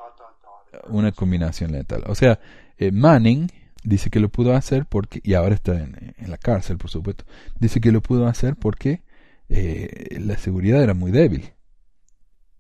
una 0.87 1.11
combinación 1.11 1.71
letal. 1.71 2.03
O 2.07 2.15
sea, 2.15 2.39
eh, 2.77 2.91
Manning 2.91 3.47
dice 3.83 4.09
que 4.09 4.19
lo 4.19 4.29
pudo 4.29 4.55
hacer 4.55 4.85
porque, 4.85 5.21
y 5.23 5.33
ahora 5.33 5.55
está 5.55 5.79
en, 5.79 6.13
la 6.27 6.37
cárcel, 6.37 6.77
por 6.77 6.89
supuesto, 6.89 7.25
dice 7.59 7.81
que 7.81 7.91
lo 7.91 8.01
pudo 8.01 8.27
hacer 8.27 8.55
porque 8.55 9.01
eh, 9.49 10.17
la 10.19 10.37
seguridad 10.37 10.83
era 10.83 10.93
muy 10.93 11.11
débil. 11.11 11.53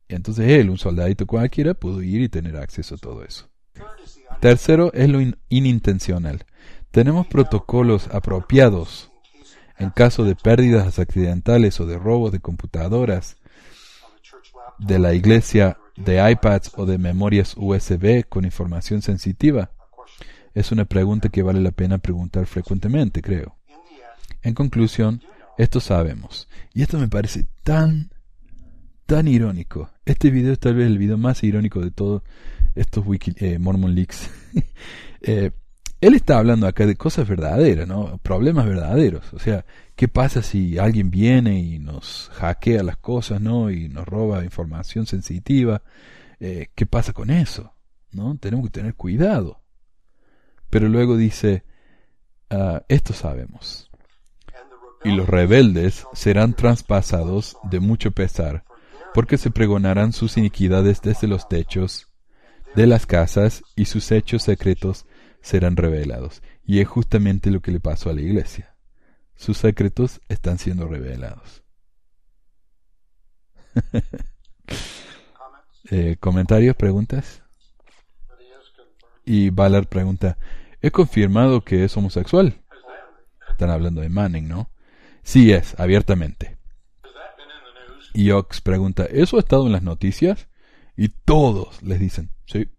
Y 0.07 0.15
entonces 0.15 0.49
él, 0.49 0.69
un 0.69 0.77
soldadito 0.77 1.25
cualquiera, 1.25 1.73
pudo 1.73 2.01
ir 2.01 2.21
y 2.21 2.29
tener 2.29 2.57
acceso 2.57 2.95
a 2.95 2.97
todo 2.97 3.23
eso. 3.23 3.49
Tercero 4.39 4.91
es 4.93 5.07
lo 5.09 5.19
inintencional. 5.49 6.45
Tenemos 6.91 7.27
protocolos 7.27 8.09
apropiados 8.11 9.11
en 9.77 9.89
caso 9.89 10.25
de 10.25 10.35
pérdidas 10.35 10.99
accidentales 10.99 11.79
o 11.79 11.85
de 11.85 11.97
robos 11.97 12.31
de 12.31 12.39
computadoras 12.39 13.37
de 14.81 14.99
la 14.99 15.13
iglesia, 15.13 15.77
de 15.95 16.31
iPads 16.31 16.71
o 16.75 16.85
de 16.85 16.97
memorias 16.97 17.55
USB 17.57 18.27
con 18.27 18.45
información 18.45 19.01
sensitiva? 19.01 19.71
Es 20.53 20.71
una 20.71 20.85
pregunta 20.85 21.29
que 21.29 21.43
vale 21.43 21.61
la 21.61 21.71
pena 21.71 21.97
preguntar 21.99 22.45
frecuentemente, 22.45 23.21
creo. 23.21 23.55
En 24.41 24.53
conclusión, 24.53 25.21
esto 25.57 25.79
sabemos. 25.79 26.49
Y 26.73 26.81
esto 26.81 26.97
me 26.97 27.07
parece 27.07 27.45
tan, 27.63 28.11
tan 29.05 29.27
irónico. 29.27 29.91
Este 30.05 30.29
video 30.29 30.53
es 30.53 30.59
tal 30.59 30.75
vez 30.75 30.87
el 30.87 30.97
video 30.97 31.17
más 31.17 31.43
irónico 31.43 31.79
de 31.81 31.91
todos 31.91 32.23
estos 32.75 33.05
Wiki, 33.05 33.33
eh, 33.37 33.59
Mormon 33.59 33.93
Leaks. 33.93 34.29
eh, 35.21 35.51
él 36.01 36.15
está 36.15 36.39
hablando 36.39 36.65
acá 36.65 36.87
de 36.87 36.95
cosas 36.95 37.27
verdaderas, 37.27 37.87
¿no? 37.87 38.17
Problemas 38.23 38.65
verdaderos. 38.65 39.31
O 39.33 39.39
sea, 39.39 39.65
¿qué 39.95 40.07
pasa 40.07 40.41
si 40.41 40.79
alguien 40.79 41.11
viene 41.11 41.59
y 41.59 41.77
nos 41.77 42.31
hackea 42.33 42.81
las 42.81 42.97
cosas, 42.97 43.39
¿no? 43.39 43.69
Y 43.69 43.87
nos 43.87 44.07
roba 44.07 44.43
información 44.43 45.05
sensitiva. 45.05 45.83
Eh, 46.39 46.69
¿Qué 46.73 46.87
pasa 46.87 47.13
con 47.13 47.29
eso? 47.29 47.75
¿No? 48.11 48.35
Tenemos 48.37 48.65
que 48.65 48.71
tener 48.71 48.95
cuidado. 48.95 49.61
Pero 50.71 50.89
luego 50.89 51.17
dice, 51.17 51.63
ah, 52.49 52.81
esto 52.87 53.13
sabemos. 53.13 53.91
Y 55.03 55.11
los 55.11 55.29
rebeldes 55.29 56.05
serán 56.13 56.55
traspasados 56.55 57.57
de 57.69 57.79
mucho 57.79 58.11
pesar, 58.11 58.63
porque 59.13 59.37
se 59.37 59.51
pregonarán 59.51 60.13
sus 60.13 60.37
iniquidades 60.37 61.01
desde 61.01 61.27
los 61.27 61.47
techos 61.47 62.07
de 62.75 62.87
las 62.87 63.05
casas 63.05 63.63
y 63.75 63.85
sus 63.85 64.11
hechos 64.11 64.43
secretos 64.43 65.05
serán 65.41 65.75
revelados. 65.75 66.41
Y 66.63 66.79
es 66.79 66.87
justamente 66.87 67.51
lo 67.51 67.61
que 67.61 67.71
le 67.71 67.79
pasó 67.79 68.09
a 68.09 68.13
la 68.13 68.21
iglesia. 68.21 68.75
Sus 69.35 69.57
secretos 69.57 70.21
están 70.29 70.57
siendo 70.57 70.87
revelados. 70.87 71.63
eh, 75.91 76.17
¿Comentarios? 76.19 76.75
¿Preguntas? 76.75 77.41
Y 79.25 79.49
Ballard 79.49 79.87
pregunta, 79.87 80.37
¿he 80.81 80.91
confirmado 80.91 81.63
que 81.63 81.83
es 81.83 81.95
homosexual? 81.95 82.61
Están 83.49 83.69
hablando 83.69 84.01
de 84.01 84.09
Manning, 84.09 84.47
¿no? 84.47 84.71
Sí 85.23 85.51
es, 85.51 85.79
abiertamente. 85.79 86.57
Y 88.13 88.31
Ox 88.31 88.61
pregunta, 88.61 89.05
¿eso 89.05 89.37
ha 89.37 89.39
estado 89.39 89.67
en 89.67 89.71
las 89.71 89.83
noticias? 89.83 90.49
Y 90.97 91.09
todos 91.09 91.81
les 91.83 91.99
dicen, 91.99 92.31
sí. 92.45 92.69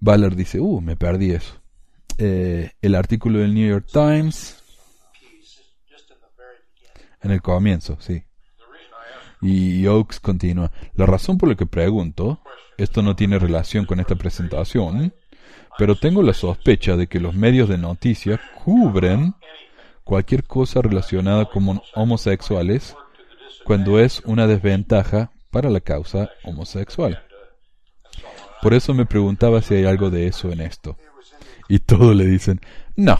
Ballard 0.00 0.34
dice, 0.34 0.60
uh, 0.60 0.80
me 0.80 0.96
perdí 0.96 1.32
eso. 1.32 1.60
Eh, 2.18 2.72
el 2.80 2.94
artículo 2.94 3.38
del 3.38 3.54
New 3.54 3.68
York 3.68 3.86
Times. 3.92 4.62
En 7.22 7.30
el 7.30 7.42
comienzo, 7.42 7.98
sí. 8.00 8.24
Y 9.42 9.86
Oaks 9.86 10.20
continúa. 10.20 10.70
La 10.94 11.06
razón 11.06 11.38
por 11.38 11.48
la 11.48 11.54
que 11.54 11.66
pregunto, 11.66 12.40
esto 12.76 13.02
no 13.02 13.14
tiene 13.14 13.38
relación 13.38 13.84
con 13.84 14.00
esta 14.00 14.14
presentación, 14.14 15.14
pero 15.78 15.96
tengo 15.96 16.22
la 16.22 16.34
sospecha 16.34 16.96
de 16.96 17.06
que 17.06 17.20
los 17.20 17.34
medios 17.34 17.68
de 17.68 17.78
noticias 17.78 18.40
cubren 18.64 19.34
cualquier 20.04 20.44
cosa 20.44 20.82
relacionada 20.82 21.46
con 21.46 21.80
homosexuales 21.94 22.96
cuando 23.64 23.98
es 23.98 24.22
una 24.24 24.46
desventaja 24.46 25.30
para 25.50 25.70
la 25.70 25.80
causa 25.80 26.30
homosexual. 26.44 27.22
Por 28.62 28.74
eso 28.74 28.94
me 28.94 29.06
preguntaba 29.06 29.62
si 29.62 29.74
hay 29.74 29.84
algo 29.84 30.10
de 30.10 30.26
eso 30.26 30.52
en 30.52 30.60
esto. 30.60 30.96
Y 31.68 31.78
todos 31.78 32.14
le 32.14 32.26
dicen, 32.26 32.60
no. 32.96 33.18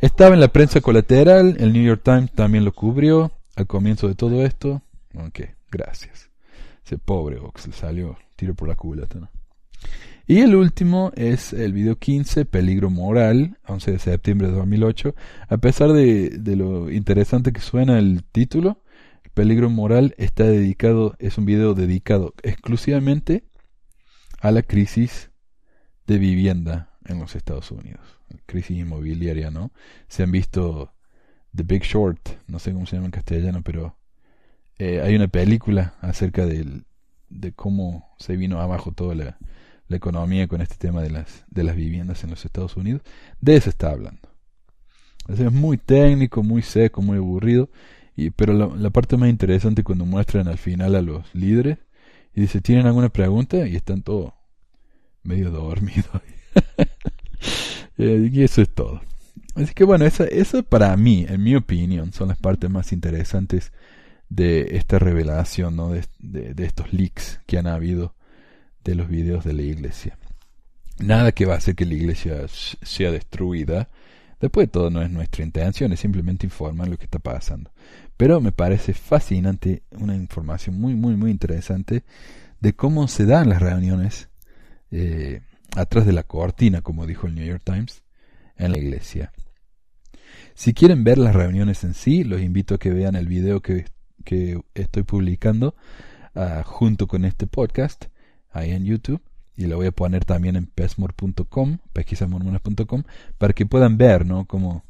Estaba 0.00 0.34
en 0.34 0.40
la 0.40 0.48
prensa 0.48 0.80
colateral, 0.80 1.56
el 1.58 1.72
New 1.72 1.82
York 1.82 2.02
Times 2.04 2.32
también 2.32 2.64
lo 2.64 2.72
cubrió 2.72 3.32
al 3.56 3.66
comienzo 3.66 4.06
de 4.08 4.14
todo 4.14 4.44
esto. 4.44 4.82
Ok, 5.14 5.40
gracias. 5.70 6.30
Ese 6.84 6.98
pobre 6.98 7.38
Ox 7.38 7.68
salió 7.72 8.16
tiro 8.36 8.54
por 8.54 8.68
la 8.68 8.76
culata. 8.76 9.18
¿no? 9.18 9.30
Y 10.26 10.40
el 10.40 10.54
último 10.54 11.12
es 11.16 11.52
el 11.52 11.72
video 11.72 11.96
15, 11.96 12.44
Peligro 12.44 12.90
Moral, 12.90 13.58
11 13.66 13.92
de 13.92 13.98
septiembre 13.98 14.48
de 14.48 14.54
2008. 14.54 15.14
A 15.48 15.56
pesar 15.56 15.92
de, 15.92 16.30
de 16.30 16.56
lo 16.56 16.90
interesante 16.90 17.52
que 17.52 17.60
suena 17.60 17.98
el 17.98 18.22
título, 18.24 18.82
Peligro 19.34 19.70
Moral 19.70 20.14
está 20.18 20.44
dedicado, 20.44 21.14
es 21.18 21.38
un 21.38 21.44
video 21.44 21.74
dedicado 21.74 22.34
exclusivamente 22.42 23.44
a 24.40 24.50
la 24.50 24.62
crisis 24.62 25.30
de 26.06 26.18
vivienda 26.18 26.90
en 27.04 27.18
los 27.18 27.36
Estados 27.36 27.70
Unidos, 27.70 28.00
crisis 28.46 28.78
inmobiliaria, 28.78 29.50
¿no? 29.50 29.72
Se 30.08 30.22
han 30.22 30.30
visto 30.30 30.92
The 31.54 31.62
Big 31.62 31.82
Short, 31.82 32.20
no 32.46 32.58
sé 32.58 32.72
cómo 32.72 32.86
se 32.86 32.96
llama 32.96 33.06
en 33.06 33.12
castellano, 33.12 33.62
pero 33.62 33.96
eh, 34.78 35.00
hay 35.00 35.16
una 35.16 35.28
película 35.28 35.94
acerca 36.00 36.46
de 36.46 37.52
cómo 37.54 38.14
se 38.18 38.36
vino 38.36 38.60
abajo 38.60 38.92
toda 38.92 39.14
la, 39.14 39.38
economía 39.88 40.48
con 40.48 40.60
este 40.60 40.74
tema 40.74 41.00
de 41.00 41.10
las, 41.10 41.44
de 41.48 41.62
las 41.62 41.76
viviendas 41.76 42.24
en 42.24 42.30
los 42.30 42.44
Estados 42.44 42.76
Unidos. 42.76 43.02
De 43.40 43.56
eso 43.56 43.70
está 43.70 43.90
hablando. 43.90 44.28
es 45.28 45.52
muy 45.52 45.78
técnico, 45.78 46.42
muy 46.42 46.62
seco, 46.62 47.02
muy 47.02 47.18
aburrido, 47.18 47.70
y, 48.16 48.30
pero 48.30 48.52
la, 48.52 48.66
la 48.66 48.90
parte 48.90 49.16
más 49.16 49.28
interesante 49.28 49.84
cuando 49.84 50.04
muestran 50.04 50.48
al 50.48 50.58
final 50.58 50.96
a 50.96 51.02
los 51.02 51.32
líderes 51.34 51.78
y 52.36 52.42
dice, 52.42 52.60
¿tienen 52.60 52.86
alguna 52.86 53.08
pregunta? 53.08 53.66
Y 53.66 53.74
están 53.74 54.02
todos 54.02 54.32
medio 55.24 55.50
dormidos. 55.50 56.06
Eh, 57.98 58.28
y 58.30 58.42
eso 58.42 58.60
es 58.60 58.68
todo. 58.68 59.00
Así 59.54 59.72
que 59.72 59.82
bueno, 59.84 60.04
eso, 60.04 60.24
eso 60.24 60.62
para 60.62 60.94
mí, 60.98 61.24
en 61.26 61.42
mi 61.42 61.54
opinión, 61.54 62.12
son 62.12 62.28
las 62.28 62.36
partes 62.36 62.68
más 62.68 62.92
interesantes 62.92 63.72
de 64.28 64.76
esta 64.76 64.98
revelación, 64.98 65.76
¿no? 65.76 65.92
de, 65.92 66.04
de, 66.18 66.66
estos 66.66 66.92
leaks 66.92 67.40
que 67.46 67.56
han 67.56 67.66
habido 67.66 68.14
de 68.84 68.96
los 68.96 69.08
videos 69.08 69.44
de 69.46 69.54
la 69.54 69.62
iglesia. 69.62 70.18
Nada 70.98 71.32
que 71.32 71.46
va 71.46 71.54
a 71.54 71.56
hacer 71.56 71.74
que 71.74 71.86
la 71.86 71.94
iglesia 71.94 72.44
sea 72.48 73.10
destruida. 73.10 73.88
Después 74.40 74.66
de 74.66 74.72
todo 74.72 74.90
no 74.90 75.02
es 75.02 75.10
nuestra 75.10 75.44
intención, 75.44 75.92
es 75.92 76.00
simplemente 76.00 76.46
informar 76.46 76.88
lo 76.88 76.98
que 76.98 77.04
está 77.04 77.18
pasando. 77.18 77.70
Pero 78.16 78.40
me 78.40 78.52
parece 78.52 78.92
fascinante, 78.92 79.82
una 79.92 80.14
información 80.14 80.78
muy, 80.78 80.94
muy, 80.94 81.16
muy 81.16 81.30
interesante 81.30 82.04
de 82.60 82.74
cómo 82.74 83.08
se 83.08 83.24
dan 83.24 83.48
las 83.48 83.62
reuniones 83.62 84.28
eh, 84.90 85.40
atrás 85.74 86.06
de 86.06 86.12
la 86.12 86.22
cortina, 86.22 86.82
como 86.82 87.06
dijo 87.06 87.26
el 87.26 87.34
New 87.34 87.46
York 87.46 87.62
Times, 87.64 88.02
en 88.56 88.72
la 88.72 88.78
iglesia. 88.78 89.32
Si 90.54 90.74
quieren 90.74 91.04
ver 91.04 91.18
las 91.18 91.34
reuniones 91.34 91.84
en 91.84 91.94
sí, 91.94 92.24
los 92.24 92.40
invito 92.40 92.74
a 92.74 92.78
que 92.78 92.90
vean 92.90 93.14
el 93.14 93.28
video 93.28 93.60
que, 93.60 93.86
que 94.24 94.60
estoy 94.74 95.02
publicando 95.02 95.74
uh, 96.34 96.62
junto 96.64 97.06
con 97.06 97.24
este 97.24 97.46
podcast 97.46 98.06
ahí 98.50 98.70
en 98.70 98.84
YouTube 98.84 99.22
y 99.56 99.66
lo 99.66 99.76
voy 99.76 99.86
a 99.86 99.92
poner 99.92 100.24
también 100.24 100.56
en 100.56 100.66
pesmor.com, 100.66 101.78
pesquisamormonas.com, 101.92 103.04
para 103.38 103.52
que 103.54 103.66
puedan 103.66 103.96
ver 103.96 104.26
¿no? 104.26 104.44
cómo, 104.44 104.84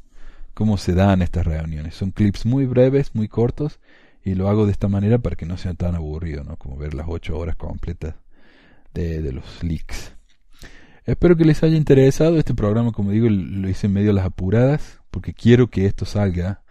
cómo 0.53 0.77
se 0.77 0.93
dan 0.93 1.21
estas 1.21 1.45
reuniones. 1.45 1.95
Son 1.95 2.11
clips 2.11 2.45
muy 2.45 2.65
breves, 2.65 3.15
muy 3.15 3.27
cortos, 3.27 3.79
y 4.23 4.35
lo 4.35 4.49
hago 4.49 4.65
de 4.65 4.73
esta 4.73 4.89
manera 4.89 5.19
para 5.19 5.35
que 5.35 5.45
no 5.45 5.57
sea 5.57 5.73
tan 5.73 5.95
aburrido, 5.95 6.43
¿no? 6.43 6.57
Como 6.57 6.75
ver 6.75 6.93
las 6.93 7.07
ocho 7.07 7.37
horas 7.37 7.55
completas 7.55 8.15
de, 8.93 9.21
de 9.21 9.31
los 9.31 9.63
leaks. 9.63 10.11
Espero 11.05 11.37
que 11.37 11.45
les 11.45 11.63
haya 11.63 11.77
interesado 11.77 12.37
este 12.37 12.53
programa, 12.53 12.91
como 12.91 13.11
digo, 13.11 13.29
lo 13.29 13.69
hice 13.69 13.87
en 13.87 13.93
medio 13.93 14.07
de 14.07 14.15
las 14.15 14.25
apuradas, 14.25 14.99
porque 15.11 15.33
quiero 15.33 15.67
que 15.67 15.85
esto 15.85 16.03
salga 16.03 16.61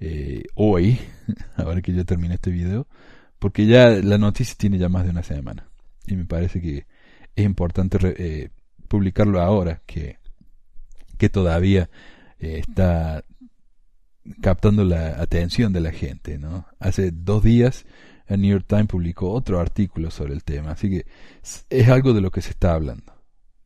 eh, 0.00 0.44
hoy, 0.54 0.98
ahora 1.56 1.80
que 1.80 1.94
ya 1.94 2.04
terminé 2.04 2.34
este 2.34 2.50
video, 2.50 2.86
porque 3.38 3.64
ya 3.64 3.88
la 3.88 4.18
noticia 4.18 4.54
tiene 4.58 4.76
ya 4.76 4.90
más 4.90 5.04
de 5.04 5.10
una 5.10 5.22
semana 5.22 5.68
y 6.06 6.16
me 6.16 6.24
parece 6.24 6.60
que 6.60 6.86
es 7.38 7.44
importante 7.44 7.98
eh, 8.02 8.50
publicarlo 8.88 9.40
ahora, 9.40 9.80
que, 9.86 10.18
que 11.16 11.28
todavía 11.28 11.88
eh, 12.40 12.62
está 12.66 13.24
captando 14.40 14.84
la 14.84 15.22
atención 15.22 15.72
de 15.72 15.80
la 15.80 15.92
gente, 15.92 16.36
¿no? 16.36 16.66
Hace 16.80 17.12
dos 17.12 17.44
días 17.44 17.86
el 18.26 18.40
New 18.40 18.50
York 18.50 18.64
Times 18.66 18.88
publicó 18.88 19.30
otro 19.30 19.60
artículo 19.60 20.10
sobre 20.10 20.34
el 20.34 20.42
tema, 20.42 20.72
así 20.72 20.90
que 20.90 21.06
es 21.70 21.88
algo 21.88 22.12
de 22.12 22.20
lo 22.20 22.32
que 22.32 22.42
se 22.42 22.50
está 22.50 22.74
hablando, 22.74 23.14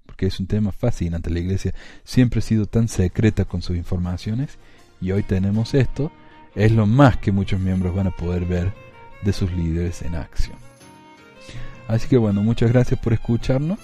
porque 0.04 0.26
es 0.26 0.38
un 0.38 0.46
tema 0.46 0.70
fascinante. 0.70 1.30
La 1.30 1.40
Iglesia 1.40 1.74
siempre 2.04 2.40
ha 2.40 2.42
sido 2.42 2.66
tan 2.66 2.88
secreta 2.88 3.46
con 3.46 3.62
sus 3.62 3.76
informaciones 3.76 4.58
y 5.00 5.12
hoy 5.12 5.22
tenemos 5.22 5.72
esto, 5.72 6.12
es 6.54 6.72
lo 6.72 6.86
más 6.86 7.16
que 7.16 7.32
muchos 7.32 7.58
miembros 7.58 7.94
van 7.94 8.08
a 8.08 8.16
poder 8.16 8.44
ver 8.44 8.74
de 9.24 9.32
sus 9.32 9.50
líderes 9.50 10.02
en 10.02 10.14
acción. 10.14 10.71
Así 11.92 12.08
que 12.08 12.16
bueno, 12.16 12.42
muchas 12.42 12.72
gracias 12.72 12.98
por 12.98 13.12
escucharnos 13.12 13.78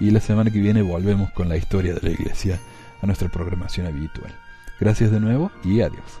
y 0.00 0.10
la 0.10 0.18
semana 0.18 0.50
que 0.50 0.58
viene 0.58 0.82
volvemos 0.82 1.30
con 1.30 1.48
la 1.48 1.56
historia 1.56 1.94
de 1.94 2.00
la 2.00 2.10
Iglesia 2.10 2.58
a 3.00 3.06
nuestra 3.06 3.28
programación 3.28 3.86
habitual. 3.86 4.34
Gracias 4.80 5.12
de 5.12 5.20
nuevo 5.20 5.52
y 5.62 5.80
adiós. 5.80 6.20